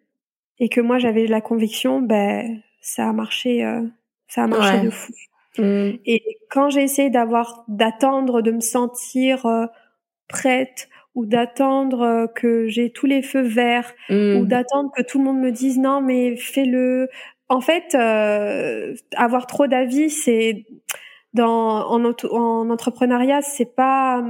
et 0.58 0.68
que 0.68 0.80
moi 0.80 0.98
j'avais 0.98 1.26
la 1.26 1.40
conviction, 1.40 2.00
ben 2.00 2.60
ça 2.80 3.08
a 3.08 3.12
marché, 3.12 3.64
euh, 3.64 3.82
ça 4.28 4.44
a 4.44 4.46
marché 4.46 4.80
de 4.80 4.90
fou. 4.90 5.12
Mmh. 5.58 5.98
Et 6.06 6.22
quand 6.50 6.70
j'ai 6.70 6.82
essayé 6.82 7.10
d'avoir, 7.10 7.64
d'attendre, 7.68 8.40
de 8.40 8.52
me 8.52 8.60
sentir 8.60 9.46
prête 10.30 10.88
ou 11.14 11.26
d'attendre 11.26 12.02
euh, 12.02 12.26
que 12.26 12.68
j'ai 12.68 12.90
tous 12.90 13.06
les 13.06 13.22
feux 13.22 13.42
verts 13.42 13.92
ou 14.08 14.14
mmh. 14.14 14.46
d'attendre 14.46 14.90
que 14.96 15.02
tout 15.02 15.18
le 15.18 15.24
monde 15.24 15.40
me 15.40 15.50
dise 15.50 15.78
non 15.78 16.00
mais 16.00 16.36
fais-le. 16.36 17.08
En 17.48 17.60
fait, 17.60 17.96
euh, 17.96 18.94
avoir 19.16 19.48
trop 19.48 19.66
d'avis, 19.66 20.08
c'est 20.08 20.64
dans 21.34 21.86
en, 21.90 22.04
en 22.04 22.70
entrepreneuriat, 22.70 23.42
c'est 23.42 23.74
pas 23.74 24.22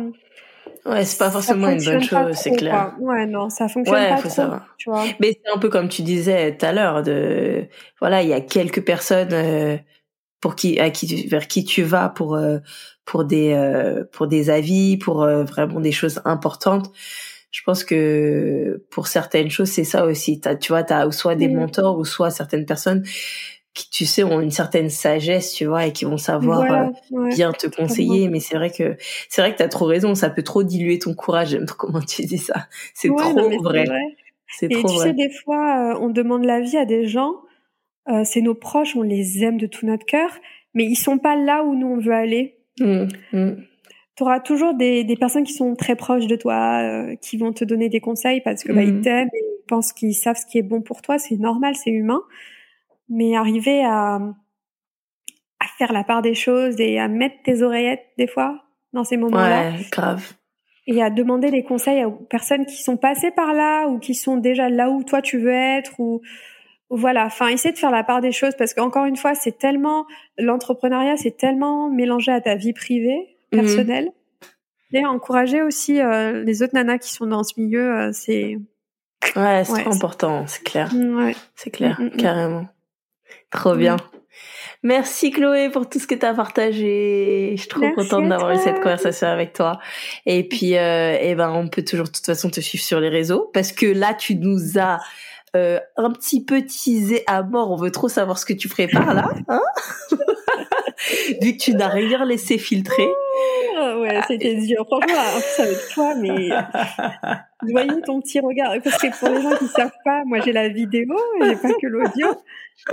Ouais, 0.87 1.05
c'est 1.05 1.19
pas 1.19 1.31
forcément 1.31 1.69
une 1.69 1.83
bonne 1.85 2.03
chose, 2.03 2.37
c'est 2.37 2.53
clair. 2.53 2.95
Ouais, 3.01 3.27
non, 3.27 3.51
ça 3.51 3.69
fonctionne 3.69 3.97
ouais, 3.97 4.09
pas 4.09 4.17
faut 4.17 4.29
trop, 4.29 4.37
savoir. 4.37 4.75
tu 4.79 4.89
vois. 4.89 5.05
Mais 5.21 5.39
c'est 5.45 5.53
un 5.53 5.59
peu 5.59 5.69
comme 5.69 5.89
tu 5.89 6.03
disais 6.03 6.57
tout 6.57 6.65
à 6.65 6.73
l'heure 6.73 7.03
de 7.03 7.67
voilà, 7.99 8.23
il 8.23 8.29
y 8.29 8.33
a 8.33 8.41
quelques 8.41 8.85
personnes 8.85 9.33
euh, 9.33 9.77
pour 10.41 10.57
qui 10.57 10.81
à 10.81 10.91
qui 10.91 11.27
vers 11.27 11.49
qui 11.49 11.65
tu 11.65 11.83
vas 11.83 12.09
pour 12.09 12.35
euh, 12.35 12.59
pour 13.05 13.25
des 13.25 13.53
euh, 13.53 14.05
pour 14.11 14.27
des 14.27 14.49
avis, 14.49 14.97
pour 14.97 15.27
vraiment 15.27 15.81
des 15.81 15.93
choses 15.93 16.23
importantes. 16.25 16.91
Je 17.51 17.61
pense 17.65 17.85
que 17.85 18.83
pour 18.91 19.09
certaines 19.09 19.51
choses, 19.51 19.69
c'est 19.69 19.85
ça 19.85 20.07
aussi. 20.07 20.41
As, 20.45 20.55
tu 20.55 20.73
vois, 20.73 20.85
tu 20.85 20.93
as 20.93 21.11
soit 21.11 21.35
des 21.35 21.49
mmh. 21.49 21.57
mentors 21.59 21.99
ou 21.99 22.05
soit 22.05 22.31
certaines 22.31 22.65
personnes 22.65 23.03
qui 23.75 23.89
tu 23.91 24.05
sais 24.05 24.25
ont 24.25 24.41
une 24.41 24.51
certaine 24.51 24.91
sagesse 24.91 25.53
tu 25.53 25.67
vois 25.67 25.87
et 25.87 25.93
qui 25.93 26.05
vont 26.05 26.17
savoir 26.17 26.63
euh, 26.63 27.29
bien 27.29 27.53
te 27.53 27.67
conseiller. 27.69 28.29
Mais 28.29 28.41
c'est 28.41 28.57
vrai 28.57 28.71
que 28.71 28.97
c'est 29.29 29.43
vrai 29.43 29.53
que 29.53 29.59
tu 29.59 29.63
as 29.63 29.69
trop 29.69 29.85
raison. 29.85 30.15
Ça 30.15 30.31
peut 30.31 30.43
trop 30.43 30.63
diluer 30.63 30.99
ton 30.99 31.15
courage 31.15 31.51
j'aime 31.51 31.67
comment 31.79 32.01
tu 32.01 32.23
dis 32.23 32.39
ça. 32.39 32.67
C'est 32.95 33.09
trop 33.09 33.51
vrai, 33.63 33.85
c'est 34.49 34.67
et 34.67 34.83
tu 34.83 34.97
sais 34.97 35.13
des 35.13 35.31
fois 35.31 35.93
euh, 35.93 35.99
on 36.01 36.09
demande 36.09 36.45
l'avis 36.45 36.77
à 36.77 36.85
des 36.85 37.07
gens 37.07 37.35
euh, 38.09 38.23
c'est 38.25 38.41
nos 38.41 38.55
proches 38.55 38.97
on 38.97 39.03
les 39.03 39.45
aime 39.45 39.59
de 39.59 39.67
tout 39.67 39.87
notre 39.87 40.05
cœur 40.05 40.31
mais 40.75 40.85
ils 40.85 40.97
sont 40.97 41.19
pas 41.19 41.37
là 41.37 41.63
où 41.63 41.75
nous 41.77 41.87
on 41.87 41.99
veut 41.99 42.13
aller. 42.13 42.57
Mmh, 42.81 43.09
mmh. 43.33 43.51
tu 44.17 44.23
auras 44.23 44.41
toujours 44.41 44.75
des, 44.75 45.05
des 45.05 45.17
personnes 45.17 45.45
qui 45.45 45.53
sont 45.53 45.75
très 45.75 45.97
proches 45.97 46.27
de 46.27 46.37
toi 46.37 47.05
qui 47.21 47.37
vont 47.37 47.53
te 47.53 47.65
donner 47.65 47.89
des 47.89 48.01
conseils 48.01 48.41
parce 48.41 48.65
que 48.65 48.73
bah, 48.73 48.83
ils 48.83 48.95
mmh. 48.95 49.01
t'aiment 49.03 49.29
et 49.35 49.39
ils 49.39 49.67
pensent 49.67 49.93
qu'ils 49.93 50.15
savent 50.15 50.37
ce 50.37 50.47
qui 50.47 50.59
est 50.59 50.63
bon 50.63 50.81
pour 50.81 51.03
toi. 51.03 51.19
C'est 51.19 51.37
normal 51.37 51.75
c'est 51.77 51.91
humain 51.91 52.23
mais 53.11 53.37
arriver 53.37 53.85
à, 53.85 54.15
à 55.61 55.67
faire 55.77 55.93
la 55.93 56.05
part 56.05 56.23
des 56.23 56.35
choses 56.35 56.81
et 56.81 56.99
à 56.99 57.09
mettre 57.09 57.37
tes 57.45 57.63
oreillettes 57.63 58.07
des 58.17 58.27
fois 58.27 58.65
dans 58.93 59.05
ces 59.05 59.17
moments-là. 59.17 59.73
Ouais, 59.73 59.87
grave. 59.91 60.33
Et 60.87 61.03
à 61.03 61.11
demander 61.11 61.51
des 61.51 61.63
conseils 61.63 62.05
aux 62.05 62.13
personnes 62.13 62.65
qui 62.65 62.83
sont 62.83 62.97
passées 62.97 63.31
par 63.31 63.53
là 63.53 63.87
ou 63.87 63.99
qui 63.99 64.15
sont 64.15 64.39
déjà 64.39 64.69
là 64.69 64.91
où 64.91 65.05
toi 65.05 65.21
tu 65.21 65.39
veux 65.39 65.53
être 65.53 66.01
ou, 66.01 66.23
voilà. 66.89 67.27
Enfin, 67.27 67.49
essayer 67.49 67.73
de 67.73 67.79
faire 67.79 67.93
la 67.93 68.03
part 68.03 68.21
des 68.21 68.33
choses 68.33 68.55
parce 68.59 68.75
qu'encore 68.75 69.05
une 69.05 69.17
fois, 69.17 69.35
c'est 69.35 69.57
tellement 69.57 70.07
l'entrepreneuriat, 70.39 71.17
c'est 71.17 71.37
tellement 71.37 71.89
mélangé 71.89 72.33
à 72.33 72.41
ta 72.41 72.57
vie 72.57 72.73
privée, 72.73 73.37
mhm. 73.53 73.61
personnelle. 73.61 74.11
Et 74.93 75.07
encourager 75.07 75.63
aussi 75.63 76.01
euh, 76.01 76.43
les 76.43 76.63
autres 76.63 76.75
nanas 76.75 76.99
qui 76.99 77.13
sont 77.13 77.27
dans 77.27 77.45
ce 77.45 77.61
milieu, 77.61 77.95
euh, 77.97 78.11
c'est 78.13 78.59
ouais, 79.37 79.63
c'est 79.65 79.87
important, 79.87 80.49
c'est 80.49 80.65
clair. 80.65 80.93
Ouais. 80.93 81.37
C'est 81.55 81.71
clair, 81.71 82.01
mm, 82.01 82.05
mm, 82.05 82.09
mm. 82.09 82.17
carrément. 82.17 82.67
Trop 83.51 83.75
bien. 83.75 83.97
Merci 84.83 85.31
Chloé 85.31 85.69
pour 85.69 85.89
tout 85.89 85.99
ce 85.99 86.07
que 86.07 86.15
tu 86.15 86.25
as 86.25 86.33
partagé. 86.33 87.53
Je 87.55 87.61
suis 87.61 87.69
trop 87.69 87.91
contente 87.95 88.29
d'avoir 88.29 88.53
eu 88.53 88.59
cette 88.59 88.81
conversation 88.81 89.29
avec 89.29 89.53
toi. 89.53 89.79
Et 90.25 90.49
puis, 90.49 90.77
euh, 90.77 91.19
eh 91.21 91.35
ben, 91.35 91.51
on 91.51 91.69
peut 91.69 91.85
toujours 91.85 92.07
de 92.07 92.13
toute 92.13 92.25
façon 92.25 92.49
te 92.49 92.61
suivre 92.61 92.83
sur 92.83 92.99
les 92.99 93.11
réseaux 93.11 93.51
parce 93.53 93.73
que 93.73 93.87
là, 93.87 94.15
tu 94.15 94.37
nous 94.37 94.79
as 94.79 95.01
euh, 95.55 95.79
un 95.97 96.11
petit 96.13 96.43
peu 96.43 96.63
teasé 96.63 97.25
à 97.27 97.43
mort. 97.43 97.73
On 97.73 97.77
veut 97.77 97.91
trop 97.91 98.09
savoir 98.09 98.39
ce 98.39 98.47
que 98.47 98.55
tu 98.55 98.69
prépares 98.69 99.15
là. 99.15 99.29
Hein? 99.49 99.61
Vu 101.43 101.53
que 101.53 101.59
tu 101.59 101.75
n'as 101.75 101.89
rien 101.89 102.25
laissé 102.25 102.59
filtrer. 102.59 103.09
Ah 103.77 103.99
ouais, 103.99 104.21
c'était 104.29 104.55
dur. 104.55 104.87
Franchement, 104.87 105.19
en 105.19 105.41
plus 105.41 105.63
avec 105.63 105.79
toi, 105.95 106.15
mais 106.17 106.49
voyez 107.73 108.03
ton 108.03 108.21
petit 108.21 108.41
regard. 108.41 108.75
Parce 108.83 108.99
que 108.99 109.19
pour 109.19 109.29
les 109.29 109.43
gens 109.43 109.57
qui 109.57 109.67
savent 109.67 109.91
pas, 110.05 110.23
moi 110.27 110.41
j'ai 110.45 110.53
la 110.53 110.69
vidéo, 110.69 111.17
j'ai 111.43 111.57
pas 111.57 111.73
que 111.81 111.87
l'audio. 111.87 112.29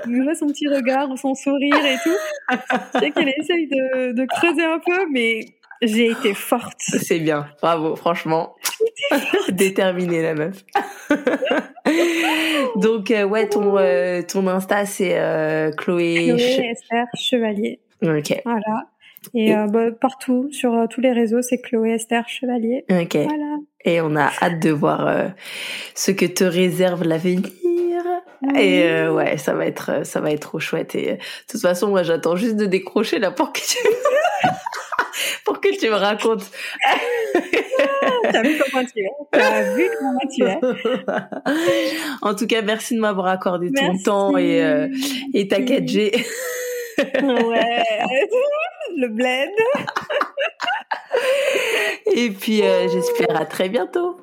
Je 0.05 0.21
vois 0.21 0.35
son 0.35 0.47
petit 0.47 0.67
regard, 0.67 1.09
son 1.17 1.33
sourire 1.33 1.85
et 1.85 1.97
tout. 2.03 2.57
Je 2.95 2.99
sais 2.99 3.11
qu'elle 3.11 3.33
essaye 3.37 3.67
de, 3.67 4.13
de 4.13 4.25
creuser 4.25 4.63
un 4.63 4.79
peu, 4.79 5.07
mais 5.11 5.45
j'ai 5.81 6.09
été 6.09 6.33
forte. 6.33 6.79
C'est 6.79 7.19
bien, 7.19 7.47
bravo, 7.61 7.95
franchement. 7.95 8.55
Déterminée 9.49 10.21
la 10.21 10.33
meuf. 10.33 10.63
Donc 12.75 13.11
euh, 13.11 13.23
ouais, 13.23 13.47
ton 13.47 13.77
euh, 13.77 14.21
ton 14.21 14.47
Insta 14.47 14.85
c'est 14.85 15.17
euh, 15.17 15.71
Chloé. 15.71 16.33
Chloé 16.35 16.71
Esther 16.71 17.05
Chevalier. 17.15 17.79
Ok. 18.03 18.41
Voilà. 18.45 18.87
Et, 19.33 19.55
euh, 19.55 19.67
bah, 19.67 19.91
partout, 19.91 20.49
sur 20.51 20.73
euh, 20.73 20.87
tous 20.87 21.01
les 21.01 21.11
réseaux, 21.11 21.41
c'est 21.41 21.59
Chloé 21.59 21.91
Esther 21.91 22.27
Chevalier. 22.27 22.85
Ok. 22.89 23.15
Voilà. 23.15 23.57
Et 23.85 24.01
on 24.01 24.15
a 24.15 24.31
hâte 24.41 24.59
de 24.59 24.69
voir 24.69 25.07
euh, 25.07 25.27
ce 25.95 26.11
que 26.11 26.25
te 26.25 26.43
réserve 26.43 27.03
l'avenir. 27.03 27.49
Et 28.55 29.07
ouais, 29.07 29.37
ça 29.37 29.53
va 29.53 29.65
être, 29.65 30.05
ça 30.05 30.19
va 30.21 30.31
être 30.31 30.41
trop 30.41 30.59
chouette. 30.59 30.93
Et 30.95 31.13
de 31.13 31.17
toute 31.49 31.61
façon, 31.61 31.89
moi, 31.89 32.03
j'attends 32.03 32.35
juste 32.35 32.55
de 32.55 32.65
décrocher 32.65 33.17
là 33.17 33.31
pour 33.31 33.51
que 33.51 33.59
tu, 33.59 33.77
pour 35.45 35.59
que 35.59 35.75
tu 35.77 35.89
me 35.89 35.95
racontes. 35.95 36.49
T'as 38.31 38.41
vu 38.43 38.59
comment 38.59 38.85
tu 38.85 38.99
es 38.99 39.09
T'as 39.31 39.73
vu 39.73 39.89
comment 39.99 40.19
tu 40.33 40.43
es 40.43 40.59
En 42.21 42.35
tout 42.35 42.45
cas, 42.45 42.61
merci 42.61 42.95
de 42.95 42.99
m'avoir 42.99 43.27
accordé 43.27 43.71
ton 43.71 43.97
temps 43.97 44.37
et 44.37 44.89
et 45.33 45.47
ta 45.47 45.59
4G 45.59 46.25
ouais, 46.97 47.83
le 48.97 49.07
bled. 49.09 49.49
Et 52.13 52.29
puis 52.31 52.63
euh, 52.63 52.87
j'espère 52.89 53.39
à 53.39 53.45
très 53.45 53.69
bientôt. 53.69 54.17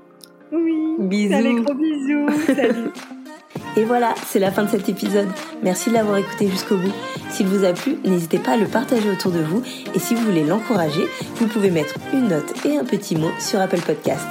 Oui. 0.53 0.97
Bisous. 0.99 1.35
Allez, 1.35 1.55
gros 1.55 1.75
bisous. 1.75 2.55
Salut. 2.55 2.91
Et 3.77 3.85
voilà, 3.85 4.14
c'est 4.29 4.39
la 4.39 4.53
fin 4.53 4.62
de 4.64 4.70
cet 4.70 4.89
épisode. 4.89 5.29
Merci 5.62 5.91
de 5.91 5.95
l'avoir 5.95 6.18
écouté 6.18 6.49
jusqu'au 6.49 6.77
bout. 6.77 6.93
S'il 7.31 7.49
vous 7.49 7.64
a 7.64 7.72
plu, 7.72 7.97
n'hésitez 8.05 8.39
pas 8.39 8.53
à 8.53 8.57
le 8.57 8.66
partager 8.66 9.11
autour 9.11 9.33
de 9.33 9.41
vous. 9.41 9.62
Et 9.95 9.99
si 9.99 10.14
vous 10.14 10.22
voulez 10.22 10.45
l'encourager, 10.45 11.09
vous 11.37 11.49
pouvez 11.49 11.70
mettre 11.70 11.95
une 12.12 12.29
note 12.29 12.64
et 12.64 12.79
un 12.79 12.85
petit 12.85 13.16
mot 13.16 13.31
sur 13.41 13.61
Apple 13.61 13.81
Podcast. 13.81 14.27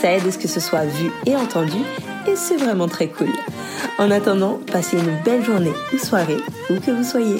Ça 0.00 0.12
aide 0.12 0.26
à 0.26 0.30
ce 0.30 0.38
que 0.38 0.48
ce 0.48 0.60
soit 0.60 0.86
vu 0.86 1.10
et 1.26 1.36
entendu. 1.36 1.78
Et 2.26 2.36
c'est 2.36 2.56
vraiment 2.56 2.88
très 2.88 3.08
cool. 3.08 3.28
En 3.98 4.10
attendant, 4.10 4.60
passez 4.72 4.96
une 4.98 5.22
belle 5.24 5.44
journée 5.44 5.72
ou 5.92 5.98
soirée, 5.98 6.38
où 6.70 6.80
que 6.80 6.90
vous 6.90 7.04
soyez. 7.04 7.36